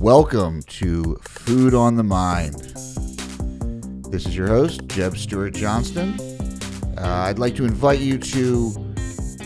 Welcome 0.00 0.62
to 0.62 1.18
Food 1.22 1.74
on 1.74 1.96
the 1.96 2.04
Mind. 2.04 2.54
This 4.12 4.26
is 4.26 4.36
your 4.36 4.46
host, 4.46 4.86
Jeb 4.86 5.16
Stewart 5.16 5.54
Johnston. 5.54 6.14
Uh, 6.96 7.24
I'd 7.26 7.40
like 7.40 7.56
to 7.56 7.64
invite 7.64 7.98
you 7.98 8.16
to 8.16 8.70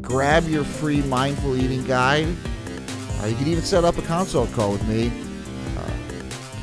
Grab 0.00 0.48
your 0.48 0.64
free 0.64 1.00
mindful 1.02 1.56
eating 1.56 1.84
guide. 1.84 2.26
Uh, 3.20 3.26
you 3.26 3.36
can 3.36 3.46
even 3.46 3.62
set 3.62 3.84
up 3.84 3.98
a 3.98 4.02
consult 4.02 4.52
call 4.52 4.72
with 4.72 4.84
me. 4.88 5.12
Uh, 5.78 5.88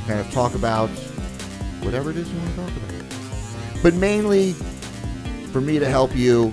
kind 0.07 0.19
of 0.19 0.29
talk 0.33 0.55
about 0.55 0.89
whatever 1.81 2.11
it 2.11 2.17
is 2.17 2.29
you 2.29 2.37
want 2.37 2.49
to 2.49 2.55
talk 2.57 2.69
about. 2.69 2.98
But 3.81 3.93
mainly 3.93 4.51
for 5.53 5.61
me 5.61 5.79
to 5.79 5.87
help 5.87 6.13
you 6.13 6.51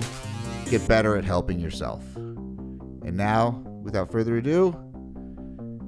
get 0.69 0.87
better 0.87 1.17
at 1.17 1.25
helping 1.25 1.59
yourself. 1.59 2.01
And 2.15 3.17
now, 3.17 3.61
without 3.83 4.09
further 4.09 4.37
ado, 4.37 4.75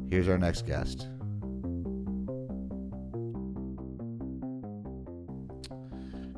here's 0.09 0.27
our 0.27 0.38
next 0.38 0.66
guest. 0.66 1.07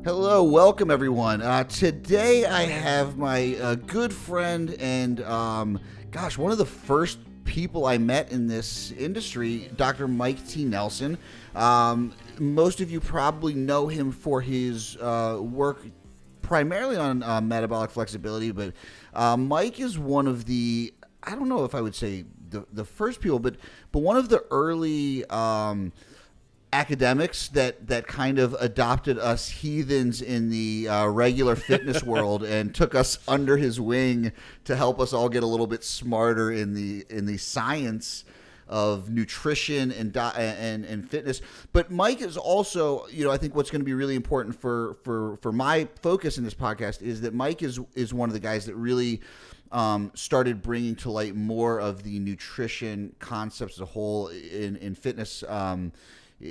Hello, 0.03 0.43
welcome 0.43 0.91
everyone. 0.91 1.41
Uh, 1.41 1.63
today 1.63 2.45
I 2.45 2.63
have 2.63 3.17
my 3.17 3.55
uh, 3.55 3.75
good 3.75 4.13
friend 4.13 4.75
and, 4.79 5.21
um, 5.21 5.79
gosh, 6.11 6.37
one 6.37 6.51
of 6.51 6.59
the 6.59 6.65
first 6.65 7.17
people 7.43 7.85
I 7.85 7.97
met 7.97 8.31
in 8.31 8.47
this 8.47 8.91
industry, 8.91 9.69
Dr. 9.75 10.07
Mike 10.07 10.45
T. 10.47 10.63
Nelson. 10.63 11.17
Um, 11.55 12.13
most 12.39 12.81
of 12.81 12.91
you 12.91 12.99
probably 12.99 13.53
know 13.53 13.87
him 13.87 14.11
for 14.11 14.41
his 14.41 14.97
uh, 14.97 15.39
work 15.41 15.85
primarily 16.41 16.97
on 16.97 17.23
uh, 17.23 17.41
metabolic 17.41 17.91
flexibility, 17.91 18.51
but 18.51 18.73
uh, 19.13 19.37
Mike 19.37 19.79
is 19.79 19.97
one 19.97 20.27
of 20.27 20.45
the, 20.45 20.93
I 21.23 21.31
don't 21.31 21.49
know 21.49 21.63
if 21.63 21.75
I 21.75 21.81
would 21.81 21.95
say 21.95 22.25
the, 22.49 22.65
the 22.73 22.85
first 22.85 23.21
people, 23.21 23.39
but, 23.39 23.55
but 23.91 23.99
one 23.99 24.17
of 24.17 24.29
the 24.29 24.43
early. 24.51 25.25
Um, 25.25 25.91
academics 26.73 27.49
that 27.49 27.87
that 27.87 28.07
kind 28.07 28.39
of 28.39 28.53
adopted 28.59 29.17
us 29.17 29.49
heathens 29.49 30.21
in 30.21 30.49
the 30.49 30.87
uh, 30.87 31.05
regular 31.07 31.55
fitness 31.55 32.03
world 32.05 32.43
and 32.43 32.73
took 32.73 32.95
us 32.95 33.19
under 33.27 33.57
his 33.57 33.79
wing 33.79 34.31
to 34.63 34.75
help 34.75 34.99
us 34.99 35.11
all 35.11 35.27
get 35.27 35.43
a 35.43 35.47
little 35.47 35.67
bit 35.67 35.83
smarter 35.83 36.51
in 36.51 36.73
the 36.73 37.05
in 37.09 37.25
the 37.25 37.37
science 37.37 38.23
of 38.71 39.09
nutrition 39.09 39.91
and 39.91 40.15
and 40.15 40.85
and 40.85 41.09
fitness. 41.09 41.41
But 41.73 41.91
Mike 41.91 42.21
is 42.21 42.37
also, 42.37 43.05
you 43.07 43.25
know, 43.25 43.31
I 43.31 43.37
think 43.37 43.53
what's 43.53 43.69
going 43.69 43.81
to 43.81 43.85
be 43.85 43.93
really 43.93 44.15
important 44.15 44.59
for 44.59 44.97
for 45.03 45.35
for 45.41 45.51
my 45.51 45.89
focus 46.01 46.37
in 46.37 46.45
this 46.45 46.53
podcast 46.53 47.01
is 47.01 47.21
that 47.21 47.33
Mike 47.33 47.61
is 47.61 47.79
is 47.95 48.13
one 48.13 48.29
of 48.29 48.33
the 48.33 48.39
guys 48.39 48.65
that 48.65 48.75
really 48.75 49.21
um, 49.73 50.11
started 50.15 50.61
bringing 50.61 50.95
to 50.95 51.11
light 51.11 51.35
more 51.35 51.79
of 51.79 52.03
the 52.03 52.19
nutrition 52.19 53.13
concepts 53.19 53.75
as 53.75 53.81
a 53.81 53.85
whole 53.85 54.29
in 54.29 54.77
in 54.77 54.95
fitness. 54.95 55.43
Um, 55.47 55.91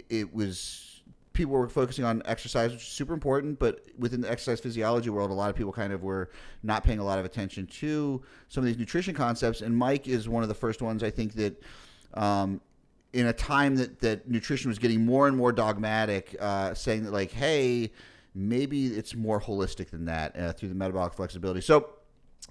it, 0.08 0.32
was 0.34 1.02
people 1.32 1.52
were 1.52 1.68
focusing 1.68 2.04
on 2.04 2.22
exercise, 2.24 2.72
which 2.72 2.82
is 2.82 2.88
super 2.88 3.12
important, 3.12 3.58
but 3.58 3.84
within 3.98 4.20
the 4.20 4.30
exercise 4.30 4.60
physiology 4.60 5.10
world, 5.10 5.30
a 5.30 5.34
lot 5.34 5.50
of 5.50 5.56
people 5.56 5.72
kind 5.72 5.92
of 5.92 6.02
were 6.02 6.30
not 6.62 6.84
paying 6.84 6.98
a 6.98 7.04
lot 7.04 7.18
of 7.18 7.24
attention 7.24 7.66
to 7.66 8.22
some 8.48 8.62
of 8.62 8.66
these 8.66 8.78
nutrition 8.78 9.14
concepts. 9.14 9.60
And 9.60 9.76
Mike 9.76 10.08
is 10.08 10.28
one 10.28 10.42
of 10.42 10.48
the 10.48 10.54
first 10.54 10.82
ones 10.82 11.02
I 11.02 11.10
think 11.10 11.34
that. 11.34 11.62
Um, 12.14 12.60
in 13.12 13.26
a 13.26 13.32
time 13.32 13.74
that, 13.74 13.98
that 13.98 14.28
nutrition 14.30 14.68
was 14.68 14.78
getting 14.78 15.04
more 15.04 15.26
and 15.26 15.36
more 15.36 15.50
dogmatic, 15.50 16.36
uh, 16.38 16.74
saying 16.74 17.02
that 17.02 17.12
like, 17.12 17.32
hey, 17.32 17.90
maybe 18.34 18.86
it's 18.86 19.14
more 19.14 19.40
holistic 19.40 19.90
than 19.90 20.04
that 20.04 20.38
uh, 20.38 20.52
through 20.52 20.68
the 20.68 20.74
metabolic 20.74 21.14
flexibility. 21.14 21.60
So, 21.60 21.90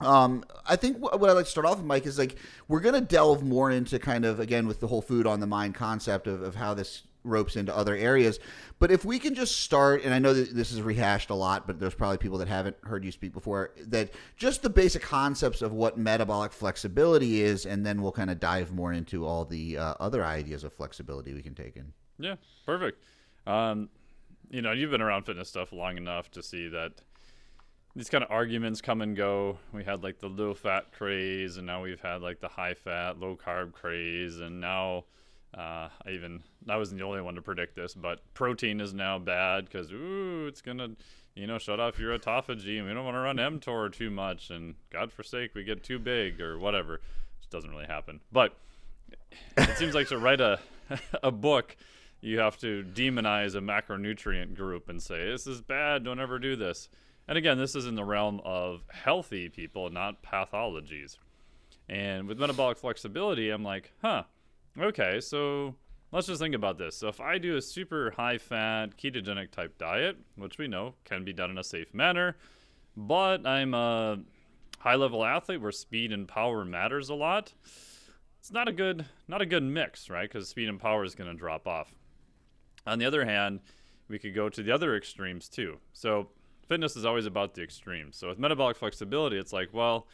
um, 0.02 0.44
I 0.66 0.76
think 0.76 0.98
what 1.00 1.30
I'd 1.30 1.34
like 1.34 1.46
to 1.46 1.52
start 1.52 1.66
off 1.66 1.78
with, 1.78 1.86
Mike, 1.86 2.06
is 2.06 2.18
like 2.18 2.38
we're 2.68 2.80
going 2.80 2.96
to 2.96 3.02
delve 3.02 3.44
more 3.44 3.72
into 3.72 4.00
kind 4.00 4.24
of 4.24 4.40
again 4.40 4.68
with 4.68 4.80
the 4.80 4.88
whole 4.88 5.02
food 5.02 5.28
on 5.28 5.40
the 5.40 5.48
mind 5.48 5.76
concept 5.76 6.28
of, 6.28 6.42
of 6.42 6.56
how 6.56 6.74
this 6.74 7.04
ropes 7.24 7.56
into 7.56 7.76
other 7.76 7.96
areas. 7.96 8.40
But 8.80 8.92
if 8.92 9.04
we 9.04 9.20
can 9.20 9.36
just 9.36 9.60
start, 9.62 10.04
and 10.04 10.14
I 10.14 10.20
know 10.20 10.34
that 10.34 10.56
this 10.56 10.72
is 10.72 10.82
rehashed 10.82 11.30
a 11.30 11.36
lot, 11.36 11.68
but 11.68 11.80
there's 11.80 11.94
probably 11.94 12.18
people 12.18 12.38
that 12.38 12.48
haven't 12.48 12.78
heard 12.84 13.04
you 13.04 13.12
speak 13.12 13.34
before, 13.34 13.72
that 13.88 14.12
just 14.38 14.62
the 14.62 14.70
basic 14.70 15.02
concepts 15.02 15.62
of 15.62 15.74
what 15.74 15.98
metabolic 15.98 16.52
flexibility 16.52 17.42
is, 17.42 17.66
and 17.66 17.86
then 17.86 18.02
we'll 18.02 18.12
kind 18.12 18.30
of 18.30 18.40
dive 18.40 18.72
more 18.72 18.94
into 18.94 19.26
all 19.26 19.46
the 19.46 19.78
uh, 19.78 19.96
other 20.00 20.24
ideas 20.24 20.64
of 20.64 20.74
flexibility 20.74 21.34
we 21.34 21.42
can 21.42 21.56
take 21.56 21.76
in. 21.76 21.92
Yeah, 22.18 22.36
perfect. 22.66 23.04
Um, 23.46 23.90
you 24.50 24.62
know, 24.62 24.72
you've 24.72 24.92
been 24.92 25.02
around 25.02 25.24
fitness 25.24 25.50
stuff 25.50 25.72
long 25.72 25.98
enough 25.98 26.32
to 26.32 26.44
see 26.44 26.70
that 26.70 27.02
these 27.96 28.10
kind 28.10 28.24
of 28.24 28.32
arguments 28.32 28.82
come 28.82 29.02
and 29.02 29.16
go. 29.16 29.58
We 29.74 29.84
had 29.84 30.04
like 30.04 30.20
the 30.20 30.30
low 30.30 30.54
fat 30.54 30.92
craze, 30.92 31.58
and 31.58 31.68
now 31.68 31.84
we've 31.84 32.00
had 32.00 32.22
like 32.22 32.40
the 32.40 32.48
high 32.48 32.74
fat, 32.74 33.20
low 33.20 33.36
carb 33.36 33.74
craze, 33.74 34.40
and 34.40 34.62
now 34.62 35.06
uh, 35.54 35.90
I 36.06 36.12
even 36.12 36.44
I 36.68 36.78
wasn't 36.78 37.00
the 37.00 37.06
only 37.06 37.22
one 37.22 37.36
to 37.36 37.42
predict 37.42 37.76
this, 37.76 37.94
but 37.94 38.22
protein 38.34 38.80
is 38.80 38.94
now 38.94 39.18
bad 39.18 39.66
because 39.66 39.92
ooh, 39.92 40.46
it's 40.48 40.62
gonna 40.62 40.92
you 41.36 41.48
know 41.48 41.58
shut 41.58 41.80
off 41.80 42.00
your 42.00 42.18
autophagy, 42.18 42.78
and 42.78 42.88
we 42.88 42.94
don't 42.94 43.06
want 43.06 43.16
to 43.16 43.20
run 43.20 43.38
mTOR 43.38 43.92
too 43.92 44.12
much, 44.12 44.52
and 44.52 44.76
God 44.92 45.12
forsake 45.12 45.56
we 45.56 45.64
get 45.64 45.84
too 45.84 45.98
big 45.98 46.40
or 46.40 46.60
whatever. 46.60 46.96
It 46.96 47.50
doesn't 47.50 47.72
really 47.72 47.88
happen, 47.88 48.20
but 48.32 48.56
it 49.58 49.78
seems 49.78 49.96
like 49.96 50.08
to 50.10 50.20
write 50.20 50.40
a 50.40 50.60
a 51.24 51.32
book, 51.32 51.76
you 52.22 52.40
have 52.40 52.58
to 52.60 52.84
demonize 52.84 53.56
a 53.56 53.62
macronutrient 53.62 54.56
group 54.56 54.88
and 54.88 55.02
say 55.02 55.32
this 55.32 55.48
is 55.48 55.62
bad, 55.62 56.04
don't 56.04 56.20
ever 56.20 56.38
do 56.38 56.56
this. 56.56 56.90
And 57.28 57.38
again, 57.38 57.58
this 57.58 57.76
is 57.76 57.86
in 57.86 57.96
the 57.96 58.04
realm 58.04 58.42
of 58.44 58.84
healthy 58.90 59.50
people, 59.50 59.90
not 59.90 60.24
pathologies. 60.24 61.18
And 61.88 62.28
with 62.28 62.40
metabolic 62.40 62.78
flexibility, 62.78 63.50
I'm 63.50 63.64
like, 63.64 63.92
huh 64.02 64.24
Okay, 64.80 65.20
so 65.20 65.76
let's 66.14 66.28
just 66.28 66.40
think 66.40 66.56
about 66.56 66.78
this. 66.78 66.96
So 66.96 67.10
if 67.10 67.20
I 67.20 67.38
do 67.38 67.58
a 67.58 67.62
super 67.62 68.12
high 68.12 68.38
fat 68.38 68.98
ketogenic 68.98 69.52
type 69.52 69.78
diet, 69.78 70.16
which 70.38 70.58
we 70.58 70.70
know 70.70 70.94
can 71.04 71.26
be 71.26 71.34
done 71.34 71.52
in 71.52 71.58
a 71.58 71.64
safe 71.64 71.94
manner, 71.94 72.38
but 72.96 73.46
I'm 73.46 73.74
a 73.74 74.20
high 74.80 74.96
level 74.96 75.26
athlete 75.26 75.60
where 75.60 75.74
speed 75.74 76.14
and 76.14 76.26
power 76.26 76.64
matters 76.64 77.10
a 77.10 77.14
lot, 77.14 77.54
it's 78.40 78.52
not 78.54 78.70
a 78.70 78.72
good 78.72 79.06
not 79.28 79.42
a 79.42 79.46
good 79.46 79.64
mix, 79.64 80.10
right? 80.10 80.30
Because 80.30 80.48
speed 80.48 80.70
and 80.70 80.80
power 80.80 81.04
is 81.04 81.14
going 81.14 81.30
to 81.30 81.36
drop 81.36 81.68
off. 81.68 81.94
On 82.88 83.00
the 83.00 83.06
other 83.06 83.26
hand, 83.26 83.60
we 84.08 84.18
could 84.18 84.34
go 84.34 84.48
to 84.48 84.64
the 84.64 84.72
other 84.72 84.96
extremes 84.96 85.50
too. 85.50 85.78
So 85.92 86.30
fitness 86.70 86.96
is 86.96 87.04
always 87.04 87.26
about 87.26 87.54
the 87.54 87.64
extremes. 87.64 88.16
So 88.16 88.30
with 88.30 88.40
metabolic 88.40 88.78
flexibility, 88.78 89.38
it's 89.38 89.52
like, 89.52 89.74
well, 89.74 90.08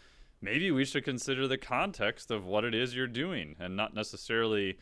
maybe 0.45 0.69
we 0.69 0.85
should 0.85 1.03
consider 1.03 1.47
the 1.47 1.57
context 1.57 2.29
of 2.29 2.45
what 2.45 2.63
it 2.63 2.75
is 2.75 2.95
you're 2.95 3.07
doing 3.07 3.55
and 3.59 3.75
not 3.75 3.95
necessarily 3.95 4.77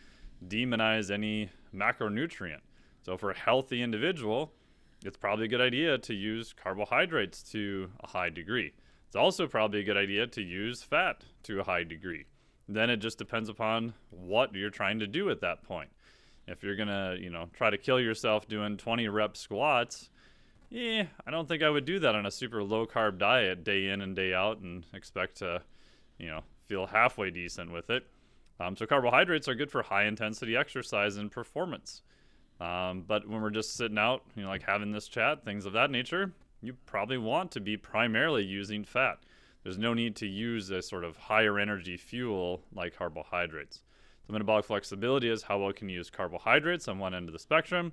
demonize 0.46 1.10
any 1.10 1.50
macronutrient. 1.74 2.60
So, 3.04 3.18
for 3.18 3.32
a 3.32 3.38
healthy 3.38 3.82
individual, 3.82 4.52
it's 5.06 5.18
probably 5.18 5.46
a 5.46 5.48
good 5.48 5.62
idea 5.62 5.98
to 5.98 6.14
use 6.14 6.54
carbohydrates 6.54 7.42
to 7.52 7.90
a 8.02 8.08
high 8.08 8.30
degree. 8.30 8.74
It's 9.08 9.16
also 9.16 9.48
probably 9.48 9.80
a 9.80 9.84
good 9.84 9.98
idea 9.98 10.28
to 10.28 10.42
use 10.42 10.84
fat 10.84 11.24
to 11.44 11.62
a 11.62 11.64
high 11.64 11.84
degree. 11.84 12.26
Then 12.68 12.90
it 12.90 12.98
just 12.98 13.18
depends 13.18 13.48
upon 13.48 13.94
what 14.10 14.54
you're 14.54 14.70
trying 14.70 15.00
to 15.00 15.08
do 15.08 15.30
at 15.30 15.42
that 15.42 15.64
point. 15.64 15.90
If 16.46 16.62
you're 16.62 16.76
going 16.76 16.90
to, 16.90 17.18
you 17.20 17.30
know, 17.30 17.50
try 17.54 17.70
to 17.70 17.78
kill 17.78 18.02
yourself 18.02 18.48
doing 18.50 18.76
20 18.76 19.08
rep 19.08 19.38
squats, 19.38 20.10
yeah, 20.74 21.06
I 21.24 21.30
don't 21.30 21.48
think 21.48 21.62
I 21.62 21.70
would 21.70 21.86
do 21.86 22.00
that 22.00 22.16
on 22.16 22.26
a 22.26 22.32
super 22.32 22.64
low 22.64 22.88
carb 22.88 23.20
diet 23.20 23.64
day 23.64 23.90
in 23.90 24.02
and 24.02 24.16
day 24.16 24.34
out 24.34 24.58
and 24.58 24.84
expect 24.92 25.38
to, 25.38 25.62
you 26.18 26.28
know, 26.28 26.42
feel 26.66 26.88
halfway 26.88 27.30
decent 27.30 27.72
with 27.72 27.92
it. 27.92 28.08
Um, 28.60 28.76
so 28.76 28.88
carbohydrates 28.88 29.48
are 29.48 29.54
good 29.54 29.70
for 29.70 29.84
high 29.84 30.06
intensity 30.06 30.58
exercise 30.58 31.18
and 31.18 31.30
performance. 31.32 32.02
Um, 32.60 33.04
but 33.06 33.28
when 33.28 33.40
we're 33.44 33.52
just 33.52 33.76
sitting 33.76 34.00
out, 34.00 34.24
you 34.36 34.42
know, 34.42 34.50
like 34.50 34.64
having 34.64 34.92
this 34.92 35.08
chat, 35.08 35.46
things 35.46 35.68
of 35.68 35.74
that 35.74 35.92
nature, 35.92 36.32
you 36.60 36.74
probably 36.88 37.20
want 37.20 37.52
to 37.52 37.60
be 37.60 37.78
primarily 37.78 38.44
using 38.44 38.84
fat. 38.84 39.20
There's 39.62 39.78
no 39.78 39.94
need 39.94 40.16
to 40.18 40.28
use 40.28 40.72
a 40.72 40.82
sort 40.82 41.04
of 41.04 41.18
higher 41.18 41.60
energy 41.60 41.98
fuel 41.98 42.64
like 42.74 42.98
carbohydrates. 42.98 43.84
The 44.26 44.34
metabolic 44.34 44.66
flexibility 44.66 45.30
is 45.30 45.44
how 45.44 45.60
well 45.60 45.72
can 45.72 45.88
you 45.88 45.98
use 45.98 46.10
carbohydrates 46.10 46.88
on 46.88 46.98
one 46.98 47.14
end 47.14 47.30
of 47.30 47.34
the 47.34 47.40
spectrum 47.40 47.92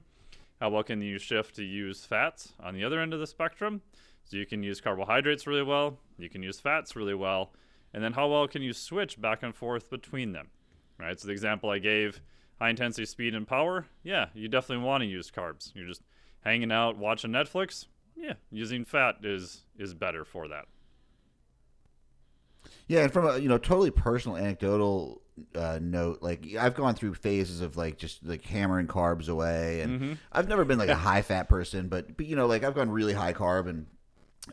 how 0.60 0.68
well 0.68 0.82
can 0.82 1.00
you 1.00 1.18
shift 1.18 1.56
to 1.56 1.64
use 1.64 2.04
fats 2.04 2.52
on 2.62 2.74
the 2.74 2.84
other 2.84 3.00
end 3.00 3.14
of 3.14 3.20
the 3.20 3.26
spectrum? 3.26 3.80
So 4.24 4.36
you 4.36 4.46
can 4.46 4.62
use 4.62 4.80
carbohydrates 4.80 5.46
really 5.46 5.62
well, 5.62 5.98
you 6.18 6.28
can 6.28 6.42
use 6.42 6.60
fats 6.60 6.94
really 6.94 7.14
well, 7.14 7.52
and 7.94 8.04
then 8.04 8.12
how 8.12 8.28
well 8.28 8.46
can 8.46 8.62
you 8.62 8.72
switch 8.72 9.20
back 9.20 9.42
and 9.42 9.54
forth 9.54 9.90
between 9.90 10.32
them? 10.32 10.48
Right? 10.98 11.18
So 11.18 11.26
the 11.26 11.32
example 11.32 11.70
I 11.70 11.78
gave, 11.78 12.20
high 12.58 12.70
intensity 12.70 13.06
speed 13.06 13.34
and 13.34 13.48
power, 13.48 13.86
yeah, 14.02 14.26
you 14.34 14.48
definitely 14.48 14.84
want 14.84 15.00
to 15.00 15.06
use 15.06 15.30
carbs. 15.30 15.72
You're 15.74 15.88
just 15.88 16.02
hanging 16.42 16.70
out 16.70 16.98
watching 16.98 17.30
Netflix, 17.30 17.86
yeah, 18.14 18.34
using 18.50 18.84
fat 18.84 19.16
is 19.22 19.62
is 19.78 19.94
better 19.94 20.24
for 20.24 20.46
that. 20.48 20.66
Yeah, 22.86 23.00
and 23.04 23.12
from 23.12 23.26
a 23.26 23.38
you 23.38 23.48
know 23.48 23.58
totally 23.58 23.90
personal 23.90 24.36
anecdotal 24.36 25.22
uh, 25.54 25.78
note, 25.80 26.18
like 26.22 26.46
I've 26.58 26.74
gone 26.74 26.94
through 26.94 27.14
phases 27.14 27.60
of 27.60 27.76
like 27.76 27.98
just 27.98 28.24
like 28.24 28.44
hammering 28.44 28.86
carbs 28.86 29.28
away, 29.28 29.80
and 29.82 30.00
Mm-hmm. 30.00 30.12
I've 30.32 30.48
never 30.48 30.64
been 30.64 30.78
like 30.78 30.88
a 30.88 30.94
high 30.94 31.22
fat 31.22 31.48
person, 31.48 31.88
but 31.88 32.16
but 32.16 32.26
you 32.26 32.36
know, 32.36 32.46
like 32.46 32.64
I've 32.64 32.74
gone 32.74 32.90
really 32.90 33.12
high 33.14 33.32
carb 33.32 33.68
and 33.68 33.86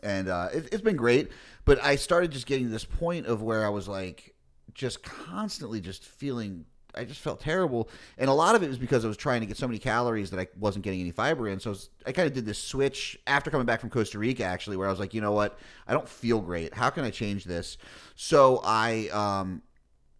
and 0.02 0.28
uh, 0.28 0.48
it, 0.52 0.68
it's 0.72 0.82
been 0.82 0.96
great. 0.96 1.30
But 1.64 1.82
I 1.82 1.96
started 1.96 2.30
just 2.32 2.46
getting 2.46 2.66
to 2.66 2.70
this 2.72 2.84
point 2.84 3.26
of 3.26 3.42
where 3.42 3.64
I 3.64 3.68
was 3.70 3.88
like, 3.88 4.34
just 4.74 5.02
constantly 5.02 5.80
just 5.80 6.04
feeling. 6.04 6.64
I 6.94 7.04
just 7.04 7.20
felt 7.20 7.38
terrible, 7.38 7.88
and 8.16 8.28
a 8.30 8.32
lot 8.32 8.54
of 8.56 8.62
it 8.62 8.68
was 8.68 8.78
because 8.78 9.04
I 9.04 9.08
was 9.08 9.16
trying 9.18 9.40
to 9.42 9.46
get 9.46 9.56
so 9.58 9.68
many 9.68 9.78
calories 9.78 10.30
that 10.30 10.40
I 10.40 10.48
wasn't 10.58 10.84
getting 10.84 11.00
any 11.00 11.10
fiber 11.12 11.46
in. 11.46 11.60
So 11.60 11.70
I, 11.70 11.72
was- 11.72 11.90
I 12.06 12.12
kind 12.12 12.26
of 12.26 12.32
did 12.32 12.46
this 12.46 12.58
switch 12.58 13.16
after 13.26 13.50
coming 13.50 13.66
back 13.66 13.80
from 13.80 13.90
Costa 13.90 14.18
Rica, 14.18 14.42
actually, 14.42 14.76
where 14.78 14.88
I 14.88 14.90
was 14.90 14.98
like, 14.98 15.12
you 15.14 15.20
know 15.20 15.30
what, 15.32 15.58
I 15.86 15.92
don't 15.92 16.08
feel 16.08 16.40
great. 16.40 16.74
How 16.74 16.88
can 16.90 17.04
I 17.04 17.10
change 17.10 17.44
this? 17.44 17.76
So 18.16 18.62
I 18.64 19.08
um, 19.12 19.62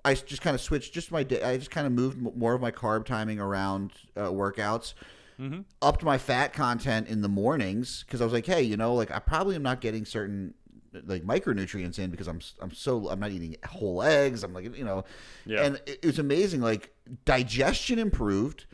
I 0.08 0.14
just 0.14 0.42
kind 0.42 0.54
of 0.54 0.60
switched 0.60 0.92
just 0.92 1.10
my 1.12 1.22
day. 1.22 1.42
I 1.42 1.56
just 1.56 1.70
kind 1.70 1.86
of 1.86 1.92
moved 1.92 2.18
more 2.36 2.54
of 2.54 2.60
my 2.60 2.70
carb 2.70 3.04
timing 3.04 3.38
around 3.40 3.92
uh, 4.16 4.28
workouts. 4.28 4.94
Upped 5.80 6.02
my 6.02 6.18
fat 6.18 6.52
content 6.52 7.06
in 7.06 7.22
the 7.22 7.28
mornings 7.28 8.02
because 8.04 8.20
I 8.20 8.24
was 8.24 8.32
like, 8.32 8.44
hey, 8.46 8.62
you 8.62 8.76
know, 8.76 8.94
like 8.94 9.12
I 9.12 9.20
probably 9.20 9.54
am 9.54 9.62
not 9.62 9.80
getting 9.80 10.04
certain 10.04 10.54
like 11.04 11.22
micronutrients 11.22 12.00
in 12.00 12.10
because 12.10 12.26
I'm 12.26 12.40
I'm 12.60 12.72
so 12.72 13.08
I'm 13.08 13.20
not 13.20 13.30
eating 13.30 13.54
whole 13.64 14.02
eggs. 14.02 14.42
I'm 14.42 14.52
like, 14.52 14.76
you 14.76 14.84
know, 14.84 15.04
Yeah. 15.46 15.62
and 15.62 15.76
it, 15.86 16.00
it 16.02 16.06
was 16.06 16.18
amazing. 16.18 16.60
Like 16.60 16.92
digestion 17.24 18.00
improved. 18.00 18.64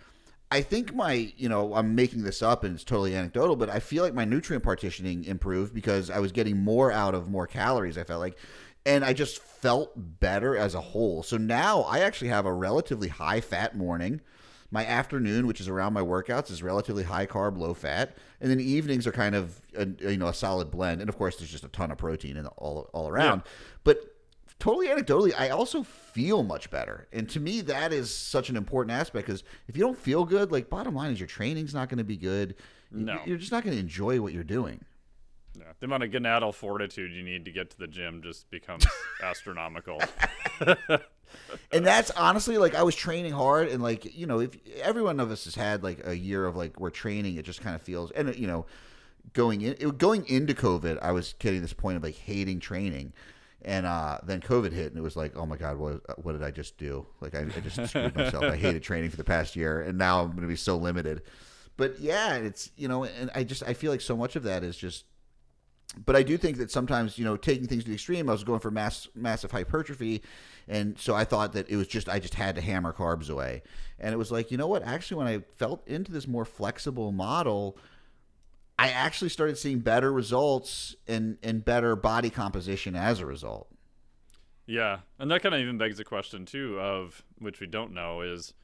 I 0.51 0.63
think 0.63 0.95
my, 0.95 1.33
you 1.37 1.49
know, 1.51 1.75
I'm 1.75 1.95
making 1.95 2.23
this 2.23 2.41
up 2.41 2.65
and 2.65 2.75
it's 2.77 2.85
totally 2.85 3.15
anecdotal, 3.15 3.57
but 3.57 3.69
I 3.69 3.81
feel 3.81 4.03
like 4.05 4.15
my 4.15 4.25
nutrient 4.25 4.63
partitioning 4.63 5.25
improved 5.25 5.75
because 5.75 6.09
I 6.11 6.19
was 6.21 6.33
getting 6.33 6.57
more 6.57 6.93
out 6.93 7.15
of 7.15 7.29
more 7.29 7.47
calories. 7.47 7.99
I 7.99 8.05
felt 8.05 8.21
like, 8.21 8.39
and 8.87 9.05
I 9.05 9.13
just 9.13 9.39
felt 9.39 9.93
better 9.97 10.57
as 10.57 10.75
a 10.75 10.81
whole. 10.81 11.23
So 11.23 11.37
now 11.37 11.83
I 11.83 12.01
actually 12.01 12.29
have 12.29 12.47
a 12.47 12.53
relatively 12.53 13.09
high 13.09 13.41
fat 13.41 13.77
morning. 13.77 14.21
My 14.71 14.85
afternoon, 14.85 15.47
which 15.47 15.61
is 15.61 15.69
around 15.69 15.93
my 15.93 16.01
workouts, 16.01 16.51
is 16.51 16.63
relatively 16.63 17.05
high 17.05 17.27
carb, 17.27 17.57
low 17.57 17.75
fat, 17.75 18.17
and 18.41 18.51
then 18.51 18.59
evenings 18.61 19.07
are 19.07 19.13
kind 19.13 19.35
of 19.35 19.61
a, 19.77 19.87
you 20.11 20.17
know 20.17 20.27
a 20.27 20.35
solid 20.35 20.71
blend. 20.71 21.01
And 21.01 21.09
of 21.09 21.17
course, 21.17 21.37
there's 21.37 21.51
just 21.51 21.65
a 21.65 21.69
ton 21.69 21.93
of 21.93 21.99
protein 21.99 22.37
in 22.37 22.47
all 22.47 22.91
all 22.93 23.09
around. 23.09 23.43
But 23.85 24.01
totally 24.59 24.89
anecdotally, 24.89 25.33
I 25.39 25.51
also 25.51 25.83
feel 25.83 26.43
much 26.43 26.71
better. 26.71 27.07
And 27.13 27.29
to 27.31 27.41
me, 27.41 27.61
that 27.63 27.93
is 27.93 28.13
such 28.13 28.49
an 28.51 28.57
important 28.57 28.97
aspect 28.97 29.27
because 29.27 29.45
if 29.69 29.77
you 29.77 29.83
don't 29.83 29.99
feel 29.99 30.25
good, 30.25 30.51
like 30.51 30.69
bottom 30.69 30.95
line 30.95 31.13
is 31.13 31.21
your 31.21 31.27
training's 31.29 31.75
not 31.75 31.89
going 31.89 31.99
to 31.99 32.05
be 32.05 32.17
good. 32.17 32.57
No. 32.91 33.21
You're 33.25 33.39
just 33.39 33.53
not 33.53 33.63
going 33.65 33.75
to 33.77 33.81
enjoy 33.81 34.21
what 34.21 34.33
you're 34.33 34.45
doing. 34.45 34.85
Yeah, 35.57 35.73
the 35.79 35.87
amount 35.87 36.03
of 36.03 36.11
gonadal 36.11 36.55
fortitude 36.55 37.13
you 37.13 37.23
need 37.23 37.45
to 37.45 37.53
get 37.53 37.71
to 37.71 37.79
the 37.79 37.87
gym 37.87 38.23
just 38.23 38.51
becomes 38.51 38.87
astronomical. 39.23 40.01
And 41.73 41.85
that's 41.85 42.11
honestly 42.13 42.59
like 42.59 42.75
I 42.75 42.83
was 42.83 42.95
training 42.95 43.33
hard 43.33 43.69
and 43.69 43.83
like, 43.83 44.17
you 44.17 44.27
know, 44.27 44.41
if 44.41 44.57
every 44.81 45.03
one 45.03 45.21
of 45.21 45.31
us 45.31 45.45
has 45.45 45.55
had 45.55 45.83
like 45.83 46.07
a 46.07 46.17
year 46.17 46.47
of 46.47 46.57
like 46.57 46.79
we're 46.79 46.91
training, 46.91 47.37
it 47.37 47.45
just 47.45 47.61
kind 47.61 47.75
of 47.75 47.83
feels 47.83 48.11
and 48.13 48.35
you 48.37 48.47
know, 48.47 48.67
going 49.33 49.63
in 49.63 49.75
it, 49.79 49.99
going 49.99 50.27
into 50.27 50.55
COVID, 50.55 50.99
I 51.03 51.13
was 51.13 51.35
getting 51.39 51.63
this 51.63 51.73
point 51.73 51.97
of 51.97 52.03
like 52.03 52.17
hating 52.17 52.61
training. 52.61 53.13
And 53.67 53.87
uh, 53.87 54.19
then 54.23 54.43
COVID 54.43 54.73
hit, 54.73 54.89
and 54.89 54.99
it 54.99 55.01
was 55.01 55.17
like, 55.17 55.35
oh 55.37 55.47
my 55.47 55.57
god, 55.57 55.79
what 55.79 56.23
what 56.23 56.33
did 56.33 56.43
I 56.43 56.51
just 56.51 56.77
do? 56.77 57.07
Like 57.23 57.35
I, 57.35 57.47
I 57.57 57.61
just 57.61 57.89
screwed 57.89 58.15
myself. 58.15 58.45
I 58.45 58.57
hated 58.57 58.83
training 58.83 59.09
for 59.09 59.17
the 59.17 59.25
past 59.25 59.57
year, 59.57 59.81
and 59.81 59.97
now 59.97 60.21
I'm 60.21 60.33
going 60.33 60.43
to 60.43 60.47
be 60.47 60.55
so 60.55 60.77
limited. 60.77 61.23
But 61.79 61.99
yeah, 61.99 62.35
it's 62.35 62.71
you 62.77 62.89
know, 62.89 63.05
and 63.05 63.31
I 63.35 63.43
just 63.43 63.63
I 63.63 63.73
feel 63.73 63.91
like 63.91 64.03
so 64.03 64.19
much 64.19 64.37
of 64.37 64.43
that 64.43 64.65
is 64.65 64.77
just 64.77 65.07
but 66.05 66.17
I 66.17 66.23
do 66.23 66.37
think 66.37 66.59
that 66.59 66.71
sometimes, 66.71 67.19
you 67.19 67.25
know, 67.25 67.37
taking 67.37 67.67
things 67.67 67.85
to 67.85 67.91
the 67.91 67.95
extreme, 67.95 68.29
I 68.29 68.33
was 68.33 68.45
going 68.45 68.61
for 68.61 68.71
mass, 68.71 69.09
massive 69.15 69.51
hypertrophy. 69.51 70.23
And 70.69 70.99
so 70.99 71.15
I 71.15 71.25
thought 71.25 71.53
that 71.53 71.69
it 71.69 71.77
was 71.77 71.87
just, 71.87 72.09
I 72.09 72.19
just 72.19 72.35
had 72.35 72.55
to 72.57 72.61
hammer 72.61 72.93
carbs 72.93 73.31
away. 73.31 73.63
And 73.99 74.13
it 74.13 74.17
was 74.17 74.33
like, 74.33 74.51
you 74.51 74.57
know 74.57 74.67
what? 74.67 74.83
Actually, 74.83 75.19
when 75.19 75.27
I 75.27 75.43
felt 75.57 75.87
into 75.87 76.11
this 76.11 76.27
more 76.27 76.45
flexible 76.45 77.13
model, 77.13 77.77
I 78.79 78.89
actually 78.89 79.31
started 79.31 79.57
seeing 79.57 79.81
better 79.81 80.13
results 80.13 80.97
and, 81.07 81.39
and 81.43 81.65
better 81.65 81.95
body 81.95 82.31
composition 82.31 82.97
as 82.97 83.21
a 83.21 83.27
result. 83.27 83.69
Yeah, 84.67 85.01
and 85.19 85.31
that 85.31 85.43
kind 85.43 85.55
of 85.55 85.61
even 85.61 85.77
begs 85.77 85.99
the 85.99 86.05
question 86.05 86.47
too 86.47 86.81
of 86.81 87.23
which 87.39 87.61
we 87.61 87.67
don't 87.67 87.93
know 87.93 88.23
is 88.23 88.55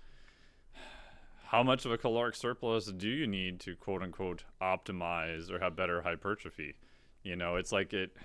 how 1.48 1.62
much 1.62 1.84
of 1.84 1.92
a 1.92 1.98
caloric 1.98 2.34
surplus 2.36 2.86
do 2.86 3.08
you 3.08 3.26
need 3.26 3.60
to 3.60 3.76
quote 3.76 4.02
unquote 4.02 4.44
optimize 4.62 5.50
or 5.50 5.58
have 5.58 5.76
better 5.76 6.02
hypertrophy? 6.02 6.74
You 7.22 7.37
know, 7.37 7.56
it's 7.56 7.72
like 7.72 7.93
it 7.93 8.17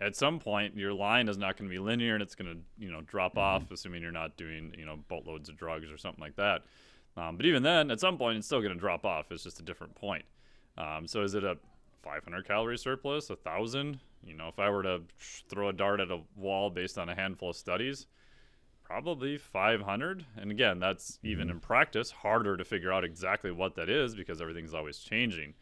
at 0.00 0.16
some 0.16 0.38
point 0.38 0.76
your 0.76 0.92
line 0.92 1.28
is 1.28 1.36
not 1.36 1.56
going 1.56 1.68
to 1.68 1.74
be 1.74 1.78
linear 1.78 2.14
and 2.14 2.22
it's 2.22 2.34
going 2.34 2.50
to 2.50 2.84
you 2.84 2.90
know 2.90 3.02
drop 3.02 3.36
off 3.36 3.70
assuming 3.70 4.00
you're 4.02 4.10
not 4.10 4.36
doing 4.36 4.74
you 4.78 4.86
know 4.86 4.98
boatloads 5.08 5.48
of 5.48 5.56
drugs 5.56 5.90
or 5.90 5.98
something 5.98 6.22
like 6.22 6.36
that. 6.36 6.62
Um, 7.16 7.36
but 7.36 7.44
even 7.44 7.62
then, 7.62 7.90
at 7.90 8.00
some 8.00 8.16
point, 8.16 8.38
it's 8.38 8.46
still 8.46 8.60
going 8.60 8.72
to 8.72 8.78
drop 8.78 9.04
off. 9.04 9.32
It's 9.32 9.42
just 9.42 9.60
a 9.60 9.64
different 9.64 9.94
point. 9.94 10.24
Um, 10.78 11.06
so 11.06 11.22
is 11.22 11.34
it 11.34 11.44
a 11.44 11.58
500 12.02 12.46
calorie 12.46 12.78
surplus, 12.78 13.30
a 13.30 13.36
thousand? 13.36 13.98
You 14.24 14.34
know, 14.34 14.48
if 14.48 14.58
I 14.58 14.70
were 14.70 14.82
to 14.82 15.02
throw 15.48 15.68
a 15.68 15.72
dart 15.72 16.00
at 16.00 16.10
a 16.10 16.20
wall 16.36 16.70
based 16.70 16.98
on 16.98 17.08
a 17.08 17.14
handful 17.14 17.50
of 17.50 17.56
studies, 17.56 18.06
probably 18.84 19.36
500. 19.38 20.24
And 20.36 20.50
again, 20.50 20.78
that's 20.78 21.18
even 21.22 21.50
in 21.50 21.60
practice 21.60 22.10
harder 22.10 22.56
to 22.56 22.64
figure 22.64 22.92
out 22.92 23.04
exactly 23.04 23.50
what 23.50 23.74
that 23.76 23.88
is 23.88 24.14
because 24.14 24.40
everything's 24.40 24.74
always 24.74 24.98
changing. 24.98 25.54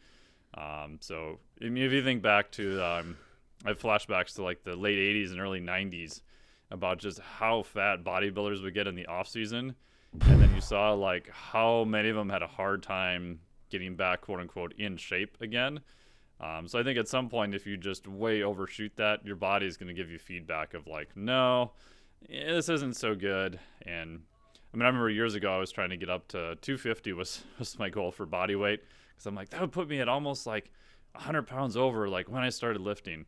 Um, 0.55 0.97
so 1.01 1.39
I 1.61 1.69
mean, 1.69 1.83
if 1.83 1.91
you 1.91 2.03
think 2.03 2.21
back 2.21 2.51
to, 2.53 2.83
um, 2.83 3.17
I 3.65 3.69
have 3.69 3.79
flashbacks 3.79 4.35
to 4.35 4.43
like 4.43 4.63
the 4.63 4.75
late 4.75 4.97
80s 4.97 5.31
and 5.31 5.39
early 5.39 5.61
90s 5.61 6.21
about 6.71 6.99
just 6.99 7.19
how 7.19 7.63
fat 7.63 8.03
bodybuilders 8.03 8.61
would 8.63 8.73
get 8.73 8.87
in 8.87 8.95
the 8.95 9.05
off 9.07 9.27
season, 9.27 9.75
and 10.21 10.41
then 10.41 10.53
you 10.53 10.61
saw 10.61 10.93
like 10.93 11.29
how 11.31 11.83
many 11.83 12.09
of 12.09 12.15
them 12.15 12.29
had 12.29 12.41
a 12.41 12.47
hard 12.47 12.83
time 12.83 13.39
getting 13.69 13.95
back, 13.95 14.21
quote 14.21 14.39
unquote, 14.39 14.73
in 14.77 14.97
shape 14.97 15.37
again. 15.41 15.79
Um, 16.41 16.67
so 16.67 16.79
I 16.79 16.83
think 16.83 16.97
at 16.97 17.07
some 17.07 17.29
point, 17.29 17.53
if 17.53 17.67
you 17.67 17.75
just 17.75 18.07
way 18.07 18.43
overshoot 18.43 18.95
that, 18.95 19.25
your 19.25 19.35
body 19.35 19.65
is 19.65 19.77
going 19.77 19.89
to 19.89 19.93
give 19.93 20.09
you 20.09 20.17
feedback 20.17 20.73
of 20.73 20.87
like, 20.87 21.15
no, 21.15 21.71
eh, 22.29 22.53
this 22.53 22.69
isn't 22.69 22.95
so 22.95 23.13
good. 23.13 23.59
And 23.85 24.21
I 24.73 24.77
mean, 24.77 24.83
I 24.83 24.87
remember 24.87 25.09
years 25.09 25.35
ago 25.35 25.53
I 25.53 25.57
was 25.57 25.71
trying 25.71 25.89
to 25.89 25.97
get 25.97 26.09
up 26.09 26.27
to 26.29 26.57
250 26.61 27.13
was 27.13 27.43
was 27.59 27.77
my 27.77 27.89
goal 27.89 28.11
for 28.11 28.25
body 28.25 28.55
weight 28.55 28.81
because 29.19 29.27
I'm 29.27 29.35
like 29.35 29.49
that 29.49 29.59
would 29.59 29.73
put 29.73 29.89
me 29.89 29.99
at 29.99 30.07
almost 30.07 30.47
like 30.47 30.71
100 31.11 31.43
pounds 31.43 31.75
over 31.75 32.07
like 32.07 32.29
when 32.29 32.41
I 32.41 32.49
started 32.49 32.81
lifting. 32.81 33.25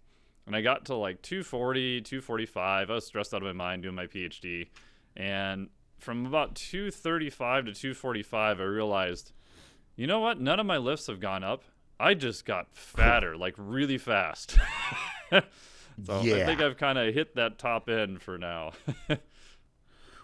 And 0.48 0.56
I 0.56 0.62
got 0.62 0.86
to 0.86 0.96
like 0.96 1.22
240, 1.22 2.02
245. 2.02 2.90
I 2.90 2.94
was 2.94 3.06
stressed 3.06 3.34
out 3.34 3.44
of 3.44 3.44
my 3.44 3.54
mind 3.54 3.84
doing 3.84 3.96
my 3.96 4.08
PhD, 4.08 4.70
and 5.16 5.70
from 6.00 6.26
about 6.26 6.56
235 6.56 7.66
to 7.66 7.74
245, 7.74 8.60
I 8.60 8.64
realized, 8.64 9.34
you 9.96 10.08
know 10.08 10.20
what? 10.20 10.42
None 10.42 10.60
of 10.60 10.66
my 10.66 10.78
lifts 10.78 11.08
have 11.08 11.20
gone 11.20 11.44
up. 11.44 11.64
I 12.00 12.16
just 12.16 12.46
got 12.46 12.74
fatter, 12.74 13.38
like 13.38 13.54
really 13.58 14.00
fast. 14.00 14.58
so 15.32 15.44
I 16.10 16.46
think 16.46 16.60
I've 16.60 16.78
kind 16.78 16.98
of 16.98 17.14
hit 17.14 17.36
that 17.36 17.60
top 17.60 17.88
end 17.88 18.22
for 18.24 18.40
now. 18.40 18.72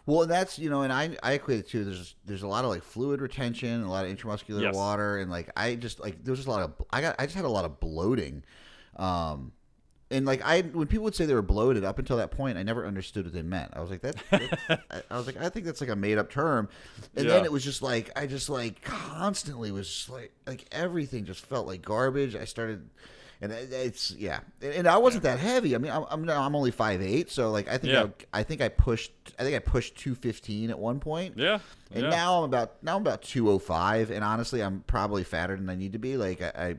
Well, 0.07 0.25
that's 0.25 0.57
you 0.57 0.69
know, 0.69 0.81
and 0.81 0.91
I 0.91 1.15
I 1.21 1.33
equate 1.33 1.59
it 1.59 1.67
to 1.69 1.83
there's 1.83 2.15
there's 2.25 2.41
a 2.41 2.47
lot 2.47 2.63
of 2.63 2.71
like 2.71 2.81
fluid 2.81 3.21
retention, 3.21 3.83
a 3.83 3.91
lot 3.91 4.05
of 4.05 4.11
intramuscular 4.17 4.61
Yes. 4.61 4.73
water, 4.73 5.19
and 5.19 5.29
like 5.29 5.51
I 5.55 5.75
just 5.75 5.99
like 5.99 6.23
there 6.23 6.31
was 6.31 6.39
just 6.39 6.47
a 6.47 6.51
lot 6.51 6.61
of 6.61 6.73
I 6.91 7.01
got 7.01 7.15
I 7.19 7.25
just 7.25 7.35
had 7.35 7.45
a 7.45 7.49
lot 7.49 7.65
of 7.65 7.79
bloating, 7.81 8.43
um, 8.95 9.51
and 10.09 10.25
like 10.25 10.41
I 10.45 10.61
when 10.61 10.87
people 10.87 11.03
would 11.03 11.13
say 11.15 11.25
they 11.25 11.33
were 11.33 11.41
bloated 11.41 11.83
up 11.83 11.99
until 11.99 12.15
that 12.17 12.31
point, 12.31 12.57
I 12.57 12.63
never 12.63 12.87
understood 12.87 13.25
what 13.25 13.33
they 13.33 13.41
meant. 13.41 13.73
I 13.75 13.81
was 13.81 13.89
like 13.89 14.01
that, 14.01 14.15
I, 14.89 15.01
I 15.11 15.17
was 15.17 15.27
like 15.27 15.35
I 15.35 15.49
think 15.49 15.65
that's 15.65 15.81
like 15.81 15.89
a 15.89 15.95
made 15.97 16.17
up 16.17 16.31
term, 16.31 16.69
and 17.17 17.27
then 17.29 17.43
it 17.43 17.51
was 17.51 17.65
just 17.65 17.81
like 17.81 18.09
I 18.15 18.27
just 18.27 18.49
like 18.49 18.81
constantly 18.81 19.73
was 19.73 19.87
just 19.89 20.09
like 20.09 20.31
like 20.47 20.65
everything 20.71 21.25
just 21.25 21.45
felt 21.45 21.67
like 21.67 21.81
garbage. 21.81 22.33
I 22.33 22.45
started. 22.45 22.89
And 23.39 23.51
it's 23.51 24.11
yeah, 24.11 24.39
and 24.61 24.87
I 24.87 24.97
wasn't 24.97 25.23
that 25.23 25.37
heavy. 25.37 25.75
I 25.75 25.77
mean, 25.77 25.91
I'm 25.91 26.05
I'm, 26.09 26.27
I'm 26.29 26.55
only 26.55 26.71
five 26.71 27.01
eight, 27.03 27.29
so 27.29 27.51
like 27.51 27.67
I 27.67 27.77
think 27.77 27.93
Yeah. 27.93 28.07
I, 28.33 28.39
I 28.39 28.43
think 28.43 28.61
I 28.61 28.69
pushed 28.69 29.11
I 29.37 29.43
think 29.43 29.55
I 29.55 29.59
pushed 29.59 29.95
two 29.95 30.15
fifteen 30.15 30.71
at 30.71 30.79
one 30.79 30.99
point. 30.99 31.35
yeah. 31.37 31.59
And 31.91 32.05
yeah. 32.05 32.09
now 32.09 32.39
I'm 32.39 32.45
about 32.45 32.81
now 32.81 32.95
I'm 32.95 33.01
about 33.03 33.21
two 33.21 33.49
oh 33.51 33.59
five, 33.59 34.09
and 34.09 34.23
honestly, 34.23 34.63
I'm 34.63 34.83
probably 34.87 35.23
fatter 35.23 35.55
than 35.55 35.69
I 35.69 35.75
need 35.75 35.93
to 35.93 35.99
be. 35.99 36.17
Like 36.17 36.41
I, 36.41 36.51
I 36.55 36.75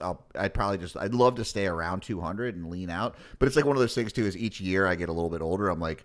I'll 0.00 0.24
I'd 0.38 0.54
probably 0.54 0.78
just 0.78 0.96
I'd 0.96 1.12
love 1.14 1.34
to 1.36 1.44
stay 1.44 1.66
around 1.66 2.02
two 2.02 2.20
hundred 2.20 2.54
and 2.54 2.70
lean 2.70 2.88
out, 2.88 3.16
but 3.40 3.46
it's 3.46 3.56
like 3.56 3.64
one 3.64 3.74
of 3.74 3.80
those 3.80 3.94
things 3.94 4.12
too. 4.12 4.26
Is 4.26 4.36
each 4.36 4.60
year 4.60 4.86
I 4.86 4.94
get 4.94 5.08
a 5.08 5.12
little 5.12 5.30
bit 5.30 5.42
older, 5.42 5.68
I'm 5.68 5.80
like, 5.80 6.04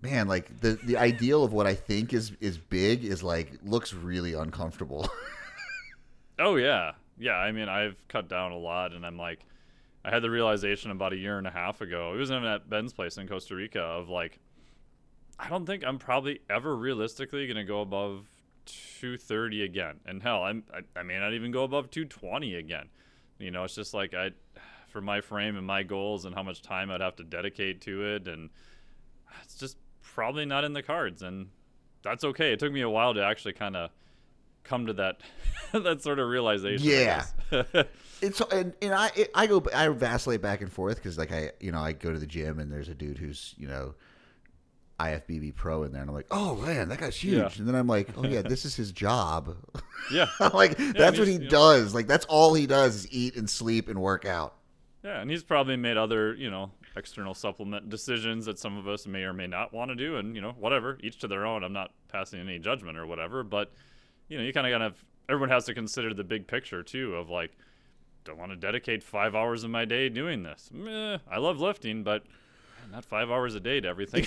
man, 0.00 0.28
like 0.28 0.60
the 0.60 0.78
the 0.84 0.96
ideal 0.96 1.42
of 1.42 1.52
what 1.52 1.66
I 1.66 1.74
think 1.74 2.12
is 2.12 2.32
is 2.40 2.56
big 2.56 3.04
is 3.04 3.22
like 3.24 3.54
looks 3.64 3.92
really 3.92 4.34
uncomfortable. 4.34 5.08
Oh 6.38 6.56
yeah, 6.56 6.92
yeah. 7.22 7.36
I 7.36 7.52
mean, 7.52 7.68
I've 7.68 7.96
cut 8.08 8.28
down 8.28 8.52
a 8.52 8.58
lot, 8.58 8.92
and 8.92 9.06
I'm 9.06 9.16
like, 9.16 9.40
I 10.04 10.10
had 10.10 10.22
the 10.22 10.30
realization 10.30 10.90
about 10.90 11.12
a 11.12 11.16
year 11.16 11.38
and 11.38 11.46
a 11.46 11.50
half 11.50 11.80
ago. 11.80 12.12
It 12.14 12.18
was 12.18 12.30
even 12.30 12.44
at 12.44 12.68
Ben's 12.68 12.92
place 12.92 13.16
in 13.18 13.28
Costa 13.28 13.54
Rica 13.54 13.80
of 13.80 14.08
like, 14.08 14.38
I 15.38 15.48
don't 15.48 15.64
think 15.64 15.84
I'm 15.84 15.98
probably 15.98 16.40
ever 16.50 16.76
realistically 16.76 17.46
gonna 17.46 17.64
go 17.64 17.80
above 17.80 18.26
230 18.66 19.62
again. 19.62 20.00
And 20.06 20.22
hell, 20.22 20.42
I'm 20.42 20.64
I, 20.74 20.98
I 20.98 21.02
may 21.02 21.18
not 21.18 21.34
even 21.34 21.52
go 21.52 21.64
above 21.64 21.90
220 21.90 22.54
again. 22.56 22.88
You 23.38 23.50
know, 23.50 23.64
it's 23.64 23.74
just 23.74 23.94
like 23.94 24.14
I, 24.14 24.30
for 24.88 25.00
my 25.00 25.20
frame 25.20 25.56
and 25.56 25.66
my 25.66 25.82
goals 25.82 26.24
and 26.24 26.34
how 26.34 26.42
much 26.42 26.62
time 26.62 26.90
I'd 26.90 27.00
have 27.00 27.16
to 27.16 27.24
dedicate 27.24 27.80
to 27.82 28.14
it, 28.14 28.28
and 28.28 28.50
it's 29.42 29.54
just 29.54 29.76
probably 30.02 30.44
not 30.44 30.64
in 30.64 30.72
the 30.72 30.82
cards, 30.82 31.22
and 31.22 31.48
that's 32.02 32.24
okay. 32.24 32.52
It 32.52 32.58
took 32.58 32.72
me 32.72 32.80
a 32.80 32.90
while 32.90 33.14
to 33.14 33.24
actually 33.24 33.54
kind 33.54 33.76
of 33.76 33.90
come 34.64 34.86
to 34.86 34.92
that 34.94 35.20
that 35.72 36.02
sort 36.02 36.18
of 36.18 36.28
realization. 36.28 36.88
Yeah. 36.88 37.24
It's 38.24 38.40
and, 38.52 38.72
and 38.80 38.94
I 38.94 39.10
it, 39.16 39.32
I 39.34 39.48
go 39.48 39.60
I 39.74 39.88
vacillate 39.88 40.40
back 40.40 40.60
and 40.60 40.70
forth 40.72 40.94
because 40.94 41.18
like 41.18 41.32
I 41.32 41.50
you 41.58 41.72
know 41.72 41.80
I 41.80 41.90
go 41.92 42.12
to 42.12 42.18
the 42.20 42.26
gym 42.26 42.60
and 42.60 42.70
there's 42.70 42.88
a 42.88 42.94
dude 42.94 43.18
who's 43.18 43.52
you 43.58 43.66
know 43.66 43.94
IFBB 45.00 45.56
pro 45.56 45.82
in 45.82 45.90
there 45.90 46.02
and 46.02 46.08
I'm 46.08 46.14
like 46.14 46.28
oh 46.30 46.54
man 46.56 46.88
that 46.90 47.00
guy's 47.00 47.16
huge 47.16 47.34
Yeah. 47.34 47.48
and 47.58 47.66
then 47.66 47.74
I'm 47.74 47.88
like 47.88 48.10
oh 48.16 48.24
yeah 48.24 48.42
this 48.48 48.64
is 48.64 48.76
his 48.76 48.92
job 48.92 49.56
yeah. 50.12 50.26
like 50.54 50.76
that's 50.76 51.18
what 51.18 51.26
he 51.26 51.34
you 51.34 51.38
know- 51.40 51.48
does 51.50 51.94
like 51.96 52.06
that's 52.06 52.24
all 52.26 52.54
he 52.54 52.66
does 52.68 52.94
is 52.94 53.12
eat 53.12 53.34
and 53.34 53.50
sleep 53.50 53.88
and 53.88 54.00
work 54.00 54.24
out 54.24 54.54
Yeah, 55.02 55.20
and 55.20 55.28
he's 55.28 55.42
probably 55.42 55.74
made 55.76 55.96
other, 55.96 56.34
you 56.34 56.48
know, 56.48 56.70
external 56.96 57.34
supplement 57.34 57.88
decisions 57.90 58.46
that 58.46 58.56
some 58.60 58.76
of 58.78 58.86
us 58.86 59.04
may 59.04 59.24
or 59.24 59.32
may 59.32 59.48
not 59.48 59.72
want 59.74 59.90
to 59.90 59.96
do, 59.96 60.16
and 60.18 60.36
you 60.36 60.40
know, 60.40 60.52
whatever, 60.60 60.96
each 61.02 61.18
to 61.18 61.26
their 61.26 61.44
own. 61.44 61.64
I'm 61.64 61.72
not 61.72 61.90
passing 62.06 62.38
any 62.38 62.60
judgment 62.60 62.96
or 62.96 63.04
whatever, 63.04 63.42
but 63.42 63.72
you 64.32 64.38
know, 64.38 64.44
you 64.44 64.52
kind 64.52 64.66
of 64.66 64.70
gotta. 64.72 64.94
Everyone 65.28 65.50
has 65.50 65.66
to 65.66 65.74
consider 65.74 66.14
the 66.14 66.24
big 66.24 66.46
picture 66.46 66.82
too, 66.82 67.14
of 67.16 67.28
like, 67.28 67.52
don't 68.24 68.38
want 68.38 68.50
to 68.50 68.56
dedicate 68.56 69.02
five 69.02 69.34
hours 69.34 69.62
of 69.62 69.70
my 69.70 69.84
day 69.84 70.08
doing 70.08 70.42
this. 70.42 70.70
Meh, 70.72 71.18
I 71.30 71.38
love 71.38 71.60
lifting, 71.60 72.02
but 72.02 72.24
not 72.90 73.04
five 73.04 73.30
hours 73.30 73.54
a 73.54 73.60
day 73.60 73.80
to 73.80 73.88
everything. 73.88 74.26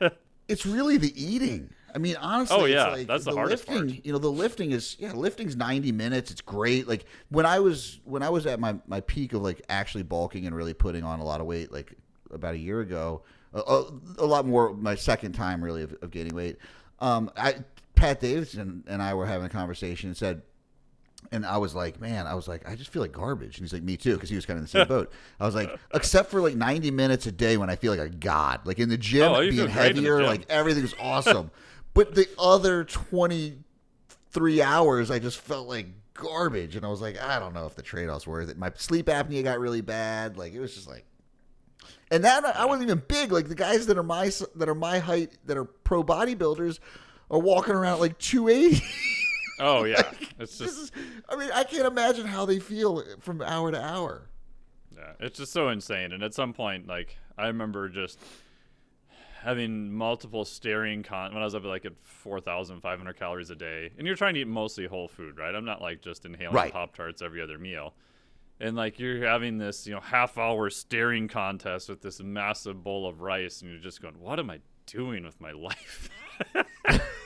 it's 0.48 0.64
really 0.64 0.96
the 0.96 1.12
eating. 1.22 1.70
I 1.94 1.98
mean, 1.98 2.16
honestly, 2.16 2.56
Oh, 2.56 2.64
it's 2.64 2.72
yeah, 2.74 2.86
like 2.88 3.06
that's 3.06 3.24
the 3.24 3.32
hardest 3.32 3.68
lifting. 3.68 3.88
part. 3.96 4.04
You 4.06 4.12
know, 4.12 4.18
the 4.18 4.30
lifting 4.30 4.70
is 4.72 4.96
yeah, 4.98 5.12
lifting's 5.12 5.56
ninety 5.56 5.92
minutes. 5.92 6.30
It's 6.30 6.40
great. 6.40 6.86
Like 6.88 7.04
when 7.28 7.44
I 7.46 7.58
was 7.58 8.00
when 8.04 8.22
I 8.22 8.30
was 8.30 8.46
at 8.46 8.60
my 8.60 8.76
my 8.86 9.00
peak 9.00 9.32
of 9.32 9.42
like 9.42 9.62
actually 9.68 10.04
bulking 10.04 10.46
and 10.46 10.54
really 10.54 10.74
putting 10.74 11.02
on 11.04 11.18
a 11.20 11.24
lot 11.24 11.40
of 11.40 11.46
weight, 11.46 11.72
like 11.72 11.92
about 12.32 12.54
a 12.54 12.58
year 12.58 12.80
ago, 12.80 13.22
a, 13.52 13.58
a, 13.60 13.90
a 14.18 14.26
lot 14.26 14.46
more. 14.46 14.74
My 14.74 14.94
second 14.94 15.32
time 15.32 15.62
really 15.62 15.82
of, 15.82 15.92
of 16.02 16.10
gaining 16.10 16.34
weight. 16.34 16.58
Um, 17.00 17.30
I 17.36 17.56
Pat 17.94 18.20
Davidson 18.20 18.84
and 18.86 19.02
I 19.02 19.14
were 19.14 19.26
having 19.26 19.46
a 19.46 19.50
conversation 19.50 20.08
and 20.10 20.16
said. 20.16 20.42
And 21.32 21.46
I 21.46 21.56
was 21.56 21.74
like, 21.74 21.98
man, 22.02 22.26
I 22.26 22.34
was 22.34 22.46
like, 22.48 22.68
I 22.68 22.74
just 22.76 22.90
feel 22.90 23.00
like 23.00 23.12
garbage. 23.12 23.56
And 23.56 23.64
he's 23.64 23.72
like, 23.72 23.82
me 23.82 23.96
too, 23.96 24.12
because 24.12 24.28
he 24.28 24.36
was 24.36 24.44
kind 24.44 24.58
of 24.58 24.60
in 24.60 24.64
the 24.64 24.68
same 24.68 24.86
boat. 24.88 25.10
I 25.40 25.46
was 25.46 25.54
like, 25.54 25.74
except 25.94 26.30
for 26.30 26.42
like 26.42 26.54
90 26.54 26.90
minutes 26.90 27.24
a 27.26 27.32
day 27.32 27.56
when 27.56 27.70
I 27.70 27.76
feel 27.76 27.92
like 27.96 28.00
a 28.06 28.10
god. 28.10 28.66
Like 28.66 28.78
in 28.78 28.90
the 28.90 28.98
gym, 28.98 29.32
Oh, 29.32 29.40
being 29.40 29.52
feel 29.52 29.66
great 29.66 29.96
in 29.96 29.96
the 29.96 30.02
heavier, 30.02 30.18
gym. 30.18 30.26
like 30.26 30.44
everything's 30.50 30.94
awesome. 31.00 31.50
but 31.94 32.14
the 32.14 32.28
other 32.38 32.84
23 32.84 34.62
hours, 34.62 35.10
I 35.10 35.18
just 35.18 35.38
felt 35.38 35.66
like 35.66 35.86
garbage. 36.12 36.76
And 36.76 36.84
I 36.84 36.88
was 36.88 37.00
like, 37.00 37.20
I 37.20 37.38
don't 37.38 37.54
know 37.54 37.66
if 37.66 37.74
the 37.74 37.82
trade 37.82 38.08
off's 38.10 38.26
worth 38.26 38.50
it. 38.50 38.58
My 38.58 38.70
sleep 38.76 39.06
apnea 39.06 39.42
got 39.44 39.58
really 39.58 39.80
bad. 39.80 40.36
Like 40.36 40.52
it 40.52 40.60
was 40.60 40.74
just 40.74 40.88
like, 40.88 41.04
and 42.10 42.22
that 42.24 42.44
I 42.44 42.66
wasn't 42.66 42.90
even 42.90 43.02
big. 43.08 43.32
Like 43.32 43.48
the 43.48 43.54
guys 43.54 43.86
that 43.86 43.96
are 43.98 44.02
my 44.02 44.30
that 44.56 44.68
are 44.68 44.74
my 44.74 44.98
height 44.98 45.32
that 45.46 45.56
are 45.56 45.64
pro 45.64 46.04
bodybuilders 46.04 46.78
are 47.34 47.40
walking 47.40 47.74
around 47.74 47.94
at 47.94 48.00
like 48.00 48.18
280. 48.18 48.82
oh 49.60 49.84
yeah, 49.84 50.02
it's 50.38 50.58
just 50.58 50.78
is, 50.78 50.92
I 51.28 51.36
mean, 51.36 51.50
I 51.52 51.64
can't 51.64 51.86
imagine 51.86 52.26
how 52.26 52.44
they 52.46 52.58
feel 52.58 53.02
from 53.20 53.42
hour 53.42 53.70
to 53.70 53.82
hour. 53.82 54.28
Yeah, 54.96 55.12
it's 55.20 55.38
just 55.38 55.52
so 55.52 55.68
insane. 55.68 56.12
And 56.12 56.22
at 56.22 56.34
some 56.34 56.52
point, 56.52 56.86
like 56.86 57.16
I 57.36 57.48
remember 57.48 57.88
just 57.88 58.18
having 59.42 59.92
multiple 59.92 60.44
staring 60.44 61.02
con 61.02 61.34
when 61.34 61.42
I 61.42 61.44
was 61.44 61.54
up 61.54 61.64
at 61.64 61.68
like 61.68 61.84
at 61.84 61.92
four 62.00 62.40
thousand 62.40 62.80
five 62.80 62.98
hundred 62.98 63.18
calories 63.18 63.50
a 63.50 63.56
day, 63.56 63.90
and 63.98 64.06
you're 64.06 64.16
trying 64.16 64.34
to 64.34 64.40
eat 64.40 64.46
mostly 64.48 64.86
whole 64.86 65.08
food, 65.08 65.36
right? 65.38 65.54
I'm 65.54 65.64
not 65.64 65.82
like 65.82 66.00
just 66.00 66.24
inhaling 66.24 66.54
Right. 66.54 66.72
pop 66.72 66.94
tarts 66.96 67.20
every 67.22 67.42
other 67.42 67.58
meal. 67.58 67.94
And 68.60 68.76
like 68.76 69.00
you're 69.00 69.26
having 69.26 69.58
this, 69.58 69.84
you 69.86 69.92
know, 69.94 70.00
half 70.00 70.38
hour 70.38 70.70
staring 70.70 71.26
contest 71.26 71.88
with 71.88 72.00
this 72.02 72.20
massive 72.20 72.84
bowl 72.84 73.06
of 73.08 73.20
rice, 73.20 73.60
and 73.62 73.70
you're 73.70 73.80
just 73.80 74.00
going, 74.00 74.14
"What 74.20 74.38
am 74.38 74.48
I 74.48 74.60
doing 74.86 75.24
with 75.24 75.40
my 75.40 75.50
life?" 75.50 76.08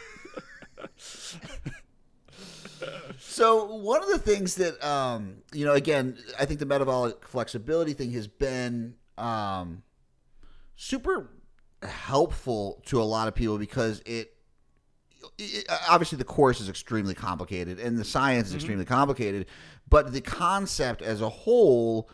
So 3.19 3.77
one 3.77 4.03
of 4.03 4.09
the 4.09 4.19
things 4.19 4.55
that 4.57 4.83
um, 4.85 5.39
you 5.53 5.65
know, 5.65 5.75
again, 5.75 6.19
I 6.39 6.45
think 6.45 6.61
the 6.61 6.67
metabolic 6.67 7.27
flexibility 7.27 7.93
thing 7.93 8.13
has 8.13 8.27
been 8.27 8.95
um, 9.17 9.83
super 10.77 11.31
helpful 11.83 12.83
to 12.87 13.01
a 13.01 13.05
lot 13.05 13.29
of 13.29 13.35
people 13.35 13.59
because 13.59 14.01
it, 14.07 14.35
it 15.39 15.67
obviously 15.89 16.19
the 16.19 16.25
course 16.25 16.61
is 16.61 16.69
extremely 16.69 17.15
complicated 17.15 17.79
and 17.79 17.99
the 17.99 18.05
science 18.05 18.49
is 18.49 18.55
extremely 18.55 18.85
complicated, 18.85 19.47
but 19.89 20.13
the 20.13 20.21
concept 20.21 21.03
as 21.03 21.21
a 21.21 21.29
whole 21.29 22.09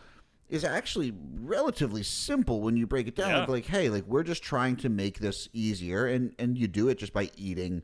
is 0.49 0.64
actually 0.64 1.12
relatively 1.40 2.02
simple 2.02 2.61
when 2.61 2.76
you 2.76 2.87
break 2.87 3.06
it 3.06 3.16
down. 3.16 3.30
Yeah. 3.30 3.38
Like, 3.40 3.49
like, 3.49 3.66
hey, 3.66 3.88
like 3.88 4.04
we're 4.06 4.23
just 4.23 4.42
trying 4.42 4.76
to 4.76 4.88
make 4.88 5.18
this 5.18 5.49
easier, 5.52 6.06
and 6.06 6.35
and 6.38 6.59
you 6.59 6.68
do 6.68 6.88
it 6.88 6.99
just 6.99 7.12
by 7.12 7.30
eating 7.37 7.83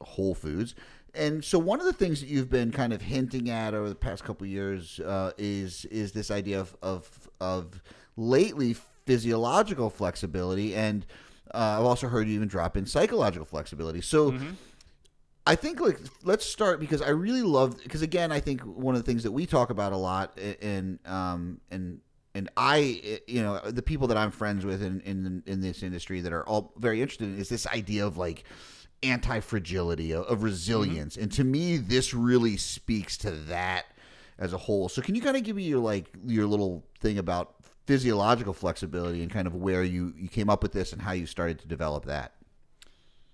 whole 0.00 0.34
foods. 0.34 0.74
And 1.14 1.44
so 1.44 1.58
one 1.58 1.80
of 1.80 1.86
the 1.86 1.92
things 1.92 2.20
that 2.20 2.28
you've 2.28 2.50
been 2.50 2.70
kind 2.70 2.92
of 2.92 3.02
hinting 3.02 3.50
at 3.50 3.74
over 3.74 3.88
the 3.88 3.94
past 3.94 4.24
couple 4.24 4.44
of 4.44 4.50
years 4.50 5.00
uh, 5.00 5.32
is 5.38 5.84
is 5.86 6.12
this 6.12 6.30
idea 6.30 6.60
of 6.60 6.76
of, 6.82 7.28
of 7.40 7.82
lately 8.16 8.76
physiological 9.06 9.90
flexibility, 9.90 10.74
and 10.74 11.04
uh, 11.52 11.78
I've 11.78 11.84
also 11.84 12.08
heard 12.08 12.28
you 12.28 12.34
even 12.34 12.48
drop 12.48 12.76
in 12.76 12.86
psychological 12.86 13.46
flexibility. 13.46 14.00
So. 14.00 14.34
I 15.46 15.56
think 15.56 15.80
like 15.80 15.98
let's 16.22 16.44
start 16.44 16.78
because 16.80 17.00
I 17.00 17.08
really 17.08 17.42
love 17.42 17.82
because 17.82 18.02
again 18.02 18.30
I 18.30 18.40
think 18.40 18.60
one 18.60 18.94
of 18.94 19.00
the 19.00 19.06
things 19.10 19.22
that 19.22 19.32
we 19.32 19.46
talk 19.46 19.70
about 19.70 19.92
a 19.92 19.96
lot 19.96 20.38
and 20.38 20.98
um 21.06 21.60
and 21.70 22.00
and 22.34 22.50
I 22.58 23.20
you 23.26 23.42
know 23.42 23.58
the 23.58 23.82
people 23.82 24.06
that 24.08 24.18
I'm 24.18 24.30
friends 24.30 24.64
with 24.64 24.82
in 24.82 25.00
in 25.00 25.42
in 25.46 25.60
this 25.62 25.82
industry 25.82 26.20
that 26.20 26.32
are 26.32 26.46
all 26.46 26.72
very 26.76 27.00
interested 27.00 27.28
in 27.28 27.38
is 27.38 27.48
this 27.48 27.66
idea 27.66 28.06
of 28.06 28.18
like 28.18 28.44
anti 29.02 29.40
fragility 29.40 30.12
of, 30.12 30.24
of 30.26 30.42
resilience 30.42 31.16
and 31.16 31.32
to 31.32 31.42
me 31.42 31.76
this 31.76 32.12
really 32.12 32.56
speaks 32.56 33.16
to 33.16 33.30
that 33.30 33.86
as 34.40 34.54
a 34.54 34.58
whole. 34.58 34.88
So 34.88 35.02
can 35.02 35.14
you 35.14 35.20
kind 35.20 35.36
of 35.36 35.44
give 35.44 35.54
me 35.54 35.64
your 35.64 35.78
like 35.78 36.06
your 36.26 36.46
little 36.46 36.82
thing 36.98 37.18
about 37.18 37.54
physiological 37.86 38.54
flexibility 38.54 39.22
and 39.22 39.30
kind 39.30 39.46
of 39.46 39.54
where 39.54 39.84
you 39.84 40.12
you 40.16 40.28
came 40.28 40.50
up 40.50 40.62
with 40.62 40.72
this 40.72 40.92
and 40.92 41.02
how 41.02 41.12
you 41.12 41.26
started 41.26 41.60
to 41.60 41.68
develop 41.68 42.06
that? 42.06 42.32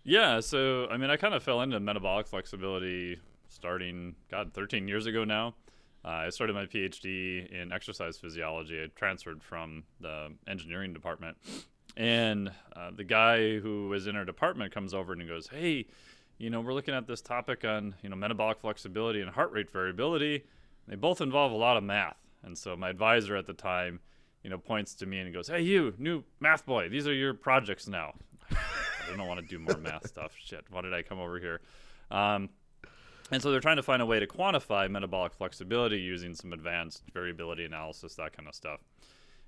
Yeah, 0.03 0.41
so 0.41 0.89
I 0.91 0.99
mean, 0.99 1.11
I 1.11 1.17
kind 1.17 1.35
of 1.35 1.43
fell 1.43 1.63
into 1.63 1.81
metabolic 1.81 2.27
flexibility 2.27 3.19
starting, 3.49 4.17
God, 4.31 4.53
13 4.53 4.87
years 4.89 5.07
ago 5.07 5.25
now. 5.25 5.55
Uh, 6.05 6.27
I 6.27 6.31
started 6.31 6.55
my 6.55 6.67
PhD 6.67 7.51
in 7.51 7.73
exercise 7.73 8.17
physiology. 8.17 8.81
I 8.81 8.87
transferred 8.95 9.43
from 9.43 9.85
the 10.01 10.33
engineering 10.47 10.93
department. 10.93 11.37
And 11.97 12.51
uh, 12.75 12.91
the 12.95 13.05
guy 13.05 13.59
who 13.59 13.89
was 13.89 14.07
in 14.07 14.17
our 14.17 14.25
department 14.25 14.73
comes 14.73 14.93
over 14.93 15.13
and 15.13 15.23
he 15.23 15.27
goes, 15.29 15.49
Hey, 15.49 15.87
you 16.39 16.51
know, 16.51 16.61
we're 16.61 16.75
looking 16.75 16.95
at 16.95 17.07
this 17.07 17.23
topic 17.23 17.65
on, 17.65 17.95
you 18.03 18.11
know, 18.11 18.17
metabolic 18.17 18.59
flexibility 18.61 19.21
and 19.21 19.31
heart 19.31 19.53
rate 19.53 19.71
variability. 19.71 20.45
They 20.87 20.97
both 20.97 21.21
involve 21.21 21.53
a 21.53 21.57
lot 21.57 21.77
of 21.77 21.85
math. 21.85 22.19
And 22.43 22.57
so 22.57 22.77
my 22.77 22.91
advisor 22.91 23.37
at 23.37 23.47
the 23.47 23.55
time, 23.55 24.01
you 24.43 24.51
know, 24.51 24.59
points 24.59 24.95
to 24.97 25.07
me 25.07 25.19
and 25.19 25.33
goes, 25.33 25.49
Hey, 25.49 25.63
you, 25.63 25.95
new 25.99 26.23
math 26.41 26.67
boy, 26.67 26.89
these 26.89 27.07
are 27.09 27.15
your 27.15 27.35
projects 27.35 27.89
now. 27.89 28.15
I 28.51 29.17
don't 29.17 29.27
want 29.27 29.41
to 29.41 29.47
do 29.47 29.59
more 29.59 29.79
math 29.79 30.07
stuff. 30.09 30.33
Shit, 30.39 30.65
why 30.71 30.83
did 30.83 30.93
I 30.93 31.03
come 31.03 31.19
over 31.19 31.39
here? 31.39 31.61
Um, 32.11 32.51
and 33.31 33.43
so 33.43 33.51
they're 33.51 33.61
trying 33.61 33.77
to 33.77 33.83
find 33.83 34.03
a 34.03 34.07
way 34.07 34.21
to 34.21 34.27
quantify 34.27 34.89
metabolic 34.91 35.33
flexibility 35.33 35.99
using 35.99 36.35
some 36.35 36.53
advanced 36.53 37.03
variability 37.13 37.65
analysis, 37.65 38.15
that 38.17 38.37
kind 38.37 38.49
of 38.49 38.55
stuff. 38.55 38.81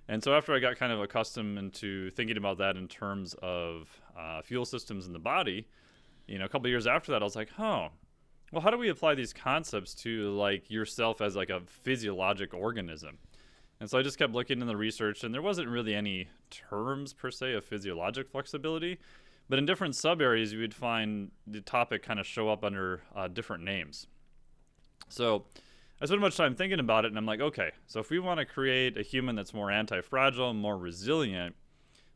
And 0.09 0.23
so 0.23 0.35
after 0.35 0.55
I 0.55 0.59
got 0.59 0.77
kind 0.77 0.91
of 0.91 1.01
accustomed 1.01 1.59
into 1.59 2.11
thinking 2.11 2.39
about 2.39 2.59
that 2.59 2.77
in 2.77 2.89
terms 2.89 3.35
of 3.43 3.89
uh, 4.19 4.41
fuel 4.43 4.65
systems 4.65 5.07
in 5.07 5.13
the 5.13 5.19
body, 5.19 5.67
you 6.27 6.39
know, 6.39 6.47
a 6.47 6.49
couple 6.49 6.69
years 6.69 6.87
after 6.87 7.13
that, 7.13 7.23
I 7.23 7.25
was 7.25 7.37
like, 7.37 7.51
oh, 7.59 7.89
well, 8.51 8.63
how 8.63 8.71
do 8.71 8.79
we 8.79 8.89
apply 8.89 9.15
these 9.15 9.35
concepts 9.35 9.95
to 9.97 10.31
like 10.31 10.71
yourself 10.71 11.21
as 11.21 11.37
like 11.37 11.51
a 11.51 11.61
physiologic 11.67 12.55
organism? 12.55 13.19
And 13.81 13.89
so 13.89 13.99
I 13.99 14.03
just 14.03 14.19
kept 14.19 14.33
looking 14.33 14.61
in 14.61 14.67
the 14.67 14.77
research, 14.77 15.23
and 15.23 15.33
there 15.33 15.43
wasn't 15.43 15.69
really 15.69 15.95
any 15.95 16.29
terms 16.51 17.13
per 17.13 17.31
se 17.31 17.53
of 17.53 17.65
physiologic 17.65 18.29
flexibility. 18.29 18.99
But 19.49 19.59
in 19.59 19.67
different 19.67 19.95
sub 19.95 20.21
areas, 20.21 20.53
you 20.53 20.61
would 20.61 20.75
find 20.75 21.31
the 21.47 21.61
topic 21.61 22.03
kind 22.03 22.19
of 22.19 22.27
show 22.27 22.49
up 22.49 22.65
under 22.65 23.03
uh, 23.15 23.29
different 23.29 23.63
names. 23.65 24.07
So 25.09 25.45
I 26.01 26.07
spent 26.07 26.21
much 26.21 26.37
time 26.37 26.55
thinking 26.55 26.79
about 26.79 27.05
it, 27.05 27.09
and 27.09 27.19
I'm 27.19 27.27
like, 27.27 27.41
okay, 27.41 27.73
so 27.87 27.99
if 27.99 28.11
we 28.11 28.21
want 28.21 28.39
to 28.39 28.47
create 28.47 28.97
a 28.97 29.03
human 29.03 29.35
that's 29.35 29.53
more 29.53 29.71
anti 29.71 30.01
fragile, 30.01 30.55
more 30.55 30.79
resilient, 30.79 31.57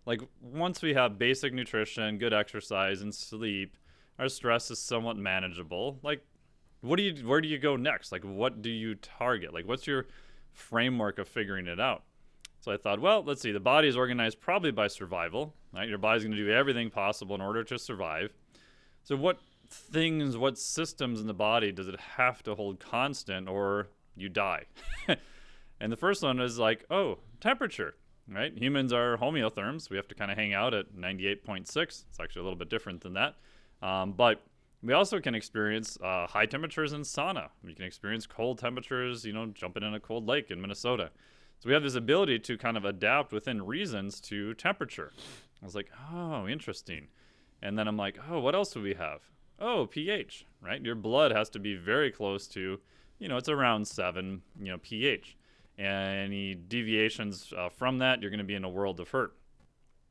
like 0.07 0.21
once 0.41 0.83
we 0.83 0.95
have 0.95 1.19
basic 1.19 1.53
nutrition, 1.53 2.19
good 2.19 2.33
exercise, 2.33 3.03
and 3.03 3.15
sleep, 3.15 3.77
our 4.19 4.29
stress 4.29 4.71
is 4.71 4.79
somewhat 4.79 5.17
manageable. 5.17 5.99
Like, 6.03 6.25
what 6.81 6.97
do 6.97 7.03
you, 7.03 7.27
where 7.27 7.41
do 7.41 7.49
you 7.49 7.59
go 7.59 7.77
next? 7.77 8.13
Like, 8.13 8.23
what 8.23 8.63
do 8.63 8.71
you 8.71 8.95
target? 8.95 9.53
Like, 9.53 9.67
what's 9.67 9.87
your 9.87 10.07
framework 10.53 11.19
of 11.19 11.29
figuring 11.29 11.67
it 11.67 11.81
out? 11.81 12.05
So 12.61 12.71
I 12.71 12.77
thought, 12.77 13.01
well, 13.01 13.25
let's 13.25 13.43
see. 13.43 13.51
The 13.51 13.61
body 13.61 13.89
is 13.89 13.97
organized 13.97 14.41
probably 14.41 14.71
by 14.71 14.87
survival, 14.87 15.55
right? 15.73 15.89
Your 15.89 15.99
body's 15.99 16.23
going 16.23 16.37
to 16.37 16.45
do 16.45 16.51
everything 16.53 16.91
possible 16.91 17.35
in 17.35 17.41
order 17.41 17.65
to 17.65 17.79
survive. 17.79 18.33
So 19.03 19.17
what 19.17 19.41
things, 19.73 20.37
what 20.37 20.59
systems 20.59 21.21
in 21.21 21.27
the 21.27 21.35
body 21.35 21.73
does 21.73 21.89
it 21.89 21.99
have 22.17 22.43
to 22.45 22.55
hold 22.55 22.81
constant 22.81 23.49
or 23.49 23.89
you 24.17 24.29
die? 24.29 24.67
and 25.81 25.93
the 25.93 25.97
first 25.97 26.23
one 26.23 26.41
is 26.41 26.59
like, 26.59 26.85
oh, 26.91 27.19
temperature. 27.41 27.95
right? 28.29 28.57
Humans 28.57 28.93
are 28.93 29.17
homeotherms. 29.17 29.91
We 29.91 29.97
have 29.97 30.09
to 30.09 30.15
kind 30.15 30.31
of 30.31 30.39
hang 30.39 30.55
out 30.55 30.75
at 30.75 30.95
98.6. 30.95 31.67
It's 31.77 32.21
actually 32.21 32.41
a 32.41 32.45
little 32.45 32.59
bit 32.59 32.71
different 32.71 33.01
than 33.03 33.15
that. 33.15 33.37
Um, 33.83 34.13
but 34.13 34.43
we 34.83 34.93
also 34.93 35.21
can 35.21 35.35
experience 35.35 35.99
uh, 36.03 36.27
high 36.27 36.47
temperatures 36.47 36.93
in 36.93 37.03
sauna. 37.03 37.49
We 37.65 37.75
can 37.75 37.85
experience 37.85 38.27
cold 38.27 38.59
temperatures, 38.59 39.25
you 39.25 39.33
know, 39.33 39.47
jumping 39.47 39.83
in 39.83 39.95
a 39.95 40.01
cold 40.01 40.27
lake 40.27 40.51
in 40.51 40.61
Minnesota. 40.61 41.11
So 41.61 41.69
we 41.69 41.75
have 41.75 41.85
this 41.85 41.95
ability 41.95 42.41
to 42.41 42.59
kind 42.59 42.77
of 42.77 42.85
adapt 42.85 43.33
within 43.33 43.65
reasons 43.65 44.21
to 44.23 44.55
temperature. 44.55 45.13
I 45.63 45.65
was 45.65 45.77
like, 45.77 45.91
oh, 46.13 46.49
interesting. 46.49 47.07
And 47.63 47.79
then 47.79 47.87
I'm 47.87 47.97
like, 47.97 48.19
oh, 48.29 48.41
what 48.41 48.57
else 48.57 48.73
do 48.73 48.83
we 48.83 48.95
have? 48.95 49.21
Oh, 49.65 49.87
pH, 49.87 50.45
right? 50.61 50.85
Your 50.85 50.97
blood 50.97 51.31
has 51.31 51.49
to 51.51 51.61
be 51.61 51.77
very 51.77 52.11
close 52.11 52.49
to, 52.49 52.81
you 53.21 53.29
know, 53.29 53.37
it's 53.37 53.49
around 53.49 53.87
seven, 53.87 54.43
you 54.59 54.73
know, 54.73 54.79
pH. 54.79 55.37
Any 55.79 56.57
deviations 56.57 57.53
uh, 57.57 57.69
from 57.69 57.99
that, 57.99 58.21
you're 58.21 58.31
going 58.33 58.39
to 58.39 58.45
be 58.45 58.57
in 58.57 58.65
a 58.65 58.69
world 58.69 58.99
of 58.99 59.11
hurt. 59.11 59.37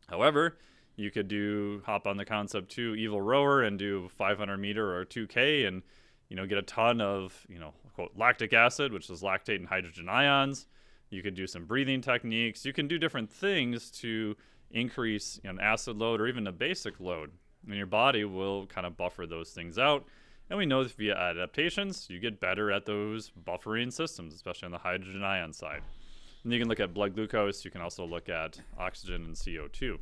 However, 0.08 0.58
you 0.96 1.12
could 1.12 1.27
do 1.27 1.84
hop 1.86 2.08
on 2.08 2.15
the 2.15 2.24
concept 2.24 2.72
two 2.72 2.96
evil 2.96 3.22
rower 3.22 3.62
and 3.62 3.77
do 3.77 4.08
500 4.15 4.58
meter 4.58 4.96
or 4.96 5.03
2K 5.03 5.67
and, 5.67 5.84
you 6.29 6.38
know, 6.38 6.46
get 6.46 6.58
a 6.58 6.63
ton 6.63 7.01
of, 7.01 7.46
you 7.50 7.60
know, 7.60 7.74
quote, 7.93 8.13
lactic 8.15 8.53
acid, 8.53 8.93
which 8.93 9.10
is 9.10 9.22
lactate 9.22 9.58
and 9.58 9.67
hydrogen 9.67 10.08
ions. 10.08 10.65
You 11.10 11.22
could 11.22 11.36
do 11.36 11.46
some 11.46 11.65
breathing 11.65 12.00
techniques. 12.00 12.63
You 12.63 12.72
can 12.72 12.88
do 12.88 12.98
different 12.98 13.29
things 13.29 13.91
to 14.00 14.38
increase 14.72 15.41
an 15.43 15.60
acid 15.60 15.98
load 15.98 16.22
or 16.22 16.27
even 16.27 16.48
a 16.48 16.53
basic 16.53 17.01
load. 17.01 17.31
And 17.65 17.75
your 17.75 17.86
body 17.86 18.25
will 18.25 18.65
kind 18.68 18.88
of 18.88 18.98
buffer 18.98 19.25
those 19.25 19.51
things 19.51 19.77
out. 19.77 20.06
And 20.50 20.58
we 20.58 20.65
know 20.65 20.84
that 20.84 20.94
via 20.94 21.15
adaptations, 21.15 22.10
you 22.10 22.20
get 22.20 22.39
better 22.39 22.72
at 22.72 22.86
those 22.86 23.32
buffering 23.48 23.91
systems, 23.94 24.34
especially 24.34 24.65
on 24.65 24.72
the 24.72 24.77
hydrogen 24.80 25.24
ion 25.24 25.53
side. 25.53 25.82
And 26.44 26.51
you 26.51 26.60
can 26.60 26.68
look 26.68 26.80
at 26.80 26.94
blood 26.94 27.15
glucose. 27.15 27.63
You 27.63 27.72
can 27.72 27.82
also 27.82 28.06
look 28.06 28.27
at 28.27 28.60
oxygen 28.77 29.24
and 29.24 29.36
CO2. 29.36 29.98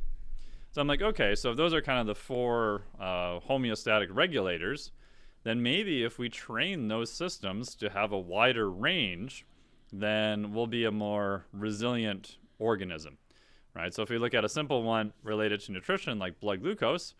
So 0.72 0.80
I'm 0.80 0.88
like, 0.88 1.02
okay, 1.02 1.34
so 1.34 1.50
if 1.50 1.56
those 1.56 1.74
are 1.74 1.82
kind 1.82 2.00
of 2.00 2.06
the 2.06 2.14
four 2.14 2.82
uh, 2.98 3.40
homeostatic 3.40 4.08
regulators, 4.10 4.92
then 5.42 5.62
maybe 5.62 6.04
if 6.04 6.18
we 6.18 6.28
train 6.28 6.88
those 6.88 7.12
systems 7.12 7.74
to 7.76 7.90
have 7.90 8.12
a 8.12 8.18
wider 8.18 8.70
range, 8.70 9.46
then 9.92 10.52
we'll 10.52 10.66
be 10.66 10.84
a 10.84 10.92
more 10.92 11.46
resilient 11.52 12.38
organism 12.58 13.18
right? 13.74 13.94
So 13.94 14.02
if 14.02 14.10
we 14.10 14.18
look 14.18 14.34
at 14.34 14.44
a 14.44 14.48
simple 14.48 14.82
one 14.82 15.12
related 15.22 15.60
to 15.62 15.72
nutrition 15.72 16.18
like 16.18 16.40
blood 16.40 16.62
glucose, 16.62 17.14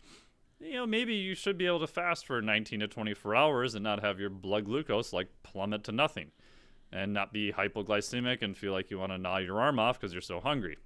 you 0.60 0.74
know, 0.74 0.86
maybe 0.86 1.14
you 1.14 1.34
should 1.34 1.56
be 1.56 1.66
able 1.66 1.80
to 1.80 1.86
fast 1.86 2.26
for 2.26 2.40
19 2.42 2.80
to 2.80 2.88
24 2.88 3.34
hours 3.34 3.74
and 3.74 3.82
not 3.82 4.02
have 4.02 4.20
your 4.20 4.30
blood 4.30 4.66
glucose 4.66 5.12
like 5.12 5.28
plummet 5.42 5.84
to 5.84 5.92
nothing 5.92 6.30
and 6.92 7.12
not 7.12 7.32
be 7.32 7.52
hypoglycemic 7.52 8.42
and 8.42 8.56
feel 8.56 8.72
like 8.72 8.90
you 8.90 8.98
want 8.98 9.12
to 9.12 9.18
gnaw 9.18 9.38
your 9.38 9.60
arm 9.60 9.78
off 9.78 9.98
because 9.98 10.12
you're 10.12 10.20
so 10.20 10.40
hungry. 10.40 10.76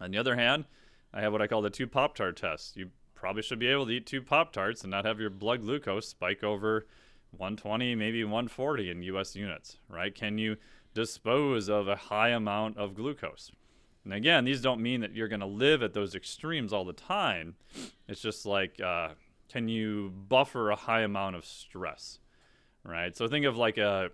On 0.00 0.10
the 0.10 0.18
other 0.18 0.36
hand, 0.36 0.66
I 1.12 1.20
have 1.20 1.32
what 1.32 1.40
I 1.40 1.46
call 1.46 1.62
the 1.62 1.70
two 1.70 1.86
Pop 1.86 2.14
Tart 2.14 2.36
test. 2.36 2.76
You 2.76 2.90
probably 3.14 3.42
should 3.42 3.58
be 3.58 3.68
able 3.68 3.86
to 3.86 3.92
eat 3.92 4.06
two 4.06 4.20
Pop 4.20 4.52
Tarts 4.52 4.82
and 4.82 4.90
not 4.90 5.04
have 5.04 5.20
your 5.20 5.30
blood 5.30 5.62
glucose 5.62 6.08
spike 6.08 6.42
over 6.42 6.86
120, 7.30 7.94
maybe 7.94 8.22
140 8.24 8.90
in 8.90 9.02
US 9.04 9.34
units, 9.34 9.78
right? 9.88 10.14
Can 10.14 10.36
you 10.36 10.56
dispose 10.92 11.68
of 11.68 11.88
a 11.88 11.96
high 11.96 12.30
amount 12.30 12.76
of 12.76 12.94
glucose? 12.94 13.50
And 14.04 14.12
again, 14.12 14.44
these 14.44 14.60
don't 14.60 14.80
mean 14.80 15.00
that 15.00 15.14
you're 15.14 15.28
going 15.28 15.40
to 15.40 15.46
live 15.46 15.82
at 15.82 15.94
those 15.94 16.14
extremes 16.14 16.72
all 16.72 16.84
the 16.84 16.92
time. 16.92 17.54
It's 18.06 18.20
just 18.20 18.44
like, 18.44 18.80
uh, 18.80 19.10
can 19.48 19.68
you 19.68 20.12
buffer 20.28 20.70
a 20.70 20.76
high 20.76 21.02
amount 21.02 21.36
of 21.36 21.44
stress, 21.44 22.18
right? 22.84 23.16
So 23.16 23.28
think 23.28 23.46
of 23.46 23.56
like 23.56 23.78
a 23.78 24.10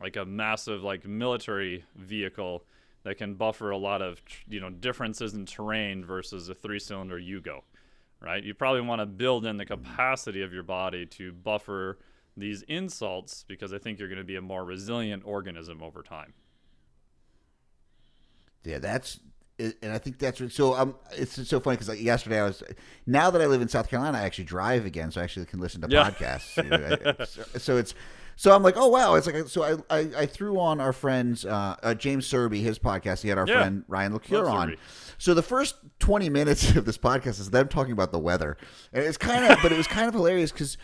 like 0.00 0.16
a 0.16 0.24
massive 0.24 0.82
like 0.82 1.06
military 1.06 1.84
vehicle 1.96 2.64
that 3.02 3.18
can 3.18 3.34
buffer 3.34 3.70
a 3.70 3.76
lot 3.76 4.00
of 4.00 4.20
you 4.48 4.60
know 4.60 4.70
differences 4.70 5.34
in 5.34 5.44
terrain 5.44 6.04
versus 6.04 6.48
a 6.48 6.54
three-cylinder 6.54 7.18
Yugo, 7.18 7.62
right? 8.20 8.42
You 8.42 8.54
probably 8.54 8.82
want 8.82 9.00
to 9.00 9.06
build 9.06 9.44
in 9.44 9.56
the 9.56 9.66
capacity 9.66 10.42
of 10.42 10.52
your 10.52 10.62
body 10.62 11.04
to 11.06 11.32
buffer 11.32 11.98
these 12.36 12.62
insults 12.62 13.44
because 13.46 13.72
I 13.72 13.78
think 13.78 13.98
you're 13.98 14.08
going 14.08 14.18
to 14.18 14.24
be 14.24 14.36
a 14.36 14.42
more 14.42 14.64
resilient 14.64 15.24
organism 15.26 15.82
over 15.82 16.02
time. 16.02 16.32
Yeah, 18.64 18.78
that's 18.78 19.18
and 19.82 19.92
I 19.92 19.98
think 19.98 20.18
that's 20.18 20.42
so. 20.54 20.74
Um, 20.74 20.94
it's 21.12 21.48
so 21.48 21.60
funny 21.60 21.76
because 21.76 21.88
like 21.88 22.00
yesterday 22.00 22.40
I 22.40 22.44
was. 22.44 22.62
Now 23.06 23.30
that 23.30 23.40
I 23.40 23.46
live 23.46 23.62
in 23.62 23.68
South 23.68 23.88
Carolina, 23.88 24.18
I 24.18 24.22
actually 24.22 24.44
drive 24.44 24.86
again, 24.86 25.10
so 25.10 25.20
I 25.20 25.24
actually 25.24 25.46
can 25.46 25.60
listen 25.60 25.80
to 25.82 25.88
yeah. 25.88 26.10
podcasts. 26.10 27.26
so, 27.28 27.58
so, 27.58 27.76
it's 27.76 27.94
so 28.36 28.54
I'm 28.54 28.62
like, 28.62 28.76
oh 28.76 28.88
wow, 28.88 29.14
it's 29.14 29.26
like 29.26 29.48
so. 29.48 29.62
I 29.90 29.98
I, 29.98 30.10
I 30.18 30.26
threw 30.26 30.58
on 30.58 30.80
our 30.80 30.92
friends 30.92 31.44
uh, 31.44 31.76
uh, 31.82 31.94
James 31.94 32.26
Cerbie 32.26 32.62
his 32.62 32.78
podcast. 32.78 33.22
He 33.22 33.28
had 33.28 33.38
our 33.38 33.46
yeah. 33.46 33.60
friend 33.60 33.84
Ryan 33.88 34.14
L'Ecuyer 34.14 34.50
on. 34.50 34.76
So 35.18 35.34
the 35.34 35.42
first 35.42 35.76
20 36.00 36.28
minutes 36.28 36.74
of 36.74 36.84
this 36.84 36.98
podcast 36.98 37.40
is 37.40 37.50
them 37.50 37.68
talking 37.68 37.92
about 37.92 38.12
the 38.12 38.18
weather, 38.18 38.56
and 38.92 39.04
it's 39.04 39.18
kind 39.18 39.44
of, 39.44 39.58
but 39.62 39.72
it 39.72 39.76
was 39.76 39.86
kind 39.86 40.08
of 40.08 40.14
hilarious 40.14 40.52
because. 40.52 40.76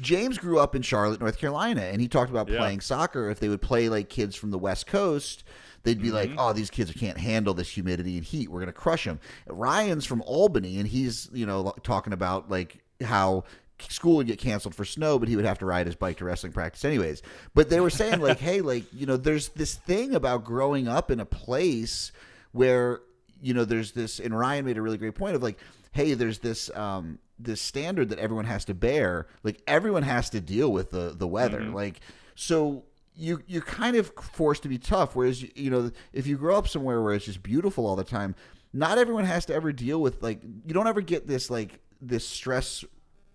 James 0.00 0.38
grew 0.38 0.58
up 0.58 0.74
in 0.74 0.82
Charlotte, 0.82 1.20
North 1.20 1.38
Carolina, 1.38 1.82
and 1.82 2.00
he 2.00 2.08
talked 2.08 2.28
about 2.28 2.48
yeah. 2.48 2.58
playing 2.58 2.80
soccer. 2.80 3.30
If 3.30 3.38
they 3.38 3.48
would 3.48 3.62
play 3.62 3.88
like 3.88 4.08
kids 4.08 4.34
from 4.34 4.50
the 4.50 4.58
West 4.58 4.88
Coast, 4.88 5.44
they'd 5.84 6.00
be 6.00 6.08
mm-hmm. 6.08 6.16
like, 6.16 6.30
"Oh, 6.36 6.52
these 6.52 6.70
kids 6.70 6.90
can't 6.92 7.18
handle 7.18 7.54
this 7.54 7.68
humidity 7.70 8.16
and 8.16 8.26
heat. 8.26 8.50
We're 8.50 8.60
gonna 8.60 8.72
crush 8.72 9.04
them." 9.04 9.20
Ryan's 9.46 10.04
from 10.04 10.22
Albany, 10.22 10.78
and 10.78 10.88
he's 10.88 11.30
you 11.32 11.46
know 11.46 11.72
talking 11.82 12.12
about 12.12 12.50
like 12.50 12.78
how 13.02 13.44
school 13.88 14.16
would 14.16 14.26
get 14.26 14.38
canceled 14.38 14.74
for 14.74 14.84
snow, 14.84 15.18
but 15.18 15.28
he 15.28 15.36
would 15.36 15.44
have 15.44 15.58
to 15.58 15.66
ride 15.66 15.86
his 15.86 15.94
bike 15.94 16.16
to 16.18 16.24
wrestling 16.24 16.52
practice 16.52 16.84
anyways. 16.84 17.22
But 17.54 17.70
they 17.70 17.80
were 17.80 17.90
saying 17.90 18.20
like, 18.20 18.38
hey, 18.40 18.60
like 18.60 18.84
you 18.92 19.06
know, 19.06 19.16
there's 19.16 19.50
this 19.50 19.74
thing 19.74 20.14
about 20.14 20.44
growing 20.44 20.88
up 20.88 21.10
in 21.10 21.20
a 21.20 21.26
place 21.26 22.12
where 22.52 23.00
you 23.40 23.54
know 23.54 23.64
there's 23.64 23.92
this, 23.92 24.18
and 24.18 24.36
Ryan 24.36 24.64
made 24.64 24.78
a 24.78 24.82
really 24.82 24.98
great 24.98 25.14
point 25.14 25.36
of 25.36 25.42
like, 25.42 25.58
hey, 25.92 26.14
there's 26.14 26.40
this. 26.40 26.74
um 26.76 27.18
this 27.36 27.60
standard 27.60 28.10
that 28.10 28.18
everyone 28.20 28.44
has 28.44 28.64
to 28.64 28.72
bear 28.72 29.26
like 29.42 29.60
everyone 29.66 30.04
has 30.04 30.30
to 30.30 30.40
deal 30.40 30.70
with 30.70 30.92
the 30.92 31.12
the 31.18 31.26
weather 31.26 31.58
mm-hmm. 31.58 31.74
like 31.74 32.00
so 32.36 32.84
you 33.14 33.42
you're 33.46 33.62
kind 33.62 33.96
of 33.96 34.12
forced 34.20 34.62
to 34.64 34.68
be 34.68 34.78
tough. 34.78 35.14
Whereas 35.14 35.42
you, 35.56 35.70
know 35.70 35.90
if 36.12 36.26
you 36.26 36.36
grow 36.36 36.56
up 36.56 36.68
somewhere 36.68 37.00
where 37.02 37.14
it's 37.14 37.24
just 37.24 37.42
beautiful 37.42 37.86
all 37.86 37.96
the 37.96 38.04
time, 38.04 38.34
not 38.72 38.98
everyone 38.98 39.24
has 39.24 39.46
to 39.46 39.54
ever 39.54 39.72
deal 39.72 40.00
with 40.00 40.22
like 40.22 40.42
you 40.42 40.74
don't 40.74 40.86
ever 40.86 41.00
get 41.00 41.26
this 41.26 41.50
like 41.50 41.80
this 42.00 42.26
stress 42.26 42.84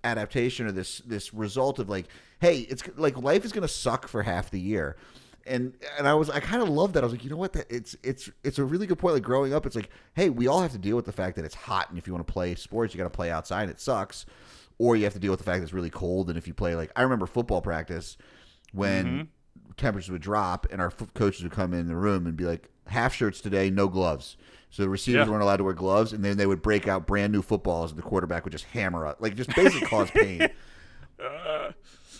adaptation 0.03 0.67
or 0.67 0.71
this 0.71 0.99
this 0.99 1.33
result 1.33 1.79
of 1.79 1.89
like 1.89 2.07
hey 2.39 2.59
it's 2.59 2.83
like 2.97 3.17
life 3.17 3.43
is 3.43 3.51
to 3.51 3.67
suck 3.67 4.07
for 4.07 4.23
half 4.23 4.51
the 4.51 4.59
year. 4.59 4.97
And 5.47 5.73
and 5.97 6.07
I 6.07 6.13
was 6.13 6.29
I 6.29 6.41
kind 6.41 6.61
of 6.61 6.69
love 6.69 6.93
that. 6.93 7.03
I 7.03 7.05
was 7.05 7.13
like 7.13 7.23
you 7.23 7.29
know 7.29 7.37
what? 7.37 7.53
That 7.53 7.65
it's 7.69 7.95
it's 8.03 8.29
it's 8.43 8.59
a 8.59 8.63
really 8.63 8.85
good 8.85 8.99
point. 8.99 9.13
Like 9.13 9.23
growing 9.23 9.53
up 9.53 9.65
it's 9.65 9.75
like 9.75 9.89
hey 10.13 10.29
we 10.29 10.47
all 10.47 10.61
have 10.61 10.73
to 10.73 10.77
deal 10.77 10.95
with 10.95 11.05
the 11.05 11.13
fact 11.13 11.37
that 11.37 11.45
it's 11.45 11.55
hot 11.55 11.89
and 11.89 11.97
if 11.97 12.05
you 12.05 12.13
want 12.13 12.27
to 12.27 12.31
play 12.31 12.55
sports 12.55 12.93
you 12.93 12.97
got 12.97 13.05
to 13.05 13.09
play 13.09 13.31
outside 13.31 13.63
and 13.63 13.71
it 13.71 13.79
sucks. 13.79 14.25
Or 14.77 14.95
you 14.95 15.03
have 15.03 15.13
to 15.13 15.19
deal 15.19 15.31
with 15.31 15.39
the 15.39 15.45
fact 15.45 15.59
that 15.59 15.63
it's 15.63 15.73
really 15.73 15.89
cold 15.89 16.29
and 16.29 16.37
if 16.37 16.47
you 16.47 16.53
play 16.53 16.75
like 16.75 16.91
I 16.95 17.01
remember 17.01 17.25
football 17.25 17.61
practice 17.61 18.17
when 18.73 19.05
mm-hmm 19.05 19.21
temperatures 19.79 20.11
would 20.11 20.21
drop, 20.21 20.67
and 20.71 20.81
our 20.81 20.91
coaches 21.13 21.43
would 21.43 21.51
come 21.51 21.73
in 21.73 21.87
the 21.87 21.95
room 21.95 22.27
and 22.27 22.35
be 22.35 22.45
like, 22.45 22.69
"Half 22.87 23.13
shirts 23.15 23.41
today, 23.41 23.69
no 23.69 23.87
gloves." 23.87 24.37
So 24.71 24.83
the 24.83 24.89
receivers 24.89 25.25
yeah. 25.25 25.31
weren't 25.31 25.41
allowed 25.41 25.57
to 25.57 25.63
wear 25.63 25.73
gloves, 25.73 26.13
and 26.13 26.23
then 26.23 26.37
they 26.37 26.45
would 26.45 26.61
break 26.61 26.87
out 26.87 27.07
brand 27.07 27.33
new 27.33 27.41
footballs, 27.41 27.91
and 27.91 27.97
the 27.97 28.03
quarterback 28.03 28.43
would 28.43 28.51
just 28.51 28.65
hammer 28.65 29.05
up, 29.07 29.19
like 29.19 29.35
just 29.35 29.53
basically 29.55 29.87
cause 29.87 30.11
pain. 30.11 30.39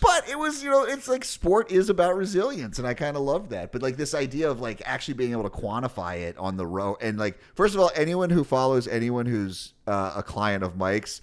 but 0.00 0.28
it 0.28 0.38
was, 0.38 0.62
you 0.62 0.70
know, 0.70 0.82
it's 0.84 1.08
like 1.08 1.24
sport 1.24 1.70
is 1.70 1.88
about 1.88 2.16
resilience, 2.16 2.78
and 2.78 2.88
I 2.88 2.94
kind 2.94 3.16
of 3.16 3.22
love 3.22 3.50
that. 3.50 3.70
But 3.70 3.82
like 3.82 3.96
this 3.96 4.14
idea 4.14 4.50
of 4.50 4.60
like 4.60 4.82
actually 4.84 5.14
being 5.14 5.32
able 5.32 5.44
to 5.44 5.50
quantify 5.50 6.16
it 6.16 6.36
on 6.38 6.56
the 6.56 6.66
row, 6.66 6.96
and 7.00 7.18
like 7.18 7.38
first 7.54 7.74
of 7.74 7.80
all, 7.80 7.92
anyone 7.94 8.30
who 8.30 8.42
follows 8.42 8.88
anyone 8.88 9.26
who's 9.26 9.74
uh, 9.86 10.14
a 10.16 10.22
client 10.22 10.64
of 10.64 10.76
Mike's 10.76 11.20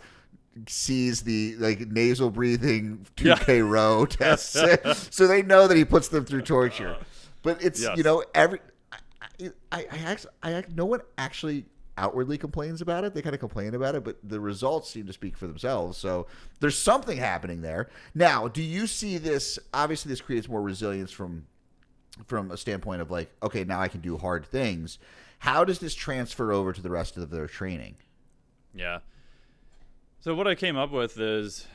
sees 0.67 1.21
the 1.21 1.55
like 1.57 1.79
nasal 1.79 2.29
breathing 2.29 3.05
2K 3.15 3.47
yeah. 3.47 3.59
row 3.59 4.05
tests, 4.09 4.57
so 5.11 5.27
they 5.27 5.41
know 5.41 5.67
that 5.67 5.77
he 5.77 5.85
puts 5.85 6.07
them 6.07 6.25
through 6.25 6.41
torture. 6.41 6.97
But 7.43 7.63
it's 7.63 7.81
yes. 7.81 7.97
you 7.97 8.03
know 8.03 8.23
every 8.33 8.59
I, 8.91 9.51
I, 9.71 9.85
I 9.91 9.97
actually 9.99 10.31
I 10.43 10.63
no 10.75 10.85
one 10.85 11.01
actually 11.17 11.65
outwardly 11.97 12.37
complains 12.37 12.81
about 12.81 13.03
it. 13.03 13.13
They 13.13 13.21
kind 13.21 13.33
of 13.33 13.39
complain 13.39 13.73
about 13.73 13.95
it, 13.95 14.03
but 14.03 14.17
the 14.23 14.39
results 14.39 14.89
seem 14.89 15.07
to 15.07 15.13
speak 15.13 15.35
for 15.35 15.47
themselves. 15.47 15.97
So 15.97 16.27
there's 16.59 16.77
something 16.77 17.17
happening 17.17 17.61
there. 17.61 17.89
Now, 18.13 18.47
do 18.47 18.61
you 18.61 18.87
see 18.87 19.17
this? 19.17 19.57
Obviously, 19.73 20.09
this 20.09 20.21
creates 20.21 20.47
more 20.47 20.61
resilience 20.61 21.11
from 21.11 21.47
from 22.25 22.51
a 22.51 22.57
standpoint 22.57 23.01
of 23.01 23.11
like, 23.11 23.31
okay, 23.43 23.63
now 23.63 23.79
I 23.79 23.87
can 23.87 24.01
do 24.01 24.17
hard 24.17 24.45
things. 24.45 24.97
How 25.39 25.63
does 25.63 25.79
this 25.79 25.93
transfer 25.93 26.51
over 26.51 26.73
to 26.73 26.81
the 26.81 26.89
rest 26.89 27.17
of 27.17 27.29
their 27.29 27.47
training? 27.47 27.95
Yeah. 28.73 28.99
So 30.19 30.33
what 30.33 30.47
I 30.47 30.55
came 30.55 30.77
up 30.77 30.91
with 30.91 31.19
is, 31.19 31.67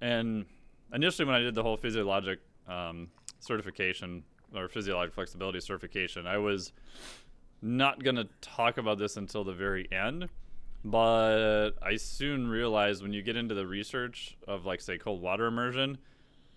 and 0.00 0.46
initially 0.92 1.26
when 1.26 1.34
I 1.34 1.40
did 1.40 1.54
the 1.54 1.62
whole 1.62 1.76
physiologic 1.76 2.40
um, 2.66 3.08
certification 3.40 4.24
or 4.54 4.68
physiologic 4.68 5.14
flexibility 5.14 5.60
certification, 5.60 6.26
I 6.26 6.38
was 6.38 6.72
not 7.62 8.02
going 8.02 8.16
to 8.16 8.28
talk 8.40 8.78
about 8.78 8.98
this 8.98 9.16
until 9.16 9.44
the 9.44 9.52
very 9.52 9.86
end. 9.92 10.28
But 10.82 11.72
I 11.82 11.96
soon 11.96 12.48
realized 12.48 13.02
when 13.02 13.12
you 13.12 13.20
get 13.20 13.36
into 13.36 13.54
the 13.54 13.66
research 13.66 14.38
of, 14.48 14.64
like, 14.64 14.80
say, 14.80 14.96
cold 14.96 15.20
water 15.20 15.44
immersion, 15.44 15.98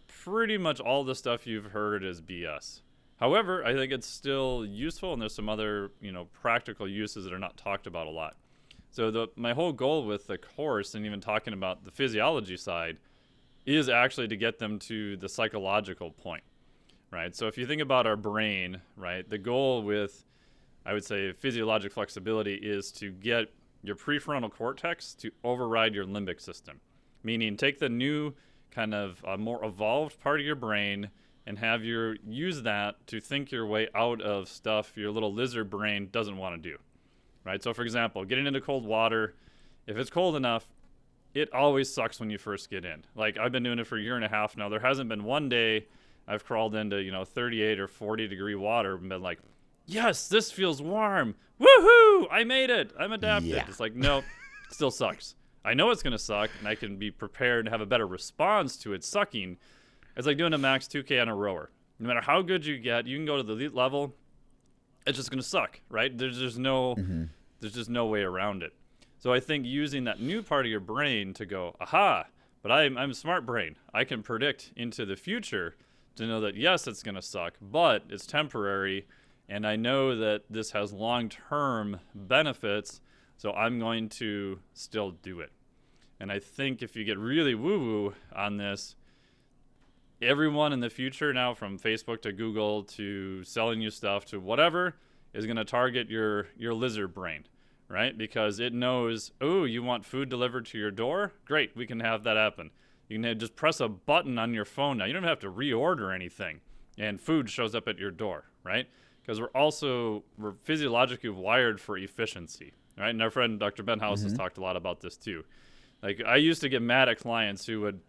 pretty 0.08 0.58
much 0.58 0.79
all 0.79 1.03
the 1.03 1.13
stuff 1.13 1.45
you've 1.45 1.65
heard 1.65 2.06
is 2.06 2.21
BS. 2.21 2.82
However, 3.17 3.65
I 3.65 3.73
think 3.73 3.91
it's 3.91 4.08
still 4.08 4.65
useful, 4.65 5.12
and 5.12 5.21
there's 5.21 5.36
some 5.36 5.49
other 5.49 5.91
you 6.01 6.12
know 6.12 6.25
practical 6.34 6.88
uses 6.88 7.25
that 7.25 7.34
are 7.34 7.39
not 7.39 7.58
talked 7.58 7.88
about 7.88 8.08
a 8.08 8.10
lot. 8.10 8.36
So 8.93 9.10
the 9.10 9.27
my 9.36 9.53
whole 9.53 9.73
goal 9.73 10.06
with 10.06 10.27
the 10.27 10.38
course, 10.38 10.93
and 10.93 11.03
even 11.03 11.19
talking 11.19 11.51
about 11.51 11.84
the 11.84 11.89
physiology 11.89 12.56
side, 12.56 12.97
is 13.65 13.89
actually 13.89 14.27
to 14.27 14.38
get 14.38 14.60
them 14.60 14.77
to 14.77 15.17
the 15.17 15.27
psychological 15.27 16.12
point, 16.12 16.43
right? 17.12 17.36
So 17.36 17.47
if 17.47 17.58
you 17.58 17.65
think 17.65 17.82
about 17.82 18.06
our 18.06 18.15
brain, 18.15 18.82
right, 18.95 19.27
the 19.27 19.39
goal 19.39 19.82
with 19.82 20.25
I 20.86 20.93
would 20.93 21.03
say 21.03 21.32
physiologic 21.32 21.91
flexibility 21.91 22.53
is 22.53 22.91
to 22.93 23.12
get 23.12 23.51
your 23.82 23.95
prefrontal 23.95 24.51
cortex 24.51 25.15
to 25.15 25.32
override 25.43 25.95
your 25.95 26.06
limbic 26.06 26.39
system, 26.39 26.79
meaning 27.23 27.58
take 27.58 27.79
the 27.79 27.89
new 27.89 28.36
kind 28.69 28.93
of 28.93 29.25
uh, 29.25 29.38
more 29.38 29.65
evolved 29.65 30.19
part 30.21 30.39
of 30.39 30.45
your 30.45 30.56
brain 30.56 31.10
and 31.47 31.58
have 31.58 31.84
your 31.84 32.15
use 32.23 32.62
that 32.62 33.08
to 33.08 33.19
think 33.19 33.51
your 33.51 33.65
way 33.65 33.88
out 33.95 34.21
of 34.21 34.47
stuff 34.47 34.95
your 34.95 35.10
little 35.10 35.34
lizard 35.34 35.71
brain 35.71 36.10
doesn't 36.12 36.38
want 36.38 36.62
to 36.62 36.69
do. 36.69 36.77
Right? 37.45 37.62
So 37.62 37.73
for 37.73 37.82
example, 37.84 38.25
getting 38.25 38.47
into 38.47 38.62
cold 38.62 38.86
water, 38.86 39.36
if 39.88 39.97
it's 39.97 40.10
cold 40.10 40.36
enough, 40.36 40.67
it 41.34 41.51
always 41.53 41.93
sucks 41.93 42.19
when 42.19 42.29
you 42.29 42.38
first 42.38 42.69
get 42.69 42.86
in. 42.86 43.03
Like 43.15 43.38
I've 43.38 43.51
been 43.51 43.63
doing 43.63 43.79
it 43.79 43.88
for 43.88 43.97
a 43.97 44.01
year 44.01 44.15
and 44.15 44.23
a 44.25 44.29
half 44.29 44.56
now. 44.56 44.69
There 44.69 44.79
hasn't 44.79 45.10
been 45.10 45.23
one 45.23 45.49
day 45.49 45.88
I've 46.27 46.45
crawled 46.45 46.75
into, 46.75 47.01
you 47.01 47.12
know, 47.12 47.25
38 47.25 47.79
or 47.79 47.88
40 47.88 48.27
degree 48.27 48.56
water 48.56 48.95
and 48.95 49.10
been 49.10 49.21
like, 49.21 49.39
"Yes, 49.86 50.27
this 50.29 50.51
feels 50.51 50.82
warm. 50.82 51.36
Woohoo! 51.60 52.27
I 52.32 52.43
made 52.45 52.69
it. 52.69 52.93
I'm 52.97 53.12
adapted." 53.12 53.51
Yeah. 53.51 53.65
It's 53.67 53.79
like, 53.79 53.93
"No, 53.93 54.23
still 54.69 54.91
sucks." 54.91 55.36
I 55.65 55.73
know 55.73 55.91
it's 55.91 56.03
going 56.03 56.12
to 56.12 56.19
suck 56.19 56.49
and 56.60 56.67
I 56.67 56.75
can 56.75 56.97
be 56.97 57.10
prepared 57.10 57.65
and 57.65 57.69
have 57.69 57.82
a 57.82 57.86
better 57.86 58.06
response 58.08 58.75
to 58.77 58.93
it 58.93 59.03
sucking. 59.03 59.58
It's 60.15 60.27
like 60.27 60.38
doing 60.38 60.53
a 60.53 60.58
max 60.58 60.88
2K 60.88 61.21
on 61.21 61.29
a 61.29 61.36
rower. 61.36 61.71
No 61.99 62.08
matter 62.08 62.21
how 62.21 62.41
good 62.41 62.65
you 62.65 62.77
get, 62.77 63.08
you 63.08 63.17
can 63.17 63.25
go 63.25 63.38
to 63.38 63.43
the 63.43 63.53
elite 63.53 63.73
level. 63.73 64.13
It's 65.06 65.18
just 65.18 65.30
going 65.30 65.42
to 65.42 65.48
suck, 65.48 65.80
right? 65.89 66.16
There's 66.18 66.39
just 66.39 66.58
no, 66.58 66.96
mm-hmm. 66.96 67.26
there's 67.60 67.74
just 67.74 67.89
no 67.89 68.06
way 68.06 68.22
around 68.22 68.63
it. 68.63 68.74
So 69.20 69.32
I 69.34 69.39
think 69.39 69.66
using 69.66 70.04
that 70.06 70.22
new 70.22 70.42
part 70.42 70.66
of 70.66 70.72
your 70.72 70.80
brain 70.80 71.34
to 71.36 71.46
go, 71.46 71.76
aha, 71.80 72.26
but 72.62 72.72
I'm, 72.72 72.98
I'm 72.98 73.12
a 73.12 73.16
smart 73.16 73.46
brain. 73.46 73.78
I 73.94 74.04
can 74.04 74.24
predict 74.24 74.72
into 74.76 75.06
the 75.06 75.16
future 75.16 75.76
to 76.16 76.28
know 76.28 76.42
that 76.42 76.56
yes, 76.56 76.88
it's 76.88 77.04
going 77.04 77.16
to 77.16 77.22
suck, 77.22 77.54
but 77.62 78.04
it's 78.10 78.26
temporary. 78.26 79.08
And 79.50 79.68
I 79.68 79.76
know 79.76 80.16
that 80.16 80.44
this 80.50 80.72
has 80.72 80.94
long 80.94 81.30
term 81.30 82.00
benefits. 82.16 83.02
So 83.38 83.52
I'm 83.54 83.80
going 83.80 84.10
to 84.10 84.60
still 84.74 85.12
do 85.12 85.39
it. 85.42 85.52
And 86.20 86.32
I 86.32 86.39
think 86.39 86.82
if 86.82 86.96
you 86.96 87.04
get 87.04 87.18
really 87.18 87.56
woo 87.56 87.80
woo 87.80 88.13
on 88.34 88.58
this, 88.58 88.96
everyone 90.21 90.73
in 90.73 90.80
the 90.80 90.89
future 90.89 91.34
now 91.34 91.54
from 91.54 91.80
Facebook 91.80 92.21
to 92.21 92.32
Google 92.32 92.84
to 92.84 93.43
selling 93.43 93.82
you 93.82 93.89
stuff 93.89 94.26
to 94.26 94.39
whatever 94.39 94.95
is 95.34 95.45
going 95.45 95.58
to 95.58 95.65
target 95.65 96.10
your 96.10 96.47
your 96.58 96.73
lizard 96.73 97.13
brain, 97.13 97.45
right? 97.88 98.17
Because 98.17 98.60
it 98.60 98.73
knows, 98.73 99.32
"Oh, 99.41 99.63
you 99.63 99.84
want 99.84 100.06
food 100.06 100.30
delivered 100.30 100.65
to 100.67 100.78
your 100.78 100.91
door? 100.91 101.34
Great, 101.45 101.76
we 101.76 101.86
can 101.86 101.99
have 101.99 102.23
that 102.23 102.38
happen." 102.38 102.71
You 103.10 103.19
can 103.19 103.38
just 103.38 103.56
press 103.56 103.80
a 103.80 103.89
button 103.89 104.39
on 104.39 104.54
your 104.54 104.65
phone 104.65 104.97
now. 104.97 105.06
You 105.06 105.13
don't 105.13 105.23
have 105.23 105.39
to 105.39 105.52
reorder 105.52 106.13
anything 106.15 106.62
and 106.97 107.19
food 107.19 107.49
shows 107.49 107.76
up 107.76 107.88
at 107.88 107.97
your 107.99 108.12
door, 108.12 108.45
right? 108.63 108.88
Because 109.21 109.39
we're 109.39 109.47
also 109.47 110.23
we're 110.38 110.54
physiologically 110.63 111.30
wired 111.30 111.80
for 111.80 111.97
efficiency, 111.97 112.73
right? 112.97 113.10
And 113.10 113.21
our 113.21 113.30
friend 113.30 113.60
Dr. 113.60 113.84
Ben 113.84 113.99
House 113.99 114.21
has 114.23 114.34
mm-hmm. 114.34 114.41
talked 114.41 114.58
a 114.58 114.62
lot 114.62 114.76
about 114.76 115.02
this 115.02 115.17
too. 115.17 115.43
Like 116.02 116.21
I 116.26 116.36
used 116.36 116.62
to 116.62 116.69
get 116.69 116.82
mad 116.82 117.10
at 117.10 117.19
clients 117.19 117.65
who 117.65 117.82
would 117.82 118.02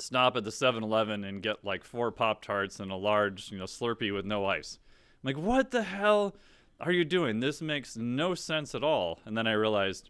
stop 0.00 0.36
at 0.36 0.44
the 0.44 0.50
7-Eleven 0.50 1.24
and 1.24 1.42
get 1.42 1.64
like 1.64 1.84
four 1.84 2.10
Pop 2.10 2.42
Tarts 2.42 2.80
and 2.80 2.90
a 2.90 2.96
large, 2.96 3.50
you 3.50 3.58
know, 3.58 3.64
Slurpee 3.64 4.12
with 4.14 4.24
no 4.24 4.44
ice. 4.46 4.78
I'm 5.22 5.34
like, 5.34 5.42
what 5.42 5.70
the 5.70 5.82
hell 5.82 6.36
are 6.80 6.92
you 6.92 7.04
doing? 7.04 7.40
This 7.40 7.60
makes 7.60 7.96
no 7.96 8.34
sense 8.34 8.74
at 8.74 8.82
all. 8.82 9.20
And 9.24 9.36
then 9.36 9.46
I 9.46 9.52
realized, 9.52 10.08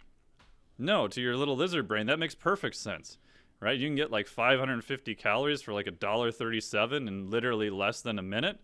no, 0.78 1.08
to 1.08 1.20
your 1.20 1.36
little 1.36 1.56
lizard 1.56 1.88
brain, 1.88 2.06
that 2.06 2.18
makes 2.18 2.34
perfect 2.34 2.76
sense, 2.76 3.18
right? 3.60 3.78
You 3.78 3.88
can 3.88 3.96
get 3.96 4.10
like 4.10 4.26
550 4.26 5.14
calories 5.16 5.62
for 5.62 5.72
like 5.72 5.86
a 5.86 5.92
dollar 5.92 6.30
37 6.30 7.08
in 7.08 7.30
literally 7.30 7.70
less 7.70 8.00
than 8.00 8.18
a 8.18 8.22
minute. 8.22 8.60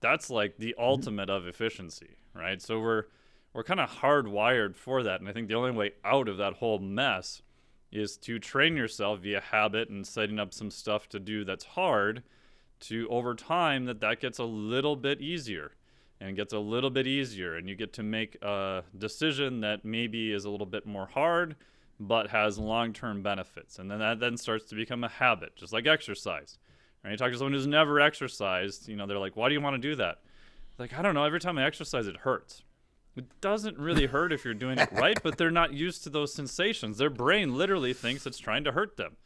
That's 0.00 0.30
like 0.30 0.58
the 0.58 0.72
mm-hmm. 0.72 0.84
ultimate 0.84 1.30
of 1.30 1.46
efficiency, 1.46 2.16
right? 2.34 2.60
So 2.60 2.80
we're 2.80 3.04
we're 3.54 3.62
kind 3.62 3.78
of 3.78 3.88
hardwired 3.88 4.74
for 4.74 5.04
that, 5.04 5.20
and 5.20 5.28
I 5.28 5.32
think 5.32 5.46
the 5.46 5.54
only 5.54 5.70
way 5.70 5.92
out 6.04 6.28
of 6.28 6.38
that 6.38 6.54
whole 6.54 6.80
mess 6.80 7.40
is 7.94 8.16
to 8.16 8.38
train 8.38 8.76
yourself 8.76 9.20
via 9.20 9.40
habit 9.40 9.88
and 9.88 10.06
setting 10.06 10.38
up 10.38 10.52
some 10.52 10.70
stuff 10.70 11.08
to 11.08 11.20
do 11.20 11.44
that's 11.44 11.64
hard 11.64 12.22
to 12.80 13.08
over 13.08 13.34
time 13.34 13.84
that 13.86 14.00
that 14.00 14.20
gets 14.20 14.38
a 14.38 14.44
little 14.44 14.96
bit 14.96 15.20
easier 15.20 15.72
and 16.20 16.36
gets 16.36 16.52
a 16.52 16.58
little 16.58 16.90
bit 16.90 17.06
easier. 17.06 17.54
And 17.54 17.68
you 17.68 17.76
get 17.76 17.92
to 17.94 18.02
make 18.02 18.36
a 18.42 18.82
decision 18.98 19.60
that 19.60 19.84
maybe 19.84 20.32
is 20.32 20.44
a 20.44 20.50
little 20.50 20.66
bit 20.66 20.86
more 20.86 21.06
hard 21.06 21.56
but 22.00 22.30
has 22.30 22.58
long-term 22.58 23.22
benefits. 23.22 23.78
And 23.78 23.88
then 23.88 24.00
that 24.00 24.18
then 24.18 24.36
starts 24.36 24.64
to 24.66 24.74
become 24.74 25.04
a 25.04 25.08
habit 25.08 25.54
just 25.56 25.72
like 25.72 25.86
exercise 25.86 26.58
right? 27.04 27.12
You 27.12 27.16
talk 27.16 27.30
to 27.30 27.38
someone 27.38 27.52
who's 27.52 27.66
never 27.66 28.00
exercised 28.00 28.88
you 28.88 28.96
know 28.96 29.06
they're 29.06 29.18
like 29.18 29.36
why 29.36 29.48
do 29.48 29.54
you 29.54 29.60
want 29.60 29.80
to 29.80 29.88
do 29.88 29.94
that? 29.96 30.18
Like 30.78 30.98
i 30.98 31.02
don't 31.02 31.14
know. 31.14 31.24
Every 31.24 31.40
time 31.40 31.58
i 31.58 31.64
exercise 31.64 32.08
it 32.08 32.16
hurts 32.16 32.62
it 33.16 33.40
doesn't 33.40 33.78
really 33.78 34.06
hurt 34.06 34.32
if 34.32 34.44
you're 34.44 34.54
doing 34.54 34.78
it 34.78 34.90
right, 34.92 35.18
but 35.22 35.38
they're 35.38 35.50
not 35.50 35.72
used 35.72 36.02
to 36.04 36.10
those 36.10 36.34
sensations. 36.34 36.98
Their 36.98 37.10
brain 37.10 37.56
literally 37.56 37.92
thinks 37.92 38.26
it's 38.26 38.38
trying 38.38 38.64
to 38.64 38.72
hurt 38.72 38.96
them. 38.96 39.16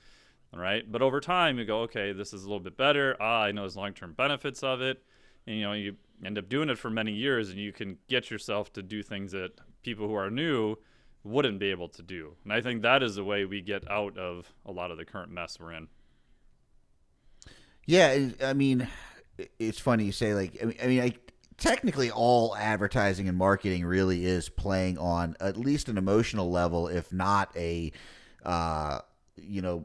Right. 0.54 0.90
But 0.90 1.02
over 1.02 1.20
time, 1.20 1.58
you 1.58 1.66
go, 1.66 1.80
okay, 1.82 2.12
this 2.12 2.32
is 2.32 2.44
a 2.44 2.46
little 2.46 2.60
bit 2.60 2.76
better. 2.76 3.16
Ah, 3.20 3.42
I 3.42 3.52
know 3.52 3.62
there's 3.62 3.76
long 3.76 3.92
term 3.92 4.14
benefits 4.14 4.62
of 4.62 4.80
it. 4.80 5.02
And, 5.46 5.56
you 5.56 5.62
know, 5.62 5.72
you 5.74 5.96
end 6.24 6.38
up 6.38 6.48
doing 6.48 6.70
it 6.70 6.78
for 6.78 6.90
many 6.90 7.12
years 7.12 7.50
and 7.50 7.58
you 7.58 7.72
can 7.72 7.98
get 8.08 8.30
yourself 8.30 8.72
to 8.72 8.82
do 8.82 9.02
things 9.02 9.32
that 9.32 9.52
people 9.82 10.08
who 10.08 10.14
are 10.14 10.30
new 10.30 10.76
wouldn't 11.22 11.58
be 11.58 11.70
able 11.70 11.88
to 11.90 12.02
do. 12.02 12.34
And 12.44 12.52
I 12.52 12.60
think 12.60 12.82
that 12.82 13.02
is 13.02 13.16
the 13.16 13.24
way 13.24 13.44
we 13.44 13.60
get 13.60 13.88
out 13.90 14.16
of 14.16 14.52
a 14.64 14.72
lot 14.72 14.90
of 14.90 14.96
the 14.96 15.04
current 15.04 15.30
mess 15.30 15.58
we're 15.60 15.72
in. 15.72 15.88
Yeah, 17.86 18.28
I 18.42 18.52
mean, 18.52 18.88
it's 19.58 19.78
funny 19.78 20.04
you 20.04 20.12
say 20.12 20.34
like 20.34 20.58
I 20.62 20.86
mean, 20.86 21.00
I, 21.00 21.12
technically 21.58 22.10
all 22.10 22.56
advertising 22.56 23.28
and 23.28 23.36
marketing 23.36 23.84
really 23.84 24.24
is 24.24 24.48
playing 24.48 24.96
on 24.98 25.36
at 25.40 25.56
least 25.56 25.88
an 25.88 25.98
emotional 25.98 26.50
level, 26.50 26.88
if 26.88 27.12
not 27.12 27.50
a, 27.56 27.92
uh, 28.44 29.00
you 29.36 29.60
know, 29.60 29.84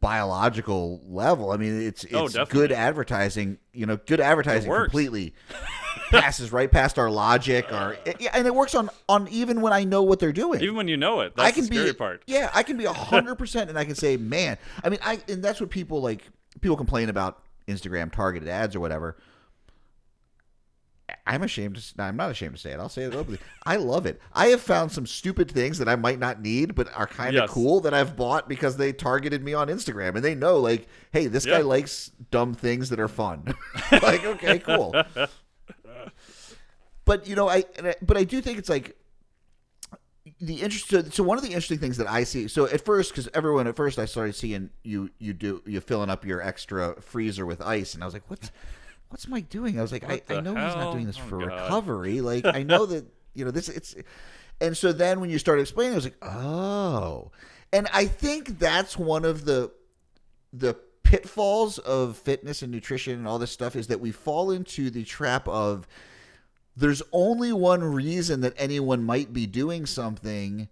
biological 0.00 1.02
level. 1.06 1.50
I 1.50 1.56
mean, 1.56 1.82
it's 1.82 2.04
it's 2.04 2.36
Oh, 2.36 2.44
good 2.46 2.72
advertising. 2.72 3.58
You 3.72 3.86
know, 3.86 3.96
good 3.96 4.20
advertising 4.20 4.70
completely 4.70 5.34
passes 6.10 6.52
right 6.52 6.70
past 6.70 6.98
our 6.98 7.10
logic, 7.10 7.70
or 7.72 7.96
yeah, 8.18 8.30
and 8.34 8.46
it 8.46 8.54
works 8.54 8.74
on 8.74 8.90
on 9.08 9.28
even 9.28 9.60
when 9.60 9.72
I 9.72 9.84
know 9.84 10.02
what 10.02 10.18
they're 10.18 10.32
doing. 10.32 10.60
Even 10.60 10.76
when 10.76 10.88
you 10.88 10.96
know 10.96 11.20
it, 11.20 11.34
that's 11.36 11.48
I 11.48 11.52
can 11.52 11.62
the 11.62 11.66
scary 11.74 11.92
be 11.92 11.96
part. 11.96 12.22
yeah, 12.26 12.50
I 12.54 12.62
can 12.62 12.76
be 12.76 12.84
a 12.84 12.92
hundred 12.92 13.36
percent, 13.36 13.70
and 13.70 13.78
I 13.78 13.84
can 13.84 13.94
say, 13.94 14.16
man, 14.16 14.58
I 14.84 14.88
mean, 14.88 15.00
I 15.02 15.20
and 15.28 15.42
that's 15.42 15.60
what 15.60 15.70
people 15.70 16.00
like. 16.00 16.28
People 16.60 16.76
complain 16.76 17.08
about 17.08 17.42
Instagram 17.66 18.12
targeted 18.12 18.48
ads 18.48 18.76
or 18.76 18.80
whatever. 18.80 19.16
I'm 21.26 21.42
ashamed 21.42 21.76
to. 21.76 21.94
no, 21.98 22.04
I'm 22.04 22.16
not 22.16 22.30
ashamed 22.30 22.54
to 22.56 22.60
say 22.60 22.72
it. 22.72 22.78
I'll 22.80 22.88
say 22.88 23.02
it 23.04 23.14
openly. 23.14 23.38
I 23.64 23.76
love 23.76 24.06
it. 24.06 24.20
I 24.32 24.46
have 24.48 24.60
found 24.60 24.92
some 24.92 25.06
stupid 25.06 25.50
things 25.50 25.78
that 25.78 25.88
I 25.88 25.96
might 25.96 26.18
not 26.18 26.40
need, 26.42 26.74
but 26.74 26.88
are 26.94 27.06
kind 27.06 27.36
of 27.36 27.42
Yes. 27.42 27.50
cool 27.50 27.80
that 27.80 27.94
I've 27.94 28.16
bought 28.16 28.48
because 28.48 28.76
they 28.76 28.92
targeted 28.92 29.42
me 29.42 29.54
on 29.54 29.68
Instagram, 29.68 30.14
and 30.16 30.24
they 30.24 30.34
know, 30.34 30.58
like, 30.58 30.88
hey, 31.12 31.26
this 31.26 31.46
guy 31.46 31.60
likes 31.60 32.10
dumb 32.30 32.54
things 32.54 32.88
that 32.90 33.00
are 33.00 33.08
fun. 33.08 33.54
like, 33.92 34.24
okay, 34.24 34.58
cool. 34.58 34.94
but 37.04 37.26
you 37.26 37.34
know, 37.36 37.48
I, 37.48 37.64
and 37.76 37.88
I 37.88 37.94
but 38.02 38.16
I 38.16 38.24
do 38.24 38.40
think 38.40 38.58
it's 38.58 38.68
like 38.68 38.96
the 40.40 40.62
interest. 40.62 40.88
So, 40.88 41.02
so 41.02 41.22
one 41.22 41.36
of 41.38 41.42
the 41.44 41.50
interesting 41.50 41.78
things 41.78 41.96
that 41.96 42.08
I 42.08 42.24
see. 42.24 42.48
So 42.48 42.66
at 42.66 42.84
first, 42.84 43.10
because 43.10 43.28
everyone 43.34 43.66
at 43.66 43.76
first 43.76 43.98
I 43.98 44.04
started 44.04 44.34
seeing 44.34 44.70
you 44.84 45.10
you 45.18 45.32
do 45.32 45.62
you 45.66 45.80
filling 45.80 46.10
up 46.10 46.24
your 46.24 46.40
extra 46.40 47.00
freezer 47.00 47.44
with 47.46 47.60
ice, 47.60 47.94
and 47.94 48.02
I 48.02 48.06
was 48.06 48.14
like, 48.14 48.28
what's 48.28 48.50
what's 49.12 49.28
Mike 49.28 49.48
doing? 49.48 49.78
I 49.78 49.82
was 49.82 49.92
like, 49.92 50.04
I, 50.04 50.14
What 50.26 50.30
I 50.30 50.40
know 50.40 50.54
he's 50.54 50.74
not 50.74 50.92
doing 50.92 51.06
this 51.06 51.18
Oh, 51.18 51.28
for 51.28 51.38
God. 51.38 51.46
recovery. 51.46 52.20
Like 52.32 52.44
I 52.44 52.62
know 52.64 52.86
that 52.86 53.06
you 53.34 53.44
know 53.44 53.50
this. 53.50 53.68
It's 53.68 53.94
and 54.60 54.76
so 54.76 54.92
then 54.92 55.20
when 55.20 55.30
you 55.30 55.38
start 55.38 55.60
explaining, 55.60 55.92
I 55.92 55.96
was 55.96 56.04
like, 56.04 56.16
oh, 56.24 57.30
and 57.72 57.88
I 57.92 58.06
think 58.06 58.58
that's 58.58 58.98
one 58.98 59.24
of 59.24 59.44
the 59.44 59.70
the 60.52 60.74
pitfalls 61.02 61.78
of 61.78 62.16
fitness 62.16 62.62
and 62.62 62.72
nutrition 62.72 63.14
and 63.14 63.26
all 63.28 63.38
this 63.38 63.50
stuff 63.50 63.76
is 63.76 63.86
that 63.88 64.00
we 64.00 64.10
fall 64.12 64.50
into 64.50 64.88
the 64.90 65.04
trap 65.04 65.46
of 65.48 65.86
there's 66.76 67.02
only 67.12 67.52
one 67.52 67.82
reason 67.84 68.40
that 68.40 68.54
anyone 68.56 69.02
might 69.02 69.32
be 69.32 69.46
doing 69.46 69.84
something 69.84 70.68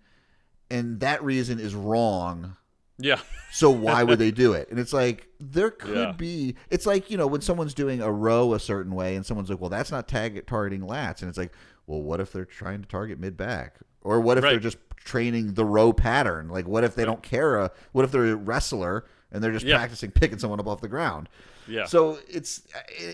and 0.70 1.00
that 1.00 1.22
reason 1.22 1.58
is 1.60 1.74
wrong 1.74 2.56
Yeah. 3.00 3.18
so 3.52 3.70
why 3.70 4.02
would 4.04 4.18
they 4.18 4.30
do 4.44 4.52
it 4.52 4.68
and 4.70 4.78
it's 4.78 4.92
like 4.92 5.28
there 5.40 5.70
could 5.70 5.96
Yeah. 5.96 6.12
be 6.12 6.56
it's 6.70 6.86
like 6.86 7.10
you 7.10 7.16
know 7.16 7.26
when 7.26 7.40
someone's 7.40 7.74
doing 7.74 8.00
a 8.02 8.10
row 8.12 8.54
a 8.54 8.60
certain 8.60 8.94
way 8.94 9.16
and 9.16 9.24
someone's 9.26 9.50
like 9.50 9.60
well 9.60 9.70
that's 9.70 9.90
not 9.90 10.06
tag- 10.08 10.46
targeting 10.46 10.82
lats 10.82 11.20
and 11.22 11.28
it's 11.28 11.38
like 11.38 11.52
well 11.86 12.00
what 12.02 12.20
if 12.20 12.32
they're 12.32 12.44
trying 12.44 12.80
to 12.82 12.88
target 12.88 13.18
mid 13.18 13.36
back 13.36 13.76
or 14.02 14.20
what 14.20 14.38
if 14.38 14.42
they're 14.42 14.58
just 14.60 14.78
training 14.96 15.54
the 15.54 15.64
row 15.64 15.92
pattern 15.92 16.48
like 16.48 16.68
what 16.68 16.84
if 16.84 16.94
they 16.94 17.04
don't 17.04 17.22
care 17.22 17.58
uh, 17.58 17.68
what 17.92 18.04
if 18.04 18.12
they're 18.12 18.26
a 18.32 18.36
wrestler 18.36 19.04
and 19.32 19.42
they're 19.42 19.52
just 19.52 19.64
Yeah. 19.64 19.76
practicing 19.76 20.10
picking 20.10 20.38
someone 20.38 20.58
up 20.60 20.66
off 20.66 20.80
the 20.80 20.88
ground. 20.88 21.28
Yeah. 21.68 21.84
So 21.84 22.18
it's 22.28 22.62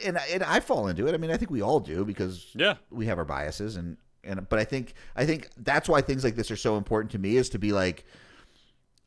and 0.05 0.19
and 0.33 0.43
I 0.43 0.61
fall 0.61 0.89
into 0.89 1.07
it. 1.07 1.15
I 1.15 1.19
mean, 1.19 1.31
I 1.31 1.37
think 1.37 1.51
we 1.51 1.61
all 1.61 1.79
do 1.79 2.07
because 2.07 2.47
yeah. 2.55 2.77
we 2.91 3.05
have 3.05 3.19
our 3.19 3.27
biases 3.27 3.77
and 3.77 3.99
and 4.25 4.49
but 4.49 4.59
I 4.59 4.65
think 4.65 4.95
I 5.15 5.27
think 5.27 5.51
that's 5.59 5.91
why 5.91 6.01
things 6.01 6.25
like 6.25 6.35
this 6.35 6.51
are 6.51 6.57
so 6.57 6.79
important 6.79 7.11
to 7.13 7.19
me 7.19 7.37
is 7.37 7.51
to 7.51 7.59
be 7.59 7.73
like 7.73 8.07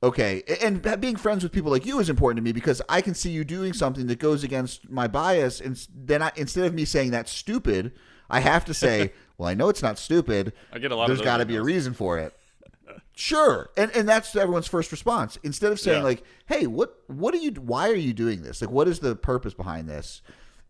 okay 0.02 0.44
and 0.62 0.82
being 1.02 1.16
friends 1.16 1.44
with 1.44 1.52
people 1.52 1.72
like 1.72 1.86
you 1.86 2.00
is 2.00 2.10
important 2.10 2.38
to 2.38 2.42
me 2.42 2.52
because 2.52 2.82
I 2.88 3.02
can 3.02 3.14
see 3.14 3.32
you 3.32 3.44
doing 3.44 3.74
something 3.74 4.08
that 4.08 4.20
goes 4.20 4.44
against 4.44 4.90
my 4.90 5.08
bias 5.08 5.60
and 5.60 5.78
then 5.94 6.22
I, 6.22 6.32
instead 6.36 6.66
of 6.66 6.74
me 6.74 6.86
saying 6.86 7.12
that's 7.12 7.32
stupid 7.32 7.92
I 8.30 8.40
have 8.40 8.64
to 8.66 8.74
say 8.74 9.12
well 9.38 9.50
I 9.50 9.54
know 9.56 9.70
it's 9.70 9.84
not 9.84 9.98
stupid. 9.98 10.54
I 10.72 10.80
get 10.80 10.92
a 10.92 10.96
lot 10.96 11.10
of 11.10 11.18
there's 11.18 11.26
got 11.26 11.38
to 11.38 11.46
be 11.46 11.56
a 11.58 11.62
reason 11.64 11.94
for 11.94 12.18
it. 12.18 12.34
Sure 13.14 13.70
and 13.76 13.92
and 13.92 14.08
that's 14.08 14.34
everyone's 14.36 14.68
first 14.68 14.92
response. 14.94 15.38
Instead 15.44 15.74
of 15.74 15.80
saying 15.80 15.98
Yeah. 16.00 16.04
like 16.04 16.24
hey 16.48 16.66
what 16.68 16.96
what 17.08 17.34
are 17.34 17.38
you 17.38 17.52
why 17.52 17.90
are 17.90 17.96
you 17.96 18.14
doing 18.14 18.44
this? 18.44 18.62
Like 18.62 18.72
what 18.72 18.88
is 18.88 19.00
the 19.00 19.14
purpose 19.16 19.54
behind 19.54 19.90
this? 19.90 20.22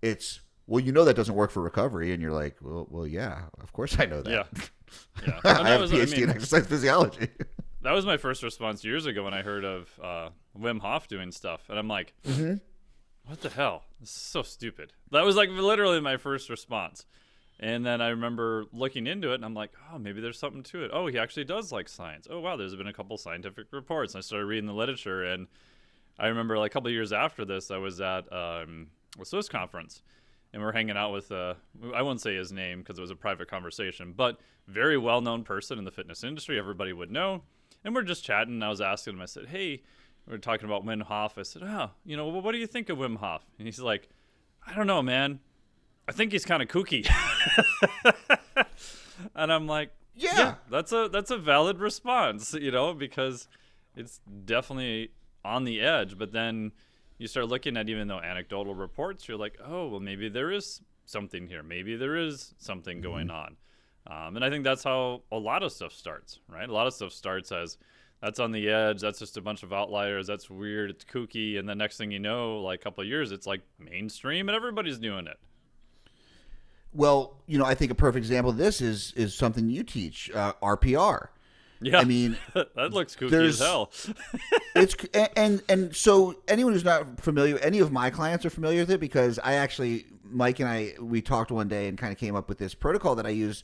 It's 0.02 0.40
well 0.66 0.80
you 0.84 0.92
know 0.92 1.06
that 1.06 1.16
doesn't 1.16 1.36
work 1.36 1.52
for 1.52 1.62
recovery 1.62 2.12
and 2.12 2.22
you're 2.22 2.32
like 2.32 2.56
well 2.62 2.88
well 2.90 3.06
yeah 3.06 3.44
of 3.62 3.72
course 3.74 4.00
i 4.00 4.06
know 4.06 4.22
that. 4.22 4.32
Yeah. 4.32 4.44
Yeah. 5.28 5.40
i 5.44 5.70
have 5.70 5.82
a 5.82 5.88
phd 5.88 6.14
in 6.14 6.20
mean, 6.22 6.30
exercise 6.32 6.66
physiology 6.66 7.28
that 7.82 7.92
was 7.92 8.06
my 8.06 8.18
first 8.18 8.44
response 8.44 8.84
years 8.84 9.06
ago 9.06 9.24
when 9.24 9.34
I 9.34 9.42
heard 9.42 9.64
of 9.66 10.00
uh, 10.04 10.30
Wim 10.58 10.80
Hof 10.80 11.08
doing 11.08 11.32
stuff, 11.32 11.70
and 11.70 11.78
I'm 11.80 11.88
like, 11.88 12.14
"What 13.26 13.42
the 13.42 13.50
hell? 13.50 13.84
This 14.00 14.10
is 14.10 14.16
so 14.16 14.42
stupid." 14.44 14.94
That 15.12 15.26
was 15.26 15.36
like 15.36 15.50
literally 15.50 16.00
my 16.00 16.18
first 16.18 16.50
response. 16.50 17.06
And 17.62 17.86
then 17.86 18.00
I 18.02 18.08
remember 18.10 18.66
looking 18.72 19.06
into 19.06 19.32
it, 19.32 19.36
and 19.36 19.46
I'm 19.46 19.54
like, 19.54 19.72
"Oh, 19.92 20.00
maybe 20.00 20.22
there's 20.22 20.40
something 20.40 20.64
to 20.64 20.84
it. 20.86 20.92
Oh, 20.94 21.08
he 21.08 21.18
actually 21.20 21.44
does 21.44 21.72
like 21.72 21.90
science. 21.90 22.28
Oh, 22.30 22.40
wow, 22.40 22.56
there's 22.56 22.76
been 22.76 22.88
a 22.88 22.94
couple 22.94 23.18
scientific 23.18 23.68
reports." 23.72 24.14
And 24.14 24.20
I 24.20 24.22
started 24.22 24.46
reading 24.46 24.68
the 24.68 24.74
literature, 24.74 25.24
and 25.24 25.48
I 26.18 26.28
remember 26.28 26.58
like 26.58 26.72
a 26.72 26.74
couple 26.74 26.88
of 26.88 26.94
years 26.94 27.12
after 27.14 27.46
this, 27.46 27.70
I 27.72 27.78
was 27.78 28.00
at 28.02 28.32
um, 28.32 28.88
a 29.20 29.26
Swiss 29.26 29.50
conference, 29.50 30.02
and 30.54 30.62
we're 30.62 30.72
hanging 30.72 30.96
out 30.98 31.12
with 31.12 31.32
uh, 31.32 31.56
I 31.94 32.02
won't 32.02 32.22
say 32.22 32.36
his 32.36 32.52
name 32.52 32.80
because 32.80 32.98
it 32.98 33.02
was 33.02 33.12
a 33.12 33.16
private 33.16 33.50
conversation, 33.50 34.14
but 34.16 34.40
very 34.68 34.98
well-known 34.98 35.44
person 35.44 35.78
in 35.78 35.84
the 35.84 35.92
fitness 35.92 36.24
industry. 36.24 36.58
Everybody 36.58 36.94
would 36.94 37.12
know, 37.12 37.44
and 37.84 37.96
we're 37.96 38.04
just 38.04 38.24
chatting. 38.24 38.56
And 38.56 38.64
I 38.64 38.70
was 38.70 38.82
asking 38.82 39.14
him. 39.14 39.22
I 39.22 39.26
said, 39.26 39.48
"Hey." 39.48 39.84
we 40.28 40.36
are 40.36 40.38
talking 40.38 40.66
about 40.66 40.86
Wim 40.86 41.02
Hof. 41.02 41.40
I 41.40 41.42
said, 41.42 41.64
"Oh, 41.64 41.90
you 42.06 42.16
know, 42.16 42.28
what 42.28 42.52
do 42.52 42.60
you 42.60 42.68
think 42.68 42.90
of 42.90 43.00
Wim 43.00 43.18
Hof?" 43.18 43.44
And 43.58 43.68
he's 43.68 43.80
like, 43.80 44.10
"I 44.66 44.76
don't 44.76 44.86
know, 44.86 45.02
man. 45.02 45.40
I 46.08 46.12
think 46.12 46.32
he's 46.32 46.46
kind 46.46 46.62
of 46.62 46.70
kooky." 46.70 47.10
and 49.36 49.52
I'm 49.52 49.68
like, 49.68 49.92
Yeah. 50.16 50.56
that's 50.70 50.92
a 50.92 51.10
that's 51.12 51.32
a 51.32 51.38
valid 51.38 51.80
response, 51.80 52.54
you 52.54 52.72
know, 52.72 52.94
because 52.94 53.48
it's 53.96 54.20
definitely 54.46 55.12
on 55.44 55.64
the 55.64 55.82
edge. 55.82 56.18
But 56.18 56.32
then 56.32 56.72
you 57.18 57.28
start 57.28 57.48
looking 57.48 57.78
at 57.78 57.90
even 57.90 58.08
though 58.08 58.20
anecdotal 58.20 58.76
reports, 58.76 59.28
you're 59.28 59.38
like, 59.38 59.58
oh, 59.64 59.88
well, 59.88 60.00
maybe 60.00 60.30
there 60.30 60.52
is 60.52 60.82
something 61.06 61.48
here. 61.48 61.64
Maybe 61.64 61.96
there 61.96 62.16
is 62.16 62.54
something 62.58 63.02
going 63.02 63.28
mm-hmm. 63.28 63.38
on. 63.38 63.58
Um, 64.10 64.36
and 64.36 64.44
I 64.44 64.50
think 64.50 64.64
that's 64.64 64.84
how 64.84 65.22
a 65.32 65.38
lot 65.38 65.62
of 65.64 65.72
stuff 65.72 65.94
starts, 65.94 66.40
right? 66.50 66.68
A 66.68 66.74
lot 66.74 66.88
of 66.88 66.94
stuff 66.94 67.12
starts 67.12 67.52
as 67.52 67.78
that's 68.22 68.40
on 68.40 68.52
the 68.52 68.70
edge. 68.70 69.02
That's 69.02 69.20
just 69.20 69.38
a 69.38 69.42
bunch 69.42 69.62
of 69.64 69.72
outliers. 69.72 70.26
That's 70.28 70.50
weird. 70.50 70.90
It's 70.90 71.06
kooky. 71.06 71.60
And 71.60 71.70
the 71.70 71.76
next 71.76 71.98
thing 71.98 72.12
you 72.12 72.20
know, 72.20 72.60
like 72.62 72.80
a 72.82 72.84
couple 72.84 73.02
of 73.04 73.08
years, 73.08 73.32
it's 73.32 73.46
like 73.48 73.62
mainstream 73.78 74.50
and 74.50 74.56
everybody's 74.56 74.98
doing 74.98 75.28
it. 75.28 75.38
well 76.94 77.38
you 77.46 77.58
know 77.60 77.66
i 77.66 77.76
think 77.76 77.92
a 77.92 77.96
perfect 77.96 78.18
example 78.24 78.50
of 78.52 78.58
this 78.58 78.82
is 78.82 79.14
is 79.16 79.34
something 79.36 79.70
you 79.70 79.84
teach 79.84 80.30
uh, 80.34 80.54
rpr 80.64 81.28
Yeah. 81.82 82.00
i 82.00 82.04
mean 82.04 82.36
that 82.56 82.92
looks 82.94 83.16
kooky 83.16 83.48
as 83.48 83.60
hell. 83.60 83.92
it's 84.76 84.96
and, 85.14 85.30
and 85.38 85.62
and 85.70 85.96
so 85.96 86.36
anyone 86.48 86.74
who's 86.74 86.84
not 86.84 87.20
familiar 87.22 87.58
any 87.60 87.78
of 87.80 87.92
my 87.92 88.10
clients 88.10 88.44
are 88.46 88.50
familiar 88.50 88.80
with 88.82 88.90
it 88.92 89.00
because 89.00 89.38
i 89.44 89.54
actually 89.54 90.08
mike 90.24 90.60
and 90.60 90.68
i 90.68 90.94
we 91.00 91.22
talked 91.22 91.52
one 91.52 91.68
day 91.68 91.88
and 91.88 91.98
kind 91.98 92.12
of 92.12 92.18
came 92.18 92.36
up 92.36 92.50
with 92.50 92.58
this 92.58 92.74
protocol 92.74 93.14
that 93.16 93.26
i 93.28 93.30
use 93.30 93.64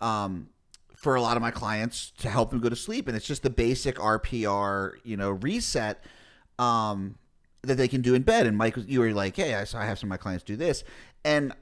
um, 0.00 0.48
for 0.96 1.14
a 1.14 1.22
lot 1.22 1.36
of 1.36 1.42
my 1.42 1.50
clients 1.50 2.10
to 2.18 2.28
help 2.28 2.50
them 2.50 2.60
go 2.60 2.68
to 2.68 2.76
sleep 2.76 3.08
and 3.08 3.16
it's 3.16 3.26
just 3.26 3.42
the 3.42 3.50
basic 3.50 3.96
rpr 3.96 4.92
you 5.04 5.16
know 5.16 5.30
reset 5.30 6.02
um, 6.58 7.16
that 7.62 7.76
they 7.76 7.88
can 7.88 8.00
do 8.02 8.14
in 8.14 8.22
bed 8.22 8.46
and 8.46 8.56
mike 8.56 8.76
you 8.86 9.00
were 9.00 9.12
like 9.12 9.36
hey 9.36 9.54
i, 9.54 9.64
saw, 9.64 9.78
I 9.80 9.86
have 9.86 9.98
some 9.98 10.08
of 10.08 10.10
my 10.10 10.16
clients 10.16 10.44
do 10.44 10.56
this 10.56 10.84
and 11.24 11.52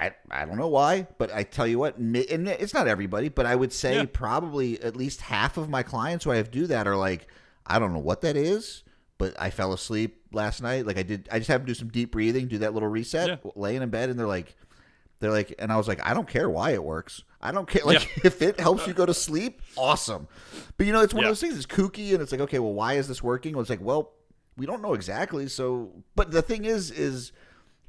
I, 0.00 0.12
I 0.30 0.44
don't 0.44 0.58
know 0.58 0.68
why, 0.68 1.08
but 1.18 1.34
I 1.34 1.42
tell 1.42 1.66
you 1.66 1.80
what, 1.80 1.96
and 1.96 2.14
it's 2.16 2.72
not 2.72 2.86
everybody, 2.86 3.28
but 3.28 3.46
I 3.46 3.56
would 3.56 3.72
say 3.72 3.96
Yeah. 3.96 4.04
probably 4.12 4.80
at 4.80 4.94
least 4.94 5.22
half 5.22 5.56
of 5.56 5.68
my 5.68 5.82
clients 5.82 6.24
who 6.24 6.30
I 6.30 6.36
have 6.36 6.52
do 6.52 6.68
that 6.68 6.86
are 6.86 6.94
like, 6.94 7.26
I 7.66 7.80
don't 7.80 7.92
know 7.92 7.98
what 7.98 8.20
that 8.20 8.36
is, 8.36 8.84
but 9.18 9.34
I 9.40 9.50
fell 9.50 9.72
asleep 9.72 10.20
last 10.32 10.62
night. 10.62 10.86
Like 10.86 10.98
I 10.98 11.02
did, 11.02 11.28
I 11.32 11.38
just 11.38 11.48
had 11.48 11.62
to 11.62 11.66
do 11.66 11.74
some 11.74 11.88
deep 11.88 12.12
breathing, 12.12 12.46
do 12.46 12.58
that 12.58 12.74
little 12.74 12.88
reset, 12.88 13.26
Yeah. 13.42 13.50
laying 13.56 13.82
in 13.82 13.90
bed, 13.90 14.08
and 14.08 14.16
they're 14.16 14.28
like, 14.28 14.54
they're 15.18 15.32
like, 15.32 15.52
and 15.58 15.72
I 15.72 15.76
was 15.76 15.88
like, 15.88 15.98
I 16.06 16.14
don't 16.14 16.28
care 16.28 16.48
why 16.48 16.70
it 16.70 16.84
works. 16.84 17.24
I 17.40 17.52
don't 17.52 17.68
care. 17.68 17.82
Like 17.84 18.00
Yeah. 18.02 18.08
if 18.24 18.42
it 18.42 18.58
helps 18.60 18.86
you 18.86 18.92
go 18.94 19.06
to 19.06 19.14
sleep, 19.14 19.62
awesome. 19.76 20.26
But 20.76 20.86
you 20.86 20.92
know, 20.92 21.00
it's 21.02 21.14
one 21.14 21.22
Yeah. 21.22 21.28
of 21.28 21.30
those 21.32 21.40
things. 21.40 21.56
It's 21.56 21.66
kooky, 21.66 22.12
and 22.12 22.20
it's 22.22 22.32
like, 22.32 22.40
okay, 22.42 22.58
well, 22.58 22.72
why 22.74 22.94
is 22.94 23.06
this 23.08 23.22
working? 23.22 23.52
Well, 23.54 23.60
it's 23.62 23.70
like, 23.70 23.80
well, 23.82 24.12
we 24.56 24.66
don't 24.66 24.82
know 24.82 24.94
exactly. 24.94 25.46
So, 25.48 25.92
but 26.16 26.30
the 26.32 26.42
thing 26.42 26.64
is, 26.64 26.90
is 26.90 27.30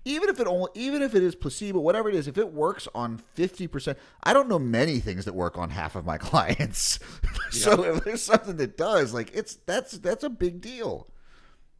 even 0.05 0.29
if 0.29 0.39
it 0.39 0.47
only 0.47 0.69
even 0.75 1.01
if 1.01 1.13
it 1.13 1.21
is 1.21 1.35
placebo 1.35 1.79
whatever 1.79 2.07
it 2.09 2.15
is 2.15 2.25
if 2.27 2.37
it 2.37 2.53
works 2.53 2.87
on 2.95 3.21
50% 3.35 3.95
i 4.23 4.33
don't 4.33 4.47
know 4.47 4.57
many 4.57 4.99
things 4.99 5.25
that 5.25 5.35
work 5.35 5.57
on 5.57 5.69
half 5.71 5.93
of 5.95 6.05
my 6.05 6.17
clients 6.29 6.99
so 7.51 7.83
if 7.83 8.05
there's 8.05 8.21
something 8.23 8.55
that 8.55 8.77
does 8.77 9.13
like 9.13 9.29
it's 9.35 9.55
that's 9.65 9.91
that's 9.99 10.23
a 10.23 10.29
big 10.29 10.61
deal 10.61 11.07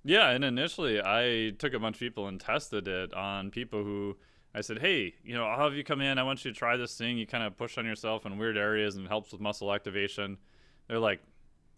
Yeah, 0.03 0.29
and 0.31 0.43
initially 0.43 0.99
I 1.01 1.51
took 1.57 1.73
a 1.73 1.79
bunch 1.79 1.95
of 1.95 1.99
people 2.01 2.27
and 2.27 2.39
tested 2.41 2.87
it 2.89 3.13
on 3.13 3.51
people 3.51 3.83
who 3.85 4.17
I 4.53 4.61
said, 4.61 4.79
"Hey, 4.79 5.13
you 5.23 5.35
know, 5.35 5.45
I'll 5.45 5.63
have 5.63 5.75
you 5.75 5.83
come 5.83 6.01
in. 6.01 6.17
I 6.17 6.23
want 6.23 6.43
you 6.43 6.51
to 6.51 6.57
try 6.57 6.75
this 6.77 6.97
thing. 6.97 7.17
You 7.17 7.27
kind 7.27 7.43
of 7.43 7.57
push 7.57 7.77
on 7.77 7.85
yourself 7.85 8.25
in 8.25 8.37
weird 8.37 8.57
areas 8.57 8.95
and 8.95 9.05
it 9.05 9.09
helps 9.09 9.31
with 9.31 9.41
muscle 9.41 9.73
activation." 9.73 10.37
They're 10.87 10.99
like, 10.99 11.21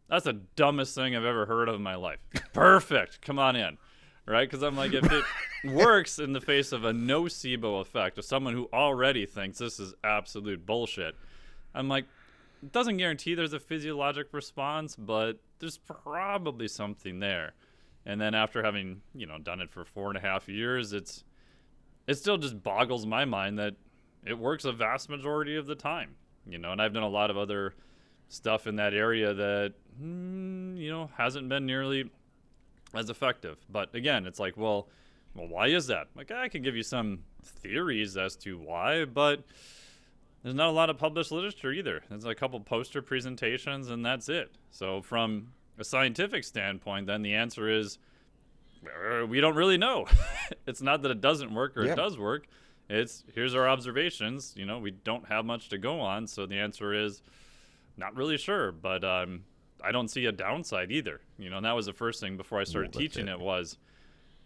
"That's 0.08 0.26
the 0.26 0.42
dumbest 0.56 0.96
thing 0.96 1.16
I've 1.16 1.26
ever 1.26 1.46
heard 1.46 1.70
of 1.70 1.76
in 1.76 1.84
my 1.84 1.96
life." 1.96 2.20
Perfect. 2.54 3.22
Come 3.22 3.40
on 3.40 3.56
in. 3.56 3.78
Right? 4.26 4.50
Cuz 4.50 4.62
I'm 4.62 4.78
like 4.78 4.94
if 4.94 5.12
it 5.12 5.26
works 5.66 6.20
in 6.20 6.34
the 6.34 6.42
face 6.42 6.72
of 6.72 6.86
a 6.86 6.94
nocebo 6.94 7.82
effect 7.82 8.18
of 8.18 8.26
someone 8.26 8.54
who 8.54 8.70
already 8.72 9.26
thinks 9.26 9.58
this 9.58 9.80
is 9.80 9.94
absolute 10.04 10.66
bullshit. 10.66 11.16
I'm 11.74 11.90
like 11.90 12.06
it 12.64 12.72
doesn't 12.72 12.98
guarantee 12.98 13.34
there's 13.34 13.54
a 13.54 13.60
physiologic 13.60 14.28
response, 14.32 14.96
but 14.96 15.40
there's 15.60 15.78
probably 15.80 16.68
something 16.68 17.20
there. 17.20 17.54
And 18.06 18.22
then 18.22 18.34
after 18.34 18.64
having 18.64 19.02
you 19.14 19.26
know 19.26 19.40
done 19.40 19.60
it 19.60 19.72
for 19.72 19.84
four 19.84 20.08
and 20.10 20.18
a 20.18 20.22
half 20.22 20.48
years, 20.48 20.94
it's 20.94 21.24
it 22.08 22.16
still 22.16 22.38
just 22.38 22.62
boggles 22.64 23.06
my 23.06 23.26
mind 23.26 23.60
that 23.60 23.76
it 24.26 24.38
works 24.38 24.66
a 24.66 24.72
vast 24.72 25.10
majority 25.10 25.56
of 25.56 25.66
the 25.66 25.76
time. 25.76 26.16
You 26.46 26.58
know, 26.58 26.72
and 26.72 26.82
I've 26.82 26.94
done 26.94 27.04
a 27.04 27.10
lot 27.10 27.30
of 27.30 27.38
other 27.38 27.74
stuff 28.30 28.66
in 28.66 28.78
that 28.78 28.94
area 28.94 29.34
that 29.34 29.74
mm, 30.02 30.78
you 30.78 30.90
know 30.90 31.10
hasn't 31.18 31.50
been 31.50 31.66
nearly 31.66 32.10
as 32.94 33.10
effective. 33.10 33.58
But 33.70 33.94
again, 33.96 34.26
it's 34.26 34.40
like, 34.40 34.58
well, 34.58 34.88
well, 35.36 35.48
why 35.48 35.68
is 35.68 35.88
that? 35.88 36.08
Like, 36.16 36.32
I 36.32 36.50
can 36.50 36.62
give 36.62 36.76
you 36.76 36.84
some 36.84 37.20
theories 37.44 38.18
as 38.18 38.36
to 38.38 38.58
why, 38.58 39.06
but 39.06 39.44
there's 40.44 40.56
not 40.56 40.68
a 40.68 40.72
lot 40.72 40.90
of 40.90 40.98
published 40.98 41.32
literature 41.32 41.72
either. 41.72 42.04
There's 42.10 42.26
a 42.26 42.36
couple 42.36 42.60
poster 42.60 43.02
presentations, 43.02 43.90
and 43.90 44.06
that's 44.06 44.28
it. 44.28 44.52
So, 44.72 45.02
from 45.02 45.54
a 45.78 45.84
scientific 45.84 46.44
standpoint, 46.44 47.08
then 47.08 47.22
the 47.22 47.34
answer 47.34 47.70
is 47.70 47.98
we 49.28 49.39
don't 49.41 49.56
really 49.56 49.78
know. 49.78 50.08
it's 50.67 50.82
not 50.82 51.02
that 51.04 51.12
it 51.12 51.22
doesn't 51.22 51.54
work 51.54 51.78
or 51.78 51.86
Yeah. 51.86 51.94
it 51.94 51.96
does 51.96 52.17
work. 52.17 52.48
It's 52.89 53.24
here's 53.34 53.56
our 53.56 53.67
observations. 53.70 54.54
You 54.58 54.65
know, 54.65 54.80
we 54.80 54.91
don't 54.91 55.28
have 55.28 55.46
much 55.46 55.70
to 55.70 55.78
go 55.78 56.00
on. 56.02 56.28
So, 56.28 56.46
the 56.46 56.58
answer 56.60 56.94
is 56.94 57.22
not 57.98 58.15
really 58.15 58.38
sure, 58.38 58.72
but 58.72 59.04
um, 59.04 59.44
I 59.84 59.91
don't 59.91 60.10
see 60.10 60.26
a 60.26 60.32
downside 60.32 60.91
either. 60.91 61.22
You 61.38 61.50
know, 61.50 61.58
and 61.58 61.65
that 61.65 61.76
was 61.76 61.86
the 61.86 61.94
first 61.94 62.20
thing 62.20 62.38
before 62.38 62.60
I 62.60 62.63
started 62.63 62.91
teaching 62.91 63.28
it. 63.28 63.34
it 63.34 63.39
was, 63.39 63.78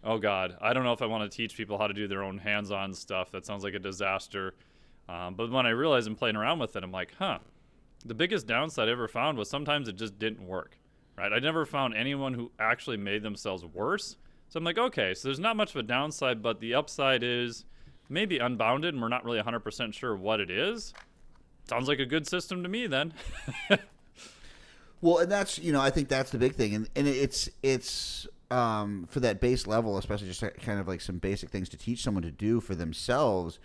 oh 0.04 0.18
God, 0.20 0.58
I 0.62 0.74
don't 0.74 0.84
know 0.84 0.94
if 0.94 1.02
I 1.02 1.06
want 1.08 1.30
to 1.30 1.36
teach 1.36 1.56
people 1.58 1.78
how 1.78 1.88
to 1.88 1.94
do 1.94 2.08
their 2.08 2.24
own 2.24 2.38
hands-on 2.38 2.94
stuff. 2.94 3.32
That 3.32 3.46
sounds 3.46 3.64
like 3.64 3.74
a 3.74 3.80
disaster. 3.80 4.54
Um, 5.10 5.36
but 5.36 5.50
when 5.52 5.66
I 5.66 5.70
realized 5.70 6.08
I'm 6.08 6.16
playing 6.16 6.36
around 6.36 6.60
with 6.60 6.76
it, 6.76 6.84
I'm 6.84 6.92
like, 6.92 7.14
huh. 7.18 7.40
The 8.06 8.14
biggest 8.14 8.46
downside 8.46 8.88
I 8.88 8.92
ever 8.92 9.08
found 9.08 9.38
was 9.40 9.50
sometimes 9.50 9.88
it 9.88 9.96
just 9.96 10.20
didn't 10.20 10.46
work. 10.46 10.78
Right? 11.18 11.32
I 11.34 11.40
never 11.40 11.66
found 11.66 11.96
anyone 11.96 12.34
who 12.36 12.52
actually 12.60 12.98
made 12.98 13.24
themselves 13.24 13.66
worse. 13.66 14.18
So 14.56 14.60
I'm 14.60 14.64
like, 14.64 14.78
okay, 14.78 15.14
so 15.14 15.28
there's 15.28 15.38
not 15.38 15.58
much 15.58 15.72
of 15.72 15.76
a 15.76 15.84
downside, 15.84 16.42
but 16.42 16.62
the 16.62 16.76
upside 16.76 17.24
is 17.24 17.66
maybe 18.08 18.38
unbounded, 18.38 18.94
and 18.94 19.04
we're 19.04 19.10
not 19.10 19.26
really 19.26 19.42
100% 19.42 19.94
sure 19.94 20.16
what 20.16 20.40
it 20.40 20.50
is. 20.50 20.94
Sounds 21.68 21.90
like 21.90 22.00
a 22.00 22.06
good 22.06 22.26
system 22.26 22.64
to 22.64 22.70
me 22.70 22.88
then. 22.88 23.14
Well, 25.02 25.18
and 25.18 25.32
that's 25.32 25.60
you 25.60 25.72
know 25.72 25.82
I 25.82 25.92
think 25.92 26.08
that's 26.08 26.32
the 26.32 26.40
big 26.40 26.56
thing, 26.56 26.74
and 26.74 26.90
and 26.96 27.06
it's 27.08 27.48
it's 27.62 28.26
um, 28.50 29.06
for 29.12 29.20
that 29.20 29.40
base 29.40 29.68
level, 29.68 29.98
especially 30.00 30.28
just 30.28 30.42
kind 30.62 30.80
of 30.80 30.88
like 30.88 31.02
some 31.02 31.20
basic 31.20 31.50
things 31.50 31.70
to 31.70 31.78
teach 31.78 32.02
someone 32.02 32.24
to 32.24 32.32
do 32.32 32.60
for 32.60 32.74
themselves. 32.74 33.60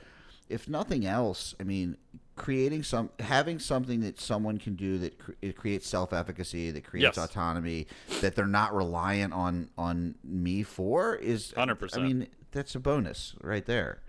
If 0.50 0.68
nothing 0.68 1.06
else, 1.06 1.54
I 1.58 1.62
mean, 1.62 1.96
creating 2.40 2.82
some 2.82 3.10
having 3.20 3.58
something 3.58 4.00
that 4.00 4.18
someone 4.18 4.56
can 4.58 4.74
do 4.74 4.98
that 4.98 5.14
it 5.42 5.56
creates 5.56 5.86
self-efficacy 5.86 6.70
that 6.70 6.82
creates 6.84 7.16
Yes. 7.16 7.30
autonomy 7.30 7.86
that 8.22 8.34
they're 8.34 8.46
not 8.46 8.74
reliant 8.74 9.32
on 9.34 9.68
on 9.76 10.14
me 10.24 10.62
for 10.62 11.14
is 11.16 11.52
100%. 11.56 11.96
I 11.96 12.00
mean 12.02 12.26
that's 12.50 12.74
a 12.74 12.80
bonus 12.80 13.34
right 13.42 13.64
there. 13.66 14.00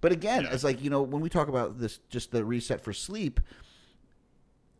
But 0.00 0.12
again, 0.12 0.44
Yeah. 0.44 0.52
it's 0.52 0.62
like 0.64 0.82
you 0.82 0.88
know 0.90 1.02
when 1.02 1.20
we 1.20 1.28
talk 1.28 1.48
about 1.48 1.78
this, 1.80 1.98
just 2.08 2.30
the 2.30 2.44
reset 2.44 2.80
for 2.80 2.92
sleep. 2.92 3.40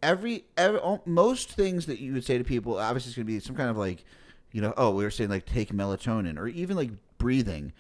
Every, 0.03 0.45
every 0.59 0.81
most 1.07 1.51
things 1.51 1.87
that 1.87 1.99
you 1.99 2.13
would 2.13 2.25
say 2.27 2.37
to 2.37 2.45
people, 2.45 2.79
obviously, 2.79 3.09
it's 3.09 3.17
going 3.17 3.27
to 3.27 3.33
be 3.33 3.41
some 3.41 3.57
kind 3.57 3.71
of 3.71 3.79
like, 3.79 4.05
you 4.53 4.61
know, 4.61 4.75
oh, 4.77 4.91
we 4.91 5.03
were 5.03 5.11
saying 5.11 5.31
like 5.31 5.47
take 5.47 5.73
melatonin 5.73 6.39
or 6.39 6.47
even 6.47 6.77
like 6.77 6.91
breathing. 7.17 7.73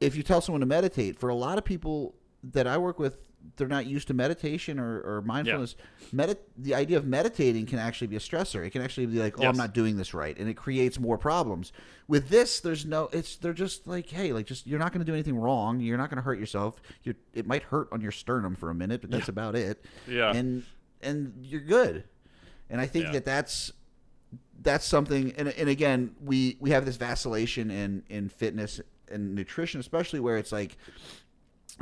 If 0.00 0.14
you 0.14 0.22
tell 0.22 0.40
someone 0.40 0.60
to 0.60 0.66
meditate, 0.66 1.18
for 1.18 1.28
a 1.28 1.34
lot 1.34 1.58
of 1.58 1.64
people 1.64 2.14
that 2.52 2.68
I 2.68 2.78
work 2.78 3.00
with, 3.00 3.18
they're 3.56 3.68
not 3.68 3.86
used 3.86 4.08
to 4.08 4.14
meditation 4.14 4.78
or, 4.78 5.00
or 5.00 5.22
mindfulness. 5.22 5.76
Medit- 6.14 6.38
the 6.58 6.74
idea 6.74 6.96
of 6.96 7.06
meditating 7.06 7.66
can 7.66 7.78
actually 7.78 8.08
be 8.08 8.16
a 8.16 8.20
stressor. 8.20 8.64
It 8.66 8.70
can 8.70 8.82
actually 8.82 9.06
be 9.06 9.18
like, 9.18 9.38
oh, 9.40 9.44
I'm 9.46 9.56
not 9.56 9.72
doing 9.74 9.96
this 9.96 10.12
right, 10.14 10.36
and 10.38 10.48
it 10.48 10.54
creates 10.54 10.98
more 10.98 11.16
problems. 11.18 11.72
With 12.08 12.28
this, 12.28 12.60
there's 12.60 12.84
no. 12.84 13.08
It's 13.12 13.36
they're 13.36 13.52
just 13.52 13.86
like, 13.86 14.08
hey, 14.08 14.32
like 14.32 14.46
just 14.46 14.66
you're 14.66 14.78
not 14.78 14.92
going 14.92 15.04
to 15.04 15.10
do 15.10 15.14
anything 15.14 15.38
wrong. 15.38 15.80
You're 15.80 15.98
not 15.98 16.10
going 16.10 16.16
to 16.18 16.22
hurt 16.22 16.38
yourself. 16.38 16.80
You're, 17.02 17.16
it 17.34 17.46
might 17.46 17.62
hurt 17.64 17.88
on 17.92 18.00
your 18.00 18.12
sternum 18.12 18.56
for 18.56 18.70
a 18.70 18.74
minute, 18.74 19.00
but 19.00 19.10
that's 19.10 19.28
about 19.28 19.54
it. 19.56 19.84
Yeah. 20.08 20.32
and 20.32 20.64
and 21.02 21.34
you're 21.42 21.60
good. 21.60 22.04
And 22.70 22.80
I 22.80 22.86
think 22.86 23.06
Yeah. 23.06 23.12
that 23.12 23.24
that's 23.24 23.72
that's 24.62 24.84
something. 24.86 25.32
And, 25.36 25.48
and 25.48 25.68
again, 25.68 26.14
we 26.24 26.56
we 26.60 26.70
have 26.70 26.84
this 26.86 26.96
vacillation 26.96 27.70
in 27.70 28.02
in 28.08 28.28
fitness 28.28 28.80
and 29.10 29.34
nutrition, 29.34 29.78
especially 29.78 30.18
where 30.20 30.36
it's 30.36 30.50
like 30.52 30.76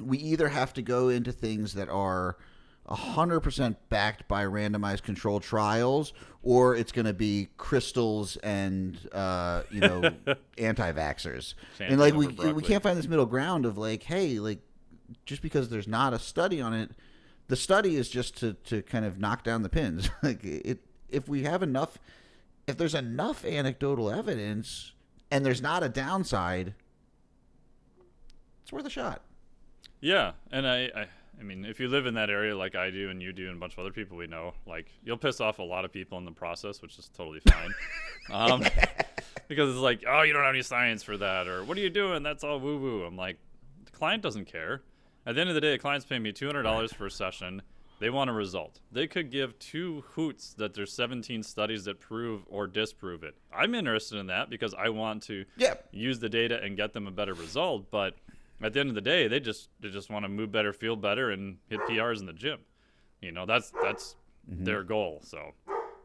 we 0.00 0.18
either 0.18 0.48
have 0.48 0.72
to 0.74 0.82
go 0.82 1.08
into 1.08 1.32
things 1.32 1.74
that 1.74 1.88
are 1.88 2.36
100% 2.88 3.76
backed 3.88 4.28
by 4.28 4.44
randomized 4.44 5.02
controlled 5.02 5.42
trials 5.42 6.12
or 6.42 6.76
it's 6.76 6.92
going 6.92 7.06
to 7.06 7.14
be 7.14 7.48
crystals 7.56 8.36
and 8.38 8.98
uh, 9.12 9.62
you 9.70 9.80
know 9.80 10.10
anti-vaxxers. 10.58 11.54
And 11.80 11.98
like 11.98 12.14
we, 12.14 12.26
we 12.26 12.62
can't 12.62 12.82
find 12.82 12.98
this 12.98 13.08
middle 13.08 13.26
ground 13.26 13.64
of 13.64 13.78
like 13.78 14.02
hey 14.02 14.38
like 14.38 14.58
just 15.24 15.42
because 15.42 15.68
there's 15.70 15.88
not 15.88 16.12
a 16.12 16.18
study 16.18 16.60
on 16.60 16.74
it 16.74 16.90
the 17.48 17.56
study 17.56 17.96
is 17.96 18.08
just 18.08 18.38
to, 18.38 18.54
to 18.64 18.82
kind 18.82 19.04
of 19.04 19.18
knock 19.18 19.44
down 19.44 19.62
the 19.62 19.68
pins. 19.68 20.08
Like 20.22 20.44
it 20.44 20.80
if 21.08 21.28
we 21.28 21.44
have 21.44 21.62
enough 21.62 21.98
if 22.66 22.76
there's 22.76 22.94
enough 22.94 23.44
anecdotal 23.44 24.10
evidence 24.10 24.92
and 25.30 25.44
there's 25.44 25.62
not 25.62 25.82
a 25.82 25.88
downside 25.88 26.74
it's 28.62 28.72
worth 28.72 28.86
a 28.86 28.90
shot 28.90 29.22
Yeah, 30.04 30.32
and 30.52 30.68
I, 30.68 30.90
I, 30.94 31.06
I 31.40 31.42
mean, 31.42 31.64
if 31.64 31.80
you 31.80 31.88
live 31.88 32.04
in 32.04 32.12
that 32.14 32.28
area 32.28 32.54
like 32.54 32.74
I 32.74 32.90
do, 32.90 33.08
and 33.08 33.22
you 33.22 33.32
do, 33.32 33.46
and 33.48 33.56
a 33.56 33.58
bunch 33.58 33.72
of 33.72 33.78
other 33.78 33.90
people 33.90 34.18
we 34.18 34.26
know, 34.26 34.52
like 34.66 34.88
you'll 35.02 35.16
piss 35.16 35.40
off 35.40 35.60
a 35.60 35.62
lot 35.62 35.86
of 35.86 35.92
people 35.94 36.18
in 36.18 36.26
the 36.26 36.30
process, 36.30 36.82
which 36.82 36.98
is 36.98 37.08
totally 37.16 37.40
fine. 37.48 37.74
um, 38.30 38.60
because 39.48 39.70
it's 39.70 39.78
like, 39.78 40.04
oh, 40.06 40.20
you 40.20 40.34
don't 40.34 40.42
have 40.42 40.52
any 40.54 40.62
science 40.62 41.02
for 41.02 41.16
that, 41.16 41.48
or 41.48 41.64
what 41.64 41.78
are 41.78 41.80
you 41.80 41.88
doing? 41.88 42.22
That's 42.22 42.44
all 42.44 42.60
woo 42.60 42.76
woo. 42.78 43.02
I'm 43.04 43.16
like, 43.16 43.38
the 43.86 43.92
client 43.92 44.22
doesn't 44.22 44.44
care. 44.44 44.82
At 45.24 45.36
the 45.36 45.40
end 45.40 45.48
of 45.48 45.54
the 45.54 45.62
day, 45.62 45.72
the 45.72 45.78
client's 45.78 46.04
paying 46.04 46.22
me 46.22 46.32
two 46.32 46.44
hundred 46.44 46.64
dollars 46.64 46.92
for 46.92 47.06
a 47.06 47.10
session. 47.10 47.62
They 47.98 48.10
want 48.10 48.28
a 48.28 48.34
result. 48.34 48.80
They 48.92 49.06
could 49.06 49.30
give 49.30 49.58
two 49.58 50.04
hoots 50.10 50.52
that 50.58 50.74
there's 50.74 50.92
17 50.92 51.42
studies 51.44 51.84
that 51.84 52.00
prove 52.00 52.42
or 52.48 52.66
disprove 52.66 53.22
it. 53.22 53.36
I'm 53.56 53.74
interested 53.74 54.18
in 54.18 54.26
that 54.26 54.50
because 54.50 54.74
I 54.74 54.90
want 54.90 55.22
to 55.22 55.46
Yeah. 55.56 55.74
use 55.92 56.18
the 56.18 56.28
data 56.28 56.60
and 56.60 56.76
get 56.76 56.92
them 56.92 57.06
a 57.06 57.12
better 57.12 57.32
result. 57.32 57.90
But 57.92 58.16
at 58.62 58.72
the 58.72 58.80
end 58.80 58.88
of 58.88 58.94
the 58.94 59.00
day, 59.00 59.28
they 59.28 59.40
just 59.40 59.68
they 59.80 59.88
just 59.88 60.10
want 60.10 60.24
to 60.24 60.28
move 60.28 60.52
better, 60.52 60.72
feel 60.72 60.96
better, 60.96 61.30
and 61.30 61.58
hit 61.68 61.80
PRs 61.80 62.20
in 62.20 62.26
the 62.26 62.32
gym. 62.32 62.60
You 63.20 63.32
know, 63.32 63.46
that's 63.46 63.72
that's 63.82 64.16
mm-hmm. 64.50 64.64
their 64.64 64.82
goal. 64.82 65.20
So 65.22 65.52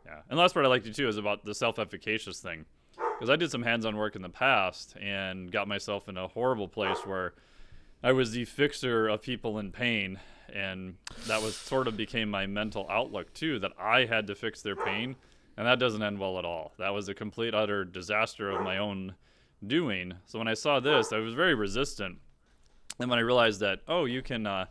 yeah. 0.06 0.22
And 0.30 0.38
the 0.38 0.42
last 0.42 0.54
part 0.54 0.66
I 0.66 0.70
liked 0.70 0.86
you 0.86 0.94
too 0.94 1.08
is 1.08 1.18
about 1.18 1.46
the 1.46 1.54
self-efficacious 1.54 2.40
thing, 2.40 2.66
because 2.96 3.30
I 3.30 3.36
did 3.36 3.52
some 3.52 3.62
hands-on 3.62 3.96
work 3.96 4.16
in 4.16 4.22
the 4.22 4.30
past 4.30 4.96
and 5.00 5.52
got 5.52 5.68
myself 5.68 6.10
in 6.10 6.18
a 6.18 6.28
horrible 6.28 6.68
place 6.68 7.06
where 7.06 7.34
I 8.02 8.14
was 8.14 8.32
the 8.32 8.46
fixer 8.46 9.08
of 9.08 9.22
people 9.22 9.60
in 9.60 9.72
pain, 9.72 10.20
and 10.52 10.96
that 11.28 11.42
was 11.42 11.56
sort 11.56 11.88
of 11.88 11.98
became 11.98 12.30
my 12.30 12.48
mental 12.48 12.88
outlook 12.90 13.34
too. 13.34 13.60
That 13.60 13.74
I 13.80 14.06
had 14.06 14.26
to 14.28 14.36
fix 14.36 14.62
their 14.62 14.76
pain, 14.76 15.16
and 15.58 15.68
that 15.68 15.80
doesn't 15.80 16.02
end 16.02 16.20
well 16.20 16.40
at 16.40 16.46
all. 16.46 16.74
That 16.80 16.94
was 16.94 17.10
a 17.10 17.14
complete 17.14 17.54
utter 17.54 17.86
disaster 17.86 18.50
of 18.50 18.64
my 18.64 18.78
own 18.78 19.16
doing. 19.66 20.14
So 20.26 20.40
when 20.40 20.48
I 20.48 20.54
saw 20.54 20.80
this, 20.80 21.12
I 21.12 21.20
was 21.20 21.34
very 21.34 21.54
resistant. 21.54 22.20
And 23.00 23.10
when 23.10 23.18
I 23.18 23.22
realized 23.22 23.62
that, 23.62 23.80
oh, 23.88 24.06
you 24.06 24.22
can 24.22 24.46
uh, 24.46 24.66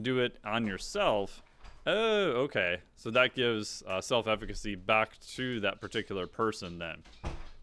do 0.00 0.20
it 0.20 0.36
on 0.44 0.66
yourself. 0.66 1.42
Oh, 1.86 2.42
okay. 2.42 2.78
So 2.96 3.10
that 3.10 3.34
gives 3.34 3.82
uh, 3.88 4.00
self-efficacy 4.00 4.74
back 4.74 5.18
to 5.34 5.60
that 5.60 5.80
particular 5.80 6.26
person 6.26 6.78
then. 6.78 7.02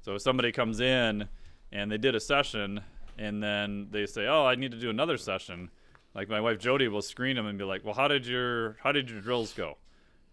So 0.01 0.15
if 0.15 0.21
somebody 0.21 0.51
comes 0.51 0.80
in 0.80 1.27
and 1.71 1.91
they 1.91 1.97
did 1.97 2.15
a 2.15 2.19
session 2.19 2.82
and 3.17 3.41
then 3.41 3.88
they 3.91 4.06
say, 4.06 4.27
"Oh, 4.27 4.45
I 4.45 4.56
need 4.56 4.71
to 4.71 4.80
do 4.80 4.89
another 4.89 5.17
session," 5.17 5.69
like 6.15 6.30
my 6.30 6.41
wife 6.41 6.60
Jody 6.60 6.88
will 6.88 7.01
screen 7.01 7.36
them 7.36 7.45
and 7.45 7.58
be 7.58 7.63
like, 7.63 7.84
"Well, 7.84 7.93
how 7.93 8.08
did 8.08 8.25
your 8.25 8.77
how 8.82 8.91
did 8.91 9.10
your 9.10 9.21
drills 9.21 9.53
go?" 9.53 9.77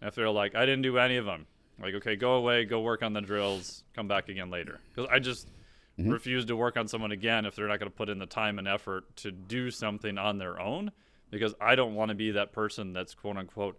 And 0.00 0.08
if 0.08 0.14
they're 0.14 0.30
like, 0.30 0.54
"I 0.54 0.64
didn't 0.64 0.82
do 0.82 0.98
any 0.98 1.16
of 1.16 1.24
them," 1.24 1.46
like, 1.80 1.94
"Okay, 1.94 2.16
go 2.16 2.34
away, 2.34 2.64
go 2.64 2.80
work 2.80 3.02
on 3.02 3.12
the 3.12 3.20
drills, 3.20 3.84
come 3.94 4.06
back 4.06 4.28
again 4.28 4.50
later," 4.50 4.80
because 4.94 5.10
I 5.10 5.18
just 5.18 5.48
Mm-hmm. 5.98 6.10
refuse 6.10 6.44
to 6.46 6.56
work 6.56 6.76
on 6.76 6.88
someone 6.88 7.12
again 7.12 7.46
if 7.46 7.54
they're 7.54 7.68
not 7.68 7.78
going 7.78 7.90
to 7.90 7.96
put 7.96 8.08
in 8.08 8.18
the 8.18 8.26
time 8.26 8.58
and 8.58 8.66
effort 8.66 9.14
to 9.18 9.30
do 9.30 9.70
something 9.70 10.18
on 10.18 10.38
their 10.38 10.60
own, 10.60 10.90
because 11.30 11.54
I 11.60 11.76
don't 11.76 11.94
want 11.94 12.08
to 12.08 12.16
be 12.16 12.32
that 12.32 12.52
person 12.52 12.92
that's 12.92 13.14
quote 13.14 13.36
unquote 13.36 13.78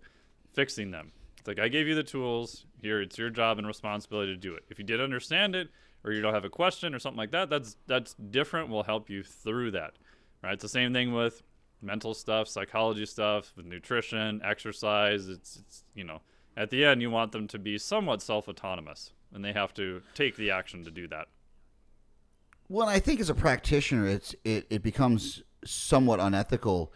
fixing 0.54 0.92
them. 0.92 1.12
It's 1.40 1.48
like 1.48 1.60
I 1.60 1.68
gave 1.68 1.88
you 1.88 1.96
the 1.96 2.04
tools. 2.04 2.66
Here, 2.82 3.02
it's 3.02 3.18
your 3.18 3.30
job 3.30 3.58
and 3.58 3.68
responsibility 3.68 4.32
to 4.32 4.38
do 4.38 4.56
it. 4.56 4.64
If 4.70 4.80
you 4.80 4.86
did 4.86 5.02
understand 5.02 5.56
it, 5.56 5.68
or 6.06 6.14
you 6.14 6.22
don't 6.22 6.34
have 6.34 6.46
a 6.46 6.50
question 6.50 6.96
or 6.96 7.00
something 7.00 7.18
like 7.18 7.32
that, 7.32 7.50
that's 7.50 7.76
that's 7.86 8.14
different. 8.14 8.70
We'll 8.70 8.84
help 8.84 9.10
you 9.10 9.22
through 9.22 9.72
that. 9.72 9.94
Right? 10.42 10.54
It's 10.54 10.62
the 10.62 10.70
same 10.70 10.94
thing 10.94 11.14
with 11.14 11.44
mental 11.82 12.14
stuff, 12.14 12.48
psychology 12.48 13.06
stuff, 13.06 13.52
with 13.58 13.66
nutrition, 13.66 14.42
exercise. 14.44 15.28
It's 15.28 15.58
it's 15.58 15.84
you 15.94 16.06
know, 16.06 16.22
at 16.56 16.70
the 16.70 16.86
end 16.86 17.02
you 17.02 17.12
want 17.12 17.34
them 17.34 17.48
to 17.50 17.60
be 17.60 17.78
somewhat 17.78 18.22
self-autonomous, 18.22 19.12
and 19.34 19.44
they 19.44 19.52
have 19.52 19.74
to 19.74 20.02
take 20.14 20.38
the 20.38 20.52
action 20.52 20.86
to 20.86 20.92
do 20.92 21.08
that. 21.10 21.28
Well, 22.70 22.88
I 22.88 23.00
think 23.00 23.20
as 23.20 23.30
a 23.30 23.36
practitioner, 23.36 24.08
it's 24.08 24.36
it, 24.44 24.66
it 24.70 24.82
becomes 24.84 25.44
somewhat 25.64 26.20
unethical 26.20 26.92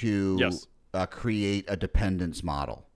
to 0.00 0.36
Yes. 0.40 0.66
uh, 0.94 1.06
create 1.06 1.64
a 1.68 1.76
dependence 1.76 2.42
model, 2.42 2.86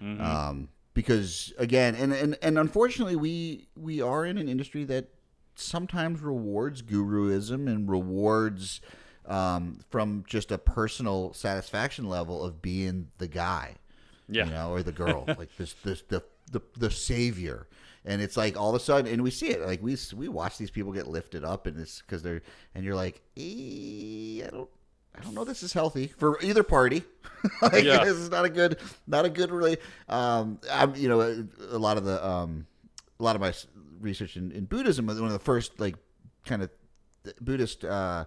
um, 0.00 0.68
because 0.94 1.52
again, 1.58 1.94
and, 1.94 2.12
and 2.12 2.36
and 2.42 2.58
unfortunately, 2.58 3.16
we 3.16 3.68
we 3.76 4.00
are 4.00 4.24
in 4.24 4.38
an 4.38 4.48
industry 4.48 4.84
that 4.84 5.08
sometimes 5.54 6.20
rewards 6.20 6.82
guruism 6.82 7.66
and 7.66 7.88
rewards 7.90 8.80
um, 9.26 9.80
from 9.90 10.22
just 10.26 10.52
a 10.52 10.58
personal 10.58 11.32
satisfaction 11.32 12.08
level 12.08 12.44
of 12.44 12.60
being 12.60 13.08
the 13.18 13.26
guy 13.26 13.74
Yeah. 14.28 14.44
you 14.44 14.50
know, 14.50 14.70
or 14.70 14.82
the 14.82 14.92
girl, 14.92 15.24
like 15.38 15.48
this, 15.56 15.72
this, 15.82 16.02
the, 16.02 16.22
the, 16.52 16.60
the 16.78 16.90
savior. 16.90 17.66
And 18.06 18.22
it's 18.22 18.36
like 18.36 18.56
all 18.56 18.68
of 18.70 18.76
a 18.76 18.80
sudden, 18.80 19.12
and 19.12 19.22
we 19.22 19.30
see 19.32 19.48
it, 19.48 19.60
like 19.66 19.82
we 19.82 19.96
we 20.16 20.28
watch 20.28 20.58
these 20.58 20.70
people 20.70 20.92
get 20.92 21.08
lifted 21.08 21.42
up, 21.44 21.66
and 21.66 21.76
it's 21.78 22.00
because 22.00 22.22
they're, 22.22 22.40
and 22.74 22.84
you're 22.84 22.94
like, 22.94 23.20
eh, 23.36 24.44
I 24.46 24.48
don't, 24.52 24.68
I 25.18 25.22
don't 25.22 25.34
know, 25.34 25.44
this 25.44 25.62
is 25.64 25.72
healthy 25.72 26.06
for 26.06 26.40
either 26.40 26.62
party. 26.62 27.02
like 27.62 27.82
Yeah. 27.84 28.04
this 28.04 28.14
is 28.16 28.30
not 28.30 28.44
a 28.44 28.48
good, 28.48 28.78
not 29.08 29.24
a 29.24 29.28
good 29.28 29.50
really. 29.50 29.78
Um, 30.08 30.60
I'm, 30.70 30.94
you 30.94 31.08
know, 31.08 31.20
a, 31.20 31.44
a 31.74 31.78
lot 31.78 31.96
of 31.96 32.04
the, 32.04 32.24
um, 32.24 32.66
a 33.18 33.22
lot 33.24 33.34
of 33.34 33.40
my 33.42 33.52
research 34.00 34.36
in, 34.36 34.52
in 34.52 34.66
Buddhism, 34.66 35.06
one 35.06 35.16
of 35.18 35.32
the 35.32 35.38
first 35.40 35.80
like 35.80 35.96
kind 36.44 36.62
of 36.62 36.70
Buddhist 37.40 37.84
uh, 37.84 38.26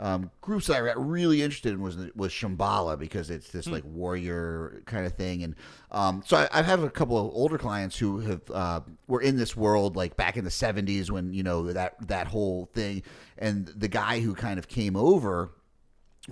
um, 0.00 0.30
groups 0.40 0.66
that 0.66 0.82
I 0.82 0.86
got 0.86 1.08
really 1.08 1.42
interested 1.42 1.74
in 1.74 1.82
was 1.82 1.96
was 2.16 2.32
Shambhala 2.32 2.98
because 2.98 3.28
it's 3.28 3.50
this 3.50 3.66
like 3.66 3.84
warrior 3.84 4.82
kind 4.86 5.04
of 5.04 5.12
thing, 5.12 5.42
and 5.42 5.54
um, 5.90 6.22
so 6.24 6.38
I, 6.38 6.48
I 6.52 6.62
have 6.62 6.82
a 6.82 6.88
couple 6.88 7.18
of 7.18 7.34
older 7.34 7.58
clients 7.58 7.98
who 7.98 8.20
have 8.20 8.50
uh, 8.50 8.80
were 9.08 9.20
in 9.20 9.36
this 9.36 9.54
world 9.54 9.96
like 9.96 10.16
back 10.16 10.38
in 10.38 10.44
the 10.44 10.50
'70s 10.50 11.10
when 11.10 11.34
you 11.34 11.42
know 11.42 11.70
that 11.70 12.08
that 12.08 12.28
whole 12.28 12.70
thing, 12.72 13.02
and 13.36 13.66
the 13.66 13.88
guy 13.88 14.20
who 14.20 14.34
kind 14.34 14.58
of 14.58 14.68
came 14.68 14.96
over 14.96 15.50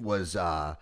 was 0.01 0.35
uh, 0.35 0.75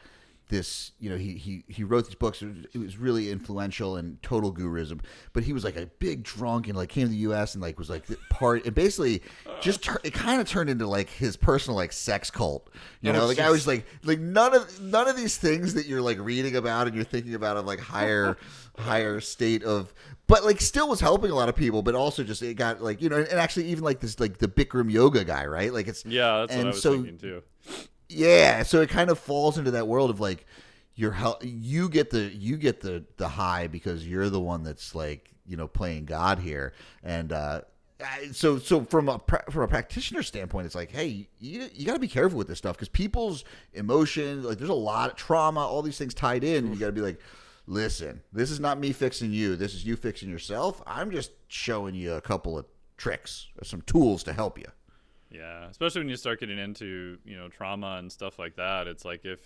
this 0.48 0.92
you 1.00 1.10
know 1.10 1.16
he, 1.16 1.32
he 1.32 1.64
he 1.68 1.82
wrote 1.84 2.06
these 2.06 2.14
books. 2.14 2.42
It 2.42 2.78
was, 2.78 2.96
really 2.96 3.30
influential 3.30 3.96
and 3.96 4.22
total 4.22 4.52
guruism. 4.54 5.00
But 5.32 5.44
he 5.44 5.52
was 5.52 5.64
like 5.64 5.76
a 5.76 5.86
big 5.98 6.22
drunk 6.22 6.68
and 6.68 6.76
like 6.76 6.88
came 6.88 7.08
to 7.08 7.12
the 7.12 7.18
us 7.34 7.54
and 7.54 7.62
like 7.62 7.78
was 7.78 7.90
like 7.90 8.06
the 8.06 8.16
part 8.30 8.64
and 8.64 8.74
basically 8.74 9.22
just 9.60 9.82
tur- 9.82 10.00
it 10.04 10.14
kind 10.14 10.40
of 10.40 10.48
turned 10.48 10.70
into 10.70 10.86
like 10.86 11.10
his 11.10 11.36
personal 11.36 11.76
like 11.76 11.92
sex 11.92 12.30
cult. 12.30 12.70
You 13.00 13.12
know 13.12 13.24
Oh, 13.24 13.28
the 13.28 13.34
guy 13.34 13.50
was 13.50 13.66
like 13.66 13.86
like 14.04 14.20
none 14.20 14.54
of 14.54 14.80
none 14.80 15.08
of 15.08 15.16
these 15.16 15.36
things 15.36 15.74
that 15.74 15.86
you're 15.86 16.02
like 16.02 16.18
reading 16.20 16.56
about 16.56 16.86
and 16.86 16.94
you're 16.94 17.04
thinking 17.04 17.34
about 17.34 17.56
of 17.56 17.66
like 17.66 17.80
higher 17.80 18.36
higher 18.78 19.20
state 19.20 19.64
of 19.64 19.92
but 20.26 20.44
like 20.44 20.60
still 20.60 20.88
was 20.88 21.00
helping 21.00 21.30
a 21.30 21.34
lot 21.34 21.48
of 21.48 21.56
people 21.56 21.82
but 21.82 21.94
also 21.94 22.22
just 22.22 22.42
it 22.42 22.54
got 22.54 22.82
like 22.82 23.00
you 23.00 23.08
know 23.08 23.16
and 23.16 23.40
actually 23.40 23.66
even 23.66 23.82
like 23.82 24.00
this 24.00 24.20
like 24.20 24.38
the 24.38 24.48
bikram 24.48 24.90
yoga 24.90 25.24
guy 25.24 25.44
right? 25.46 25.72
Like 25.72 25.88
it's 25.88 26.04
Yeah, 26.04 26.40
that's 26.40 26.52
and 26.52 26.60
what 26.60 26.66
I 26.66 26.70
was 26.70 26.82
so 26.82 26.92
thinking 26.92 27.18
too. 27.18 27.42
Yeah, 28.08 28.62
so 28.62 28.80
it 28.80 28.88
kind 28.90 29.10
of 29.10 29.18
falls 29.18 29.58
into 29.58 29.72
that 29.72 29.86
world 29.86 30.10
of 30.10 30.20
like 30.20 30.46
you're 30.94 31.12
hel- 31.12 31.40
you 31.42 31.88
get 31.88 32.10
the 32.10 32.22
you 32.34 32.56
get 32.56 32.80
the 32.80 33.04
the 33.16 33.28
high 33.28 33.66
because 33.66 34.06
you're 34.06 34.30
the 34.30 34.40
one 34.40 34.62
that's 34.62 34.94
like 34.94 35.30
you 35.46 35.56
know 35.56 35.68
playing 35.68 36.06
God 36.06 36.38
here, 36.38 36.72
and 37.02 37.32
uh, 37.32 37.62
so 38.32 38.58
so 38.58 38.84
from 38.84 39.08
a 39.08 39.20
from 39.50 39.62
a 39.62 39.68
practitioner 39.68 40.22
standpoint, 40.22 40.66
it's 40.66 40.74
like, 40.74 40.90
hey, 40.90 41.28
you, 41.38 41.68
you 41.74 41.86
got 41.86 41.94
to 41.94 41.98
be 41.98 42.08
careful 42.08 42.38
with 42.38 42.48
this 42.48 42.58
stuff 42.58 42.76
because 42.76 42.88
people's 42.88 43.44
emotions, 43.72 44.44
like 44.44 44.58
there's 44.58 44.70
a 44.70 44.74
lot 44.74 45.10
of 45.10 45.16
trauma, 45.16 45.60
all 45.60 45.82
these 45.82 45.98
things 45.98 46.14
tied 46.14 46.44
in. 46.44 46.72
You 46.72 46.78
got 46.78 46.86
to 46.86 46.92
be 46.92 47.00
like, 47.00 47.20
listen, 47.66 48.22
this 48.32 48.50
is 48.50 48.60
not 48.60 48.78
me 48.78 48.92
fixing 48.92 49.32
you. 49.32 49.56
This 49.56 49.74
is 49.74 49.84
you 49.84 49.96
fixing 49.96 50.28
yourself. 50.28 50.82
I'm 50.86 51.10
just 51.10 51.32
showing 51.48 51.94
you 51.94 52.14
a 52.14 52.20
couple 52.20 52.58
of 52.58 52.66
tricks, 52.96 53.48
or 53.60 53.64
some 53.64 53.82
tools 53.82 54.22
to 54.24 54.32
help 54.32 54.58
you. 54.58 54.66
Yeah, 55.36 55.68
especially 55.68 56.00
when 56.02 56.08
you 56.08 56.16
start 56.16 56.40
getting 56.40 56.58
into 56.58 57.18
you 57.24 57.36
know 57.36 57.48
trauma 57.48 57.96
and 57.98 58.10
stuff 58.10 58.38
like 58.38 58.56
that. 58.56 58.86
It's 58.86 59.04
like 59.04 59.24
if 59.24 59.40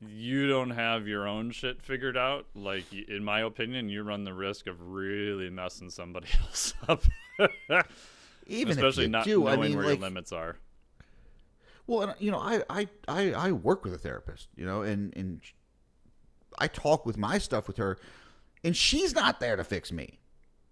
you 0.00 0.46
don't 0.46 0.70
have 0.70 1.08
your 1.08 1.26
own 1.26 1.50
shit 1.50 1.82
figured 1.82 2.16
out, 2.16 2.46
like 2.54 2.84
in 2.92 3.24
my 3.24 3.40
opinion, 3.40 3.88
you 3.88 4.02
run 4.02 4.24
the 4.24 4.34
risk 4.34 4.66
of 4.66 4.80
really 4.80 5.50
messing 5.50 5.90
somebody 5.90 6.28
else 6.40 6.74
up. 6.88 7.02
Even 8.46 8.72
especially 8.72 9.04
if 9.04 9.08
you 9.08 9.12
not 9.12 9.24
do, 9.24 9.46
I 9.46 9.56
knowing 9.56 9.70
mean, 9.70 9.78
where 9.78 9.86
like, 9.86 9.98
your 9.98 10.08
limits 10.08 10.32
are. 10.32 10.56
Well, 11.86 12.02
and 12.02 12.14
you 12.18 12.30
know, 12.30 12.38
I 12.38 12.62
I 12.70 12.88
I, 13.08 13.32
I 13.32 13.52
work 13.52 13.84
with 13.84 13.94
a 13.94 13.98
therapist, 13.98 14.48
you 14.56 14.64
know, 14.64 14.82
and 14.82 15.16
and 15.16 15.40
I 16.58 16.68
talk 16.68 17.04
with 17.04 17.16
my 17.16 17.38
stuff 17.38 17.66
with 17.66 17.78
her, 17.78 17.98
and 18.62 18.76
she's 18.76 19.14
not 19.14 19.40
there 19.40 19.56
to 19.56 19.64
fix 19.64 19.90
me. 19.90 20.18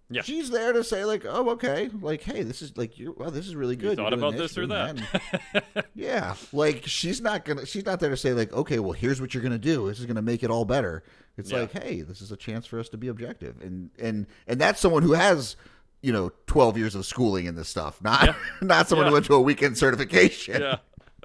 Yeah. 0.09 0.21
she's 0.21 0.49
there 0.49 0.71
to 0.71 0.83
say 0.85 1.03
like, 1.03 1.25
oh, 1.27 1.49
okay, 1.49 1.89
like, 2.01 2.21
hey, 2.21 2.41
this 2.43 2.61
is 2.61 2.77
like, 2.77 2.97
you 2.97 3.13
well, 3.17 3.29
this 3.29 3.45
is 3.45 3.55
really 3.55 3.75
good. 3.75 3.97
You 3.97 4.03
thought 4.05 4.13
about 4.13 4.37
this 4.37 4.57
or 4.57 4.61
you're 4.61 4.67
that? 4.69 5.85
yeah, 5.95 6.35
like 6.53 6.83
she's 6.85 7.19
not 7.19 7.43
gonna, 7.43 7.65
she's 7.65 7.85
not 7.85 7.99
there 7.99 8.09
to 8.11 8.15
say 8.17 8.31
like, 8.33 8.53
okay, 8.53 8.79
well, 8.79 8.93
here's 8.93 9.19
what 9.19 9.33
you're 9.33 9.43
gonna 9.43 9.57
do. 9.57 9.87
This 9.89 9.99
is 9.99 10.05
gonna 10.05 10.21
make 10.21 10.43
it 10.43 10.49
all 10.49 10.63
better. 10.65 11.03
It's 11.37 11.51
Yeah. 11.51 11.59
like, 11.59 11.71
hey, 11.73 12.01
this 12.01 12.21
is 12.21 12.31
a 12.31 12.37
chance 12.37 12.65
for 12.65 12.79
us 12.79 12.87
to 12.89 12.97
be 12.97 13.09
objective, 13.09 13.61
and 13.61 13.89
and 13.99 14.27
and 14.47 14.61
that's 14.61 14.79
someone 14.79 15.03
who 15.03 15.13
has. 15.13 15.55
You 16.03 16.13
know, 16.13 16.31
twelve 16.45 16.77
years 16.77 16.93
of 16.93 17.07
schooling 17.07 17.47
in 17.47 17.55
this 17.55 17.67
stuff, 17.69 17.99
not 18.03 18.27
Yeah. 18.27 18.35
not 18.61 18.87
someone 18.87 19.05
Yeah. 19.07 19.09
who 19.09 19.13
went 19.15 19.25
to 19.25 19.33
a 19.33 19.41
weekend 19.41 19.77
certification. 19.79 20.61
yeah. 20.61 20.77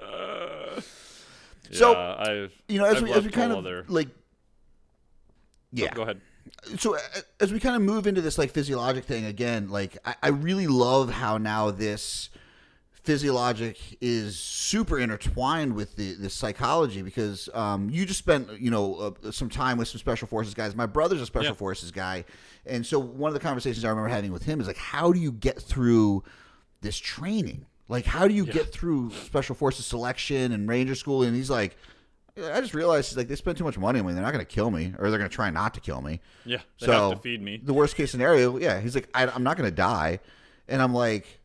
Uh, 0.03 0.81
So, 1.71 1.95
I've, 1.95 2.51
you 2.67 2.79
know, 2.79 2.85
as 2.85 2.97
I've 2.97 3.03
we 3.03 3.11
as 3.13 3.23
we 3.23 3.29
kind 3.31 3.51
of 3.51 3.59
other- 3.59 3.85
like, 3.87 4.07
Oh, 4.09 4.11
yeah. 5.73 5.93
go 5.93 6.01
ahead. 6.01 6.21
So 6.77 6.97
as 7.39 7.51
we 7.51 7.59
kind 7.59 7.75
of 7.75 7.81
move 7.81 8.07
into 8.07 8.21
this 8.21 8.37
like 8.37 8.51
physiologic 8.51 9.05
thing 9.05 9.25
again, 9.25 9.69
like 9.69 9.97
I, 10.05 10.15
I 10.23 10.27
really 10.29 10.67
love 10.67 11.11
how 11.11 11.37
now 11.37 11.71
this 11.71 12.29
physiologic 12.91 13.77
is 13.99 14.39
super 14.39 14.97
intertwined 14.97 15.75
with 15.75 15.97
the, 15.97 16.13
the 16.13 16.29
psychology 16.29 17.01
because 17.01 17.49
um, 17.53 17.89
you 17.89 18.05
just 18.05 18.19
spent 18.19 18.47
you 18.61 18.71
know 18.71 19.15
uh, 19.25 19.31
some 19.31 19.49
time 19.49 19.77
with 19.77 19.87
some 19.89 19.99
special 19.99 20.27
forces 20.27 20.53
guys. 20.53 20.75
My 20.75 20.85
brother's 20.85 21.21
a 21.21 21.25
special 21.25 21.51
Yeah. 21.51 21.57
forces 21.57 21.91
guy, 21.91 22.23
and 22.65 22.85
so 22.85 22.99
one 22.99 23.27
of 23.27 23.33
the 23.33 23.41
conversations 23.41 23.83
I 23.83 23.89
remember 23.89 24.09
having 24.09 24.31
with 24.31 24.43
him 24.43 24.61
is 24.61 24.67
like, 24.67 24.77
how 24.77 25.11
do 25.11 25.19
you 25.19 25.31
get 25.33 25.61
through 25.61 26.23
this 26.81 26.97
training? 26.97 27.65
Like, 27.89 28.05
how 28.05 28.27
do 28.27 28.33
you 28.33 28.45
get 28.45 28.71
through 28.71 29.11
special 29.11 29.55
forces 29.55 29.85
selection 29.85 30.53
and 30.53 30.69
ranger 30.69 30.95
school? 30.95 31.23
And 31.23 31.35
he's 31.35 31.49
like. 31.49 31.75
I 32.35 32.61
just 32.61 32.73
realized 32.73 33.15
like 33.15 33.27
they 33.27 33.35
spend 33.35 33.57
too 33.57 33.63
much 33.63 33.77
money 33.77 33.99
on 33.99 34.07
me. 34.07 34.13
They're 34.13 34.23
not 34.23 34.33
going 34.33 34.43
to 34.45 34.51
kill 34.51 34.71
me, 34.71 34.93
or 34.97 35.09
they're 35.09 35.19
going 35.19 35.29
to 35.29 35.35
try 35.35 35.49
not 35.51 35.73
to 35.75 35.79
kill 35.79 36.01
me. 36.01 36.19
Yeah, 36.45 36.57
they 36.79 36.87
So 36.87 37.09
have 37.09 37.17
to 37.19 37.21
feed 37.23 37.41
me. 37.41 37.61
The 37.63 37.73
worst 37.73 37.95
case 37.95 38.09
scenario, 38.09 38.57
yeah, 38.57 38.79
he's 38.79 38.95
like, 38.95 39.07
I, 39.13 39.27
I'm 39.27 39.43
not 39.43 39.55
going 39.55 39.69
to 39.69 39.75
die, 39.75 40.19
and 40.67 40.81
I'm 40.81 40.93
like, 40.93 41.39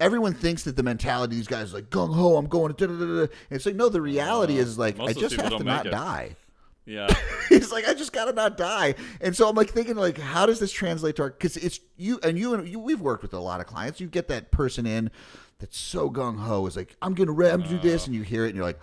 everyone 0.00 0.34
thinks 0.34 0.64
that 0.64 0.74
the 0.74 0.82
mentality 0.82 1.36
of 1.36 1.38
these 1.38 1.46
guys 1.46 1.68
is 1.68 1.74
like 1.74 1.90
gung 1.90 2.12
ho, 2.12 2.36
I'm 2.36 2.46
going 2.46 2.74
to. 2.74 2.86
Da, 2.86 2.92
da, 2.92 2.98
da, 2.98 3.06
da. 3.06 3.20
And 3.22 3.30
it's 3.50 3.64
like 3.66 3.76
no, 3.76 3.88
the 3.88 4.00
reality 4.00 4.58
uh, 4.58 4.62
is 4.62 4.78
like 4.78 4.98
I 4.98 5.12
just 5.12 5.36
have 5.36 5.50
to 5.56 5.64
don't 5.64 5.86
it. 5.86 5.90
die. 5.90 6.36
Yeah, 6.84 7.06
He's 7.48 7.70
like, 7.70 7.86
I 7.88 7.94
just 7.94 8.12
gotta 8.12 8.32
not 8.32 8.56
die, 8.56 8.96
and 9.20 9.36
so 9.36 9.48
I'm 9.48 9.54
like 9.54 9.70
thinking, 9.70 9.94
like, 9.94 10.18
how 10.18 10.46
does 10.46 10.58
this 10.58 10.72
translate 10.72 11.14
to 11.16 11.22
our? 11.22 11.30
Because 11.30 11.56
it's 11.56 11.78
you 11.96 12.18
and 12.24 12.36
you 12.36 12.54
and 12.54 12.66
you. 12.66 12.80
We've 12.80 13.00
worked 13.00 13.22
with 13.22 13.32
a 13.34 13.38
lot 13.38 13.60
of 13.60 13.66
clients. 13.68 14.00
You 14.00 14.08
get 14.08 14.26
that 14.26 14.50
person 14.50 14.84
in 14.84 15.12
that's 15.60 15.78
so 15.78 16.10
gung 16.10 16.40
ho, 16.40 16.66
is 16.66 16.76
like, 16.76 16.96
I'm 17.00 17.14
gonna 17.14 17.30
re- 17.30 17.50
I'm 17.50 17.60
gonna 17.60 17.70
do 17.70 17.78
this, 17.78 18.02
uh. 18.02 18.06
and 18.06 18.14
you 18.16 18.22
hear 18.22 18.44
it, 18.44 18.48
and 18.48 18.56
you're 18.56 18.64
like, 18.64 18.82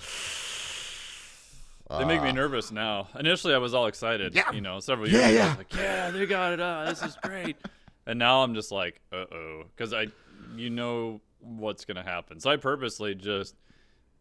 they 1.97 2.05
make 2.05 2.21
me 2.21 2.31
nervous 2.31 2.71
now. 2.71 3.07
Initially, 3.19 3.53
I 3.53 3.57
was 3.57 3.73
all 3.73 3.87
excited. 3.87 4.35
Yeah. 4.35 4.51
You 4.51 4.61
know, 4.61 4.79
several 4.79 5.09
Yeah, 5.09 5.29
years 5.29 5.31
ago, 5.31 5.33
I 5.33 5.37
yeah. 5.43 5.49
was 5.49 5.57
like, 5.57 5.73
yeah, 5.75 6.11
they 6.11 6.25
got 6.25 6.53
it. 6.53 6.59
Uh, 6.59 6.85
this 6.85 7.01
is 7.01 7.17
great. 7.23 7.55
and 8.05 8.19
now 8.19 8.43
I'm 8.43 8.53
just 8.53 8.71
like, 8.71 9.01
uh 9.11 9.25
oh, 9.31 9.63
because 9.75 9.93
I, 9.93 10.07
you 10.55 10.69
know 10.69 11.21
what's 11.39 11.85
gonna 11.85 12.03
happen. 12.03 12.39
So 12.39 12.49
I 12.51 12.57
purposely 12.57 13.15
just 13.15 13.55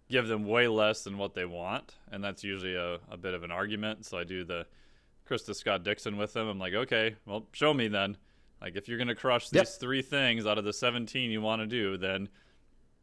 give 0.08 0.26
them 0.28 0.46
way 0.46 0.68
less 0.68 1.04
than 1.04 1.18
what 1.18 1.34
they 1.34 1.44
want, 1.44 1.96
and 2.10 2.24
that's 2.24 2.42
usually 2.42 2.74
a, 2.74 2.98
a 3.10 3.16
bit 3.18 3.34
of 3.34 3.42
an 3.42 3.50
argument. 3.50 4.06
So 4.06 4.16
I 4.16 4.24
do 4.24 4.44
the 4.44 4.66
Krista 5.28 5.54
Scott 5.54 5.84
Dixon 5.84 6.16
with 6.16 6.32
them. 6.32 6.48
I'm 6.48 6.58
like, 6.58 6.72
okay, 6.74 7.16
well, 7.26 7.46
show 7.52 7.74
me 7.74 7.88
then. 7.88 8.16
Like, 8.62 8.74
if 8.76 8.88
you're 8.88 8.98
gonna 8.98 9.14
crush 9.14 9.50
these 9.50 9.58
Yep. 9.60 9.68
three 9.80 10.02
things 10.02 10.46
out 10.46 10.56
of 10.58 10.64
the 10.64 10.72
17 10.72 11.30
you 11.30 11.42
want 11.42 11.60
to 11.60 11.66
do, 11.66 11.96
then 11.98 12.28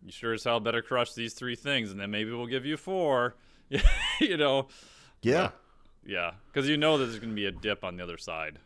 you 0.03 0.11
sure 0.11 0.33
as 0.33 0.43
hell 0.43 0.59
better 0.59 0.81
crush 0.81 1.13
these 1.13 1.33
three 1.33 1.55
things, 1.55 1.91
and 1.91 1.99
then 1.99 2.09
maybe 2.11 2.31
we'll 2.31 2.47
give 2.47 2.65
you 2.65 2.77
four. 2.77 3.35
you 4.19 4.37
know, 4.37 4.67
yeah. 5.21 5.49
yeah, 6.05 6.31
because 6.51 6.69
you 6.69 6.77
know 6.77 6.97
that 6.97 7.05
there's 7.05 7.19
going 7.19 7.29
to 7.31 7.35
be 7.35 7.45
a 7.45 7.51
dip 7.51 7.83
on 7.83 7.97
the 7.97 8.03
other 8.03 8.17
side. 8.17 8.59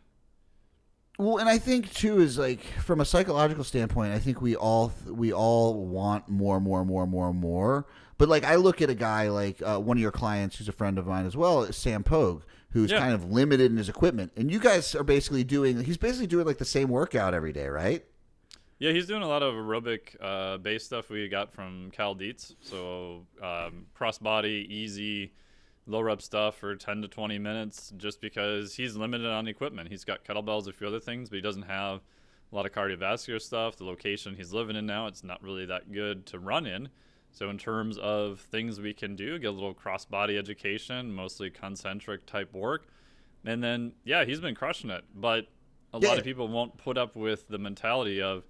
Well, 1.18 1.36
and 1.38 1.48
I 1.48 1.58
think 1.58 1.92
too 1.92 2.20
is 2.20 2.38
like 2.38 2.62
from 2.82 3.00
a 3.00 3.04
psychological 3.04 3.62
standpoint, 3.64 4.12
I 4.14 4.18
think 4.18 4.40
we 4.40 4.56
all 4.56 4.92
we 5.06 5.32
all 5.32 5.86
want 5.86 6.28
more, 6.28 6.60
more, 6.60 6.84
more, 6.84 7.06
more, 7.06 7.34
more. 7.34 7.86
But 8.16 8.28
like 8.28 8.44
I 8.44 8.54
look 8.56 8.80
at 8.80 8.88
a 8.88 8.94
guy 8.94 9.28
like 9.28 9.60
uh, 9.62 9.78
one 9.78 9.96
of 9.98 10.00
your 10.00 10.12
clients, 10.12 10.56
who's 10.56 10.68
a 10.68 10.72
friend 10.72 10.98
of 10.98 11.06
mine 11.06 11.26
as 11.26 11.36
well, 11.36 11.62
is 11.62 11.76
Sam 11.76 12.02
Pogue, 12.04 12.42
who's 12.70 12.90
Yeah. 12.90 12.98
kind 13.00 13.12
of 13.12 13.30
limited 13.30 13.70
in 13.70 13.76
his 13.76 13.88
equipment, 13.90 14.32
and 14.36 14.50
you 14.50 14.58
guys 14.60 14.94
are 14.94 15.04
basically 15.04 15.44
doing. 15.44 15.82
He's 15.84 15.98
basically 15.98 16.26
doing 16.26 16.46
like 16.46 16.58
the 16.58 16.64
same 16.64 16.88
workout 16.88 17.34
every 17.34 17.52
day, 17.52 17.68
right? 17.68 18.02
Yeah, 18.80 18.92
he's 18.92 19.06
doing 19.06 19.20
a 19.20 19.28
lot 19.28 19.42
of 19.42 19.54
aerobic 19.54 20.16
uh, 20.22 20.56
base 20.56 20.84
stuff 20.84 21.10
we 21.10 21.28
got 21.28 21.52
from 21.52 21.90
Cal 21.92 22.14
Dietz. 22.14 22.54
So 22.62 23.26
um, 23.42 23.84
crossbody, 23.94 24.66
easy, 24.68 25.34
low 25.86 26.00
rep 26.00 26.22
stuff 26.22 26.56
for 26.56 26.74
10 26.74 27.02
to 27.02 27.08
20 27.08 27.38
minutes 27.38 27.92
just 27.98 28.22
because 28.22 28.74
he's 28.74 28.96
limited 28.96 29.26
on 29.26 29.48
equipment. 29.48 29.90
He's 29.90 30.02
got 30.02 30.24
kettlebells, 30.24 30.66
a 30.66 30.72
few 30.72 30.86
other 30.86 30.98
things, 30.98 31.28
but 31.28 31.36
he 31.36 31.42
doesn't 31.42 31.64
have 31.64 32.00
a 32.50 32.56
lot 32.56 32.64
of 32.64 32.72
cardiovascular 32.72 33.38
stuff. 33.38 33.76
The 33.76 33.84
location 33.84 34.34
he's 34.34 34.54
living 34.54 34.76
in 34.76 34.86
now, 34.86 35.08
it's 35.08 35.22
not 35.22 35.42
really 35.42 35.66
that 35.66 35.92
good 35.92 36.24
to 36.26 36.38
run 36.38 36.66
in. 36.66 36.88
So 37.32 37.50
in 37.50 37.58
terms 37.58 37.98
of 37.98 38.40
things 38.50 38.80
we 38.80 38.94
can 38.94 39.14
do, 39.14 39.38
get 39.38 39.48
a 39.48 39.52
little 39.52 39.74
crossbody 39.74 40.38
education, 40.38 41.12
mostly 41.12 41.50
concentric 41.50 42.24
type 42.24 42.54
work. 42.54 42.88
And 43.44 43.62
then, 43.62 43.92
yeah, 44.04 44.24
he's 44.24 44.40
been 44.40 44.54
crushing 44.54 44.88
it. 44.88 45.04
But 45.14 45.48
a 45.92 45.98
lot 45.98 46.16
of 46.16 46.24
people 46.24 46.48
won't 46.48 46.78
put 46.78 46.96
up 46.96 47.14
with 47.14 47.46
the 47.48 47.58
mentality 47.58 48.22
of, 48.22 48.44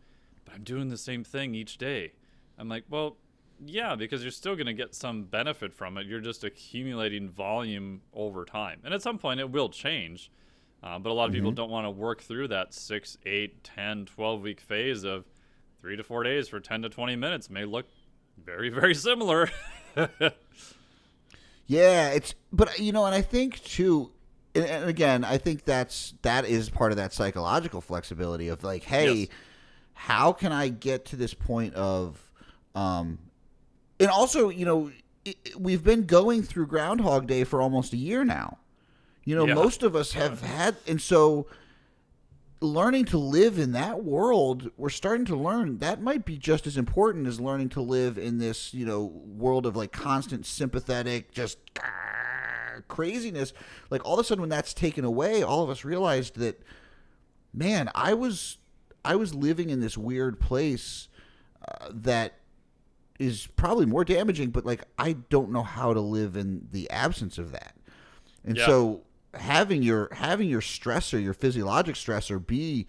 but 0.50 0.56
I'm 0.56 0.64
doing 0.64 0.88
the 0.88 0.96
same 0.96 1.24
thing 1.24 1.54
each 1.54 1.78
day. 1.78 2.12
I'm 2.58 2.68
like, 2.68 2.84
well, 2.88 3.16
yeah, 3.64 3.94
because 3.94 4.22
you're 4.22 4.30
still 4.30 4.54
going 4.54 4.66
to 4.66 4.72
get 4.72 4.94
some 4.94 5.24
benefit 5.24 5.72
from 5.72 5.96
it. 5.98 6.06
You're 6.06 6.20
just 6.20 6.44
accumulating 6.44 7.28
volume 7.28 8.02
over 8.12 8.44
time. 8.44 8.80
And 8.84 8.94
at 8.94 9.02
some 9.02 9.18
point, 9.18 9.40
it 9.40 9.50
will 9.50 9.68
change. 9.68 10.30
Uh, 10.82 10.98
but 10.98 11.10
a 11.10 11.12
lot 11.12 11.28
of 11.28 11.34
people 11.34 11.52
don't 11.52 11.70
want 11.70 11.86
to 11.86 11.90
work 11.90 12.22
through 12.22 12.48
that 12.48 12.72
6, 12.72 13.18
8, 13.26 13.62
10, 13.62 14.06
12 14.06 14.40
week 14.42 14.60
phase 14.60 15.04
of 15.04 15.26
three 15.78 15.96
to 15.96 16.02
four 16.02 16.22
days 16.22 16.48
for 16.48 16.58
10 16.58 16.82
to 16.82 16.88
20 16.88 17.16
minutes. 17.16 17.50
May 17.50 17.66
look 17.66 17.86
very, 18.42 18.68
very 18.70 18.94
similar. 18.94 19.50
Yeah, 21.66 22.08
it's 22.08 22.34
but 22.52 22.80
you 22.80 22.90
know, 22.90 23.06
and 23.06 23.14
I 23.14 23.22
think 23.22 23.62
too, 23.62 24.10
and, 24.56 24.64
and 24.64 24.90
again, 24.90 25.22
I 25.22 25.38
think 25.38 25.64
that's 25.64 26.14
that 26.22 26.44
is 26.44 26.68
part 26.68 26.90
of 26.90 26.96
that 26.96 27.12
psychological 27.12 27.80
flexibility 27.80 28.48
of 28.48 28.64
like, 28.64 28.82
hey, 28.82 29.12
Yes. 29.12 29.28
How 30.04 30.32
can 30.32 30.50
I 30.50 30.68
get 30.68 31.04
to 31.06 31.16
this 31.16 31.34
point 31.34 31.74
of, 31.74 32.18
um, 32.74 33.18
and 34.00 34.08
also, 34.08 34.48
you 34.48 34.64
know, 34.64 34.90
i 35.26 35.34
i- 35.46 35.50
we've 35.58 35.84
been 35.84 36.06
going 36.06 36.42
through 36.42 36.66
Groundhog 36.68 37.26
Day 37.26 37.44
for 37.44 37.60
almost 37.60 37.92
a 37.92 37.98
year 37.98 38.24
now. 38.24 38.56
You 39.26 39.36
know, 39.36 39.46
Yeah. 39.46 39.52
most 39.54 39.82
of 39.82 39.94
us 39.94 40.12
have 40.12 40.40
had, 40.40 40.76
and 40.86 41.02
so 41.02 41.46
learning 42.62 43.04
to 43.06 43.18
live 43.18 43.58
in 43.58 43.72
that 43.72 44.02
world, 44.02 44.70
we're 44.78 44.88
starting 44.88 45.26
to 45.26 45.36
learn 45.36 45.78
that 45.78 46.00
might 46.00 46.24
be 46.24 46.38
just 46.38 46.66
as 46.66 46.78
important 46.78 47.26
as 47.26 47.38
learning 47.38 47.68
to 47.70 47.82
live 47.82 48.16
in 48.16 48.38
this, 48.38 48.72
you 48.72 48.86
know, 48.86 49.04
world 49.04 49.66
of 49.66 49.76
like 49.76 49.92
constant 49.92 50.46
sympathetic, 50.46 51.30
just 51.32 51.58
craziness. 52.88 53.52
Like 53.90 54.02
all 54.04 54.14
of 54.14 54.20
a 54.20 54.24
sudden, 54.24 54.40
when 54.40 54.48
that's 54.48 54.72
taken 54.72 55.04
away, 55.04 55.42
all 55.42 55.62
of 55.62 55.68
us 55.68 55.84
realized 55.84 56.36
that, 56.36 56.62
man, 57.52 57.90
I 57.94 58.14
was, 58.14 58.56
I 59.04 59.16
was 59.16 59.34
living 59.34 59.70
in 59.70 59.80
this 59.80 59.96
weird 59.96 60.40
place 60.40 61.08
uh, 61.66 61.88
that 61.92 62.34
is 63.18 63.46
probably 63.56 63.86
more 63.86 64.04
damaging, 64.04 64.50
but 64.50 64.64
like 64.64 64.82
I 64.98 65.12
don't 65.28 65.50
know 65.50 65.62
how 65.62 65.92
to 65.94 66.00
live 66.00 66.36
in 66.36 66.68
the 66.72 66.88
absence 66.90 67.38
of 67.38 67.52
that. 67.52 67.74
And 68.44 68.56
Yeah. 68.56 68.66
so 68.66 69.02
having 69.34 69.82
your 69.82 70.08
having 70.12 70.48
your 70.48 70.60
stressor, 70.62 71.22
your 71.22 71.34
physiologic 71.34 71.94
stressor 71.96 72.44
be 72.44 72.86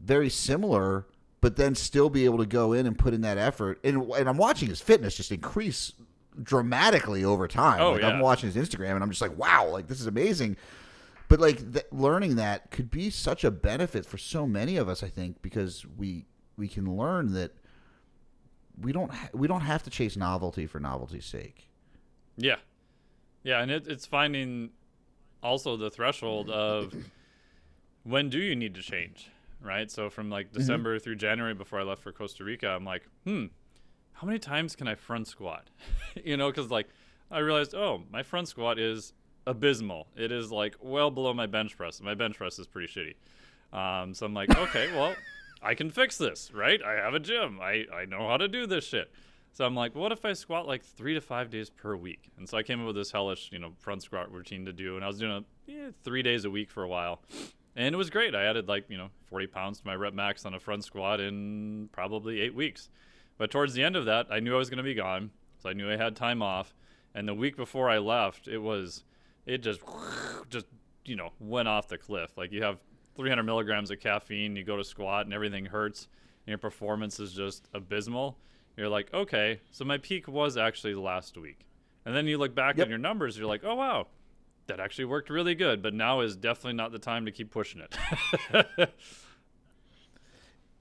very 0.00 0.28
similar, 0.30 1.06
but 1.40 1.56
then 1.56 1.74
still 1.74 2.08
be 2.10 2.24
able 2.24 2.38
to 2.38 2.46
go 2.46 2.72
in 2.72 2.86
and 2.86 2.98
put 2.98 3.12
in 3.14 3.20
that 3.22 3.38
effort. 3.38 3.78
And 3.84 4.10
and 4.12 4.28
I'm 4.28 4.38
watching 4.38 4.68
his 4.68 4.80
fitness 4.80 5.16
just 5.16 5.30
increase 5.32 5.92
dramatically 6.42 7.24
over 7.24 7.46
time. 7.46 7.80
Oh, 7.80 7.92
like 7.92 8.00
yeah. 8.02 8.08
I'm 8.08 8.20
watching 8.20 8.50
his 8.50 8.56
Instagram 8.68 8.94
and 8.94 9.02
I'm 9.04 9.10
just 9.10 9.22
like, 9.22 9.36
wow, 9.38 9.68
like 9.68 9.86
this 9.88 10.00
is 10.00 10.06
amazing. 10.06 10.56
But 11.28 11.40
like 11.40 11.72
th- 11.72 11.86
learning 11.90 12.36
that 12.36 12.70
could 12.70 12.90
be 12.90 13.10
such 13.10 13.44
a 13.44 13.50
benefit 13.50 14.04
for 14.04 14.18
so 14.18 14.46
many 14.46 14.76
of 14.76 14.88
us, 14.88 15.02
I 15.02 15.08
think, 15.08 15.42
because 15.42 15.86
we 15.96 16.26
we 16.56 16.68
can 16.68 16.96
learn 16.96 17.32
that 17.32 17.52
we 18.80 18.92
don't 18.92 19.12
ha- 19.12 19.30
we 19.32 19.48
don't 19.48 19.62
have 19.62 19.82
to 19.84 19.90
chase 19.90 20.16
novelty 20.16 20.66
for 20.66 20.80
novelty's 20.80 21.26
sake. 21.26 21.68
Yeah, 22.36 22.56
yeah, 23.42 23.62
and 23.62 23.70
it, 23.70 23.86
it's 23.86 24.06
finding 24.06 24.70
also 25.42 25.76
the 25.76 25.90
threshold 25.90 26.50
of 26.50 26.94
when 28.02 28.28
do 28.28 28.38
you 28.38 28.56
need 28.56 28.74
to 28.74 28.82
change, 28.82 29.30
right? 29.62 29.90
So 29.90 30.10
from 30.10 30.30
like 30.30 30.52
December 30.52 30.98
through 30.98 31.16
January 31.16 31.54
before 31.54 31.80
I 31.80 31.84
left 31.84 32.02
for 32.02 32.12
Costa 32.12 32.44
Rica, 32.44 32.68
I'm 32.68 32.84
like, 32.84 33.02
hmm, 33.24 33.46
how 34.12 34.26
many 34.26 34.38
times 34.38 34.74
can 34.76 34.88
I 34.88 34.94
front 34.94 35.28
squat? 35.28 35.70
you 36.24 36.36
know, 36.36 36.50
because 36.50 36.70
like 36.70 36.88
I 37.30 37.38
realized, 37.38 37.74
oh, 37.74 38.02
my 38.10 38.22
front 38.22 38.48
squat 38.48 38.78
is 38.78 39.12
abysmal. 39.46 40.06
It 40.16 40.32
is 40.32 40.50
like 40.50 40.76
well 40.80 41.10
below 41.10 41.34
my 41.34 41.46
bench 41.46 41.76
press. 41.76 42.00
My 42.00 42.14
bench 42.14 42.36
press 42.36 42.58
is 42.58 42.66
pretty 42.66 42.92
shitty. 42.92 43.14
Um, 43.76 44.14
so 44.14 44.26
I'm 44.26 44.34
like, 44.34 44.56
okay, 44.56 44.94
well, 44.94 45.14
I 45.62 45.74
can 45.74 45.90
fix 45.90 46.18
this, 46.18 46.52
right? 46.52 46.80
I 46.82 46.92
have 46.94 47.14
a 47.14 47.20
gym. 47.20 47.58
I, 47.60 47.84
I 47.92 48.04
know 48.04 48.28
how 48.28 48.36
to 48.36 48.48
do 48.48 48.66
this 48.66 48.84
shit. 48.84 49.10
So 49.52 49.64
I'm 49.64 49.74
like, 49.76 49.94
what 49.94 50.10
if 50.10 50.24
I 50.24 50.32
squat 50.32 50.66
like 50.66 50.84
three 50.84 51.14
to 51.14 51.20
five 51.20 51.48
days 51.48 51.70
per 51.70 51.94
week? 51.94 52.30
And 52.36 52.48
so 52.48 52.58
I 52.58 52.64
came 52.64 52.80
up 52.80 52.86
with 52.88 52.96
this 52.96 53.12
hellish, 53.12 53.50
you 53.52 53.60
know, 53.60 53.72
front 53.78 54.02
squat 54.02 54.32
routine 54.32 54.64
to 54.64 54.72
do. 54.72 54.96
And 54.96 55.04
I 55.04 55.08
was 55.08 55.18
doing 55.18 55.32
it 55.32 55.44
yeah, 55.66 55.90
three 56.02 56.22
days 56.22 56.44
a 56.44 56.50
week 56.50 56.70
for 56.70 56.82
a 56.82 56.88
while. 56.88 57.20
And 57.76 57.94
it 57.94 57.98
was 57.98 58.10
great. 58.10 58.34
I 58.34 58.44
added 58.44 58.66
like, 58.68 58.86
you 58.88 58.98
know, 58.98 59.10
40 59.26 59.46
pounds 59.46 59.80
to 59.80 59.86
my 59.86 59.94
rep 59.94 60.12
max 60.12 60.44
on 60.44 60.54
a 60.54 60.60
front 60.60 60.84
squat 60.84 61.20
in 61.20 61.88
probably 61.92 62.40
eight 62.40 62.54
weeks. 62.54 62.88
But 63.38 63.50
towards 63.50 63.74
the 63.74 63.82
end 63.84 63.94
of 63.94 64.04
that, 64.06 64.26
I 64.28 64.40
knew 64.40 64.54
I 64.54 64.58
was 64.58 64.70
going 64.70 64.78
to 64.78 64.84
be 64.84 64.94
gone. 64.94 65.30
So 65.62 65.70
I 65.70 65.72
knew 65.72 65.90
I 65.90 65.96
had 65.96 66.16
time 66.16 66.42
off. 66.42 66.74
And 67.14 67.28
the 67.28 67.34
week 67.34 67.56
before 67.56 67.88
I 67.88 67.98
left, 67.98 68.48
it 68.48 68.58
was, 68.58 69.04
it 69.46 69.58
just, 69.58 69.80
just, 70.50 70.66
you 71.04 71.16
know, 71.16 71.30
went 71.40 71.68
off 71.68 71.88
the 71.88 71.98
cliff. 71.98 72.36
Like 72.36 72.52
you 72.52 72.62
have 72.62 72.80
300 73.16 73.42
milligrams 73.42 73.90
of 73.90 74.00
caffeine, 74.00 74.56
you 74.56 74.64
go 74.64 74.76
to 74.76 74.84
squat 74.84 75.26
and 75.26 75.34
everything 75.34 75.66
hurts. 75.66 76.08
And 76.46 76.52
your 76.52 76.58
performance 76.58 77.18
is 77.20 77.32
just 77.32 77.68
abysmal. 77.72 78.36
You're 78.76 78.88
like, 78.88 79.12
okay, 79.14 79.60
so 79.70 79.84
my 79.84 79.98
peak 79.98 80.28
was 80.28 80.56
actually 80.56 80.94
last 80.94 81.38
week. 81.38 81.60
And 82.04 82.14
then 82.14 82.26
you 82.26 82.36
look 82.38 82.54
back 82.54 82.76
Yep. 82.76 82.86
at 82.86 82.88
your 82.90 82.98
numbers, 82.98 83.38
you're 83.38 83.46
like, 83.46 83.62
oh, 83.64 83.76
wow, 83.76 84.08
that 84.66 84.78
actually 84.80 85.06
worked 85.06 85.30
really 85.30 85.54
good. 85.54 85.80
But 85.82 85.94
now 85.94 86.20
is 86.20 86.36
definitely 86.36 86.74
not 86.74 86.92
the 86.92 86.98
time 86.98 87.24
to 87.24 87.30
keep 87.32 87.50
pushing 87.50 87.80
it. 87.80 87.96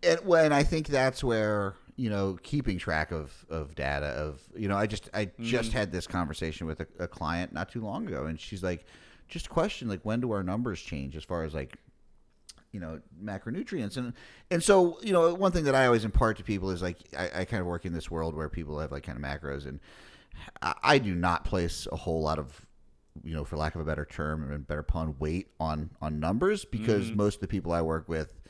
and 0.04 0.20
when 0.26 0.52
I 0.52 0.64
think 0.64 0.88
that's 0.88 1.24
where 1.24 1.76
you 1.96 2.10
know 2.10 2.38
keeping 2.44 2.78
track 2.78 3.12
of 3.12 3.46
of 3.50 3.76
data 3.76 4.08
of 4.08 4.42
you 4.56 4.68
know 4.68 4.78
I 4.78 4.88
just 4.88 5.10
I 5.14 5.32
just 5.40 5.72
Mm-hmm. 5.72 5.74
had 5.74 5.92
this 5.92 6.08
conversation 6.08 6.68
with 6.68 6.80
a, 6.82 6.88
a 7.00 7.08
client 7.08 7.54
not 7.54 7.70
too 7.70 7.82
long 7.82 8.08
ago, 8.08 8.26
and 8.26 8.40
she's 8.40 8.64
like, 8.64 8.86
just 9.28 9.50
question 9.50 9.88
like 9.88 10.02
when 10.04 10.22
do 10.22 10.32
our 10.32 10.44
numbers 10.44 10.82
change 10.82 11.16
as 11.16 11.24
far 11.24 11.44
as 11.44 11.54
like 11.54 11.78
you 12.72 12.80
know 12.80 13.00
macronutrients 13.24 13.98
and 13.98 14.14
and 14.50 14.64
so 14.64 14.98
you 15.02 15.14
know 15.14 15.34
one 15.34 15.52
thing 15.52 15.64
that 15.66 15.76
I 15.76 15.86
always 15.86 16.06
impart 16.06 16.38
to 16.38 16.44
people 16.44 16.72
is 16.72 16.82
like 16.82 16.98
I, 17.18 17.42
I 17.42 17.46
kind 17.46 17.62
of 17.62 17.68
work 17.68 17.86
in 17.86 17.94
this 17.94 18.10
world 18.10 18.36
where 18.36 18.50
people 18.50 18.80
have 18.80 18.92
like 18.92 19.04
kind 19.04 19.18
of 19.18 19.24
macros 19.24 19.66
and 19.68 19.80
I, 20.62 20.76
I 20.84 20.98
do 20.98 21.16
not 21.16 21.46
place 21.46 21.88
a 21.92 21.96
whole 21.96 22.22
lot 22.22 22.40
of 22.40 22.66
you 23.24 23.34
know 23.36 23.46
for 23.46 23.58
lack 23.58 23.76
of 23.76 23.82
a 23.82 23.86
better 23.86 24.06
term 24.06 24.52
and 24.52 24.68
better 24.68 24.84
pun 24.84 25.16
weight 25.20 25.50
on 25.60 25.92
on 26.02 26.20
numbers 26.20 26.66
because 26.66 27.14
most 27.14 27.36
of 27.36 27.42
the 27.42 27.48
people 27.48 27.72
I 27.72 27.82
work 27.82 28.10
with 28.10 28.42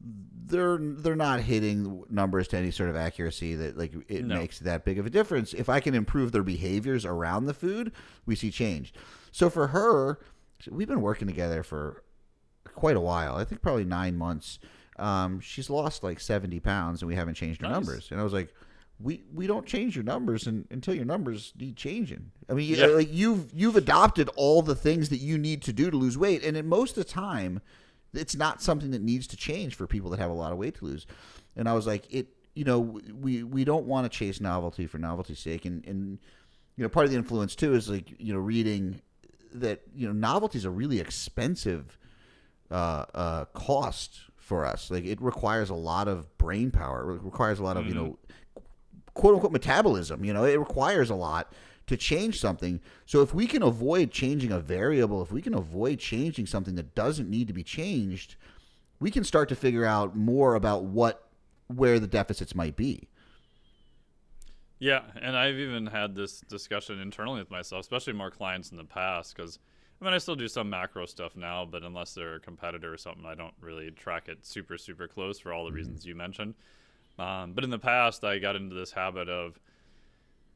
they're 0.00 0.78
they're 0.80 1.16
not 1.16 1.40
hitting 1.40 2.04
numbers 2.08 2.48
to 2.48 2.56
any 2.56 2.70
sort 2.70 2.88
of 2.88 2.96
accuracy 2.96 3.54
that 3.56 3.76
like 3.76 3.92
it 4.08 4.24
No. 4.24 4.36
makes 4.36 4.58
that 4.60 4.84
big 4.84 4.98
of 4.98 5.06
a 5.06 5.10
difference. 5.10 5.52
If 5.52 5.68
I 5.68 5.80
can 5.80 5.94
improve 5.94 6.32
their 6.32 6.42
behaviors 6.42 7.04
around 7.04 7.46
the 7.46 7.54
food, 7.54 7.92
we 8.24 8.34
see 8.34 8.50
change. 8.50 8.94
So 9.32 9.50
for 9.50 9.68
her, 9.68 10.18
we've 10.70 10.88
been 10.88 11.02
working 11.02 11.26
together 11.28 11.62
for 11.62 12.02
quite 12.64 12.96
a 12.96 13.00
while. 13.00 13.36
I 13.36 13.44
think 13.44 13.60
probably 13.60 13.84
nine 13.84 14.16
months. 14.16 14.58
Um, 14.98 15.40
she's 15.40 15.68
lost 15.70 16.02
like 16.02 16.18
seventy 16.20 16.60
pounds, 16.60 17.02
and 17.02 17.08
we 17.08 17.14
haven't 17.14 17.34
changed 17.34 17.60
her 17.60 17.68
Nice. 17.68 17.74
numbers. 17.74 18.08
And 18.10 18.20
I 18.20 18.24
was 18.24 18.32
like, 18.32 18.52
we 19.00 19.22
we 19.32 19.46
don't 19.46 19.66
change 19.66 19.94
your 19.94 20.04
numbers 20.04 20.46
and, 20.46 20.66
until 20.70 20.94
your 20.94 21.04
numbers 21.04 21.52
need 21.58 21.76
changing. 21.76 22.30
I 22.48 22.54
mean, 22.54 22.74
Yeah. 22.74 22.86
like 22.86 23.12
you've 23.12 23.52
you've 23.52 23.76
adopted 23.76 24.28
all 24.36 24.62
the 24.62 24.74
things 24.74 25.08
that 25.10 25.18
you 25.18 25.38
need 25.38 25.62
to 25.62 25.72
do 25.72 25.90
to 25.90 25.96
lose 25.96 26.16
weight, 26.18 26.42
and 26.44 26.56
in 26.56 26.66
most 26.66 26.96
of 26.96 27.04
the 27.04 27.10
time, 27.12 27.60
it's 28.14 28.36
not 28.36 28.62
something 28.62 28.90
that 28.92 29.02
needs 29.02 29.26
to 29.28 29.36
change 29.36 29.74
for 29.74 29.86
people 29.86 30.10
that 30.10 30.18
have 30.18 30.30
a 30.30 30.34
lot 30.34 30.52
of 30.52 30.58
weight 30.58 30.76
to 30.76 30.84
lose. 30.84 31.06
And 31.56 31.68
I 31.68 31.74
was 31.74 31.86
like, 31.86 32.12
it, 32.12 32.28
you 32.54 32.64
know, 32.64 33.00
we 33.20 33.42
we 33.42 33.64
don't 33.64 33.86
want 33.86 34.10
to 34.10 34.16
chase 34.16 34.40
novelty 34.40 34.86
for 34.86 34.98
novelty's 34.98 35.38
sake, 35.38 35.64
and 35.64 35.84
and 35.86 36.18
you 36.76 36.82
know, 36.82 36.88
part 36.88 37.04
of 37.04 37.10
the 37.10 37.16
influence 37.16 37.54
too 37.54 37.74
is 37.74 37.88
like 37.88 38.14
you 38.18 38.32
know 38.32 38.38
reading 38.38 39.00
that 39.54 39.82
you 39.94 40.06
know 40.06 40.12
novelty 40.12 40.58
is 40.58 40.64
a 40.64 40.70
really 40.70 41.00
expensive 41.00 41.98
uh, 42.70 43.04
uh, 43.14 43.44
cost 43.46 44.20
for 44.36 44.64
us. 44.64 44.90
Like 44.90 45.04
it 45.04 45.20
requires 45.20 45.70
a 45.70 45.74
lot 45.74 46.08
of 46.08 46.36
brain 46.38 46.70
power. 46.70 47.12
It 47.12 47.22
requires 47.22 47.58
a 47.58 47.62
lot 47.62 47.76
of 47.76 47.86
you 47.86 47.94
know 47.94 48.18
quote 49.14 49.34
unquote 49.34 49.52
metabolism. 49.52 50.24
You 50.24 50.32
know, 50.32 50.44
it 50.44 50.58
requires 50.58 51.10
a 51.10 51.14
lot 51.14 51.52
to 51.88 51.96
change 51.96 52.38
something. 52.38 52.80
So 53.06 53.22
if 53.22 53.34
we 53.34 53.46
can 53.46 53.62
avoid 53.62 54.10
changing 54.10 54.52
a 54.52 54.60
variable, 54.60 55.22
if 55.22 55.32
we 55.32 55.42
can 55.42 55.54
avoid 55.54 55.98
changing 55.98 56.46
something 56.46 56.76
that 56.76 56.94
doesn't 56.94 57.28
need 57.28 57.48
to 57.48 57.52
be 57.52 57.64
changed, 57.64 58.36
we 59.00 59.10
can 59.10 59.24
start 59.24 59.48
to 59.48 59.56
figure 59.56 59.84
out 59.84 60.16
more 60.16 60.54
about 60.54 60.84
what 60.84 61.24
where 61.66 61.98
the 61.98 62.06
deficits 62.06 62.54
might 62.54 62.76
be. 62.76 63.08
Yeah, 64.78 65.02
and 65.20 65.36
I've 65.36 65.56
even 65.56 65.86
had 65.86 66.14
this 66.14 66.40
discussion 66.40 67.00
internally 67.00 67.40
with 67.40 67.50
myself, 67.50 67.80
especially 67.80 68.14
more 68.14 68.30
clients 68.30 68.70
in 68.70 68.76
the 68.76 68.84
past, 68.84 69.36
because 69.36 69.58
I 70.00 70.04
mean 70.04 70.14
I 70.14 70.18
still 70.18 70.36
do 70.36 70.48
some 70.48 70.70
macro 70.70 71.04
stuff 71.06 71.36
now, 71.36 71.64
but 71.64 71.82
unless 71.82 72.14
they're 72.14 72.36
a 72.36 72.40
competitor 72.40 72.92
or 72.92 72.96
something, 72.96 73.26
I 73.26 73.34
don't 73.34 73.54
really 73.60 73.90
track 73.90 74.28
it 74.28 74.46
super 74.46 74.78
super 74.78 75.08
close 75.08 75.38
for 75.38 75.52
all 75.52 75.64
the 75.64 75.72
reasons 75.72 76.06
you 76.06 76.14
mentioned. 76.14 76.54
Um, 77.18 77.52
but 77.52 77.64
in 77.64 77.70
the 77.70 77.78
past, 77.78 78.22
I 78.24 78.38
got 78.38 78.56
into 78.56 78.74
this 78.74 78.92
habit 78.92 79.28
of 79.28 79.58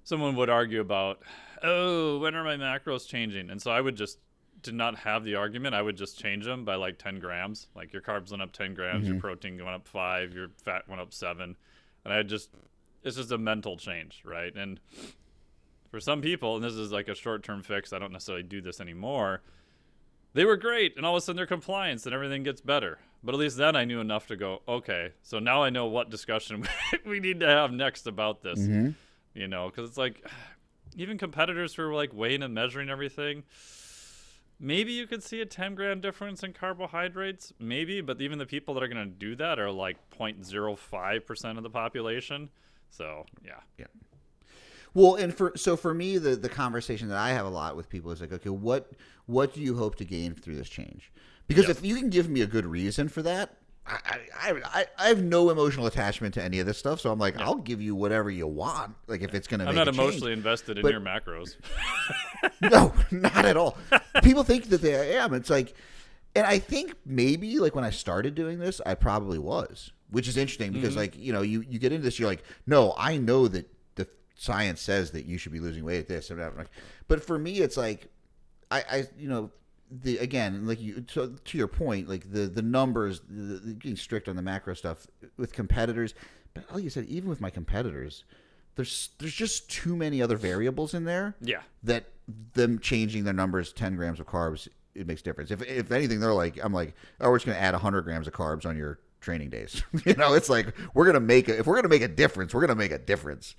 someone 0.04 0.36
would 0.36 0.50
argue 0.50 0.80
about, 0.80 1.20
oh, 1.62 2.18
when 2.18 2.34
are 2.34 2.44
my 2.44 2.56
macros 2.56 3.06
changing? 3.06 3.50
And 3.50 3.60
so 3.60 3.70
I 3.70 3.80
would 3.80 3.96
just 3.96 4.18
did 4.62 4.74
not 4.74 4.96
have 4.98 5.24
the 5.24 5.34
argument. 5.34 5.74
I 5.74 5.82
would 5.82 5.96
just 5.96 6.18
change 6.18 6.44
them 6.44 6.64
by 6.64 6.76
like 6.76 6.98
10 6.98 7.18
grams. 7.18 7.68
Like 7.74 7.92
your 7.92 8.02
carbs 8.02 8.30
went 8.30 8.42
up 8.42 8.52
10 8.52 8.74
grams, 8.74 9.06
your 9.06 9.14
mm-hmm. 9.14 9.20
protein 9.20 9.56
went 9.56 9.74
up 9.74 9.86
five, 9.86 10.32
your 10.32 10.48
fat 10.64 10.88
went 10.88 11.00
up 11.00 11.12
seven. 11.12 11.56
And 12.04 12.14
I 12.14 12.22
just, 12.22 12.50
it's 13.02 13.16
just 13.16 13.32
a 13.32 13.38
mental 13.38 13.76
change, 13.76 14.22
right? 14.24 14.54
And 14.54 14.80
for 15.90 16.00
some 16.00 16.20
people, 16.20 16.56
and 16.56 16.64
this 16.64 16.74
is 16.74 16.92
like 16.92 17.08
a 17.08 17.14
short 17.14 17.42
term 17.42 17.62
fix, 17.62 17.92
I 17.92 17.98
don't 17.98 18.12
necessarily 18.12 18.44
do 18.44 18.60
this 18.60 18.80
anymore. 18.80 19.42
They 20.34 20.46
were 20.46 20.56
great, 20.56 20.96
and 20.96 21.04
all 21.04 21.14
of 21.14 21.18
a 21.18 21.20
sudden 21.20 21.36
their 21.36 21.46
compliance 21.46 22.06
and 22.06 22.14
everything 22.14 22.42
gets 22.42 22.62
better. 22.62 22.98
But 23.22 23.34
at 23.34 23.38
least 23.38 23.58
then 23.58 23.76
I 23.76 23.84
knew 23.84 24.00
enough 24.00 24.26
to 24.28 24.36
go, 24.36 24.62
okay, 24.66 25.12
so 25.22 25.38
now 25.38 25.62
I 25.62 25.70
know 25.70 25.86
what 25.86 26.10
discussion 26.10 26.66
we 27.06 27.20
need 27.20 27.40
to 27.40 27.46
have 27.46 27.70
next 27.70 28.06
about 28.06 28.42
this. 28.42 28.58
Mm-hmm. 28.58 28.90
You 29.34 29.48
know, 29.48 29.70
because 29.70 29.88
it's 29.88 29.98
like 29.98 30.24
even 30.96 31.18
competitors 31.18 31.74
who 31.74 31.82
are 31.82 31.94
like 31.94 32.12
weighing 32.12 32.42
and 32.42 32.54
measuring 32.54 32.88
everything, 32.88 33.44
maybe 34.60 34.92
you 34.92 35.06
could 35.06 35.22
see 35.22 35.40
a 35.40 35.46
10 35.46 35.74
gram 35.74 36.00
difference 36.00 36.42
in 36.42 36.52
carbohydrates, 36.52 37.52
maybe, 37.58 38.00
but 38.00 38.20
even 38.20 38.38
the 38.38 38.46
people 38.46 38.74
that 38.74 38.82
are 38.82 38.88
going 38.88 39.04
to 39.04 39.14
do 39.14 39.34
that 39.36 39.58
are 39.58 39.70
like 39.70 39.96
0.05% 40.10 41.56
of 41.56 41.62
the 41.62 41.70
population. 41.70 42.50
So, 42.90 43.26
yeah. 43.44 43.60
Yeah. 43.78 43.86
Well, 44.94 45.14
and 45.14 45.34
for 45.34 45.52
so 45.56 45.76
for 45.76 45.94
me, 45.94 46.18
the 46.18 46.36
the 46.36 46.50
conversation 46.50 47.08
that 47.08 47.16
I 47.16 47.30
have 47.30 47.46
a 47.46 47.50
lot 47.50 47.76
with 47.76 47.88
people 47.88 48.10
is 48.10 48.20
like, 48.20 48.32
okay, 48.32 48.50
what 48.50 48.92
what 49.26 49.54
do 49.54 49.60
you 49.62 49.76
hope 49.76 49.96
to 49.96 50.04
gain 50.04 50.34
through 50.34 50.56
this 50.56 50.68
change? 50.68 51.10
Because 51.46 51.68
if 51.68 51.84
you 51.84 51.96
can 51.96 52.10
give 52.10 52.28
me 52.28 52.42
a 52.42 52.46
good 52.46 52.66
reason 52.66 53.08
for 53.08 53.22
that, 53.22 53.56
I 53.86 54.20
I, 54.40 54.62
I 54.64 54.86
I 54.98 55.08
have 55.08 55.22
no 55.22 55.50
emotional 55.50 55.86
attachment 55.86 56.34
to 56.34 56.42
any 56.42 56.60
of 56.60 56.66
this 56.66 56.78
stuff, 56.78 57.00
so 57.00 57.10
I'm 57.10 57.18
like, 57.18 57.36
I'll 57.38 57.56
give 57.56 57.82
you 57.82 57.94
whatever 57.94 58.30
you 58.30 58.46
want. 58.46 58.94
Like 59.06 59.22
if 59.22 59.34
it's 59.34 59.48
going 59.48 59.60
to 59.60 59.68
I'm 59.68 59.74
not 59.74 59.88
a 59.88 59.92
change. 59.92 59.98
emotionally 59.98 60.32
invested 60.32 60.78
in 60.78 60.86
your 60.86 61.00
macros. 61.00 61.56
no, 62.60 62.94
not 63.10 63.44
at 63.44 63.56
all. 63.56 63.76
People 64.22 64.44
think 64.44 64.68
that 64.68 64.82
they 64.82 65.16
am. 65.16 65.34
It's 65.34 65.50
like, 65.50 65.74
and 66.34 66.46
I 66.46 66.58
think 66.58 66.94
maybe 67.04 67.58
like 67.58 67.74
when 67.74 67.84
I 67.84 67.90
started 67.90 68.34
doing 68.34 68.58
this, 68.60 68.80
I 68.86 68.94
probably 68.94 69.38
was, 69.38 69.92
which 70.10 70.28
is 70.28 70.36
interesting 70.36 70.72
because 70.72 70.90
mm-hmm. 70.90 70.98
like 70.98 71.18
you 71.18 71.32
know 71.32 71.42
you 71.42 71.64
you 71.68 71.78
get 71.78 71.92
into 71.92 72.04
this, 72.04 72.18
you're 72.18 72.28
like, 72.28 72.44
no, 72.66 72.94
I 72.96 73.16
know 73.16 73.48
that 73.48 73.68
the 73.96 74.06
science 74.36 74.80
says 74.80 75.10
that 75.10 75.26
you 75.26 75.38
should 75.38 75.52
be 75.52 75.60
losing 75.60 75.84
weight 75.84 75.98
at 75.98 76.08
this 76.08 76.30
and 76.30 76.40
But 77.08 77.24
for 77.24 77.38
me, 77.38 77.58
it's 77.58 77.76
like, 77.76 78.08
I 78.70 78.84
I 78.90 79.04
you 79.18 79.28
know. 79.28 79.50
The 79.94 80.18
again, 80.18 80.66
like 80.66 80.80
you 80.80 81.02
to, 81.02 81.36
to 81.44 81.58
your 81.58 81.68
point, 81.68 82.08
like 82.08 82.32
the 82.32 82.46
the 82.46 82.62
numbers, 82.62 83.20
the, 83.28 83.58
the 83.58 83.74
getting 83.74 83.96
strict 83.96 84.28
on 84.28 84.36
the 84.36 84.42
macro 84.42 84.74
stuff 84.74 85.06
with 85.36 85.52
competitors. 85.52 86.14
But 86.54 86.64
like 86.72 86.84
you 86.84 86.90
said, 86.90 87.06
even 87.06 87.28
with 87.28 87.40
my 87.40 87.50
competitors, 87.50 88.24
there's 88.76 89.10
there's 89.18 89.34
just 89.34 89.70
too 89.70 89.96
many 89.96 90.22
other 90.22 90.36
variables 90.36 90.94
in 90.94 91.04
there 91.04 91.36
yeah. 91.40 91.60
that 91.82 92.06
them 92.54 92.78
changing 92.78 93.24
their 93.24 93.34
numbers 93.34 93.72
10 93.72 93.96
grams 93.96 94.20
of 94.20 94.26
carbs 94.26 94.68
it 94.94 95.08
makes 95.08 95.20
difference 95.20 95.50
if, 95.50 95.60
if 95.62 95.90
anything 95.90 96.20
they're 96.20 96.32
like 96.32 96.56
i'm 96.64 96.72
like 96.72 96.94
oh 97.20 97.28
we're 97.28 97.36
just 97.36 97.46
going 97.46 97.56
to 97.56 97.62
add 97.62 97.74
100 97.74 98.02
grams 98.02 98.28
of 98.28 98.32
carbs 98.32 98.64
on 98.64 98.76
your 98.76 99.00
training 99.20 99.50
days 99.50 99.82
you 100.06 100.14
know 100.14 100.32
it's 100.32 100.48
like 100.48 100.72
we're 100.94 101.04
going 101.04 101.14
to 101.14 101.20
make 101.20 101.48
a, 101.48 101.58
if 101.58 101.66
we're 101.66 101.74
going 101.74 101.82
to 101.82 101.88
make 101.88 102.00
a 102.00 102.08
difference 102.08 102.54
we're 102.54 102.60
going 102.60 102.68
to 102.68 102.76
make 102.76 102.92
a 102.92 102.98
difference 102.98 103.56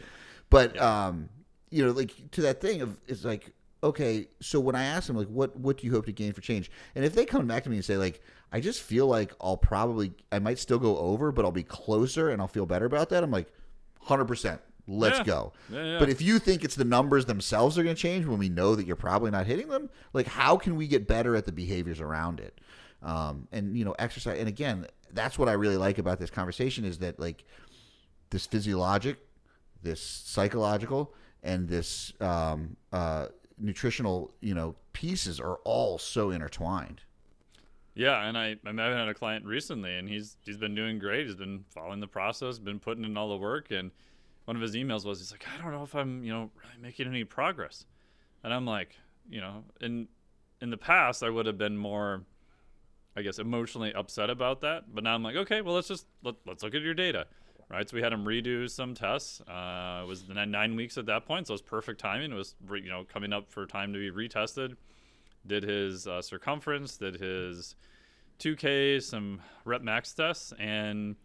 but 0.50 0.80
um 0.82 1.30
you 1.74 1.84
know, 1.84 1.92
like 1.92 2.14
to 2.32 2.42
that 2.44 2.62
thing 2.62 2.82
of 2.82 2.96
it's 3.08 3.26
like, 3.26 3.52
okay, 3.84 4.28
so 4.40 4.60
when 4.60 4.76
I 4.76 4.86
ask 4.86 5.08
them 5.08 5.18
like, 5.18 5.28
what 5.28 5.56
what 5.58 5.78
do 5.78 5.86
you 5.88 5.94
hope 5.94 6.06
to 6.06 6.12
gain 6.12 6.34
for 6.34 6.42
change? 6.42 6.72
And 6.96 7.04
if 7.06 7.14
they 7.14 7.26
come 7.26 7.46
back 7.46 7.64
to 7.66 7.70
me 7.70 7.76
and 7.76 7.86
say 7.86 7.98
like, 7.98 8.22
I 8.52 8.60
just 8.60 8.82
feel 8.82 9.06
like 9.08 9.34
I'll 9.42 9.58
probably 9.58 10.14
I 10.32 10.40
might 10.40 10.58
still 10.60 10.80
go 10.80 10.98
over, 10.98 11.32
but 11.32 11.46
I'll 11.46 11.52
be 11.52 11.64
closer 11.64 12.30
and 12.30 12.42
I'll 12.42 12.48
feel 12.48 12.66
better 12.66 12.86
about 12.86 13.10
that. 13.10 13.24
I'm 13.24 13.32
like, 13.32 13.52
hundred 14.02 14.26
percent. 14.26 14.62
Let's 14.88 15.20
Yeah. 15.20 15.24
go. 15.26 15.54
Yeah, 15.72 15.84
yeah. 15.84 16.00
But 16.00 16.10
if 16.10 16.22
you 16.22 16.40
think 16.40 16.64
it's 16.64 16.76
the 16.76 16.84
numbers 16.84 17.26
themselves 17.26 17.78
are 17.78 17.84
going 17.84 17.96
to 17.96 18.02
change 18.02 18.26
when 18.26 18.38
we 18.38 18.50
know 18.50 18.76
that 18.76 18.86
you're 18.86 18.96
probably 18.98 19.32
not 19.32 19.46
hitting 19.46 19.70
them, 19.70 19.90
like 20.12 20.28
how 20.28 20.58
can 20.58 20.76
we 20.76 20.88
get 20.88 21.08
better 21.08 21.36
at 21.36 21.46
the 21.46 21.52
behaviors 21.54 22.02
around 22.02 22.40
it? 22.42 22.60
Um, 23.02 23.48
and 23.52 23.78
you 23.78 23.86
know, 23.86 23.96
exercise. 24.00 24.40
And 24.40 24.48
again, 24.50 24.88
that's 25.14 25.38
what 25.40 25.48
I 25.48 25.54
really 25.54 25.78
like 25.78 26.00
about 26.00 26.20
this 26.20 26.30
conversation 26.30 26.84
is 26.84 26.98
that 27.00 27.20
like 27.20 27.46
this 28.30 28.46
physiologic, 28.46 29.20
this 29.82 30.02
psychological, 30.02 31.14
and 31.44 31.68
this 31.68 32.14
um, 32.20 32.76
uh, 32.92 33.28
nutritional, 33.58 34.34
you 34.42 34.54
know, 34.54 34.76
pieces 34.94 35.40
are 35.40 35.58
all 35.64 35.98
so 35.98 36.32
intertwined. 36.32 37.02
Yeah, 37.96 38.28
and 38.28 38.38
I 38.38 38.56
I 38.66 38.72
mean, 38.72 38.80
I 38.80 38.98
had 38.98 39.08
a 39.08 39.14
client 39.14 39.46
recently, 39.46 39.96
and 39.96 40.10
he's 40.10 40.38
he's 40.44 40.58
been 40.58 40.74
doing 40.74 40.98
great. 40.98 41.28
He's 41.28 41.36
been 41.36 41.64
following 41.70 42.00
the 42.00 42.08
process, 42.08 42.58
been 42.58 42.80
putting 42.80 43.04
in 43.04 43.18
all 43.18 43.30
the 43.30 43.38
work, 43.38 43.72
and 43.72 43.92
one 44.46 44.56
of 44.56 44.62
his 44.62 44.74
emails 44.76 45.06
was 45.06 45.20
he's 45.20 45.32
like, 45.32 45.46
I 45.54 45.62
don't 45.62 45.72
know 45.72 45.84
if 45.84 45.96
I'm 45.96 46.24
you 46.24 46.34
know 46.34 46.50
really 46.56 46.82
making 46.82 47.08
any 47.08 47.24
progress, 47.24 47.86
and 48.44 48.54
I'm 48.54 48.66
like, 48.66 48.98
you 49.30 49.42
know, 49.42 49.64
in 49.80 50.08
in 50.60 50.70
the 50.72 50.78
past 50.78 51.22
I 51.22 51.30
would 51.30 51.46
have 51.46 51.58
been 51.58 51.78
more, 51.78 52.24
I 53.16 53.22
guess, 53.22 53.38
emotionally 53.38 53.94
upset 53.94 54.30
about 54.30 54.62
that, 54.62 54.94
but 54.94 55.04
now 55.04 55.14
I'm 55.14 55.24
like, 55.24 55.36
okay, 55.36 55.62
well 55.62 55.76
let's 55.76 55.88
just 55.88 56.08
let, 56.24 56.36
let's 56.48 56.64
look 56.64 56.74
at 56.74 56.82
your 56.82 56.96
data, 56.96 57.28
right? 57.70 57.90
So 57.90 57.96
we 57.96 58.02
had 58.02 58.14
him 58.14 58.26
redo 58.26 58.70
some 58.70 58.94
tests. 58.94 59.42
Uh, 59.42 60.02
it 60.04 60.08
was 60.08 60.26
nine, 60.28 60.76
weeks 60.76 60.98
at 60.98 61.06
that 61.08 61.26
point, 61.26 61.48
so 61.48 61.52
it 61.52 61.56
was 61.56 61.62
perfect 61.62 62.00
timing. 62.00 62.32
It 62.32 62.36
was 62.36 62.56
you 62.72 62.90
know 62.90 63.04
coming 63.04 63.34
up 63.34 63.50
for 63.50 63.66
time 63.66 63.94
to 63.94 64.00
be 64.00 64.12
retested 64.12 64.76
did 65.46 65.64
his 65.64 66.08
uh, 66.08 66.22
circumference, 66.22 66.98
did 66.98 67.16
his 67.20 67.76
2K, 68.40 69.02
some 69.02 69.42
rep 69.66 69.82
max 69.82 70.14
tests, 70.14 70.54
and 70.60 71.16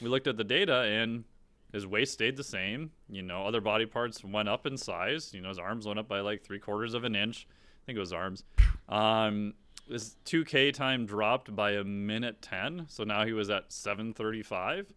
we 0.00 0.08
looked 0.08 0.26
at 0.26 0.36
the 0.36 0.44
data 0.44 0.82
and 0.82 1.24
his 1.72 1.86
waist 1.86 2.12
stayed 2.12 2.36
the 2.36 2.44
same. 2.44 2.90
You 3.08 3.22
know, 3.22 3.44
other 3.44 3.60
body 3.60 3.86
parts 3.86 4.24
went 4.24 4.48
up 4.48 4.66
in 4.66 4.76
size. 4.76 5.32
You 5.34 5.40
know, 5.40 5.48
his 5.48 5.58
arms 5.58 5.86
went 5.86 5.98
up 5.98 6.08
by 6.08 6.20
like 6.20 6.42
three 6.42 6.58
quarters 6.58 6.94
of 6.94 7.04
an 7.04 7.14
inch. 7.14 7.46
I 7.50 7.82
think 7.86 7.96
it 7.96 8.00
was 8.00 8.12
arms. 8.12 8.44
Um, 8.88 9.54
his 9.88 10.16
2K 10.24 10.72
time 10.72 11.06
dropped 11.06 11.54
by 11.54 11.72
a 11.72 11.84
minute 11.84 12.40
10. 12.42 12.86
So 12.88 13.04
now 13.04 13.24
he 13.24 13.32
was 13.32 13.50
at 13.50 13.72
735. 13.72 14.92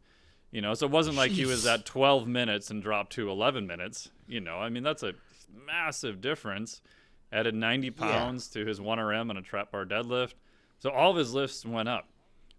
You 0.52 0.62
know, 0.62 0.74
so 0.74 0.88
it 0.88 0.92
wasn't 0.92 1.16
like 1.16 1.32
he 1.32 1.46
was 1.46 1.66
at 1.66 1.86
12 1.86 2.28
minutes 2.28 2.72
and 2.72 2.82
dropped 2.82 3.14
to 3.14 3.30
11 3.30 3.68
minutes. 3.68 4.10
You 4.28 4.42
know, 4.42 4.58
I 4.58 4.70
mean, 4.70 4.84
that's 4.84 5.04
a 5.04 5.14
massive 5.68 6.22
difference. 6.22 6.82
Added 7.32 7.54
90 7.54 7.92
pounds 7.92 8.48
to 8.50 8.66
his 8.66 8.80
1RM 8.80 9.30
on 9.30 9.38
a 9.38 9.42
trap 9.42 9.72
bar 9.72 9.86
deadlift. 9.86 10.34
So 10.80 10.90
all 10.90 11.12
of 11.12 11.18
his 11.18 11.34
lifts 11.34 11.66
went 11.66 11.88
up. 11.88 12.08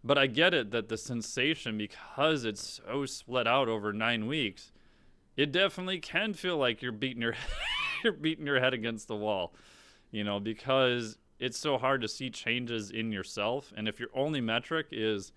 But 0.04 0.18
I 0.18 0.28
get 0.28 0.54
it 0.54 0.70
that 0.70 0.88
the 0.88 0.96
sensation, 0.96 1.76
because 1.76 2.44
it's 2.44 2.80
so 2.86 3.04
split 3.06 3.46
out 3.46 3.68
over 3.68 3.92
nine 3.92 4.26
weeks, 4.26 4.72
it 5.36 5.52
definitely 5.52 5.98
can 5.98 6.32
feel 6.32 6.56
like 6.56 6.80
you're 6.82 6.92
beating 6.92 7.22
your 7.22 7.34
you're 8.04 8.12
beating 8.12 8.46
your 8.46 8.60
head 8.60 8.72
against 8.72 9.08
the 9.08 9.16
wall. 9.16 9.52
You 10.10 10.24
know, 10.24 10.38
because 10.40 11.18
it's 11.38 11.58
so 11.58 11.78
hard 11.78 12.02
to 12.02 12.08
see 12.08 12.30
changes 12.30 12.90
in 12.90 13.10
yourself. 13.10 13.72
And 13.76 13.88
if 13.88 13.98
your 13.98 14.10
only 14.14 14.40
metric 14.40 14.86
is 14.92 15.32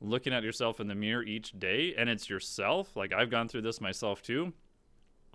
looking 0.00 0.32
at 0.32 0.42
yourself 0.42 0.80
in 0.80 0.86
the 0.88 0.94
mirror 0.94 1.22
each 1.22 1.58
day 1.58 1.94
and 1.96 2.08
it's 2.08 2.28
yourself, 2.30 2.96
like 2.96 3.12
I've 3.12 3.30
gone 3.30 3.48
through 3.48 3.62
this 3.62 3.80
myself 3.80 4.22
too, 4.22 4.52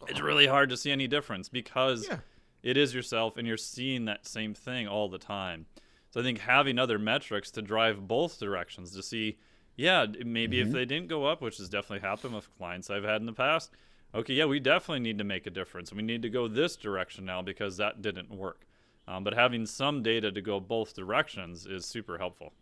it's 0.08 0.22
really 0.22 0.48
hard 0.48 0.70
to 0.70 0.78
see 0.78 0.92
any 0.92 1.08
difference 1.08 1.50
because 1.50 2.08
Yeah. 2.10 2.20
it 2.62 2.78
is 2.78 2.94
yourself 2.94 3.38
and 3.38 3.48
you're 3.48 3.58
seeing 3.58 4.06
that 4.06 4.26
same 4.28 4.54
thing 4.54 4.88
all 4.88 5.10
the 5.10 5.18
time. 5.18 5.66
So 6.10 6.20
I 6.20 6.24
think 6.24 6.40
having 6.40 6.78
other 6.78 7.00
metrics 7.00 7.52
to 7.52 7.62
drive 7.62 8.08
both 8.08 8.40
directions 8.40 8.92
to 8.96 9.04
see, 9.04 9.38
yeah, 9.76 10.06
maybe 10.26 10.60
if 10.60 10.72
they 10.72 10.86
didn't 10.86 11.08
go 11.08 11.26
up, 11.26 11.42
which 11.42 11.58
has 11.58 11.70
definitely 11.70 12.08
happened 12.08 12.36
with 12.36 12.56
clients 12.58 12.90
I've 12.90 13.04
had 13.04 13.22
in 13.22 13.26
the 13.26 13.34
past, 13.34 13.72
okay, 14.14 14.34
yeah, 14.36 14.46
we 14.46 14.60
definitely 14.60 15.00
need 15.00 15.18
to 15.18 15.24
make 15.24 15.48
a 15.48 15.50
difference. 15.50 15.92
We 15.92 16.04
need 16.04 16.22
to 16.22 16.30
go 16.30 16.48
this 16.48 16.76
direction 16.76 17.26
now 17.26 17.42
because 17.42 17.78
that 17.78 18.02
didn't 18.02 18.30
work. 18.30 18.68
Um, 19.08 19.24
but 19.24 19.34
having 19.34 19.66
some 19.66 20.04
data 20.04 20.32
to 20.32 20.42
go 20.42 20.60
both 20.60 20.94
directions 20.96 21.66
is 21.66 21.86
super 21.86 22.18
helpful. 22.20 22.54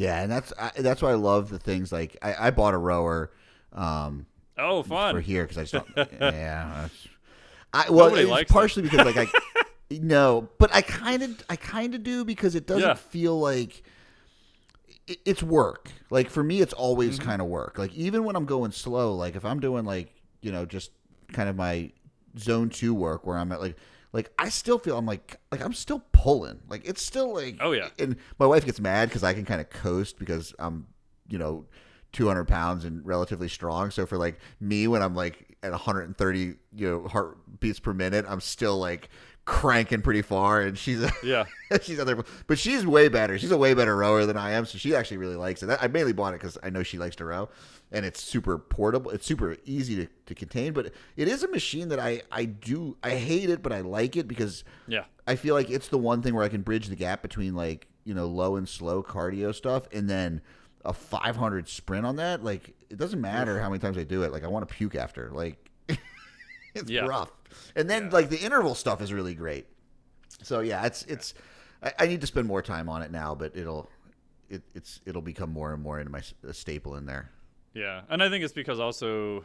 Yeah, 0.00 0.22
and 0.22 0.30
that's 0.32 0.52
I, 0.58 0.70
that's 0.78 1.02
why 1.02 1.10
I 1.10 1.14
love 1.14 1.50
the 1.50 1.58
things 1.58 1.92
like 1.92 2.16
I, 2.22 2.48
I 2.48 2.50
bought 2.50 2.74
a 2.74 2.78
rower. 2.78 3.32
Um, 3.72 4.26
Oh, 4.58 4.82
for 4.82 5.20
here 5.20 5.44
because 5.44 5.58
I 5.58 5.62
just 5.62 5.74
don't. 5.74 5.88
yeah, 6.20 6.88
I 7.72 7.90
well, 7.90 8.08
Nobody 8.08 8.22
it's 8.22 8.42
it. 8.42 8.48
partially 8.48 8.82
because 8.82 9.04
like 9.04 9.16
I 9.16 9.32
no, 9.90 10.48
but 10.58 10.74
I 10.74 10.82
kind 10.82 11.22
of 11.22 11.42
I 11.48 11.56
kind 11.56 11.94
of 11.94 12.02
do 12.02 12.24
because 12.24 12.54
it 12.54 12.66
doesn't 12.66 12.90
Yeah. 12.90 12.98
feel 12.98 13.38
like 13.38 13.82
it, 15.06 15.18
it's 15.24 15.42
work. 15.42 15.92
Like 16.10 16.30
for 16.30 16.42
me, 16.42 16.60
it's 16.60 16.72
always 16.72 17.18
Mm-hmm. 17.18 17.24
kind 17.24 17.40
of 17.42 17.48
work. 17.48 17.78
Like 17.78 17.94
even 17.94 18.24
when 18.24 18.36
I'm 18.36 18.46
going 18.46 18.72
slow, 18.72 19.14
like 19.14 19.36
if 19.36 19.44
I'm 19.44 19.60
doing 19.60 19.84
like 19.84 20.14
you 20.42 20.52
know 20.52 20.64
just 20.66 20.90
kind 21.32 21.48
of 21.48 21.56
my 21.56 21.92
zone 22.38 22.70
two 22.70 22.94
work 22.94 23.26
where 23.26 23.36
I'm 23.38 23.52
at 23.52 23.60
like 23.60 23.76
like 24.12 24.32
I 24.38 24.48
still 24.48 24.78
feel 24.78 24.98
I'm 24.98 25.06
like 25.06 25.36
like 25.50 25.62
I'm 25.62 25.72
still 25.72 26.02
pulling. 26.12 26.60
Like 26.68 26.84
it's 26.84 27.02
still 27.02 27.34
like 27.34 27.56
Oh, 27.60 27.72
yeah. 27.72 27.88
And 27.98 28.16
my 28.38 28.46
wife 28.46 28.64
gets 28.64 28.80
mad 28.80 29.08
because 29.08 29.24
I 29.24 29.34
can 29.34 29.44
kind 29.44 29.60
of 29.60 29.70
coast 29.70 30.18
because 30.18 30.54
I'm 30.58 30.86
you 31.28 31.38
know 31.38 31.66
200 32.12 32.46
pounds 32.46 32.84
and 32.84 33.04
relatively 33.06 33.48
strong. 33.48 33.90
So 33.90 34.06
for 34.06 34.18
like 34.18 34.38
me, 34.60 34.88
when 34.88 35.02
I'm 35.02 35.14
like 35.14 35.56
at 35.62 35.70
130, 35.70 36.40
you 36.40 36.56
know, 36.88 37.08
heartbeats 37.08 37.78
per 37.80 37.92
minute, 37.92 38.24
I'm 38.28 38.40
still 38.40 38.78
like 38.78 39.08
cranking 39.44 40.02
pretty 40.02 40.22
far. 40.22 40.60
And 40.60 40.76
she's 40.78 41.04
Yeah. 41.22 41.44
she's 41.82 41.98
out 41.98 42.06
there, 42.06 42.22
but 42.46 42.58
she's 42.58 42.86
way 42.86 43.08
better. 43.08 43.38
She's 43.38 43.50
a 43.50 43.56
way 43.56 43.74
better 43.74 43.96
rower 43.96 44.26
than 44.26 44.36
I 44.36 44.52
am. 44.52 44.64
So 44.66 44.78
she 44.78 44.94
actually 44.94 45.16
really 45.18 45.36
likes 45.36 45.62
it. 45.62 45.76
I 45.80 45.86
mainly 45.88 46.12
bought 46.12 46.34
it 46.34 46.40
because 46.40 46.58
I 46.62 46.70
know 46.70 46.82
she 46.82 46.98
likes 46.98 47.16
to 47.16 47.24
row, 47.24 47.48
and 47.92 48.04
it's 48.06 48.22
super 48.22 48.58
portable. 48.58 49.10
It's 49.10 49.26
super 49.26 49.56
easy 49.64 49.96
to, 49.96 50.06
to 50.26 50.34
contain. 50.34 50.72
But 50.72 50.92
it 51.16 51.28
is 51.28 51.42
a 51.42 51.48
machine 51.48 51.88
that 51.88 51.98
I 51.98 52.22
I 52.30 52.44
do 52.44 52.96
I 53.02 53.10
hate 53.10 53.50
it, 53.50 53.62
but 53.62 53.72
I 53.72 53.80
like 53.80 54.16
it 54.16 54.28
because 54.28 54.64
Yeah. 54.86 55.04
I 55.26 55.36
feel 55.36 55.54
like 55.54 55.70
it's 55.70 55.88
the 55.88 55.98
one 55.98 56.22
thing 56.22 56.34
where 56.34 56.44
I 56.44 56.48
can 56.48 56.62
bridge 56.62 56.88
the 56.88 56.96
gap 56.96 57.22
between 57.22 57.54
like 57.54 57.86
you 58.04 58.14
know 58.14 58.26
low 58.26 58.56
and 58.56 58.68
slow 58.68 59.02
cardio 59.02 59.54
stuff, 59.54 59.84
and 59.92 60.08
then 60.08 60.40
a 60.84 60.92
500 60.92 61.68
sprint 61.68 62.06
on 62.06 62.16
that. 62.16 62.42
Like 62.42 62.74
it 62.88 62.96
doesn't 62.96 63.20
matter 63.20 63.60
how 63.60 63.68
many 63.68 63.78
times 63.80 63.98
I 63.98 64.04
do 64.04 64.22
it. 64.22 64.32
Like 64.32 64.44
I 64.44 64.48
want 64.48 64.68
to 64.68 64.74
puke 64.74 64.94
after. 64.94 65.30
Like 65.32 65.69
it's 66.74 66.90
Yeah. 66.90 67.02
rough. 67.02 67.30
And 67.76 67.88
then 67.88 68.10
like 68.10 68.28
the 68.30 68.38
interval 68.38 68.74
stuff 68.74 69.00
is 69.02 69.12
really 69.12 69.34
great. 69.34 69.66
So 70.42 70.60
yeah, 70.60 70.86
it's 70.86 71.02
it's. 71.04 71.34
I, 71.82 71.92
I 72.00 72.06
need 72.06 72.20
to 72.20 72.26
spend 72.26 72.46
more 72.46 72.62
time 72.62 72.88
on 72.88 73.02
it 73.02 73.10
now, 73.10 73.34
but 73.34 73.56
it'll 73.56 73.90
it, 74.48 74.62
it's 74.74 75.00
it'll 75.06 75.22
become 75.22 75.52
more 75.52 75.72
and 75.72 75.82
more 75.82 75.98
into 76.00 76.12
my 76.12 76.22
staple 76.52 76.96
in 76.96 77.06
there. 77.06 77.30
Yeah, 77.74 78.02
and 78.08 78.22
I 78.22 78.28
think 78.28 78.44
it's 78.44 78.52
because 78.52 78.80
also 78.80 79.44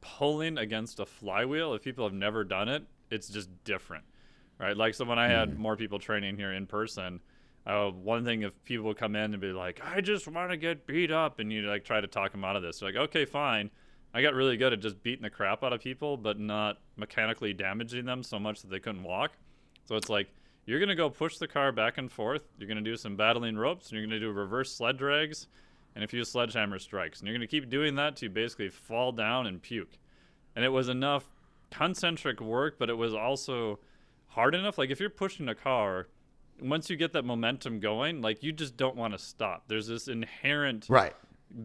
pulling 0.00 0.58
against 0.58 1.00
a 1.00 1.06
flywheel, 1.06 1.74
if 1.74 1.82
people 1.82 2.04
have 2.04 2.14
never 2.14 2.44
done 2.44 2.68
it, 2.68 2.84
it's 3.10 3.28
just 3.28 3.50
different, 3.64 4.04
right? 4.58 4.76
Like, 4.76 4.94
so 4.94 5.04
when 5.04 5.18
I 5.18 5.28
had 5.28 5.58
more 5.58 5.76
people 5.76 5.98
training 5.98 6.36
here 6.36 6.52
in 6.52 6.66
person, 6.66 7.20
uh, 7.66 7.90
one 7.90 8.24
thing 8.24 8.42
if 8.42 8.52
people 8.64 8.94
come 8.94 9.16
in 9.16 9.32
and 9.34 9.40
be 9.40 9.52
like, 9.52 9.80
I 9.84 10.00
just 10.00 10.26
want 10.28 10.50
to 10.50 10.56
get 10.56 10.86
beat 10.86 11.10
up, 11.10 11.40
and 11.40 11.52
you 11.52 11.62
like 11.62 11.84
try 11.84 12.00
to 12.00 12.06
talk 12.06 12.32
them 12.32 12.44
out 12.44 12.56
of 12.56 12.62
this, 12.62 12.80
You're 12.80 12.92
like, 12.92 13.00
okay, 13.10 13.24
fine. 13.24 13.70
I 14.14 14.22
got 14.22 14.34
really 14.34 14.56
good 14.56 14.72
at 14.72 14.80
just 14.80 15.02
beating 15.02 15.22
the 15.22 15.30
crap 15.30 15.62
out 15.62 15.72
of 15.72 15.80
people, 15.80 16.16
but 16.16 16.38
not 16.40 16.78
mechanically 16.96 17.52
damaging 17.52 18.06
them 18.06 18.22
so 18.22 18.38
much 18.38 18.62
that 18.62 18.68
they 18.70 18.78
couldn't 18.80 19.02
walk. 19.02 19.32
So 19.84 19.96
it's 19.96 20.08
like, 20.08 20.28
you're 20.66 20.78
going 20.78 20.88
to 20.88 20.94
go 20.94 21.08
push 21.10 21.38
the 21.38 21.48
car 21.48 21.72
back 21.72 21.98
and 21.98 22.10
forth. 22.10 22.42
You're 22.58 22.68
going 22.68 22.82
to 22.82 22.90
do 22.90 22.96
some 22.96 23.16
battling 23.16 23.56
ropes, 23.56 23.88
and 23.88 23.92
you're 23.98 24.06
going 24.06 24.20
to 24.20 24.26
do 24.26 24.30
reverse 24.32 24.74
sled 24.74 24.96
drags 24.98 25.46
and 25.94 26.04
a 26.04 26.08
few 26.08 26.24
sledgehammer 26.24 26.78
strikes. 26.78 27.20
And 27.20 27.28
you're 27.28 27.36
going 27.36 27.46
to 27.46 27.50
keep 27.50 27.68
doing 27.70 27.94
that 27.96 28.16
to 28.16 28.28
basically 28.28 28.68
fall 28.68 29.12
down 29.12 29.46
and 29.46 29.60
puke. 29.62 29.98
And 30.56 30.64
it 30.64 30.68
was 30.68 30.88
enough 30.88 31.24
concentric 31.70 32.40
work, 32.40 32.76
but 32.78 32.90
it 32.90 32.96
was 32.96 33.14
also 33.14 33.78
hard 34.28 34.54
enough. 34.54 34.78
Like 34.78 34.90
if 34.90 35.00
you're 35.00 35.10
pushing 35.10 35.48
a 35.48 35.54
car, 35.54 36.08
once 36.60 36.90
you 36.90 36.96
get 36.96 37.12
that 37.12 37.24
momentum 37.24 37.80
going, 37.80 38.20
like 38.20 38.42
you 38.42 38.52
just 38.52 38.76
don't 38.76 38.96
want 38.96 39.12
to 39.12 39.18
stop. 39.18 39.64
There's 39.68 39.86
this 39.86 40.08
inherent 40.08 40.86
Right. 40.88 41.14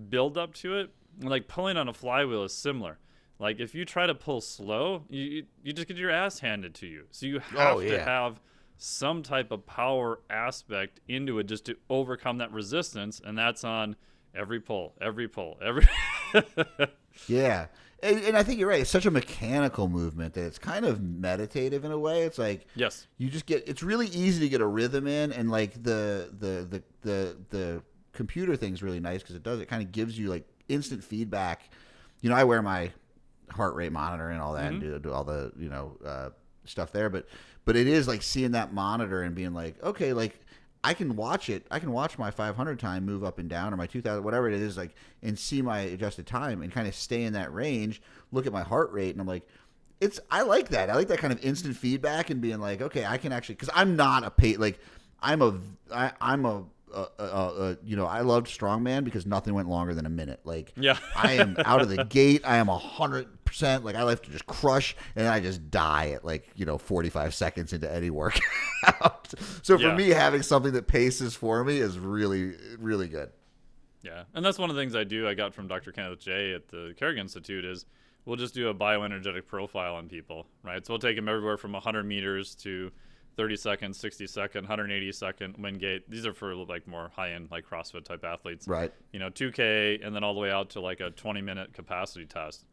build 0.09 0.37
up 0.37 0.53
to 0.55 0.77
it. 0.77 0.91
Like 1.21 1.47
pulling 1.47 1.77
on 1.77 1.87
a 1.87 1.93
flywheel 1.93 2.43
is 2.43 2.53
similar. 2.53 2.99
Like 3.39 3.59
if 3.59 3.75
you 3.75 3.85
try 3.85 4.07
to 4.07 4.15
pull 4.15 4.41
slow, 4.41 5.03
you 5.09 5.45
you- 5.63 5.73
just 5.73 5.87
get 5.87 5.97
your 5.97 6.11
ass 6.11 6.39
handed 6.39 6.73
to 6.75 6.87
you. 6.87 7.05
So 7.11 7.25
you 7.25 7.37
oh, 7.37 7.57
have 7.57 7.75
Oh, 7.77 7.81
to 7.81 8.03
have 8.03 8.39
some 8.77 9.23
type 9.23 9.51
of 9.51 9.65
power 9.65 10.19
aspect 10.29 10.99
into 11.07 11.39
it 11.39 11.45
just 11.47 11.65
to 11.65 11.75
overcome 11.89 12.37
that 12.39 12.51
resistance, 12.51 13.21
and 13.23 13.37
that's 13.37 13.63
on 13.63 13.95
every 14.35 14.59
pull, 14.59 14.95
every 15.01 15.27
pull, 15.27 15.57
every. 15.61 15.87
Yeah. 17.27 17.67
And, 18.01 18.19
and 18.25 18.35
I 18.37 18.43
think 18.43 18.59
you're 18.59 18.67
right. 18.67 18.81
It's 18.81 18.89
such 18.89 19.05
a 19.05 19.11
mechanical 19.11 19.87
movement 19.87 20.33
that 20.33 20.45
it's 20.45 20.59
kind 20.59 20.85
of 20.85 21.01
meditative 21.01 21.85
in 21.85 21.91
a 21.91 21.97
way. 21.97 22.23
It's 22.23 22.37
like 22.37 22.65
yes. 22.75 23.07
you 23.17 23.29
just 23.29 23.45
get 23.45 23.67
it's 23.67 23.81
really 23.81 24.07
easy 24.07 24.41
to 24.41 24.49
get 24.49 24.59
a 24.61 24.65
rhythm 24.67 25.07
in 25.07 25.31
and 25.31 25.49
like 25.49 25.73
the 25.83 26.29
the 26.37 26.67
the 26.69 26.83
the, 27.01 27.37
the 27.49 27.83
computer 28.11 28.55
thing's 28.55 28.83
really 28.83 28.99
nice 28.99 29.21
because 29.21 29.35
it 29.35 29.43
does 29.43 29.59
it 29.59 29.67
kind 29.67 29.81
of 29.81 29.91
gives 29.91 30.17
you 30.19 30.29
like 30.29 30.45
instant 30.69 31.03
feedback 31.03 31.69
you 32.21 32.29
know 32.29 32.35
i 32.35 32.43
wear 32.43 32.61
my 32.61 32.91
heart 33.51 33.75
rate 33.75 33.91
monitor 33.91 34.29
and 34.29 34.41
all 34.41 34.53
that, 34.53 34.71
and 34.71 34.81
Mm-hmm. 34.81 34.93
do, 34.93 34.99
do 34.99 35.11
all 35.11 35.23
the 35.23 35.51
you 35.59 35.69
know 35.69 35.97
uh, 36.03 36.29
stuff 36.65 36.91
there. 36.91 37.09
But 37.09 37.27
but 37.65 37.75
it 37.75 37.87
is 37.87 38.07
like 38.07 38.23
seeing 38.23 38.51
that 38.51 38.73
monitor 38.73 39.21
and 39.21 39.35
being 39.35 39.53
like, 39.53 39.81
okay, 39.83 40.11
like 40.13 40.39
I 40.83 40.93
can 40.95 41.15
watch 41.15 41.49
it. 41.49 41.67
I 41.69 41.77
can 41.77 41.91
watch 41.91 42.17
my 42.17 42.31
500 42.31 42.79
time 42.79 43.05
move 43.05 43.23
up 43.23 43.37
and 43.37 43.47
down, 43.49 43.71
or 43.73 43.77
my 43.77 43.85
2000, 43.85 44.23
whatever 44.23 44.49
it 44.49 44.55
is, 44.55 44.75
like, 44.75 44.95
and 45.21 45.37
see 45.37 45.61
my 45.61 45.81
adjusted 45.81 46.25
time 46.25 46.63
and 46.63 46.71
kind 46.71 46.87
of 46.87 46.95
stay 46.95 47.23
in 47.23 47.33
that 47.33 47.53
range. 47.53 48.01
Look 48.31 48.47
at 48.47 48.53
my 48.53 48.63
heart 48.63 48.91
rate, 48.91 49.11
and 49.11 49.21
I'm 49.21 49.27
like, 49.27 49.47
it's. 50.01 50.19
I 50.31 50.41
like 50.41 50.69
that. 50.69 50.89
I 50.89 50.95
like 50.95 51.09
that 51.09 51.19
kind 51.19 51.33
of 51.33 51.43
instant 51.43 51.75
feedback 51.77 52.31
and 52.31 52.41
being 52.41 52.59
like, 52.59 52.81
okay, 52.81 53.05
I 53.05 53.17
can 53.17 53.31
actually, 53.31 53.55
because 53.55 53.69
I'm 53.75 53.95
not 53.95 54.23
a 54.23 54.31
pay 54.31 54.55
like, 54.57 54.79
I'm 55.21 55.41
a, 55.43 55.59
I, 55.93 56.11
I'm 56.19 56.45
a. 56.45 56.63
Uh, 56.93 57.05
uh, 57.19 57.21
uh, 57.23 57.75
you 57.83 57.95
know, 57.95 58.05
I 58.05 58.21
loved 58.21 58.47
Strongman 58.47 59.03
because 59.03 59.25
nothing 59.25 59.53
went 59.53 59.67
longer 59.69 59.93
than 59.93 60.05
a 60.05 60.09
minute. 60.09 60.41
Like, 60.43 60.73
Yeah. 60.75 60.97
I 61.15 61.33
am 61.33 61.55
out 61.65 61.81
of 61.81 61.89
the 61.89 62.05
gate. 62.05 62.41
I 62.45 62.57
am 62.57 62.69
a 62.69 62.77
hundred 62.77 63.43
percent. 63.45 63.83
Like, 63.83 63.95
I 63.95 64.03
like 64.03 64.21
to 64.23 64.31
just 64.31 64.45
crush, 64.45 64.95
and 65.15 65.27
I 65.27 65.39
just 65.39 65.69
die 65.71 66.09
at 66.11 66.23
like 66.25 66.49
you 66.55 66.65
know 66.65 66.77
forty 66.77 67.09
five 67.09 67.33
seconds 67.33 67.73
into 67.73 67.91
any 67.91 68.09
workout. 68.09 69.33
so 69.63 69.77
for 69.77 69.83
Yeah. 69.83 69.95
me, 69.95 70.09
having 70.09 70.41
something 70.41 70.73
that 70.73 70.87
paces 70.87 71.35
for 71.35 71.63
me 71.63 71.77
is 71.79 71.97
really, 71.99 72.53
really 72.79 73.07
good. 73.07 73.31
Yeah, 74.01 74.23
and 74.33 74.43
that's 74.43 74.59
one 74.59 74.69
of 74.69 74.75
the 74.75 74.81
things 74.81 74.95
I 74.95 75.03
do. 75.05 75.27
I 75.27 75.33
got 75.33 75.53
from 75.53 75.67
Dr. 75.67 75.91
Kenneth 75.93 76.19
Jay 76.19 76.53
at 76.53 76.67
the 76.67 76.93
Carrick 76.97 77.17
Institute 77.17 77.63
is 77.63 77.85
we'll 78.25 78.35
just 78.35 78.53
do 78.53 78.67
a 78.69 78.73
bioenergetic 78.73 79.47
profile 79.47 79.95
on 79.95 80.09
people, 80.09 80.45
right? 80.61 80.85
So 80.85 80.93
we'll 80.93 80.99
take 80.99 81.15
them 81.15 81.29
everywhere 81.29 81.55
from 81.57 81.71
100 81.71 82.03
meters 82.03 82.53
to 82.55 82.91
30 83.35 83.55
second, 83.55 83.95
60 83.95 84.27
second, 84.27 84.63
180 84.63 85.11
second 85.11 85.55
Wingate. 85.57 86.09
These 86.09 86.25
are 86.25 86.33
for 86.33 86.55
like 86.55 86.87
more 86.87 87.11
high 87.15 87.31
end, 87.31 87.49
like 87.51 87.67
CrossFit 87.67 88.05
type 88.05 88.23
athletes. 88.23 88.67
Right. 88.67 88.93
You 89.11 89.19
know, 89.19 89.29
2K, 89.29 90.05
and 90.05 90.15
then 90.15 90.23
all 90.23 90.33
the 90.33 90.39
way 90.39 90.51
out 90.51 90.69
to 90.71 90.79
like 90.79 90.99
a 90.99 91.09
20 91.11 91.41
minute 91.41 91.73
capacity 91.73 92.25
test. 92.25 92.65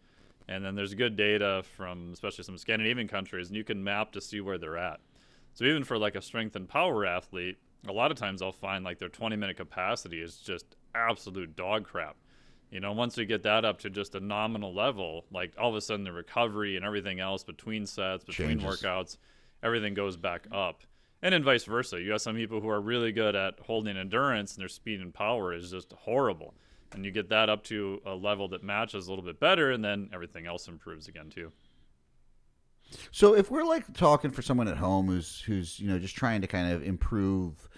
And 0.48 0.64
then 0.64 0.74
there's 0.74 0.94
good 0.94 1.16
data 1.16 1.62
from 1.76 2.12
especially 2.12 2.44
some 2.44 2.58
Scandinavian 2.58 3.08
countries, 3.08 3.48
and 3.48 3.56
you 3.56 3.64
can 3.64 3.82
map 3.82 4.12
to 4.12 4.20
see 4.20 4.40
where 4.40 4.58
they're 4.58 4.78
at. 4.78 5.00
So 5.54 5.64
even 5.64 5.84
for 5.84 5.98
like 5.98 6.14
a 6.14 6.22
strength 6.22 6.56
and 6.56 6.68
power 6.68 7.06
athlete, 7.06 7.58
a 7.88 7.92
lot 7.92 8.10
of 8.10 8.16
times 8.16 8.42
I'll 8.42 8.52
find 8.52 8.84
like 8.84 8.98
their 8.98 9.08
20 9.08 9.36
minute 9.36 9.56
capacity 9.56 10.20
is 10.20 10.36
just 10.36 10.76
absolute 10.94 11.56
dog 11.56 11.84
crap. 11.84 12.16
You 12.70 12.78
know, 12.78 12.92
once 12.92 13.16
we 13.16 13.24
get 13.24 13.42
that 13.42 13.64
up 13.64 13.80
to 13.80 13.90
just 13.90 14.14
a 14.14 14.20
nominal 14.20 14.72
level, 14.72 15.24
like 15.32 15.52
all 15.58 15.70
of 15.70 15.74
a 15.74 15.80
sudden 15.80 16.04
the 16.04 16.12
recovery 16.12 16.76
and 16.76 16.84
everything 16.84 17.18
else 17.18 17.42
between 17.42 17.84
sets, 17.84 18.24
between 18.24 18.60
Changes. 18.60 18.82
workouts, 18.82 19.16
everything 19.62 19.94
goes 19.94 20.16
back 20.16 20.46
up. 20.52 20.82
And 21.22 21.34
then 21.34 21.44
vice 21.44 21.64
versa. 21.64 22.00
You 22.00 22.12
have 22.12 22.22
some 22.22 22.36
people 22.36 22.60
who 22.60 22.68
are 22.68 22.80
really 22.80 23.12
good 23.12 23.36
at 23.36 23.60
holding 23.60 23.96
endurance 23.96 24.54
and 24.54 24.62
their 24.62 24.68
speed 24.68 25.00
and 25.00 25.12
power 25.12 25.52
is 25.52 25.70
just 25.70 25.92
horrible. 25.92 26.54
And 26.92 27.04
you 27.04 27.10
get 27.10 27.28
that 27.28 27.48
up 27.48 27.62
to 27.64 28.00
a 28.06 28.14
level 28.14 28.48
that 28.48 28.64
matches 28.64 29.06
a 29.06 29.10
little 29.10 29.24
bit 29.24 29.38
better, 29.38 29.70
and 29.70 29.84
then 29.84 30.10
everything 30.12 30.46
else 30.46 30.66
improves 30.66 31.06
again 31.06 31.30
too. 31.30 31.52
So 33.12 33.34
if 33.34 33.50
we're 33.50 33.64
like 33.64 33.92
talking 33.94 34.30
for 34.30 34.42
someone 34.42 34.66
at 34.66 34.76
home 34.76 35.06
who's 35.06 35.40
who's 35.40 35.78
you 35.78 35.88
know 35.88 35.98
just 35.98 36.16
trying 36.16 36.40
to 36.40 36.46
kind 36.46 36.72
of 36.72 36.82
improve 36.82 37.68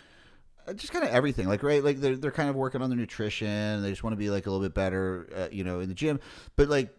uh, 0.66 0.72
just 0.72 0.92
kind 0.92 1.04
of 1.04 1.10
everything 1.10 1.48
like 1.48 1.62
right 1.62 1.84
like 1.84 1.98
they're, 1.98 2.16
they're 2.16 2.30
kind 2.30 2.48
of 2.48 2.56
working 2.56 2.80
on 2.80 2.88
their 2.88 2.98
nutrition 2.98 3.82
they 3.82 3.90
just 3.90 4.02
want 4.02 4.12
to 4.12 4.18
be 4.18 4.30
like 4.30 4.46
a 4.46 4.50
little 4.50 4.64
bit 4.64 4.74
better 4.74 5.28
uh, 5.36 5.48
you 5.52 5.64
know 5.64 5.80
in 5.80 5.88
the 5.88 5.94
gym 5.94 6.20
but 6.56 6.68
like 6.68 6.96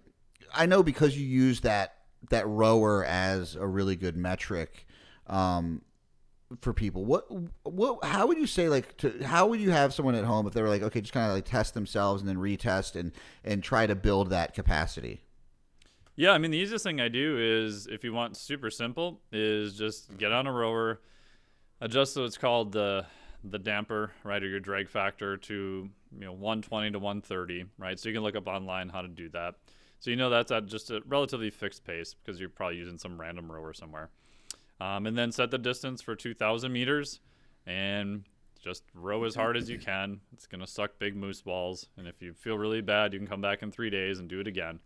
i 0.53 0.65
know 0.65 0.83
because 0.83 1.17
you 1.17 1.25
use 1.25 1.61
that 1.61 1.95
that 2.29 2.47
rower 2.47 3.03
as 3.05 3.55
a 3.55 3.65
really 3.67 3.95
good 3.95 4.15
metric 4.17 4.87
um 5.27 5.81
for 6.61 6.73
people 6.73 7.03
what 7.03 7.25
what 7.63 8.03
how 8.03 8.27
would 8.27 8.37
you 8.37 8.45
say 8.45 8.69
like 8.69 8.95
to 8.97 9.23
how 9.23 9.47
would 9.47 9.59
you 9.59 9.71
have 9.71 9.93
someone 9.93 10.13
at 10.15 10.23
home 10.23 10.45
if 10.45 10.53
they 10.53 10.61
were 10.61 10.69
like 10.69 10.83
okay 10.83 11.01
just 11.01 11.13
kind 11.13 11.27
of 11.27 11.33
like 11.33 11.45
test 11.45 11.73
themselves 11.73 12.21
and 12.21 12.29
then 12.29 12.37
retest 12.37 12.95
and 12.95 13.11
and 13.43 13.63
try 13.63 13.87
to 13.87 13.95
build 13.95 14.29
that 14.29 14.53
capacity 14.53 15.21
Yeah, 16.15 16.31
I 16.31 16.37
mean 16.37 16.51
the 16.51 16.57
easiest 16.57 16.83
thing 16.83 17.01
I 17.01 17.07
do 17.09 17.37
is 17.39 17.87
if 17.87 18.03
you 18.03 18.13
want 18.13 18.37
super 18.37 18.69
simple 18.69 19.19
is 19.31 19.73
just 19.75 20.15
get 20.17 20.31
on 20.31 20.45
a 20.45 20.51
rower, 20.51 21.01
adjust 21.81 22.17
what's 22.17 22.37
called 22.37 22.71
the 22.71 23.05
the 23.43 23.59
damper, 23.59 24.11
right, 24.23 24.41
or 24.41 24.47
your 24.47 24.59
drag 24.59 24.89
factor 24.89 25.37
to 25.37 25.89
you 26.11 26.25
know 26.25 26.31
120 26.33 26.91
to 26.91 26.99
130, 26.99 27.65
right? 27.79 27.99
So 27.99 28.09
you 28.09 28.15
can 28.15 28.23
look 28.23 28.35
up 28.35 28.47
online 28.47 28.89
how 28.89 29.01
to 29.01 29.07
do 29.07 29.29
that. 29.29 29.55
So 30.03 30.09
you 30.09 30.17
know 30.17 30.29
that's 30.29 30.51
at 30.51 30.65
just 30.65 30.91
a 30.91 31.01
relatively 31.07 31.49
fixed 31.49 31.85
pace 31.85 32.13
because 32.13 32.37
you're 32.37 32.49
probably 32.49 32.75
using 32.75 32.97
some 32.97 33.17
random 33.17 33.49
rower 33.49 33.71
somewhere. 33.71 34.09
Um, 34.81 35.07
and 35.07 35.17
then 35.17 35.31
set 35.31 35.49
the 35.49 35.57
distance 35.57 36.01
for 36.01 36.13
2,000 36.13 36.73
meters 36.73 37.21
and 37.65 38.25
just 38.61 38.83
row 38.93 39.23
as 39.23 39.33
hard 39.33 39.55
as 39.55 39.69
you 39.69 39.79
can. 39.79 40.19
It's 40.33 40.45
gonna 40.45 40.67
suck 40.67 40.99
big 40.99 41.15
moose 41.15 41.41
balls, 41.41 41.87
and 41.95 42.05
if 42.05 42.21
you 42.21 42.33
feel 42.33 42.57
really 42.57 42.81
bad, 42.81 43.13
you 43.13 43.19
can 43.19 43.29
come 43.29 43.39
back 43.39 43.63
in 43.63 43.71
three 43.71 43.89
days 43.89 44.19
and 44.19 44.27
do 44.27 44.41
it 44.41 44.47
again. 44.47 44.81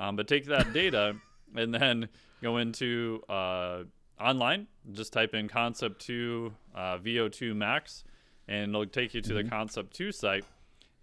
Um, 0.00 0.16
but 0.16 0.26
take 0.26 0.46
that 0.46 0.72
data 0.72 1.14
and 1.54 1.72
then 1.72 2.08
go 2.42 2.56
into 2.56 3.22
uh, 3.28 3.84
online. 4.20 4.66
Just 4.90 5.12
type 5.12 5.32
in 5.32 5.46
Concept 5.46 6.00
2 6.00 6.52
uh, 6.74 6.98
VO2 6.98 7.54
Max, 7.54 8.02
and 8.48 8.70
it'll 8.70 8.84
take 8.84 9.14
you 9.14 9.20
to 9.20 9.32
the 9.32 9.44
Concept 9.44 9.94
2 9.94 10.10
site. 10.10 10.44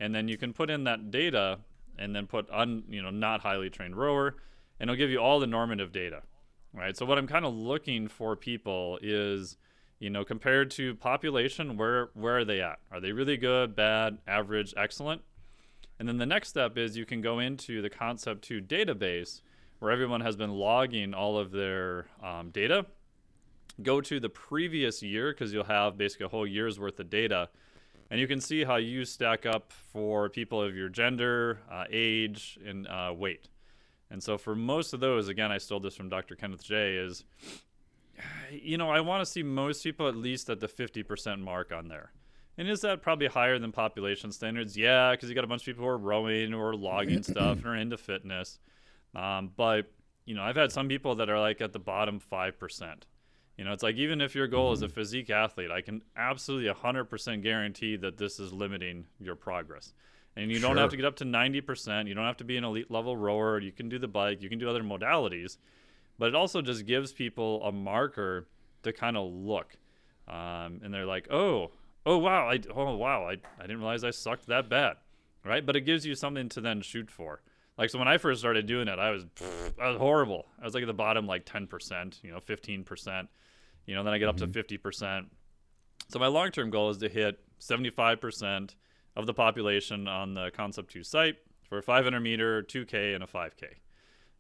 And 0.01 0.13
then 0.13 0.27
you 0.27 0.35
can 0.35 0.51
put 0.51 0.69
in 0.69 0.83
that 0.83 1.11
data 1.11 1.59
and 1.97 2.15
then 2.15 2.27
put 2.27 2.49
un, 2.51 2.83
you 2.89 3.01
know, 3.01 3.09
not 3.09 3.41
highly 3.41 3.69
trained 3.69 3.95
rower, 3.95 4.35
and 4.79 4.89
it'll 4.89 4.97
give 4.97 5.09
you 5.09 5.19
all 5.19 5.39
the 5.39 5.47
normative 5.47 5.91
data. 5.91 6.21
Right. 6.73 6.97
So 6.97 7.05
what 7.05 7.19
I'm 7.19 7.27
kind 7.27 7.45
of 7.45 7.53
looking 7.53 8.07
for 8.07 8.35
people 8.35 8.97
is, 9.01 9.57
you 9.99 10.09
know, 10.09 10.25
compared 10.25 10.71
to 10.71 10.95
population, 10.95 11.77
where 11.77 12.09
where 12.13 12.39
are 12.39 12.45
they 12.45 12.61
at? 12.61 12.79
Are 12.91 12.99
they 12.99 13.11
really 13.11 13.37
good, 13.37 13.75
bad, 13.75 14.17
average, 14.27 14.73
excellent? 14.75 15.21
And 15.99 16.07
then 16.07 16.17
the 16.17 16.25
next 16.25 16.49
step 16.49 16.77
is 16.77 16.97
you 16.97 17.05
can 17.05 17.21
go 17.21 17.39
into 17.39 17.81
the 17.81 17.89
Concept 17.89 18.43
2 18.43 18.61
database 18.61 19.41
where 19.83 19.91
everyone 19.91 20.21
has 20.21 20.35
been 20.35 20.51
logging 20.51 21.13
all 21.13 21.37
of 21.37 21.51
their 21.51 22.05
um, 22.23 22.51
data. 22.51 22.85
Go 23.81 23.99
to 24.01 24.19
the 24.19 24.29
previous 24.29 25.03
year 25.03 25.33
because 25.33 25.51
you'll 25.51 25.65
have 25.65 25.97
basically 25.97 26.25
a 26.25 26.29
whole 26.29 26.47
year's 26.47 26.79
worth 26.79 26.99
of 26.99 27.09
data. 27.09 27.49
And 28.13 28.19
you 28.19 28.27
can 28.27 28.39
see 28.39 28.63
how 28.63 28.75
you 28.75 29.05
stack 29.05 29.47
up 29.47 29.73
for 29.91 30.29
people 30.29 30.61
of 30.61 30.75
your 30.75 30.87
gender, 30.87 31.57
uh, 31.71 31.85
age, 31.89 32.59
and 32.63 32.85
uh, 32.85 33.11
weight. 33.11 33.49
And 34.11 34.21
so 34.21 34.37
for 34.37 34.53
most 34.53 34.93
of 34.93 34.99
those, 34.99 35.29
again, 35.29 35.51
I 35.51 35.57
stole 35.57 35.79
this 35.79 35.95
from 35.95 36.09
Dr. 36.09 36.35
Kenneth 36.35 36.63
Jay, 36.63 36.93
is, 36.97 37.23
you 38.51 38.77
know, 38.77 38.91
I 38.91 38.99
want 38.99 39.21
to 39.21 39.25
see 39.25 39.41
most 39.41 39.83
people 39.83 40.07
at 40.07 40.15
least 40.15 40.47
at 40.51 40.59
the 40.59 40.67
50% 40.67 41.39
mark 41.39 41.71
on 41.71 41.87
there. 41.87 42.11
And 42.55 42.69
is 42.69 42.81
that 42.81 43.01
probably 43.01 43.25
higher 43.25 43.57
than 43.57 43.71
population 43.71 44.31
standards? 44.31 44.77
Yeah, 44.77 45.13
because 45.13 45.27
you 45.27 45.33
got 45.33 45.43
a 45.43 45.47
bunch 45.47 45.63
of 45.63 45.65
people 45.65 45.85
who 45.85 45.89
are 45.89 45.97
rowing 45.97 46.53
or 46.53 46.75
logging 46.75 47.23
stuff 47.23 47.57
and 47.57 47.65
are 47.65 47.75
into 47.75 47.97
fitness. 47.97 48.59
Um, 49.15 49.49
but 49.57 49.91
you 50.25 50.35
know, 50.35 50.43
I've 50.43 50.55
had 50.55 50.71
some 50.71 50.87
people 50.87 51.15
that 51.15 51.31
are 51.31 51.39
like 51.39 51.61
at 51.61 51.73
the 51.73 51.79
bottom 51.79 52.19
five 52.19 52.59
percent. 52.59 53.07
You 53.57 53.63
know, 53.63 53.71
it's 53.71 53.83
like 53.83 53.95
even 53.95 54.19
if 54.19 54.33
your 54.33 54.47
goal 54.47 54.71
is 54.71 54.81
a 54.81 54.89
physique 54.89 55.29
athlete, 55.29 55.69
I 55.71 55.81
can 55.81 56.01
absolutely 56.17 56.73
100% 56.73 57.43
guarantee 57.43 57.95
that 57.97 58.17
this 58.17 58.39
is 58.39 58.51
limiting 58.51 59.05
your 59.19 59.35
progress. 59.35 59.93
And 60.35 60.49
you 60.49 60.59
don't 60.59 60.77
have 60.77 60.89
to 60.89 60.95
get 60.97 61.05
up 61.05 61.17
to 61.17 61.25
90%. 61.25 62.07
You 62.07 62.15
don't 62.15 62.25
have 62.25 62.37
to 62.37 62.43
be 62.43 62.57
an 62.57 62.63
elite 62.63 62.89
level 62.89 63.15
rower. 63.15 63.59
You 63.59 63.71
can 63.71 63.89
do 63.89 63.99
the 63.99 64.07
bike. 64.07 64.41
You 64.41 64.49
can 64.49 64.57
do 64.57 64.67
other 64.67 64.81
modalities. 64.81 65.57
But 66.17 66.29
it 66.29 66.35
also 66.35 66.61
just 66.63 66.87
gives 66.87 67.13
people 67.13 67.63
a 67.63 67.71
marker 67.71 68.47
to 68.81 68.91
kind 68.91 69.15
of 69.15 69.31
look. 69.31 69.77
Um, 70.27 70.81
and 70.83 70.91
they're 70.91 71.05
like, 71.05 71.31
oh, 71.31 71.71
oh 72.05 72.17
wow, 72.17 72.49
I 72.49 72.59
oh 72.73 72.95
wow, 72.95 73.27
I, 73.27 73.37
I 73.59 73.61
didn't 73.61 73.79
realize 73.79 74.03
I 74.03 74.11
sucked 74.11 74.47
that 74.47 74.69
bad, 74.69 74.97
right? 75.43 75.65
But 75.65 75.75
it 75.75 75.81
gives 75.81 76.05
you 76.05 76.15
something 76.15 76.49
to 76.49 76.61
then 76.61 76.81
shoot 76.81 77.09
for. 77.09 77.41
Like 77.77 77.89
so, 77.89 77.99
when 77.99 78.07
I 78.07 78.17
first 78.17 78.39
started 78.39 78.65
doing 78.65 78.87
it, 78.87 78.99
I 78.99 79.11
was 79.11 79.25
I 79.81 79.89
was 79.89 79.97
horrible. 79.97 80.47
I 80.61 80.65
was 80.65 80.73
like 80.73 80.83
at 80.83 80.87
the 80.87 80.93
bottom, 80.93 81.25
like 81.25 81.45
ten 81.45 81.67
percent, 81.67 82.19
you 82.23 82.31
know, 82.31 82.39
fifteen 82.39 82.83
percent, 82.83 83.29
you 83.85 83.95
know. 83.95 84.03
Then 84.03 84.13
I 84.13 84.17
get 84.17 84.29
up 84.29 84.37
to 84.37 84.47
fifty 84.47 84.77
percent. 84.77 85.27
So 86.09 86.19
my 86.19 86.27
long-term 86.27 86.69
goal 86.69 86.89
is 86.89 86.97
to 86.97 87.09
hit 87.09 87.39
seventy-five 87.59 88.19
percent 88.21 88.75
of 89.15 89.25
the 89.25 89.33
population 89.33 90.07
on 90.07 90.33
the 90.33 90.51
Concept 90.51 90.91
Two 90.91 91.03
site 91.03 91.35
for 91.73 91.77
a 91.79 91.83
500 91.83 92.19
meter, 92.19 92.61
2K, 92.63 93.15
and 93.15 93.23
a 93.23 93.27
5K. 93.27 93.63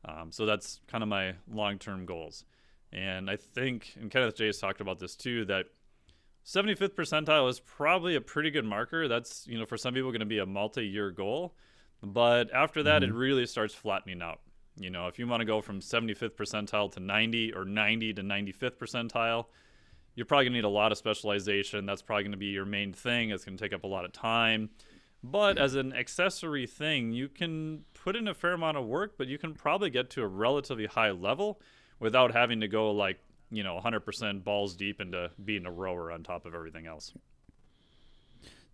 Um, 0.05 0.31
so 0.31 0.45
that's 0.45 0.81
kind 0.87 1.01
of 1.01 1.09
my 1.09 1.33
long-term 1.51 2.05
goals. 2.05 2.45
And 2.91 3.29
I 3.29 3.37
think, 3.37 3.93
and 3.99 4.11
Kenneth 4.11 4.35
Jay 4.35 4.47
has 4.47 4.59
talked 4.59 4.81
about 4.81 4.99
this 4.99 5.15
too, 5.15 5.45
that 5.45 5.65
75th 6.45 6.93
percentile 6.93 7.49
is 7.49 7.59
probably 7.59 8.15
a 8.15 8.21
pretty 8.21 8.51
good 8.51 8.65
marker. 8.65 9.07
That's, 9.07 9.47
you 9.47 9.57
know, 9.57 9.65
for 9.65 9.77
some 9.77 9.93
people 9.93 10.11
going 10.11 10.19
to 10.19 10.25
be 10.25 10.39
a 10.39 10.45
multi-year 10.45 11.09
goal. 11.11 11.55
But 12.03 12.53
after 12.53 12.83
that, 12.83 13.01
it 13.01 13.13
really 13.13 13.45
starts 13.45 13.73
flattening 13.73 14.21
out. 14.21 14.41
You 14.77 14.89
know, 14.89 15.07
if 15.07 15.19
you 15.19 15.27
want 15.27 15.41
to 15.41 15.45
go 15.45 15.61
from 15.61 15.79
75th 15.79 16.31
percentile 16.31 16.91
to 16.93 16.99
90 16.99 17.53
or 17.53 17.65
90 17.65 18.13
to 18.13 18.21
95th 18.23 18.77
percentile, 18.77 19.45
you're 20.15 20.25
probably 20.25 20.45
going 20.45 20.53
to 20.53 20.57
need 20.59 20.65
a 20.65 20.69
lot 20.69 20.91
of 20.91 20.97
specialization. 20.97 21.85
That's 21.85 22.01
probably 22.01 22.23
going 22.23 22.31
to 22.31 22.37
be 22.37 22.47
your 22.47 22.65
main 22.65 22.93
thing. 22.93 23.29
It's 23.29 23.45
going 23.45 23.57
to 23.57 23.63
take 23.63 23.73
up 23.73 23.83
a 23.83 23.87
lot 23.87 24.05
of 24.05 24.11
time. 24.11 24.69
But 25.23 25.57
as 25.57 25.75
an 25.75 25.93
accessory 25.93 26.67
thing, 26.67 27.13
you 27.13 27.29
can 27.29 27.85
put 27.93 28.15
in 28.15 28.27
a 28.27 28.33
fair 28.33 28.53
amount 28.53 28.77
of 28.77 28.85
work, 28.85 29.13
but 29.17 29.27
you 29.27 29.37
can 29.37 29.53
probably 29.53 29.89
get 29.89 30.09
to 30.11 30.21
a 30.21 30.27
relatively 30.27 30.85
high 30.85 31.11
level 31.11 31.61
without 31.99 32.33
having 32.33 32.59
to 32.59 32.67
go 32.67 32.91
like, 32.91 33.19
you 33.49 33.63
know, 33.63 33.79
100% 33.81 34.43
balls 34.43 34.75
deep 34.75 34.99
into 34.99 35.31
being 35.43 35.65
a 35.65 35.71
rower 35.71 36.11
on 36.11 36.23
top 36.23 36.45
of 36.45 36.53
everything 36.53 36.87
else. 36.87 37.13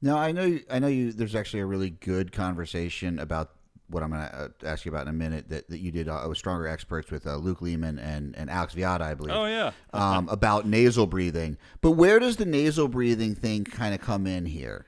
Now 0.01 0.17
I 0.17 0.31
know 0.31 0.57
I 0.71 0.79
know 0.79 0.87
you. 0.87 1.11
There's 1.11 1.35
actually 1.35 1.59
a 1.59 1.65
really 1.65 1.89
good 1.89 2.31
conversation 2.31 3.19
about 3.19 3.51
what 3.89 4.03
I'm 4.03 4.11
going 4.11 4.21
to 4.21 4.35
uh, 4.35 4.47
ask 4.63 4.85
you 4.85 4.91
about 4.91 5.03
in 5.03 5.07
a 5.09 5.13
minute 5.13 5.49
that, 5.49 5.69
that 5.69 5.79
you 5.79 5.91
did 5.91 6.07
uh, 6.07 6.25
with 6.27 6.37
Stronger 6.37 6.67
Experts 6.67 7.11
with 7.11 7.25
uh, 7.25 7.35
Luke 7.37 7.61
Leaman 7.61 7.99
and, 7.99 8.35
and 8.37 8.49
Alex 8.49 8.75
Viada, 8.75 9.01
I 9.01 9.13
believe. 9.13 9.35
Oh 9.35 9.45
yeah. 9.45 9.71
um, 9.93 10.29
about 10.29 10.67
nasal 10.67 11.07
breathing. 11.07 11.57
But 11.81 11.91
where 11.91 12.19
does 12.19 12.37
the 12.37 12.45
nasal 12.45 12.87
breathing 12.87 13.35
thing 13.35 13.63
kind 13.63 13.93
of 13.93 14.01
come 14.01 14.27
in 14.27 14.45
here? 14.45 14.85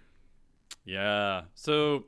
Yeah. 0.85 1.43
So, 1.55 2.05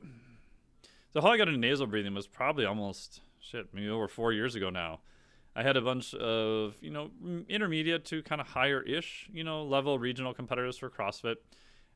so 1.12 1.20
how 1.20 1.28
I 1.28 1.36
got 1.36 1.48
into 1.48 1.60
nasal 1.60 1.86
breathing 1.86 2.14
was 2.14 2.26
probably 2.26 2.64
almost 2.64 3.20
shit, 3.40 3.66
maybe 3.72 3.88
over 3.88 4.08
four 4.08 4.32
years 4.32 4.54
ago 4.54 4.70
now. 4.70 5.00
I 5.56 5.62
had 5.62 5.76
a 5.76 5.80
bunch 5.80 6.14
of 6.14 6.74
you 6.80 6.90
know 6.90 7.10
intermediate 7.48 8.04
to 8.06 8.22
kind 8.22 8.40
of 8.40 8.48
higher 8.48 8.82
ish 8.82 9.28
you 9.32 9.44
know 9.44 9.62
level 9.64 9.98
regional 9.98 10.34
competitors 10.34 10.76
for 10.76 10.90
CrossFit, 10.90 11.36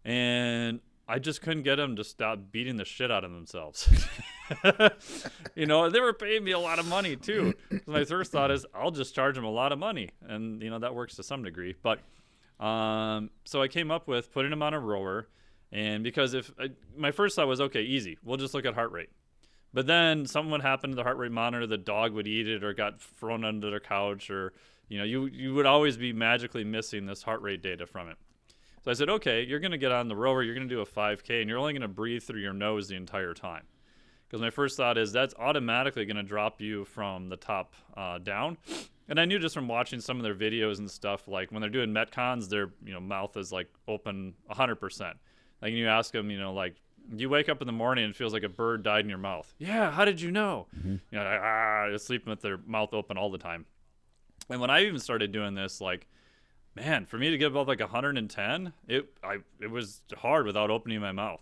and 0.05 0.81
I 1.09 1.19
just 1.19 1.43
couldn't 1.43 1.65
get 1.65 1.77
them 1.77 1.97
to 1.97 2.05
stop 2.05 2.39
beating 2.53 2.77
the 2.77 2.85
shit 2.85 3.11
out 3.11 3.25
of 3.25 3.33
themselves. 3.33 3.89
you 5.55 5.67
know, 5.67 5.91
they 5.91 6.01
were 6.01 6.13
paying 6.13 6.45
me 6.45 6.53
a 6.53 6.59
lot 6.59 6.79
of 6.79 6.87
money 6.87 7.17
too. 7.17 7.55
my 7.87 8.05
first 8.05 8.33
thought 8.33 8.51
is 8.51 8.67
I'll 8.75 8.91
just 8.91 9.15
charge 9.15 9.35
them 9.35 9.45
a 9.45 9.51
lot 9.51 9.73
of 9.73 9.79
money, 9.79 10.11
and 10.23 10.63
you 10.63 10.71
know 10.71 10.79
that 10.79 10.95
works 10.95 11.17
to 11.17 11.23
some 11.23 11.43
degree. 11.43 11.75
But 11.83 12.01
um, 12.65 13.31
so 13.45 13.63
I 13.63 13.69
came 13.69 13.91
up 13.91 14.09
with 14.09 14.33
putting 14.33 14.51
them 14.51 14.63
on 14.63 14.75
a 14.75 14.81
rower, 14.81 15.29
and 15.73 16.03
because 16.03 16.35
if 16.35 16.51
I, 16.59 16.71
my 16.97 17.11
first 17.11 17.37
thought 17.37 17.49
was 17.49 17.61
okay, 17.61 17.83
easy, 17.83 18.19
we'll 18.25 18.39
just 18.39 18.55
look 18.55 18.65
at 18.65 18.75
heart 18.75 18.93
rate. 18.93 19.11
But 19.75 19.87
then 19.87 20.27
something 20.27 20.51
would 20.53 20.63
happen 20.63 20.91
to 20.91 20.97
the 20.97 21.03
heart 21.03 21.19
rate 21.19 21.31
monitor, 21.31 21.67
the 21.67 21.77
dog 21.77 22.13
would 22.15 22.27
eat 22.27 22.49
it 22.49 22.65
or 22.65 22.73
got 22.73 23.01
thrown 23.01 23.45
under 23.45 23.71
the 23.71 23.81
couch 23.81 24.31
or 24.31 24.55
you 24.89 24.99
know, 24.99 25.05
you 25.05 25.27
you 25.27 25.55
would 25.55 25.67
always 25.67 25.97
be 25.97 26.13
magically 26.13 26.65
missing 26.65 27.07
this 27.07 27.23
heart 27.23 27.43
rate 27.43 27.63
data 27.63 27.87
from 27.87 28.09
it. 28.09 28.17
So 28.85 28.91
I 28.91 28.95
said, 28.95 29.11
okay, 29.11 29.45
you're 29.45 29.61
going 29.61 29.73
to 29.73 29.79
get 29.79 29.93
on 29.93 30.09
the 30.09 30.17
rower, 30.17 30.43
you're 30.43 30.55
going 30.55 30.69
to 30.69 30.75
do 30.75 30.81
a 30.81 30.87
5K, 30.87 31.41
and 31.41 31.51
you're 31.51 31.59
only 31.59 31.73
going 31.73 31.83
to 31.83 31.89
breathe 31.89 32.23
through 32.23 32.41
your 32.41 32.53
nose 32.55 32.89
the 32.89 32.97
entire 32.97 33.35
time. 33.35 33.65
Because 34.29 34.43
my 34.43 34.51
first 34.51 34.77
thought 34.77 34.99
is 34.99 35.11
that's 35.13 35.35
automatically 35.39 36.05
going 36.05 36.17
to 36.17 36.23
drop 36.23 36.61
you 36.61 36.85
from 36.85 37.29
the 37.31 37.37
top 37.37 37.75
uh, 37.97 38.19
down. 38.19 38.59
And 39.09 39.19
I 39.19 39.25
knew 39.25 39.39
just 39.39 39.55
from 39.55 39.69
watching 39.69 40.01
some 40.01 40.19
of 40.19 40.23
their 40.23 40.35
videos 40.35 40.79
and 40.79 40.91
stuff, 40.91 41.29
like 41.29 41.51
when 41.51 41.63
they're 41.63 41.71
doing 41.71 41.95
Metcons, 41.95 42.49
their 42.49 42.71
you 42.85 42.93
know 42.93 43.01
mouth 43.01 43.37
is 43.37 43.51
like 43.51 43.69
open 43.87 44.35
100%. 44.51 45.15
Like 45.63 45.73
you 45.73 45.89
ask 45.89 46.13
them, 46.13 46.31
you 46.31 46.39
know, 46.39 46.53
like 46.53 46.77
you 47.17 47.31
wake 47.31 47.49
up 47.49 47.63
in 47.63 47.67
the 47.67 47.73
morning 47.73 48.05
and 48.05 48.13
it 48.13 48.17
feels 48.17 48.33
like 48.33 48.43
a 48.43 48.49
bird 48.49 48.83
died 48.83 49.05
in 49.05 49.09
your 49.09 49.19
mouth. 49.19 49.53
Yeah, 49.59 49.91
how 49.91 50.05
did 50.05 50.21
you 50.21 50.31
know? 50.31 50.67
Mm-hmm. 50.77 50.97
You 51.11 51.19
know, 51.19 51.25
like, 51.25 51.41
ah, 51.43 51.97
sleeping 51.97 52.31
with 52.31 52.43
their 52.43 52.59
mouth 52.67 52.93
open 52.93 53.17
all 53.17 53.31
the 53.31 53.39
time. 53.39 53.65
And 54.51 54.61
when 54.61 54.71
I 54.71 54.85
even 54.85 55.01
started 55.01 55.33
doing 55.33 55.55
this, 55.55 55.81
like, 55.81 56.07
man, 56.75 57.07
for 57.07 57.19
me 57.19 57.31
to 57.31 57.39
get 57.39 57.49
above 57.49 57.69
like 57.69 57.81
110, 57.81 58.73
it 58.87 59.09
I 59.25 59.39
it 59.61 59.71
was 59.71 60.03
hard 60.17 60.47
without 60.47 60.71
opening 60.71 61.01
my 61.01 61.13
mouth. 61.13 61.41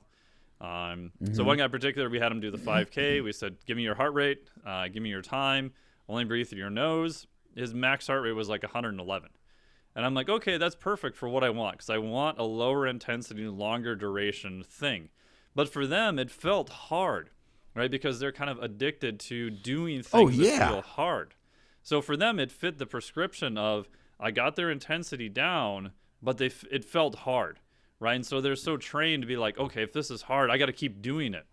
Um, 0.61 1.13
mm-hmm. 1.23 1.35
So 1.35 1.45
one 1.45 1.59
guy 1.59 1.65
in 1.65 1.71
particular, 1.71 2.09
we 2.09 2.19
had 2.19 2.33
him 2.33 2.41
do 2.41 2.51
the 2.51 2.59
5K. 2.59 3.23
We 3.23 3.33
said, 3.33 3.57
give 3.67 3.77
me 3.77 3.83
your 3.83 3.95
heart 3.95 4.15
rate, 4.15 4.49
uh, 4.67 4.89
give 4.89 5.03
me 5.03 5.11
your 5.11 5.23
time, 5.23 5.73
only 6.09 6.25
breathe 6.25 6.49
through 6.49 6.59
your 6.59 6.71
nose. 6.71 7.27
His 7.55 7.75
max 7.75 8.07
heart 8.07 8.23
rate 8.23 8.33
was 8.33 8.49
like 8.49 8.63
111. 8.63 9.31
And 9.95 10.05
I'm 10.05 10.15
like, 10.15 10.29
okay, 10.29 10.59
that's 10.59 10.75
perfect 10.75 11.17
for 11.17 11.29
what 11.29 11.43
I 11.43 11.51
want 11.51 11.79
because 11.79 11.89
I 11.89 11.99
want 11.99 12.39
a 12.39 12.45
lower 12.45 12.87
intensity, 12.87 13.47
longer 13.47 13.97
duration 13.97 14.63
thing. 14.63 15.09
But 15.55 15.71
for 15.71 15.87
them, 15.87 16.19
it 16.19 16.31
felt 16.31 16.69
hard, 16.69 17.31
right? 17.75 17.91
Because 17.91 18.21
they're 18.21 18.31
kind 18.31 18.51
of 18.51 18.63
addicted 18.63 19.19
to 19.21 19.49
doing 19.49 20.01
oh, 20.13 20.29
things 20.29 20.39
oh, 20.39 20.43
yeah. 20.43 20.59
that 20.59 20.69
feel 20.71 20.83
hard. 20.83 21.35
So 21.83 22.03
for 22.03 22.15
them, 22.15 22.39
it 22.39 22.53
fit 22.53 22.77
the 22.77 22.85
prescription 22.85 23.57
of 23.57 23.89
I 24.21 24.33
got 24.33 24.55
their 24.55 24.71
intensity 24.71 25.31
down, 25.31 25.93
but 26.23 26.37
they 26.37 26.47
f- 26.47 26.65
it 26.71 26.85
felt 26.85 27.21
hard, 27.21 27.61
right? 28.01 28.17
And 28.17 28.27
so 28.27 28.41
they're 28.41 28.57
so 28.57 28.77
trained 28.77 29.23
to 29.23 29.27
be 29.27 29.37
like, 29.37 29.59
okay, 29.59 29.83
if 29.83 29.93
this 29.93 30.11
is 30.11 30.23
hard, 30.23 30.51
I 30.51 30.59
got 30.59 30.67
to 30.67 30.73
keep 30.73 31.03
doing 31.03 31.35
it. 31.35 31.47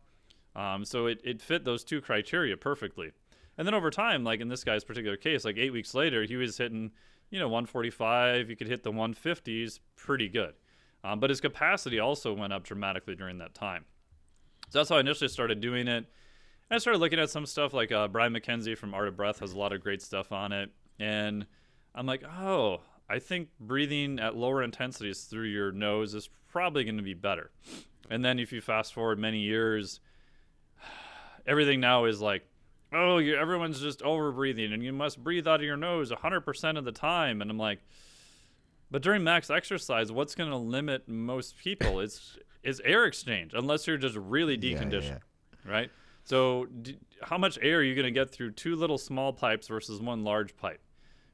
Um, 0.55 0.85
so 0.85 1.07
it, 1.07 1.21
it 1.23 1.41
fit 1.41 1.65
those 1.65 1.83
two 1.83 2.01
criteria 2.01 2.57
perfectly. 2.57 3.11
And 3.57 3.67
then 3.67 3.73
over 3.73 3.89
time, 3.89 4.23
like 4.23 4.39
in 4.39 4.47
this 4.47 4.63
guy's 4.63 4.83
particular 4.83 5.17
case, 5.17 5.45
like 5.45 5.57
eight 5.57 5.71
weeks 5.71 5.93
later, 5.93 6.23
he 6.23 6.35
was 6.35 6.57
hitting, 6.57 6.91
you 7.29 7.39
know, 7.39 7.47
145. 7.47 8.47
He 8.47 8.55
could 8.55 8.67
hit 8.67 8.83
the 8.83 8.91
150s 8.91 9.79
pretty 9.95 10.27
good. 10.27 10.53
Um, 11.03 11.19
but 11.19 11.29
his 11.29 11.41
capacity 11.41 11.99
also 11.99 12.33
went 12.33 12.53
up 12.53 12.63
dramatically 12.63 13.15
during 13.15 13.37
that 13.39 13.53
time. 13.53 13.85
So 14.69 14.79
that's 14.79 14.89
how 14.89 14.97
I 14.97 15.01
initially 15.01 15.27
started 15.27 15.59
doing 15.59 15.87
it. 15.87 16.05
And 16.69 16.75
I 16.75 16.77
started 16.77 16.99
looking 16.99 17.19
at 17.19 17.29
some 17.29 17.45
stuff 17.45 17.73
like 17.73 17.91
uh, 17.91 18.07
Brian 18.07 18.33
McKenzie 18.33 18.77
from 18.77 18.93
Art 18.93 19.07
of 19.07 19.17
Breath 19.17 19.39
has 19.39 19.53
a 19.53 19.57
lot 19.57 19.73
of 19.73 19.81
great 19.81 20.01
stuff 20.01 20.31
on 20.31 20.51
it. 20.51 20.71
And 20.99 21.45
I'm 21.93 22.05
like, 22.05 22.23
oh, 22.23 22.81
I 23.09 23.19
think 23.19 23.49
breathing 23.59 24.19
at 24.19 24.35
lower 24.35 24.63
intensities 24.63 25.23
through 25.23 25.47
your 25.47 25.71
nose 25.71 26.13
is 26.13 26.29
probably 26.49 26.83
going 26.83 26.97
to 26.97 27.03
be 27.03 27.13
better. 27.13 27.51
And 28.09 28.23
then 28.23 28.39
if 28.39 28.51
you 28.51 28.61
fast 28.61 28.93
forward 28.93 29.19
many 29.19 29.39
years, 29.39 29.99
everything 31.45 31.79
now 31.79 32.05
is 32.05 32.21
like, 32.21 32.45
oh, 32.93 33.17
everyone's 33.17 33.81
just 33.81 34.01
over 34.03 34.31
breathing 34.31 34.71
and 34.71 34.83
you 34.83 34.93
must 34.93 35.23
breathe 35.23 35.47
out 35.47 35.59
of 35.59 35.65
your 35.65 35.77
nose 35.77 36.11
100% 36.11 36.77
of 36.77 36.85
the 36.85 36.91
time. 36.91 37.41
And 37.41 37.49
I'm 37.49 37.57
like, 37.57 37.79
but 38.91 39.01
during 39.01 39.23
max 39.23 39.49
exercise, 39.49 40.11
what's 40.11 40.35
going 40.35 40.51
to 40.51 40.57
limit 40.57 41.09
most 41.09 41.57
people? 41.57 41.99
It's 41.99 42.37
is 42.63 42.81
air 42.85 43.05
exchange, 43.05 43.51
unless 43.53 43.87
you're 43.87 43.97
just 43.97 44.15
really 44.15 44.57
deconditioned, 44.57 45.03
yeah, 45.03 45.17
yeah. 45.65 45.71
right? 45.71 45.91
So, 46.25 46.65
d- 46.65 46.97
how 47.21 47.37
much 47.37 47.59
air 47.61 47.79
are 47.79 47.83
you 47.83 47.95
going 47.95 48.05
to 48.05 48.11
get 48.11 48.29
through 48.29 48.51
two 48.51 48.75
little 48.75 48.97
small 48.97 49.33
pipes 49.33 49.67
versus 49.67 49.99
one 49.99 50.23
large 50.23 50.55
pipe, 50.55 50.79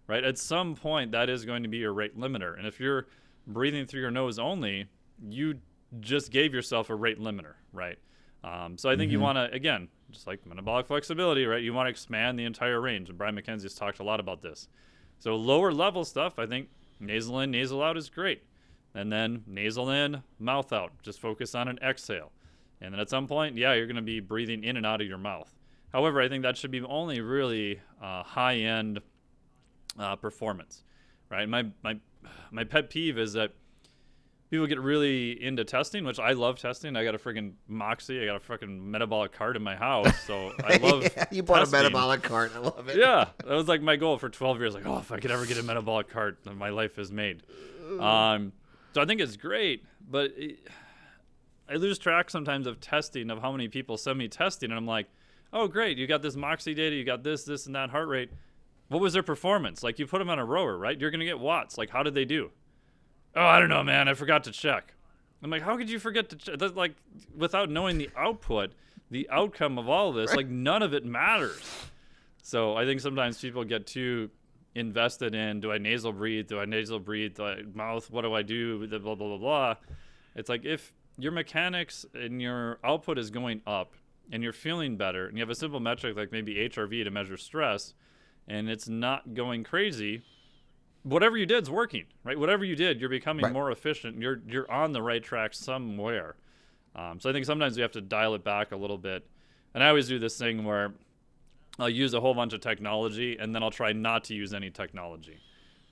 right? 0.09 0.23
At 0.23 0.39
some 0.39 0.75
point, 0.75 1.11
that 1.11 1.29
is 1.29 1.45
going 1.45 1.61
to 1.61 1.69
be 1.69 1.77
your 1.77 1.93
rate 1.93 2.19
limiter. 2.19 2.57
And 2.57 2.65
if 2.65 2.79
you're 2.79 3.05
breathing 3.45 3.85
through 3.85 4.01
your 4.01 4.09
nose 4.09 4.39
only, 4.39 4.87
you 5.21 5.59
just 5.99 6.31
gave 6.31 6.51
yourself 6.51 6.89
a 6.89 6.95
rate 6.95 7.19
limiter, 7.19 7.53
right? 7.71 7.99
Um, 8.43 8.75
so 8.75 8.89
I 8.89 8.95
think 8.95 9.09
mm-hmm. 9.09 9.11
you 9.11 9.19
want 9.19 9.35
to, 9.37 9.51
again, 9.55 9.87
just 10.09 10.25
like 10.25 10.43
metabolic 10.47 10.87
flexibility, 10.87 11.45
right? 11.45 11.61
You 11.61 11.73
want 11.73 11.85
to 11.85 11.91
expand 11.91 12.39
the 12.39 12.45
entire 12.45 12.81
range. 12.81 13.09
And 13.09 13.19
Brian 13.19 13.35
McKenzie's 13.35 13.75
talked 13.75 13.99
a 13.99 14.03
lot 14.03 14.19
about 14.19 14.41
this. 14.41 14.67
So 15.19 15.35
lower 15.35 15.71
level 15.71 16.03
stuff, 16.03 16.39
I 16.39 16.47
think 16.47 16.69
nasal 16.99 17.41
in, 17.41 17.51
nasal 17.51 17.83
out 17.83 17.95
is 17.95 18.09
great 18.09 18.41
and 18.95 19.11
then 19.11 19.43
nasal 19.45 19.91
in, 19.91 20.23
mouth 20.39 20.73
out. 20.73 20.91
Just 21.03 21.21
focus 21.21 21.53
on 21.53 21.67
an 21.67 21.77
exhale. 21.83 22.31
And 22.81 22.93
then 22.93 22.99
at 22.99 23.11
some 23.11 23.27
point, 23.27 23.57
yeah, 23.57 23.73
you're 23.73 23.85
going 23.85 23.95
to 23.97 24.01
be 24.01 24.21
breathing 24.21 24.63
in 24.63 24.75
and 24.75 24.87
out 24.87 25.01
of 25.01 25.07
your 25.07 25.19
mouth. 25.19 25.53
However, 25.93 26.19
I 26.19 26.29
think 26.29 26.41
that 26.43 26.57
should 26.57 26.71
be 26.71 26.81
only 26.81 27.21
really 27.21 27.79
uh, 28.01 28.23
high 28.23 28.55
end 28.55 29.01
uh, 29.99 30.15
performance, 30.15 30.83
right? 31.29 31.47
My, 31.47 31.65
my, 31.83 31.99
my 32.51 32.63
pet 32.63 32.89
peeve 32.89 33.17
is 33.19 33.33
that 33.33 33.53
people 34.49 34.65
get 34.67 34.79
really 34.79 35.41
into 35.43 35.63
testing, 35.63 36.05
which 36.05 36.19
I 36.19 36.31
love 36.31 36.57
testing. 36.57 36.95
I 36.95 37.03
got 37.03 37.15
a 37.15 37.17
freaking 37.17 37.53
Moxy. 37.67 38.21
I 38.21 38.25
got 38.25 38.37
a 38.37 38.39
freaking 38.39 38.81
metabolic 38.81 39.31
cart 39.31 39.55
in 39.55 39.63
my 39.63 39.75
house, 39.75 40.11
so 40.25 40.53
I 40.63 40.77
love. 40.81 41.03
yeah, 41.03 41.25
you 41.31 41.43
bought 41.43 41.59
testing. 41.59 41.79
a 41.79 41.83
metabolic 41.83 42.23
cart. 42.23 42.51
I 42.55 42.59
love 42.59 42.89
it. 42.89 42.97
Yeah, 42.97 43.29
that 43.37 43.53
was 43.53 43.67
like 43.67 43.81
my 43.81 43.95
goal 43.95 44.17
for 44.17 44.29
12 44.29 44.59
years. 44.59 44.73
Like, 44.73 44.85
oh, 44.85 44.97
if 44.97 45.11
I 45.11 45.19
could 45.19 45.31
ever 45.31 45.45
get 45.45 45.57
a 45.57 45.63
metabolic 45.63 46.09
cart, 46.09 46.39
my 46.55 46.69
life 46.69 46.97
is 46.97 47.11
made. 47.11 47.43
Um, 47.99 48.53
so 48.93 49.01
I 49.01 49.05
think 49.05 49.21
it's 49.21 49.35
great, 49.35 49.83
but 50.09 50.31
it, 50.37 50.59
I 51.69 51.75
lose 51.75 51.99
track 51.99 52.29
sometimes 52.29 52.65
of 52.65 52.79
testing 52.79 53.29
of 53.29 53.41
how 53.41 53.51
many 53.51 53.67
people 53.67 53.97
send 53.97 54.17
me 54.17 54.27
testing, 54.27 54.71
and 54.71 54.77
I'm 54.77 54.87
like, 54.87 55.07
oh 55.53 55.67
great, 55.67 55.97
you 55.97 56.07
got 56.07 56.21
this 56.21 56.35
Moxy 56.35 56.73
data, 56.73 56.95
you 56.95 57.03
got 57.03 57.23
this, 57.23 57.43
this, 57.43 57.65
and 57.65 57.75
that 57.75 57.89
heart 57.89 58.07
rate. 58.07 58.31
What 58.89 59.01
was 59.01 59.13
their 59.13 59.23
performance? 59.23 59.83
Like 59.83 59.99
you 59.99 60.07
put 60.07 60.19
them 60.19 60.29
on 60.29 60.39
a 60.39 60.45
rower, 60.45 60.77
right? 60.77 60.99
You're 60.99 61.11
gonna 61.11 61.25
get 61.25 61.39
watts. 61.39 61.77
Like 61.77 61.89
how 61.89 62.03
did 62.03 62.13
they 62.13 62.25
do? 62.25 62.51
Oh, 63.35 63.45
I 63.45 63.59
don't 63.59 63.69
know, 63.69 63.83
man. 63.83 64.07
I 64.07 64.13
forgot 64.13 64.43
to 64.45 64.51
check. 64.51 64.93
I'm 65.41 65.49
like, 65.49 65.61
how 65.61 65.77
could 65.77 65.89
you 65.89 65.99
forget 65.99 66.29
to 66.29 66.35
check? 66.35 66.75
like 66.75 66.95
without 67.35 67.69
knowing 67.69 67.97
the 67.97 68.09
output, 68.17 68.73
the 69.09 69.29
outcome 69.29 69.77
of 69.77 69.87
all 69.87 70.09
of 70.09 70.15
this, 70.15 70.35
like 70.35 70.47
none 70.47 70.81
of 70.81 70.93
it 70.93 71.05
matters. 71.05 71.61
So 72.41 72.75
I 72.75 72.85
think 72.85 72.99
sometimes 72.99 73.39
people 73.39 73.63
get 73.63 73.87
too 73.87 74.29
invested 74.75 75.35
in 75.35 75.59
do 75.59 75.71
I 75.71 75.77
nasal 75.77 76.11
breathe? 76.11 76.47
Do 76.47 76.59
I 76.59 76.65
nasal 76.65 76.99
breathe? 76.99 77.35
Do 77.35 77.45
I 77.45 77.61
mouth? 77.73 78.09
What 78.09 78.23
do 78.23 78.33
I 78.33 78.41
do? 78.41 78.87
Blah, 78.87 78.99
blah, 78.99 79.15
blah, 79.15 79.37
blah. 79.37 79.75
It's 80.35 80.49
like 80.49 80.65
if 80.65 80.93
your 81.17 81.31
mechanics 81.31 82.05
and 82.13 82.41
your 82.41 82.79
output 82.83 83.17
is 83.17 83.29
going 83.29 83.61
up 83.67 83.93
and 84.31 84.41
you're 84.41 84.53
feeling 84.53 84.97
better 84.97 85.27
and 85.27 85.37
you 85.37 85.41
have 85.41 85.49
a 85.49 85.55
simple 85.55 85.79
metric 85.79 86.15
like 86.15 86.31
maybe 86.31 86.55
HRV 86.55 87.03
to 87.03 87.11
measure 87.11 87.37
stress 87.37 87.93
and 88.49 88.69
it's 88.69 88.89
not 88.89 89.35
going 89.35 89.63
crazy, 89.63 90.23
whatever 91.03 91.37
you 91.37 91.45
did 91.45 91.63
is 91.63 91.69
working, 91.69 92.05
right? 92.23 92.37
Whatever 92.37 92.65
you 92.65 92.75
did, 92.75 92.99
you're 92.99 93.09
becoming 93.09 93.45
right. 93.45 93.53
more 93.53 93.71
efficient. 93.71 94.19
You're, 94.19 94.41
you're 94.47 94.69
on 94.69 94.91
the 94.91 95.01
right 95.01 95.23
track 95.23 95.53
somewhere. 95.53 96.35
Um, 96.95 97.19
so 97.19 97.29
I 97.29 97.33
think 97.33 97.45
sometimes 97.45 97.77
you 97.77 97.83
have 97.83 97.91
to 97.93 98.01
dial 98.01 98.33
it 98.33 98.43
back 98.43 98.71
a 98.71 98.75
little 98.75 98.97
bit. 98.97 99.25
And 99.73 99.83
I 99.83 99.89
always 99.89 100.07
do 100.07 100.17
this 100.17 100.37
thing 100.37 100.63
where 100.63 100.93
I'll 101.77 101.89
use 101.89 102.13
a 102.15 102.19
whole 102.19 102.33
bunch 102.33 102.53
of 102.53 102.61
technology 102.61 103.37
and 103.39 103.53
then 103.53 103.61
I'll 103.61 103.71
try 103.71 103.93
not 103.93 104.23
to 104.25 104.33
use 104.33 104.53
any 104.53 104.71
technology, 104.71 105.37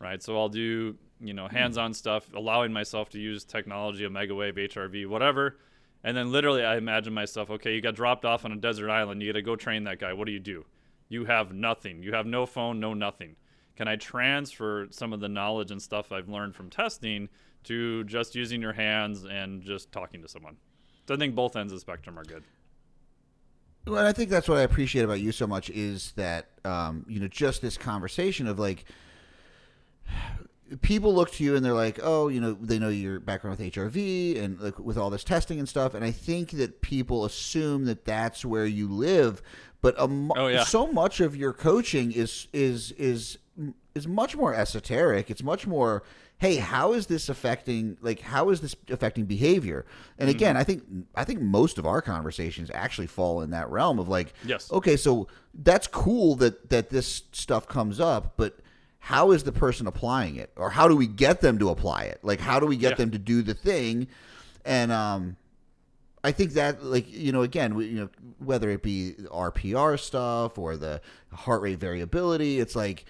right? 0.02 0.22
So 0.22 0.36
I'll 0.36 0.50
do, 0.50 0.96
you 1.22 1.34
know, 1.34 1.48
hands-on 1.48 1.94
stuff, 1.94 2.34
allowing 2.34 2.74
myself 2.74 3.10
to 3.12 3.20
use 3.20 3.44
technology, 3.44 4.04
Omega 4.06 4.34
Wave, 4.34 4.56
HRV, 4.56 5.08
whatever. 5.08 5.58
And 6.04 6.18
then 6.18 6.32
literally 6.32 6.66
I 6.66 6.78
imagine 6.78 7.14
myself, 7.14 7.52
okay, 7.52 7.76
you 7.76 7.82
got 7.82 7.96
dropped 7.96 8.26
off 8.26 8.46
on 8.46 8.52
a 8.52 8.56
desert 8.56 8.90
island. 8.90 9.22
You 9.22 9.32
got 9.32 9.38
to 9.38 9.44
go 9.44 9.56
train 9.56 9.84
that 9.84 10.00
guy. 10.00 10.14
What 10.14 10.26
do 10.26 10.32
you 10.32 10.40
do? 10.40 10.66
You 11.10 11.26
have 11.26 11.54
nothing. 11.54 12.04
You 12.04 12.14
have 12.14 12.26
no 12.26 12.46
phone, 12.46 12.80
no 12.80 12.94
nothing. 12.94 13.36
Can 13.76 13.88
I 13.88 13.96
transfer 13.96 14.88
some 14.90 15.14
of 15.14 15.20
the 15.20 15.30
knowledge 15.30 15.72
and 15.72 15.82
stuff 15.82 16.12
I've 16.12 16.30
learned 16.30 16.56
from 16.56 16.70
testing 16.70 17.30
to 17.66 18.04
just 18.06 18.36
using 18.36 18.62
your 18.62 18.74
hands 18.74 19.24
and 19.24 19.62
just 19.62 19.92
talking 19.92 20.22
to 20.22 20.28
someone? 20.28 20.58
So 21.08 21.14
I 21.14 21.18
think 21.18 21.36
both 21.36 21.56
ends 21.56 21.72
of 21.72 21.78
the 21.78 21.82
spectrum 21.82 22.18
are 22.18 22.24
good. 22.24 22.44
Well, 23.86 24.06
I 24.06 24.12
think 24.12 24.30
that's 24.30 24.50
what 24.50 24.58
I 24.58 24.64
appreciate 24.64 25.04
about 25.04 25.22
you 25.22 25.32
so 25.32 25.48
much 25.48 25.70
is 25.70 26.12
that 26.18 26.50
um, 26.66 27.06
you 27.08 27.22
know 27.22 27.30
just 27.30 27.62
this 27.62 27.78
conversation 27.78 28.48
of 28.48 28.60
like 28.60 28.84
people 30.82 31.14
look 31.14 31.32
to 31.32 31.44
you 31.44 31.56
and 31.56 31.64
they're 31.64 31.74
like, 31.74 32.00
oh, 32.04 32.28
you 32.28 32.42
know, 32.42 32.54
they 32.54 32.80
know 32.80 32.90
your 32.90 33.20
background 33.20 33.58
with 33.58 33.74
HRV 33.74 34.42
and 34.42 34.60
like 34.60 34.80
with 34.80 34.98
all 34.98 35.10
this 35.10 35.24
testing 35.24 35.60
and 35.60 35.70
stuff, 35.70 35.94
and 35.94 36.04
I 36.04 36.12
think 36.12 36.52
that 36.52 36.82
people 36.82 37.26
assume 37.26 37.86
that 37.86 38.06
that's 38.06 38.44
where 38.44 38.66
you 38.66 38.90
live, 38.90 39.42
but 39.82 39.96
a, 39.98 40.04
Oh, 40.36 40.48
yeah. 40.48 40.64
so 40.64 40.88
much 40.92 41.20
of 41.20 41.36
your 41.36 41.54
coaching 41.54 42.12
is 42.12 42.48
is 42.54 42.92
is 42.94 43.38
is 43.96 44.08
much 44.08 44.36
more 44.36 44.54
esoteric. 44.54 45.30
It's 45.30 45.44
much 45.44 45.66
more. 45.68 46.04
Hey, 46.40 46.58
how 46.58 46.94
is 46.94 47.08
this 47.08 47.30
affecting? 47.30 47.98
Like, 48.00 48.20
how 48.20 48.50
is 48.52 48.62
this 48.62 48.76
affecting 48.92 49.26
behavior? 49.26 49.86
And 50.20 50.30
again, 50.30 50.56
I 50.56 50.64
think 50.64 50.84
I 51.16 51.24
think 51.24 51.42
most 51.42 51.80
of 51.80 51.86
our 51.88 52.00
conversations 52.02 52.70
actually 52.76 53.08
fall 53.08 53.42
in 53.42 53.50
that 53.52 53.70
realm 53.72 53.98
of 53.98 54.08
like, 54.08 54.34
Yes. 54.46 54.72
okay, 54.72 54.98
so 54.98 55.28
that's 55.56 55.88
cool 55.88 56.36
that 56.36 56.70
that 56.70 56.90
this 56.92 57.24
stuff 57.32 57.68
comes 57.68 58.00
up, 58.00 58.34
but 58.38 58.60
how 59.00 59.32
is 59.32 59.44
the 59.46 59.52
person 59.52 59.88
applying 59.88 60.36
it, 60.36 60.52
or 60.58 60.70
how 60.70 60.88
do 60.88 60.96
we 60.96 61.08
get 61.08 61.42
them 61.42 61.58
to 61.60 61.70
apply 61.70 62.04
it? 62.04 62.20
Like, 62.22 62.40
how 62.40 62.60
do 62.60 62.68
we 62.68 62.78
get 62.78 62.92
Yeah. 62.92 62.96
them 62.98 63.12
to 63.12 63.18
do 63.18 63.42
the 63.42 63.54
thing? 63.56 64.08
And 64.64 64.92
um, 64.92 65.38
I 66.28 66.32
think 66.32 66.54
that, 66.54 66.84
like, 66.84 67.06
you 67.12 67.32
know, 67.32 67.42
again, 67.42 67.74
we, 67.76 67.86
you 67.88 68.00
know, 68.02 68.10
whether 68.40 68.70
it 68.70 68.84
be 68.84 69.16
RPR 69.32 69.98
stuff 70.00 70.58
or 70.58 70.76
the 70.78 71.02
heart 71.32 71.62
rate 71.62 71.80
variability, 71.80 72.60
it's 72.60 72.76
like 72.76 73.06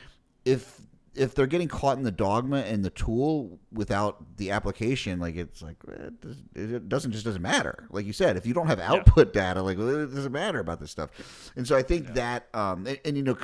if 0.46 0.80
if 1.16 1.34
they're 1.34 1.48
getting 1.48 1.68
caught 1.68 1.98
in 1.98 2.04
the 2.04 2.12
dogma 2.12 2.58
and 2.58 2.86
the 2.86 2.92
tool 2.92 3.58
without 3.74 4.38
the 4.38 4.52
application, 4.52 5.20
like 5.20 5.36
it's 5.36 5.64
like 5.64 5.76
eh, 5.90 5.94
it 6.08 6.22
does- 6.22 6.44
it 6.54 6.90
doesn't 6.90 7.12
just 7.12 7.26
doesn't 7.26 7.42
matter. 7.42 7.88
Like 7.90 8.06
you 8.06 8.14
said, 8.14 8.38
if 8.38 8.46
you 8.46 8.54
don't 8.54 8.68
have 8.68 8.80
output 8.80 9.34
data, 9.34 9.64
like 9.64 9.80
it 9.80 10.14
doesn't 10.14 10.32
matter 10.32 10.60
about 10.60 10.80
this 10.80 10.92
stuff. 10.92 11.10
And 11.56 11.68
so 11.68 11.76
I 11.76 11.82
think 11.82 12.14
that, 12.14 12.48
um, 12.54 12.86
and, 12.86 13.00
and 13.04 13.18
you 13.18 13.24
know, 13.24 13.36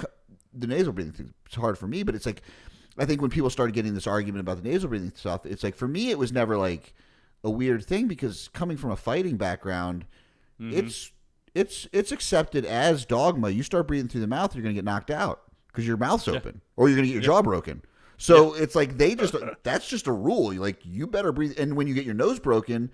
the 0.53 0.67
nasal 0.67 0.93
breathing 0.93 1.13
thing, 1.13 1.33
it's 1.47 1.55
hard 1.55 1.79
for 1.79 1.87
me, 1.87 2.03
but 2.03 2.13
it's 2.13 2.27
like 2.27 2.43
I 2.99 3.05
think 3.05 3.21
when 3.21 3.31
people 3.31 3.49
started 3.49 3.73
getting 3.73 3.95
this 3.95 4.05
argument 4.05 4.41
about 4.41 4.61
the 4.61 4.69
nasal 4.69 4.89
breathing 4.89 5.11
stuff, 5.15 5.43
it's 5.47 5.63
like 5.63 5.73
for 5.75 5.87
me, 5.87 6.11
it 6.11 6.19
was 6.19 6.31
never 6.31 6.57
like 6.57 6.93
a 7.43 7.49
weird 7.49 7.85
thing 7.85 8.07
because 8.07 8.49
coming 8.53 8.77
from 8.77 8.91
a 8.91 8.95
fighting 8.95 9.37
background, 9.37 10.05
mm-hmm. 10.59 10.77
it's 10.77 11.11
it's 11.53 11.87
it's 11.91 12.11
accepted 12.11 12.65
as 12.65 13.05
dogma. 13.05 13.49
You 13.49 13.63
start 13.63 13.87
breathing 13.87 14.07
through 14.07 14.21
the 14.21 14.27
mouth, 14.27 14.55
you're 14.55 14.63
going 14.63 14.75
to 14.75 14.77
get 14.77 14.85
knocked 14.85 15.11
out 15.11 15.41
because 15.67 15.87
your 15.87 15.97
mouth's 15.97 16.27
open, 16.27 16.61
or 16.75 16.87
you're 16.87 16.95
going 16.95 17.07
to 17.07 17.13
get 17.13 17.23
your 17.23 17.33
jaw 17.33 17.41
broken. 17.41 17.81
So 18.17 18.53
it's 18.53 18.75
like 18.75 18.97
they 18.97 19.15
just 19.15 19.35
that's 19.63 19.87
just 19.87 20.07
a 20.07 20.11
rule. 20.11 20.53
Like 20.53 20.79
you 20.83 21.07
better 21.07 21.31
breathe, 21.31 21.59
and 21.59 21.75
when 21.75 21.87
you 21.87 21.93
get 21.93 22.05
your 22.05 22.13
nose 22.13 22.39
broken, 22.39 22.91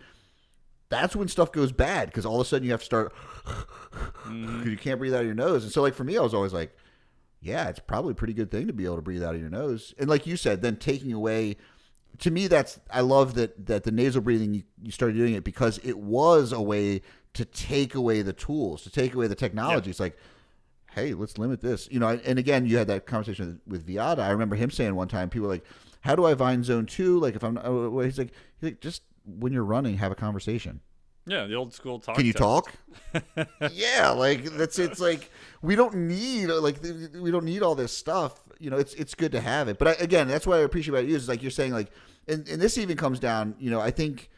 that's 0.89 1.16
when 1.16 1.28
stuff 1.28 1.52
goes 1.52 1.72
bad 1.72 2.08
because 2.08 2.26
all 2.26 2.41
of 2.41 2.47
a 2.47 2.50
sudden 2.50 2.66
you 2.66 2.72
have 2.72 2.82
to 2.82 2.86
start 2.86 3.14
because 3.45 3.64
mm-hmm. 4.26 4.70
you 4.70 4.78
can't 4.78 5.00
breathe 5.00 5.14
out 5.14 5.22
of 5.22 5.26
your 5.26 5.36
nose. 5.36 5.64
And 5.64 5.72
so 5.72 5.82
like 5.82 5.93
for 5.93 6.04
me, 6.04 6.18
I 6.18 6.22
was 6.22 6.34
always 6.34 6.54
like, 6.54 6.76
yeah, 7.41 7.70
it's 7.70 7.80
probably 7.80 8.12
a 8.12 8.16
pretty 8.16 8.34
good 8.34 8.52
thing 8.52 8.68
to 8.68 8.74
be 8.74 8.86
able 8.86 8.97
to 8.97 9.02
breathe 9.02 9.24
out 9.24 9.36
of 9.36 9.41
your 9.41 9.50
nose. 9.50 9.93
And 9.97 10.10
like 10.10 10.26
you 10.26 10.36
said, 10.36 10.62
then 10.62 10.78
taking 10.78 11.14
away 11.14 11.58
to 12.18 12.32
me 12.32 12.47
that's 12.47 12.80
I 12.91 13.01
love 13.01 13.36
that 13.36 13.66
that 13.68 13.84
the 13.84 13.91
nasal 13.91 14.22
breathing 14.22 14.53
you, 14.53 14.64
you 14.84 14.91
started 14.91 15.16
doing 15.16 15.34
it 15.36 15.43
because 15.43 15.80
it 15.84 15.97
was 15.97 16.51
a 16.51 16.62
way 16.62 17.01
to 17.34 17.45
take 17.45 17.95
away 17.95 18.22
the 18.22 18.34
tools, 18.34 18.84
to 18.84 18.89
take 18.89 19.14
away 19.14 19.28
the 19.28 19.36
technology. 19.36 19.89
It's 19.89 19.99
like, 19.99 20.18
hey, 20.91 21.14
let's 21.14 21.38
limit 21.38 21.62
this. 21.62 21.88
You 21.91 21.99
know, 21.99 22.20
and 22.26 22.39
again, 22.39 22.66
you 22.66 22.78
had 22.78 22.88
that 22.88 23.05
conversation 23.05 23.62
with, 23.68 23.86
with 23.86 23.88
Viada. 23.88 24.20
I 24.20 24.32
remember 24.32 24.55
him 24.55 24.72
saying 24.72 24.95
one 24.95 25.07
time, 25.07 25.30
people 25.30 25.47
were 25.47 25.53
like, 25.53 25.66
how 26.01 26.16
do 26.16 26.26
I 26.26 26.36
find 26.36 26.66
zone 26.66 26.86
two? 26.86 27.20
Like 27.20 27.36
if 27.36 27.43
I'm, 27.43 27.57
uh, 27.57 27.89
well, 27.89 28.05
he's 28.05 28.18
like, 28.18 28.32
he's 28.60 28.72
like, 28.72 28.82
just 28.82 29.03
when 29.26 29.53
you're 29.53 29.64
running, 29.64 29.97
have 29.97 30.12
a 30.12 30.16
conversation. 30.16 30.82
Yeah, 31.30 31.46
the 31.46 31.54
old 31.54 31.74
school 31.74 32.00
talk. 32.00 32.16
Can 32.16 32.26
you 32.26 32.34
test. 32.34 32.44
talk? 32.44 32.74
yeah, 33.72 34.10
like 34.10 34.46
that's 34.46 34.80
it's 34.80 35.00
like 35.00 35.30
we 35.62 35.76
don't 35.76 35.94
need 35.94 36.48
like 36.48 36.82
we 36.82 37.30
don't 37.30 37.46
need 37.46 37.62
all 37.62 37.76
this 37.76 37.96
stuff. 37.96 38.42
You 38.60 38.72
know, 38.72 38.78
it's 38.78 38.96
it's 38.96 39.14
good 39.14 39.32
to 39.34 39.40
have 39.40 39.68
it. 39.68 39.78
But 39.78 39.90
I, 39.90 39.92
again, 40.04 40.28
that's 40.28 40.48
what 40.48 40.58
I 40.58 40.64
appreciate 40.64 40.96
about 40.96 41.08
you 41.08 41.16
is 41.16 41.30
like 41.30 41.44
you're 41.44 41.52
saying 41.52 41.72
like, 41.72 41.92
and, 42.28 42.48
and 42.50 42.60
this 42.60 42.80
even 42.80 42.98
comes 42.98 43.20
down. 43.20 43.56
You 43.60 43.70
know, 43.70 43.80
I 43.80 43.92
think 43.92 44.32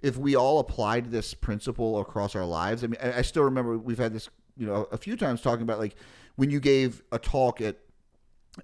if 0.00 0.16
we 0.16 0.36
all 0.36 0.60
applied 0.60 1.10
this 1.10 1.34
principle 1.34 1.98
across 1.98 2.36
our 2.36 2.46
lives, 2.46 2.84
I 2.84 2.86
mean, 2.86 3.00
I, 3.02 3.18
I 3.18 3.22
still 3.22 3.42
remember 3.42 3.76
we've 3.76 3.98
had 3.98 4.12
this 4.12 4.30
you 4.56 4.66
know 4.66 4.86
a 4.92 4.96
few 4.96 5.16
times 5.16 5.40
talking 5.40 5.62
about 5.62 5.80
like 5.80 5.96
when 6.36 6.50
you 6.50 6.60
gave 6.60 7.02
a 7.10 7.18
talk 7.18 7.60
at 7.60 7.78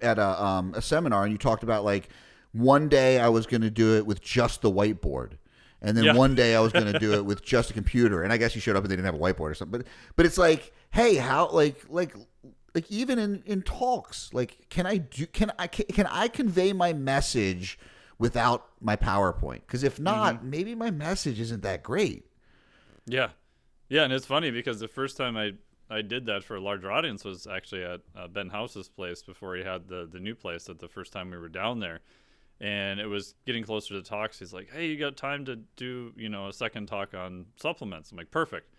at 0.01 0.17
a 0.17 0.43
um, 0.43 0.73
a 0.75 0.81
seminar 0.81 1.23
and 1.23 1.33
you 1.33 1.37
talked 1.37 1.63
about 1.63 1.83
like 1.83 2.07
one 2.53 2.87
day 2.87 3.19
I 3.19 3.27
was 3.27 3.45
going 3.45 3.61
to 3.61 3.69
do 3.69 3.97
it 3.97 4.05
with 4.05 4.21
just 4.21 4.61
the 4.61 4.71
whiteboard. 4.71 5.33
And 5.85 5.95
then 5.95 6.03
Yeah. 6.05 6.13
one 6.13 6.35
day 6.35 6.55
I 6.55 6.59
was 6.59 6.73
going 6.73 6.91
to 6.91 6.99
do 6.99 7.13
it 7.13 7.25
with 7.29 7.43
just 7.43 7.69
a 7.69 7.73
computer, 7.73 8.23
and 8.23 8.33
I 8.33 8.37
guess 8.37 8.55
you 8.55 8.61
showed 8.61 8.75
up 8.75 8.83
and 8.83 8.91
they 8.91 8.95
didn't 8.95 9.05
have 9.05 9.15
a 9.15 9.19
whiteboard 9.19 9.51
or 9.51 9.53
something. 9.55 9.79
But 9.81 9.87
but 10.15 10.25
it's 10.25 10.37
like, 10.37 10.73
hey, 10.91 11.15
how 11.15 11.49
like 11.49 11.85
like 11.89 12.15
like 12.73 12.89
even 12.91 13.19
in 13.19 13.43
in 13.45 13.61
talks, 13.61 14.33
like 14.33 14.67
can 14.69 14.85
I 14.85 14.97
do 14.97 15.25
can 15.27 15.51
I 15.59 15.67
can, 15.67 15.85
can 15.85 16.07
I 16.07 16.27
convey 16.27 16.73
my 16.73 16.91
message 16.91 17.77
without 18.17 18.65
my 18.81 18.95
PowerPoint? 18.95 19.61
Because 19.67 19.83
if 19.83 19.99
not, 19.99 20.43
maybe 20.43 20.73
my 20.75 20.91
message 20.91 21.39
isn't 21.39 21.61
that 21.63 21.83
great. 21.83 22.25
Yeah, 23.05 23.29
yeah, 23.89 24.03
and 24.03 24.11
it's 24.13 24.25
funny 24.25 24.51
because 24.51 24.79
the 24.79 24.87
first 24.87 25.17
time 25.17 25.37
I 25.37 25.53
I 25.89 26.01
did 26.01 26.25
that 26.25 26.43
for 26.43 26.55
a 26.55 26.59
larger 26.59 26.91
audience 26.91 27.23
was 27.23 27.45
actually 27.45 27.83
at 27.83 28.01
uh, 28.15 28.27
Ben 28.27 28.49
House's 28.49 28.89
place 28.89 29.21
before 29.21 29.55
he 29.55 29.63
had 29.63 29.87
the 29.87 30.09
the 30.11 30.19
new 30.19 30.33
place. 30.33 30.63
That 30.65 30.79
the 30.79 30.87
first 30.87 31.13
time 31.13 31.29
we 31.29 31.37
were 31.37 31.49
down 31.49 31.79
there, 31.79 31.99
and 32.59 32.99
it 32.99 33.07
was 33.07 33.35
getting 33.45 33.63
closer 33.63 33.93
to 33.95 34.01
talks. 34.01 34.39
He's 34.39 34.53
like, 34.53 34.69
"Hey, 34.71 34.87
you 34.87 34.97
got 34.97 35.17
time 35.17 35.45
to 35.45 35.57
do 35.75 36.13
you 36.15 36.29
know 36.29 36.47
a 36.47 36.53
second 36.53 36.87
talk 36.87 37.13
on 37.13 37.47
supplements?" 37.55 38.11
I'm 38.11 38.17
like, 38.17 38.31
"Perfect." 38.31 38.69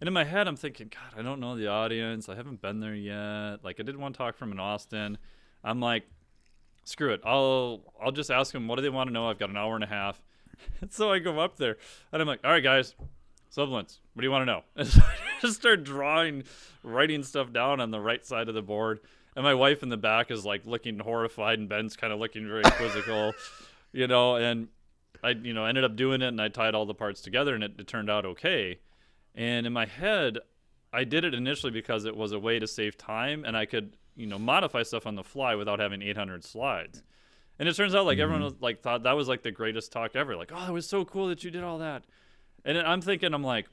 And 0.00 0.08
in 0.08 0.14
my 0.14 0.24
head, 0.24 0.48
I'm 0.48 0.56
thinking, 0.56 0.90
God, 0.90 1.18
I 1.18 1.22
don't 1.22 1.38
know 1.38 1.56
the 1.56 1.68
audience. 1.68 2.28
I 2.28 2.34
haven't 2.34 2.60
been 2.60 2.80
there 2.80 2.94
yet. 2.94 3.62
Like, 3.62 3.78
I 3.78 3.84
did 3.84 3.96
one 3.96 4.12
talk 4.12 4.36
from 4.36 4.50
in 4.50 4.58
Austin. 4.58 5.16
I'm 5.62 5.78
like, 5.78 6.02
screw 6.84 7.12
it. 7.12 7.20
I'll 7.24 7.82
I'll 8.02 8.12
just 8.12 8.30
ask 8.30 8.52
them 8.52 8.68
what 8.68 8.76
do 8.76 8.82
they 8.82 8.88
want 8.88 9.08
to 9.08 9.12
know. 9.12 9.28
I've 9.28 9.38
got 9.38 9.50
an 9.50 9.56
hour 9.56 9.74
and 9.74 9.84
a 9.84 9.88
half. 9.88 10.20
And 10.80 10.92
so 10.92 11.12
I 11.12 11.18
go 11.18 11.38
up 11.38 11.56
there 11.56 11.76
and 12.12 12.20
I'm 12.20 12.28
like, 12.28 12.40
all 12.44 12.50
right, 12.50 12.62
guys, 12.62 12.94
supplements. 13.48 14.00
What 14.14 14.22
do 14.22 14.26
you 14.26 14.30
want 14.30 14.42
to 14.42 14.46
know? 14.46 14.62
And 14.76 14.88
so 14.88 15.00
I 15.02 15.14
just 15.40 15.56
start 15.56 15.84
drawing, 15.84 16.44
writing 16.82 17.22
stuff 17.22 17.52
down 17.52 17.80
on 17.80 17.90
the 17.90 18.00
right 18.00 18.24
side 18.24 18.48
of 18.48 18.54
the 18.54 18.62
board. 18.62 19.00
And 19.34 19.44
my 19.44 19.54
wife 19.54 19.82
in 19.82 19.88
the 19.88 19.96
back 19.96 20.30
is 20.30 20.44
like 20.44 20.66
looking 20.66 20.98
horrified, 20.98 21.58
and 21.58 21.68
Ben's 21.68 21.96
kind 21.96 22.12
of 22.12 22.18
looking 22.18 22.46
very 22.46 22.62
quizzical, 22.62 23.32
you 23.92 24.06
know. 24.06 24.36
And 24.36 24.68
I, 25.22 25.30
you 25.30 25.54
know, 25.54 25.64
ended 25.64 25.84
up 25.84 25.96
doing 25.96 26.22
it, 26.22 26.28
and 26.28 26.40
I 26.40 26.48
tied 26.48 26.74
all 26.74 26.86
the 26.86 26.94
parts 26.94 27.20
together, 27.20 27.54
and 27.54 27.64
it, 27.64 27.72
it 27.78 27.86
turned 27.86 28.10
out 28.10 28.26
okay. 28.26 28.80
And 29.34 29.66
in 29.66 29.72
my 29.72 29.86
head, 29.86 30.38
I 30.92 31.04
did 31.04 31.24
it 31.24 31.32
initially 31.32 31.72
because 31.72 32.04
it 32.04 32.16
was 32.16 32.32
a 32.32 32.38
way 32.38 32.58
to 32.58 32.66
save 32.66 32.98
time, 32.98 33.44
and 33.44 33.56
I 33.56 33.64
could, 33.64 33.96
you 34.14 34.26
know, 34.26 34.38
modify 34.38 34.82
stuff 34.82 35.06
on 35.06 35.14
the 35.14 35.24
fly 35.24 35.54
without 35.54 35.78
having 35.78 36.02
800 36.02 36.44
slides. 36.44 37.02
And 37.58 37.68
it 37.68 37.76
turns 37.76 37.94
out 37.94 38.04
like 38.06 38.18
everyone 38.18 38.42
mm-hmm. 38.42 38.54
was 38.54 38.62
like 38.62 38.82
thought 38.82 39.04
that 39.04 39.12
was 39.12 39.28
like 39.28 39.42
the 39.42 39.50
greatest 39.50 39.92
talk 39.92 40.16
ever. 40.16 40.36
Like, 40.36 40.50
oh, 40.54 40.66
it 40.68 40.72
was 40.72 40.88
so 40.88 41.04
cool 41.04 41.28
that 41.28 41.44
you 41.44 41.50
did 41.50 41.62
all 41.62 41.78
that. 41.78 42.02
And 42.64 42.78
I'm 42.78 43.00
thinking, 43.00 43.32
I'm 43.32 43.44
like, 43.44 43.68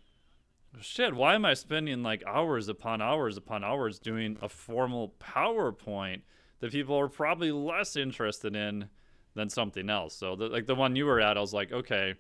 shit, 0.82 1.16
why 1.16 1.36
am 1.36 1.46
I 1.46 1.54
spending 1.54 2.04
like 2.04 2.24
hours 2.26 2.68
upon 2.68 3.02
hours 3.02 3.38
upon 3.38 3.64
hours 3.64 4.00
doing 4.00 4.38
a 4.42 4.50
formal 4.50 5.14
PowerPoint 5.20 6.22
that 6.60 6.72
people 6.72 6.98
are 6.98 7.08
probably 7.08 7.52
less 7.52 7.96
interested 7.96 8.56
in 8.56 8.90
than 9.36 9.50
something 9.50 9.90
else? 9.90 10.16
So, 10.16 10.36
the, 10.36 10.48
like 10.48 10.66
the 10.66 10.76
one 10.76 10.96
you 10.96 11.06
were 11.06 11.20
at, 11.20 11.38
I 11.38 11.42
was 11.42 11.54
like, 11.54 11.72
okay, 11.72 12.16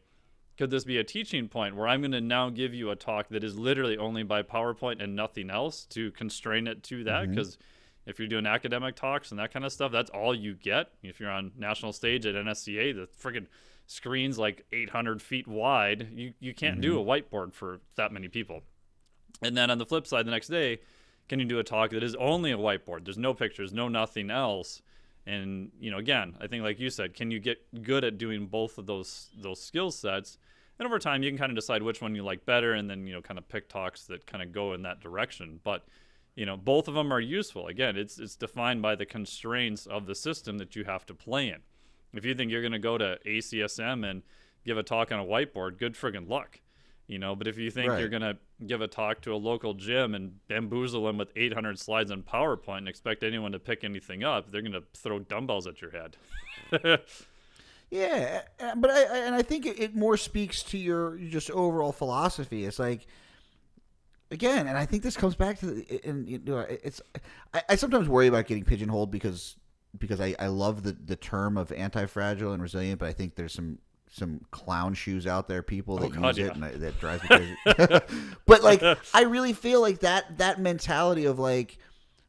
could 0.58 0.72
this 0.72 0.84
be 0.84 0.98
a 0.98 1.04
teaching 1.04 1.48
point 1.48 1.76
where 1.76 1.88
I'm 1.88 2.02
going 2.02 2.12
to 2.12 2.22
now 2.22 2.50
give 2.50 2.74
you 2.74 2.92
a 2.92 2.96
talk 2.96 3.30
that 3.30 3.44
is 3.44 3.58
literally 3.58 3.98
only 3.98 4.24
by 4.24 4.44
PowerPoint 4.44 5.02
and 5.02 5.16
nothing 5.16 5.50
else 5.50 5.86
to 5.86 6.12
constrain 6.12 6.68
it 6.68 6.84
to 6.84 7.04
that? 7.06 7.24
Mm-hmm. 7.24 7.32
Because 7.32 7.58
if 8.10 8.20
you're 8.20 8.28
doing 8.28 8.46
academic 8.46 8.96
talks 8.96 9.32
and 9.32 9.40
that 9.40 9.54
kind 9.54 9.64
of 9.64 9.72
stuff, 9.72 9.92
that's 9.92 10.10
all 10.10 10.34
you 10.34 10.56
get. 10.56 10.90
If 11.04 11.20
you're 11.20 11.30
on 11.30 11.52
national 11.58 11.94
stage 11.94 12.26
at 12.26 12.36
NSCA, 12.36 12.96
the 12.96 13.08
freaking 13.22 13.46
screen's 13.86 14.38
like 14.38 14.66
800 14.72 15.22
feet 15.22 15.48
wide. 15.48 16.10
You 16.12 16.34
you 16.40 16.54
can't 16.54 16.82
do 16.82 16.98
mm-hmm. 16.98 17.10
a 17.10 17.22
whiteboard 17.22 17.54
for 17.54 17.82
that 17.96 18.12
many 18.12 18.28
people. 18.28 18.64
And 19.42 19.56
then 19.56 19.70
on 19.72 19.78
the 19.78 19.86
flip 19.86 20.08
side, 20.08 20.26
the 20.26 20.32
next 20.32 20.48
day, 20.48 20.80
can 21.30 21.40
you 21.40 21.46
do 21.46 21.60
a 21.60 21.64
talk 21.64 21.92
that 21.92 22.04
is 22.04 22.16
only 22.16 22.52
a 22.52 22.58
whiteboard? 22.58 23.06
There's 23.06 23.18
no 23.18 23.34
pictures, 23.34 23.72
no 23.72 23.88
nothing 23.88 24.32
else. 24.32 24.82
And 25.26 25.72
you 25.80 25.92
know, 25.92 25.98
again, 25.98 26.36
I 26.42 26.48
think 26.48 26.64
like 26.64 26.80
you 26.80 26.90
said, 26.90 27.14
can 27.14 27.30
you 27.30 27.40
get 27.40 27.84
good 27.84 28.04
at 28.04 28.18
doing 28.18 28.48
both 28.48 28.78
of 28.78 28.88
those 28.88 29.30
those 29.38 29.62
skill 29.62 29.92
sets? 29.92 30.38
And 30.80 30.88
over 30.88 30.98
time, 30.98 31.24
you 31.24 31.30
can 31.30 31.38
kind 31.38 31.52
of 31.52 31.58
decide 31.58 31.84
which 31.84 32.02
one 32.02 32.16
you 32.16 32.24
like 32.24 32.46
better, 32.46 32.74
and 32.74 32.90
then 32.90 33.06
you 33.06 33.14
know, 33.14 33.22
kind 33.22 33.38
of 33.38 33.48
pick 33.50 33.70
talks 33.70 34.06
that 34.06 34.26
kind 34.26 34.42
of 34.42 34.52
go 34.52 34.74
in 34.74 34.84
that 34.84 35.02
direction. 35.02 35.60
But 35.64 35.86
you 36.36 36.46
know, 36.46 36.56
both 36.58 36.88
of 36.88 36.94
them 36.94 37.12
are 37.12 37.20
useful. 37.20 37.68
Again, 37.68 37.98
it's 37.98 38.20
it's 38.20 38.36
defined 38.36 38.82
by 38.82 38.96
the 38.96 39.06
constraints 39.06 39.86
of 39.86 40.06
the 40.06 40.16
system 40.16 40.58
that 40.60 40.76
you 40.76 40.84
have 40.86 41.06
to 41.08 41.14
play 41.14 41.50
in. 41.50 41.60
If 42.14 42.26
you 42.26 42.34
think 42.34 42.52
you're 42.52 42.62
going 42.62 42.72
to 42.72 42.80
go 42.80 42.98
to 42.98 43.20
ACSM 43.26 44.10
and 44.10 44.24
give 44.66 44.78
a 44.78 44.84
talk 44.84 45.12
on 45.12 45.20
a 45.20 45.26
whiteboard, 45.26 45.78
good 45.78 45.94
friggin' 45.96 46.28
luck. 46.30 46.60
You 47.08 47.18
know, 47.18 47.36
but 47.36 47.48
if 47.48 47.58
you 47.58 47.72
think 47.72 47.90
Right. 47.90 48.00
you're 48.00 48.10
going 48.10 48.22
to 48.22 48.38
give 48.68 48.82
a 48.82 48.88
talk 48.88 49.22
to 49.22 49.34
a 49.34 49.36
local 49.36 49.74
gym 49.74 50.14
and 50.14 50.34
bamboozle 50.48 51.06
them 51.06 51.18
with 51.18 51.32
800 51.36 51.80
slides 51.80 52.12
on 52.12 52.22
PowerPoint 52.22 52.80
and 52.80 52.88
expect 52.88 53.24
anyone 53.24 53.52
to 53.54 53.60
pick 53.60 53.84
anything 53.84 54.24
up, 54.24 54.52
they're 54.52 54.62
going 54.62 54.74
to 54.74 54.84
throw 54.96 55.18
dumbbells 55.20 55.66
at 55.66 55.82
your 55.82 55.90
head. 55.92 56.18
Yeah, 57.92 58.42
but 58.78 58.92
I, 58.92 59.02
and 59.26 59.34
I 59.34 59.42
think 59.42 59.66
it 59.66 59.96
more 59.96 60.16
speaks 60.16 60.62
to 60.64 60.78
your 60.78 61.18
just 61.18 61.50
overall 61.50 61.92
philosophy. 61.92 62.66
It's 62.66 62.78
like 62.78 63.08
again, 64.32 64.68
and 64.68 64.78
I 64.78 64.86
think 64.86 65.04
this 65.04 65.18
comes 65.18 65.36
back 65.36 65.60
to 65.60 65.66
the, 65.68 66.02
and 66.04 66.28
you 66.28 66.40
know, 66.44 66.60
it's 66.60 67.02
I, 67.54 67.62
I 67.70 67.76
sometimes 67.76 68.08
worry 68.08 68.28
about 68.28 68.48
getting 68.48 68.64
pigeonholed 68.64 69.12
because 69.12 69.56
because 69.98 70.22
I, 70.22 70.36
I 70.40 70.48
love 70.48 70.84
the, 70.84 70.92
the 70.92 71.16
term 71.16 71.58
of 71.58 71.72
anti 71.72 72.06
fragile 72.06 72.54
and 72.54 72.62
resilient, 72.62 73.00
but 73.00 73.10
I 73.10 73.14
think 73.14 73.36
there's 73.36 73.54
some 73.54 73.80
some 74.12 74.42
clown 74.52 74.94
shoes 74.94 75.28
out 75.28 75.48
there, 75.48 75.62
people 75.62 75.96
oh, 75.96 76.00
that 76.00 76.18
Oh, 76.18 76.22
God, 76.22 76.38
use 76.38 76.48
it, 76.48 76.56
and 76.56 76.66
I, 76.66 76.72
that 76.72 77.00
drives 77.00 77.24
me 77.24 77.56
crazy. 77.66 78.02
but 78.46 78.64
like, 78.64 78.84
I 79.14 79.24
really 79.24 79.54
feel 79.54 79.82
like 79.82 80.00
that 80.00 80.38
that 80.38 80.60
mentality 80.60 81.26
of 81.26 81.40
like, 81.40 81.78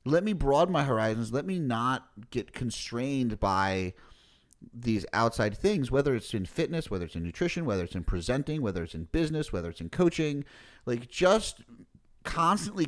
let 0.05 0.25
me 0.25 0.33
broaden 0.33 0.73
my 0.73 0.85
horizons, 0.85 1.33
let 1.33 1.47
me 1.47 1.59
not 1.59 2.09
get 2.31 2.53
constrained 2.53 3.41
by 3.41 3.95
these 4.75 5.07
outside 5.13 5.57
things, 5.57 5.91
whether 5.91 6.15
it's 6.15 6.35
in 6.35 6.45
fitness, 6.45 6.91
whether 6.91 7.07
it's 7.07 7.17
in 7.17 7.23
nutrition, 7.23 7.65
whether 7.65 7.85
it's 7.85 7.95
in 7.95 8.05
presenting, 8.05 8.61
whether 8.61 8.83
it's 8.83 8.95
in 8.95 9.05
business, 9.05 9.53
whether 9.53 9.71
it's 9.71 9.81
in 9.81 9.89
coaching, 9.89 10.45
like 10.85 11.09
just 11.09 11.63
constantly 12.25 12.87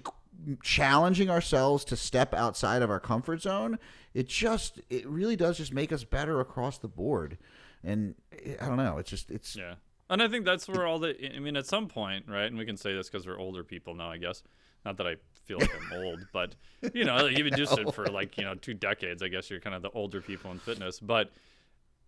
challenging 0.62 1.30
ourselves 1.30 1.84
to 1.86 1.96
step 1.96 2.34
outside 2.34 2.82
of 2.82 2.90
our 2.90 3.00
comfort 3.00 3.42
zone. 3.42 3.78
It 4.14 4.28
just, 4.28 4.80
it 4.90 5.06
really 5.06 5.36
does 5.36 5.58
just 5.58 5.72
make 5.72 5.92
us 5.92 6.04
better 6.04 6.40
across 6.40 6.78
the 6.78 6.88
board. 6.88 7.38
And 7.84 8.14
eh, 8.44 8.56
I 8.60 8.66
don't 8.66 8.76
know, 8.76 8.98
it's 8.98 9.10
just, 9.10 9.30
it's, 9.30 9.56
Yeah. 9.56 9.74
And 10.10 10.22
I 10.22 10.28
think 10.28 10.44
that's 10.44 10.68
where 10.68 10.86
all 10.86 10.98
the, 10.98 11.16
I 11.34 11.38
mean, 11.38 11.56
at 11.56 11.66
some 11.66 11.88
point, 11.88 12.26
right? 12.28 12.44
And 12.44 12.58
we 12.58 12.66
can 12.66 12.76
say 12.76 12.92
this 12.92 13.08
because 13.08 13.26
we're 13.26 13.38
older 13.38 13.64
people 13.64 13.94
now, 13.94 14.10
I 14.10 14.18
guess. 14.18 14.42
Not 14.84 14.98
that 14.98 15.06
I 15.06 15.16
feel 15.44 15.58
like 15.58 15.70
I'm 15.74 16.04
old, 16.04 16.20
but, 16.32 16.54
you 16.92 17.04
know, 17.04 17.26
you've 17.26 17.48
been 17.48 17.54
doing 17.54 17.88
it 17.88 17.94
for 17.94 18.06
like, 18.06 18.36
you 18.36 18.44
know, 18.44 18.54
two 18.54 18.74
decades. 18.74 19.22
I 19.22 19.28
guess 19.28 19.48
you're 19.48 19.60
kind 19.60 19.74
of 19.74 19.80
the 19.80 19.90
older 19.90 20.20
people 20.20 20.50
in 20.50 20.58
fitness. 20.58 21.00
But 21.00 21.30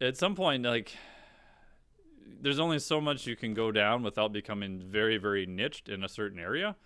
at 0.03 0.19
some 0.19 0.35
point, 0.35 0.65
like, 0.65 0.95
there's 2.43 2.59
only 2.59 2.79
so 2.79 3.01
much 3.01 3.27
you 3.27 3.37
can 3.37 3.55
go 3.55 3.73
down 3.73 4.03
without 4.03 4.33
becoming 4.33 4.81
very, 4.81 5.17
very 5.17 5.47
niched 5.47 5.89
in 5.89 6.05
a 6.05 6.09
certain 6.09 6.39
area. 6.39 6.77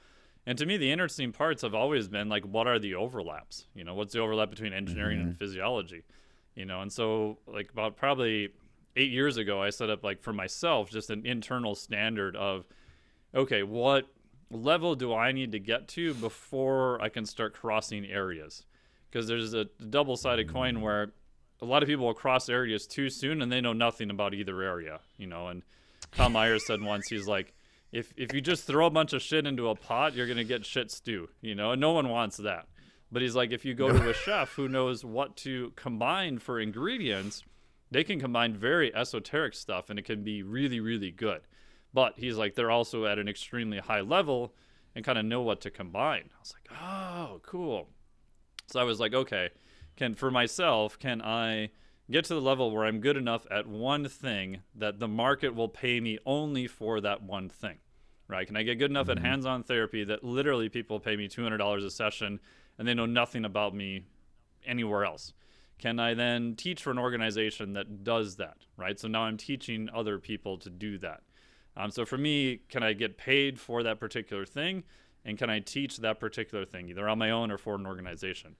And 0.48 0.56
to 0.56 0.64
me, 0.64 0.78
the 0.78 0.90
interesting 0.90 1.30
parts 1.30 1.60
have 1.60 1.74
always 1.74 2.08
been 2.08 2.30
like, 2.30 2.42
what 2.42 2.66
are 2.66 2.78
the 2.78 2.94
overlaps? 2.94 3.66
You 3.74 3.84
know, 3.84 3.92
what's 3.92 4.14
the 4.14 4.20
overlap 4.20 4.48
between 4.48 4.72
engineering 4.72 5.18
and 5.18 5.28
mm-hmm. 5.28 5.38
physiology? 5.38 6.04
You 6.54 6.64
know, 6.64 6.80
and 6.80 6.90
so 6.90 7.36
like 7.46 7.70
about 7.70 7.98
probably 7.98 8.48
eight 8.96 9.10
years 9.10 9.36
ago, 9.36 9.62
I 9.62 9.68
set 9.68 9.90
up 9.90 10.02
like 10.02 10.22
for 10.22 10.32
myself 10.32 10.88
just 10.88 11.10
an 11.10 11.26
internal 11.26 11.74
standard 11.74 12.34
of, 12.34 12.64
okay, 13.34 13.62
what 13.62 14.06
level 14.50 14.94
do 14.94 15.12
I 15.12 15.32
need 15.32 15.52
to 15.52 15.58
get 15.58 15.86
to 15.88 16.14
before 16.14 16.98
I 17.02 17.10
can 17.10 17.26
start 17.26 17.52
crossing 17.52 18.06
areas? 18.06 18.64
Because 19.10 19.28
there's 19.28 19.52
a 19.52 19.66
double 19.90 20.16
sided 20.16 20.50
coin 20.50 20.76
mm. 20.76 20.80
where 20.80 21.12
a 21.60 21.66
lot 21.66 21.82
of 21.82 21.90
people 21.90 22.06
will 22.06 22.14
cross 22.14 22.48
areas 22.48 22.86
too 22.86 23.10
soon 23.10 23.42
and 23.42 23.52
they 23.52 23.60
know 23.60 23.74
nothing 23.74 24.08
about 24.08 24.32
either 24.32 24.62
area, 24.62 25.00
you 25.18 25.26
know. 25.26 25.48
And 25.48 25.62
Tom 26.12 26.32
Myers 26.32 26.66
said 26.66 26.80
once, 26.80 27.06
he's 27.10 27.28
like, 27.28 27.52
if, 27.92 28.12
if 28.16 28.34
you 28.34 28.40
just 28.40 28.64
throw 28.64 28.86
a 28.86 28.90
bunch 28.90 29.12
of 29.12 29.22
shit 29.22 29.46
into 29.46 29.68
a 29.68 29.74
pot, 29.74 30.14
you're 30.14 30.26
going 30.26 30.38
to 30.38 30.44
get 30.44 30.66
shit 30.66 30.90
stew, 30.90 31.28
you 31.40 31.54
know, 31.54 31.72
and 31.72 31.80
no 31.80 31.92
one 31.92 32.08
wants 32.08 32.36
that. 32.38 32.66
But 33.10 33.22
he's 33.22 33.34
like, 33.34 33.52
if 33.52 33.64
you 33.64 33.74
go 33.74 33.90
to 33.90 34.10
a 34.10 34.14
chef 34.24 34.52
who 34.52 34.68
knows 34.68 35.04
what 35.04 35.36
to 35.38 35.72
combine 35.76 36.38
for 36.38 36.60
ingredients, 36.60 37.42
they 37.90 38.04
can 38.04 38.20
combine 38.20 38.54
very 38.54 38.94
esoteric 38.94 39.54
stuff 39.54 39.88
and 39.88 39.98
it 39.98 40.04
can 40.04 40.22
be 40.22 40.42
really, 40.42 40.80
really 40.80 41.10
good. 41.10 41.40
But 41.94 42.14
he's 42.16 42.36
like, 42.36 42.54
they're 42.54 42.70
also 42.70 43.06
at 43.06 43.18
an 43.18 43.28
extremely 43.28 43.78
high 43.78 44.02
level 44.02 44.54
and 44.94 45.04
kind 45.04 45.18
of 45.18 45.24
know 45.24 45.40
what 45.40 45.62
to 45.62 45.70
combine. 45.70 46.28
I 46.36 46.40
was 46.40 46.52
like, 46.52 46.78
oh, 46.80 47.40
cool. 47.42 47.88
So 48.66 48.78
I 48.78 48.84
was 48.84 49.00
like, 49.00 49.14
okay, 49.14 49.48
can 49.96 50.14
for 50.14 50.30
myself, 50.30 50.98
can 50.98 51.22
I 51.22 51.70
get 52.10 52.24
to 52.26 52.34
the 52.34 52.40
level 52.40 52.70
where 52.70 52.84
I'm 52.84 53.00
good 53.00 53.16
enough 53.16 53.46
at 53.50 53.66
one 53.66 54.08
thing 54.08 54.60
that 54.74 54.98
the 54.98 55.08
market 55.08 55.54
will 55.54 55.68
pay 55.68 56.00
me 56.00 56.18
only 56.24 56.66
for 56.66 57.00
that 57.00 57.22
one 57.22 57.48
thing? 57.48 57.78
Right? 58.28 58.46
Can 58.46 58.56
I 58.56 58.62
get 58.62 58.78
good 58.78 58.90
enough 58.90 59.08
at 59.08 59.18
hands-on 59.18 59.62
therapy 59.62 60.04
that 60.04 60.22
literally 60.22 60.68
people 60.68 61.00
pay 61.00 61.16
me 61.16 61.28
$200 61.28 61.84
a 61.84 61.90
session 61.90 62.40
and 62.78 62.86
they 62.86 62.92
know 62.92 63.06
nothing 63.06 63.44
about 63.44 63.74
me 63.74 64.02
anywhere 64.66 65.04
else? 65.04 65.32
Can 65.78 65.98
I 65.98 66.14
then 66.14 66.54
teach 66.56 66.82
for 66.82 66.90
an 66.90 66.98
organization 66.98 67.72
that 67.74 68.04
does 68.04 68.36
that? 68.36 68.58
Right? 68.76 68.98
So 68.98 69.08
now 69.08 69.22
I'm 69.22 69.36
teaching 69.36 69.88
other 69.94 70.18
people 70.18 70.58
to 70.58 70.70
do 70.70 70.98
that. 70.98 71.22
Um, 71.76 71.90
so 71.90 72.04
for 72.04 72.18
me, 72.18 72.60
can 72.68 72.82
I 72.82 72.92
get 72.92 73.16
paid 73.16 73.60
for 73.60 73.82
that 73.84 74.00
particular 74.00 74.44
thing? 74.44 74.82
And 75.24 75.38
can 75.38 75.48
I 75.48 75.60
teach 75.60 75.98
that 75.98 76.18
particular 76.18 76.64
thing, 76.64 76.88
either 76.88 77.08
on 77.08 77.18
my 77.18 77.30
own 77.30 77.50
or 77.50 77.58
for 77.58 77.74
an 77.76 77.86
organization? 77.86 78.56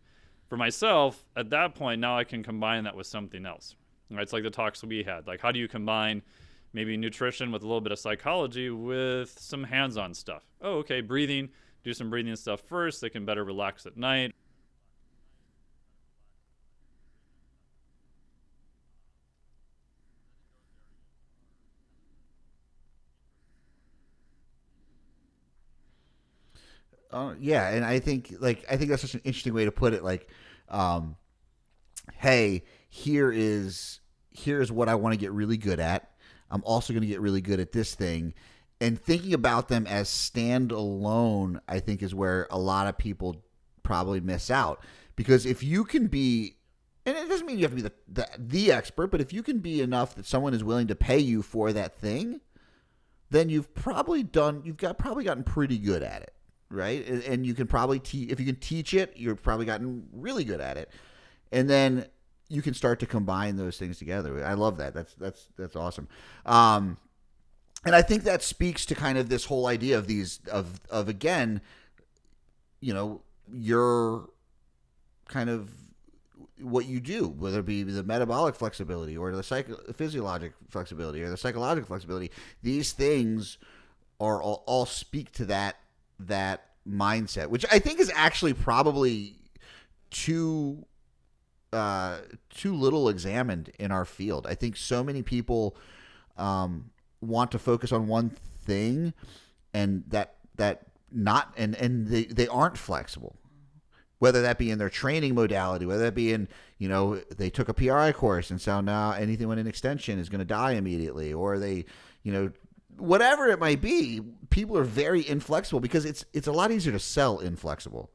For 0.49 0.57
myself, 0.57 1.29
at 1.37 1.51
that 1.51 1.75
point, 1.75 2.01
now 2.01 2.17
I 2.17 2.25
can 2.25 2.43
combine 2.43 2.85
that 2.85 2.97
with 2.97 3.07
something 3.07 3.45
else. 3.45 3.77
Right? 4.11 4.23
It's 4.23 4.33
like 4.33 4.43
the 4.43 4.51
talks 4.51 4.83
we 4.83 5.03
had. 5.03 5.27
Like, 5.27 5.41
how 5.41 5.53
do 5.53 5.59
you 5.59 5.69
combine 5.69 6.23
maybe 6.73 6.97
nutrition 6.97 7.53
with 7.53 7.63
a 7.63 7.67
little 7.67 7.81
bit 7.81 7.93
of 7.93 7.99
psychology 7.99 8.71
with 8.71 9.39
some 9.39 9.65
hands 9.65 9.97
on 9.97 10.15
stuff? 10.15 10.43
Oh, 10.63 10.79
okay, 10.79 11.03
breathing. 11.03 11.51
Do 11.85 11.93
some 11.93 12.09
breathing 12.11 12.35
stuff 12.37 12.61
first. 12.61 13.01
They 13.01 13.11
can 13.11 13.25
better 13.25 13.45
relax 13.45 13.85
at 13.85 13.97
night. 13.97 14.35
Uh, 27.11 27.35
yeah, 27.41 27.69
and 27.71 27.85
I 27.85 28.01
think 28.01 28.35
like 28.39 28.65
I 28.71 28.77
think 28.77 28.91
that's 28.91 29.03
such 29.03 29.15
an 29.15 29.23
interesting 29.25 29.55
way 29.55 29.65
to 29.65 29.73
put 29.73 29.95
it. 29.95 30.05
Like, 30.05 30.29
um, 30.69 31.17
hey, 32.15 32.65
here 32.89 33.33
is 33.33 34.01
here 34.31 34.61
is 34.61 34.71
what 34.71 34.89
I 34.89 34.95
want 34.95 35.15
to 35.15 35.19
get 35.19 35.33
really 35.33 35.57
good 35.57 35.81
at. 35.81 36.11
I'm 36.51 36.63
also 36.65 36.93
going 36.93 37.03
to 37.03 37.09
get 37.09 37.21
really 37.21 37.41
good 37.41 37.61
at 37.61 37.73
this 37.73 37.95
thing, 37.95 38.35
and 38.81 39.01
thinking 39.01 39.33
about 39.33 39.69
them 39.69 39.87
as 39.87 40.09
standalone, 40.09 41.61
I 41.67 41.81
think 41.81 42.03
is 42.03 42.15
where 42.15 42.47
a 42.51 42.59
lot 42.59 42.87
of 42.87 42.99
people 42.99 43.43
probably 43.83 44.21
miss 44.21 44.51
out. 44.51 44.83
Because 45.17 45.47
if 45.47 45.63
you 45.63 45.85
can 45.85 46.07
be, 46.07 46.57
and 47.05 47.17
it 47.17 47.29
doesn't 47.29 47.47
mean 47.47 47.59
you 47.59 47.65
have 47.65 47.73
to 47.73 47.77
be 47.77 47.83
the, 47.83 47.93
the 48.07 48.29
the 48.39 48.73
expert, 48.73 49.07
but 49.07 49.23
if 49.23 49.33
you 49.33 49.43
can 49.43 49.61
be 49.61 49.81
enough 49.81 50.15
that 50.15 50.27
someone 50.27 50.53
is 50.53 50.63
willing 50.63 50.89
to 50.89 50.95
pay 50.95 51.19
you 51.19 51.41
for 51.41 51.73
that 51.73 51.99
thing, 51.99 52.43
then 53.31 53.49
you've 53.49 53.75
probably 53.75 54.23
done 54.23 54.61
you've 54.65 54.77
got 54.77 54.99
probably 54.99 55.25
gotten 55.25 55.43
pretty 55.43 55.79
good 55.79 56.03
at 56.03 56.21
it 56.21 56.35
right? 56.71 57.07
And, 57.07 57.23
and 57.25 57.47
you 57.47 57.55
can 57.55 57.67
probably 57.67 57.99
teach 57.99 58.31
if 58.31 58.41
you 58.41 58.47
can 58.47 58.57
teach 58.57 58.95
it 58.95 59.17
you've 59.17 59.43
probably 59.43 59.67
gotten 59.67 60.07
really 60.13 60.45
good 60.45 60.61
at 60.61 60.77
it. 60.77 60.91
And 61.53 61.69
then 61.69 62.07
you 62.49 62.63
can 62.63 62.75
start 62.75 63.01
to 63.01 63.07
combine 63.07 63.57
those 63.57 63.79
things 63.79 63.99
together. 63.99 64.45
I 64.45 64.55
love 64.55 64.79
that. 64.79 64.95
That's 64.95 65.15
that's 65.15 65.49
that's 65.57 65.77
awesome. 65.77 66.09
Um 66.47 66.97
and 67.85 67.95
i 67.95 68.03
think 68.03 68.25
that 68.25 68.43
speaks 68.43 68.85
to 68.85 68.93
kind 68.97 69.17
of 69.17 69.29
this 69.29 69.45
whole 69.45 69.69
idea 69.69 69.97
of 69.97 70.09
these 70.09 70.41
of 70.51 70.81
of 70.91 71.09
again 71.09 71.61
you 72.81 72.93
know 72.93 73.21
your 73.53 74.29
kind 75.29 75.49
of 75.49 75.71
what 76.61 76.87
you 76.87 77.01
do, 77.01 77.29
whether 77.29 77.61
it 77.61 77.67
be 77.67 77.83
the 77.83 78.03
metabolic 78.03 78.55
flexibility 78.55 79.17
or 79.17 79.33
the 79.33 79.43
psycho- 79.43 79.93
physiologic 79.93 80.53
flexibility 80.69 81.23
or 81.23 81.31
the 81.31 81.37
psychological 81.37 81.87
flexibility. 81.87 82.31
These 82.63 82.93
things 82.93 83.59
are 84.21 84.43
all, 84.43 84.65
all 84.67 84.87
speak 84.87 85.31
to 85.33 85.45
that 85.47 85.77
that 86.21 86.67
mindset, 86.89 87.49
which 87.49 87.65
I 87.71 87.79
think 87.79 88.01
is 88.01 88.11
actually 88.15 88.55
probably 88.55 89.37
too 90.11 90.85
uh, 91.73 92.19
too 92.51 92.75
little 92.75 93.09
examined 93.09 93.71
in 93.79 93.93
our 93.93 94.05
field. 94.05 94.47
I 94.47 94.55
think 94.55 94.77
so 94.77 95.05
many 95.05 95.23
people 95.23 95.77
um, 96.37 96.91
want 97.21 97.51
to 97.53 97.59
focus 97.59 97.93
on 97.93 98.07
one 98.07 98.31
thing, 98.65 99.13
and 99.75 100.05
that 100.09 100.37
that 100.57 100.87
not 101.13 101.53
and 101.57 101.75
and 101.77 102.07
they 102.09 102.25
they 102.25 102.49
aren't 102.49 102.79
flexible 102.79 103.37
whether 104.19 104.43
that 104.43 104.59
be 104.59 104.71
in 104.71 104.79
their 104.79 104.91
training 104.91 105.35
modality, 105.35 105.87
whether 105.87 106.05
that 106.05 106.15
be 106.15 106.33
in, 106.33 106.49
you 106.79 106.89
know, 106.89 107.17
they 107.37 107.51
took 107.51 107.69
a 107.69 107.75
PRI 107.75 108.13
course 108.13 108.51
and 108.51 108.61
so 108.61 108.81
now 108.81 109.13
anything 109.13 109.49
with 109.49 109.59
an 109.59 109.67
extension 109.67 110.19
is 110.19 110.29
going 110.29 110.41
to 110.41 110.45
die 110.45 110.73
immediately, 110.73 111.33
or 111.33 111.59
they, 111.59 111.85
you 112.23 112.33
know, 112.33 112.51
whatever 112.99 113.49
it 113.49 113.59
might 113.59 113.81
be, 113.81 114.21
people 114.51 114.77
are 114.77 114.85
very 114.85 115.27
inflexible 115.27 115.81
because 115.81 116.05
it's 116.05 116.25
it's 116.33 116.47
a 116.47 116.53
lot 116.53 116.71
easier 116.71 116.93
to 116.93 116.99
sell 116.99 117.39
inflexible. 117.39 118.11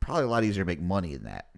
Probably 0.00 0.24
a 0.24 0.28
lot 0.28 0.44
easier 0.44 0.62
to 0.62 0.66
make 0.66 0.80
money 0.80 1.12
in 1.14 1.24
that. 1.24 1.48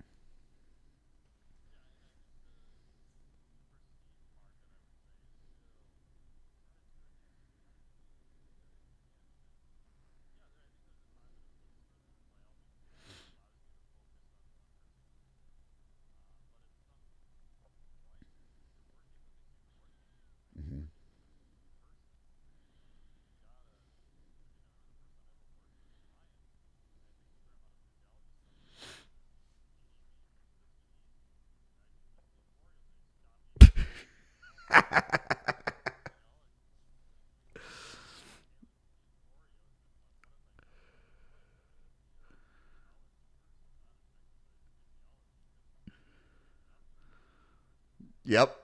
Yep. 48.24 48.56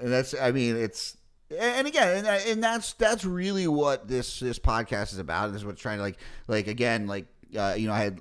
And 0.00 0.12
that's, 0.12 0.34
I 0.40 0.50
mean, 0.50 0.76
it's, 0.76 1.16
and 1.50 1.86
again, 1.86 2.24
and, 2.26 2.62
that's 2.62 2.94
that's 2.94 3.24
really 3.24 3.68
what 3.68 4.08
this 4.08 4.40
this 4.40 4.58
podcast 4.58 5.12
is 5.12 5.18
about. 5.18 5.52
This 5.52 5.60
is 5.60 5.64
what's 5.66 5.80
trying 5.80 5.98
to 5.98 6.02
like, 6.02 6.16
like 6.48 6.66
again, 6.66 7.06
like 7.06 7.26
uh, 7.56 7.74
you 7.76 7.86
know, 7.86 7.92
I 7.92 8.00
had 8.00 8.18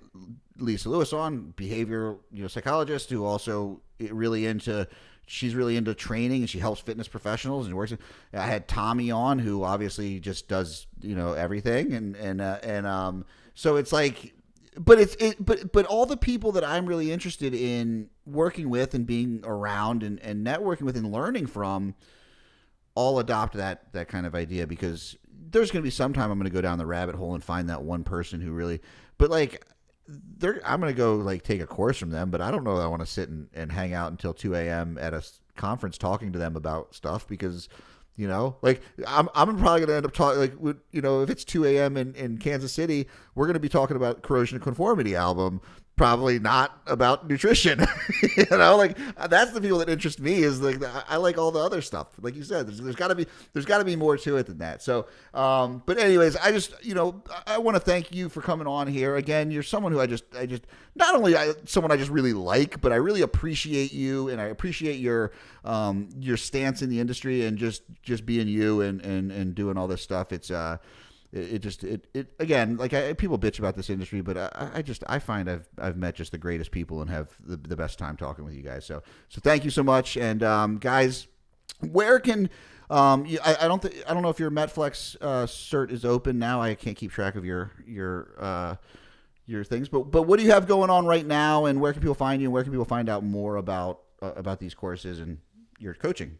Lisa 0.57 0.89
Lewis 0.89 1.13
on, 1.13 1.53
behavior 1.55 2.17
you 2.31 2.41
know 2.41 2.47
psychologist 2.47 3.09
who 3.09 3.25
also 3.25 3.81
really 3.99 4.45
into 4.45 4.87
she's 5.25 5.55
really 5.55 5.77
into 5.77 5.93
training 5.93 6.41
and 6.41 6.49
she 6.49 6.59
helps 6.59 6.81
fitness 6.81 7.07
professionals 7.07 7.65
and 7.65 7.75
works. 7.75 7.93
I 8.33 8.45
had 8.45 8.67
Tommy 8.67 9.09
on 9.11 9.39
who 9.39 9.63
obviously 9.63 10.19
just 10.19 10.47
does 10.47 10.87
you 11.01 11.15
know 11.15 11.33
everything 11.33 11.93
and 11.93 12.15
and 12.15 12.41
uh, 12.41 12.59
and 12.61 12.85
um 12.85 13.25
so 13.55 13.77
it's 13.77 13.93
like 13.93 14.33
but 14.77 14.99
it's 14.99 15.15
it 15.15 15.43
but 15.43 15.71
but 15.71 15.85
all 15.85 16.05
the 16.05 16.17
people 16.17 16.51
that 16.53 16.63
I'm 16.63 16.85
really 16.85 17.11
interested 17.11 17.53
in 17.53 18.09
working 18.25 18.69
with 18.69 18.93
and 18.93 19.05
being 19.05 19.41
around 19.43 20.03
and, 20.03 20.19
and 20.19 20.45
networking 20.45 20.83
with 20.83 20.97
and 20.97 21.11
learning 21.11 21.47
from 21.47 21.95
all 22.95 23.19
adopt 23.19 23.55
that 23.55 23.91
that 23.93 24.07
kind 24.07 24.25
of 24.25 24.35
idea 24.35 24.67
because 24.67 25.17
there's 25.49 25.71
going 25.71 25.81
to 25.81 25.87
be 25.87 25.91
some 25.91 26.13
time 26.13 26.31
I'm 26.31 26.37
going 26.37 26.49
to 26.49 26.53
go 26.53 26.61
down 26.61 26.77
the 26.77 26.85
rabbit 26.85 27.15
hole 27.15 27.33
and 27.33 27.43
find 27.43 27.69
that 27.69 27.83
one 27.83 28.03
person 28.03 28.41
who 28.41 28.51
really 28.51 28.81
but 29.17 29.29
like 29.29 29.65
they're 30.07 30.61
I'm 30.65 30.79
going 30.79 30.93
to 30.93 30.97
go 30.97 31.15
like 31.15 31.43
take 31.43 31.61
a 31.61 31.67
course 31.67 31.97
from 31.97 32.09
them 32.09 32.29
but 32.29 32.41
I 32.41 32.51
don't 32.51 32.63
know 32.63 32.77
that 32.77 32.83
I 32.83 32.87
want 32.87 33.01
to 33.01 33.07
sit 33.07 33.29
and, 33.29 33.47
and 33.53 33.71
hang 33.71 33.93
out 33.93 34.11
until 34.11 34.33
2 34.33 34.55
a.m. 34.55 34.97
at 34.99 35.13
a 35.13 35.23
conference 35.55 35.97
talking 35.97 36.31
to 36.33 36.39
them 36.39 36.55
about 36.55 36.95
stuff 36.95 37.27
because 37.27 37.69
you 38.15 38.27
know, 38.27 38.57
like 38.61 38.81
I'm, 39.07 39.27
I'm 39.33 39.57
probably 39.57 39.81
gonna 39.81 39.97
end 39.97 40.05
up 40.05 40.13
talking 40.13 40.39
like 40.39 40.75
you 40.91 41.01
know 41.01 41.21
if 41.21 41.29
it's 41.29 41.43
2 41.43 41.65
a.m. 41.65 41.97
in, 41.97 42.13
in 42.15 42.37
Kansas 42.37 42.71
City, 42.71 43.07
we're 43.35 43.47
gonna 43.47 43.59
be 43.59 43.69
talking 43.69 43.95
about 43.97 44.21
Corrosion 44.21 44.57
of 44.57 44.63
Conformity 44.63 45.15
album 45.15 45.61
probably 45.95 46.39
not 46.39 46.81
about 46.87 47.27
nutrition. 47.27 47.85
you 48.37 48.45
know, 48.49 48.75
like 48.77 48.97
that's 49.29 49.51
the 49.51 49.61
people 49.61 49.77
that 49.77 49.89
interest 49.89 50.19
me 50.19 50.41
is 50.41 50.61
like 50.61 50.81
I 51.09 51.17
like 51.17 51.37
all 51.37 51.51
the 51.51 51.59
other 51.59 51.81
stuff. 51.81 52.07
Like 52.21 52.35
you 52.35 52.43
said, 52.43 52.67
there's, 52.67 52.79
there's 52.79 52.95
got 52.95 53.09
to 53.09 53.15
be 53.15 53.27
there's 53.53 53.65
got 53.65 53.77
to 53.77 53.85
be 53.85 53.95
more 53.95 54.17
to 54.17 54.37
it 54.37 54.47
than 54.47 54.57
that. 54.59 54.81
So, 54.81 55.07
um, 55.33 55.83
but 55.85 55.97
anyways, 55.97 56.35
I 56.37 56.51
just 56.51 56.73
you 56.83 56.95
know 56.95 57.23
I, 57.45 57.57
want 57.59 57.75
to 57.75 57.79
thank 57.79 58.13
you 58.13 58.29
for 58.29 58.41
coming 58.41 58.67
on 58.67 58.87
here 58.87 59.15
again. 59.15 59.51
You're 59.51 59.63
someone 59.63 59.91
who 59.91 59.99
I 59.99 60.07
just 60.07 60.23
I 60.35 60.45
just 60.45 60.65
not 60.95 61.15
only 61.15 61.35
I, 61.35 61.53
someone 61.65 61.91
I 61.91 61.97
just 61.97 62.11
really 62.11 62.33
like, 62.33 62.81
but 62.81 62.91
I 62.91 62.95
really 62.95 63.21
appreciate 63.21 63.93
you 63.93 64.29
and 64.29 64.41
I 64.41 64.45
appreciate 64.45 64.99
your 64.99 65.31
um, 65.63 66.09
your 66.19 66.37
stance 66.37 66.81
in 66.81 66.89
the 66.89 66.99
industry 66.99 67.45
and 67.45 67.57
just 67.57 67.83
just 68.01 68.25
being 68.25 68.47
you 68.47 68.81
and 68.81 69.01
and 69.01 69.31
and 69.31 69.53
doing 69.53 69.77
all 69.77 69.87
this 69.87 70.01
stuff. 70.01 70.31
It's 70.31 70.49
uh 70.49 70.77
it, 71.33 71.55
it 71.55 71.59
just 71.59 71.83
it, 71.83 72.07
it 72.13 72.33
again 72.39 72.77
like 72.77 72.93
I, 72.93 73.13
people 73.13 73.37
bitch 73.37 73.59
about 73.59 73.75
this 73.75 73.89
industry, 73.89 74.21
but 74.21 74.37
I, 74.37 74.71
I 74.75 74.81
just 74.81 75.03
I 75.07 75.19
find 75.19 75.49
I've 75.49 75.67
I've 75.77 75.97
met 75.97 76.15
just 76.15 76.31
the 76.31 76.37
greatest 76.37 76.71
people 76.71 77.01
and 77.01 77.09
have 77.09 77.29
the, 77.43 77.57
the 77.57 77.75
best 77.75 77.99
time 77.99 78.15
talking 78.15 78.45
with 78.45 78.53
you 78.53 78.61
guys. 78.61 78.85
So 78.85 79.01
so 79.29 79.41
thank 79.41 79.65
you 79.65 79.71
so 79.71 79.83
much, 79.83 80.15
and 80.15 80.43
um, 80.43 80.77
guys, 80.77 81.27
where 81.79 82.19
can 82.19 82.49
um, 82.89 83.25
I, 83.43 83.57
I 83.61 83.67
don't 83.67 83.81
th- 83.81 84.03
I 84.07 84.13
don't 84.13 84.21
know 84.21 84.29
if 84.29 84.39
your 84.39 84.51
Metflex 84.51 85.15
uh, 85.19 85.45
cert 85.45 85.91
is 85.91 86.05
open 86.05 86.37
now. 86.37 86.61
I 86.61 86.75
can't 86.75 86.95
keep 86.95 87.11
track 87.11 87.35
of 87.35 87.43
your 87.43 87.71
your 87.87 88.35
uh, 88.37 88.75
your 89.45 89.63
things, 89.63 89.89
but 89.89 90.11
but 90.11 90.23
what 90.23 90.37
do 90.37 90.45
you 90.45 90.51
have 90.51 90.67
going 90.67 90.89
on 90.89 91.05
right 91.05 91.25
now, 91.25 91.65
and 91.65 91.81
where 91.81 91.91
can 91.93 92.01
people 92.01 92.15
find 92.15 92.41
you, 92.41 92.47
and 92.47 92.53
where 92.53 92.63
can 92.63 92.71
people 92.71 92.85
find 92.85 93.09
out 93.09 93.23
more 93.23 93.55
about 93.55 94.01
uh, 94.21 94.33
about 94.35 94.59
these 94.59 94.73
courses 94.73 95.19
and 95.19 95.39
your 95.79 95.93
coaching? 95.93 96.37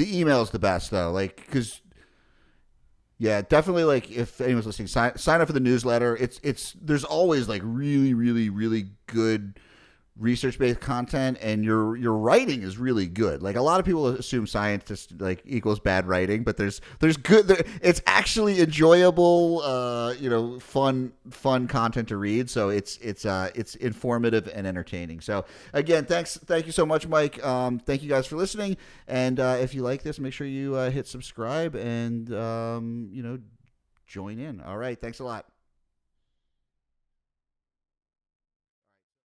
The 0.00 0.18
email 0.18 0.40
is 0.40 0.48
the 0.48 0.58
best 0.58 0.90
though, 0.90 1.12
like 1.12 1.36
because 1.36 1.82
yeah, 3.18 3.42
definitely. 3.42 3.84
Like 3.84 4.10
if 4.10 4.40
anyone's 4.40 4.64
listening, 4.64 4.88
sign 4.88 5.18
sign 5.18 5.42
up 5.42 5.46
for 5.46 5.52
the 5.52 5.60
newsletter. 5.60 6.16
It's 6.16 6.40
it's 6.42 6.74
there's 6.80 7.04
always 7.04 7.50
like 7.50 7.60
really 7.62 8.14
really 8.14 8.48
really 8.48 8.92
good 9.06 9.60
research 10.18 10.58
based 10.58 10.80
content 10.80 11.38
and 11.40 11.64
your 11.64 11.96
your 11.96 12.12
writing 12.12 12.62
is 12.62 12.76
really 12.76 13.06
good. 13.06 13.42
Like 13.42 13.56
a 13.56 13.62
lot 13.62 13.80
of 13.80 13.86
people 13.86 14.06
assume 14.08 14.46
scientist 14.46 15.18
like 15.18 15.42
equals 15.46 15.80
bad 15.80 16.06
writing, 16.06 16.42
but 16.42 16.56
there's 16.56 16.80
there's 16.98 17.16
good 17.16 17.48
there, 17.48 17.62
it's 17.80 18.02
actually 18.06 18.60
enjoyable 18.60 19.62
uh 19.62 20.12
you 20.14 20.28
know 20.28 20.60
fun 20.60 21.12
fun 21.30 21.68
content 21.68 22.08
to 22.08 22.16
read. 22.16 22.50
So 22.50 22.68
it's 22.68 22.98
it's 22.98 23.24
uh 23.24 23.50
it's 23.54 23.76
informative 23.76 24.50
and 24.52 24.66
entertaining. 24.66 25.20
So 25.20 25.44
again, 25.72 26.04
thanks 26.04 26.36
thank 26.36 26.66
you 26.66 26.72
so 26.72 26.84
much 26.84 27.06
Mike. 27.06 27.42
Um 27.44 27.78
thank 27.78 28.02
you 28.02 28.08
guys 28.08 28.26
for 28.26 28.36
listening 28.36 28.76
and 29.08 29.40
uh 29.40 29.56
if 29.60 29.74
you 29.74 29.82
like 29.82 30.02
this, 30.02 30.18
make 30.18 30.32
sure 30.32 30.46
you 30.46 30.74
uh, 30.74 30.90
hit 30.90 31.06
subscribe 31.06 31.74
and 31.74 32.32
um 32.34 33.08
you 33.12 33.22
know 33.22 33.38
join 34.06 34.38
in. 34.38 34.60
All 34.60 34.76
right, 34.76 35.00
thanks 35.00 35.20
a 35.20 35.24
lot. 35.24 35.46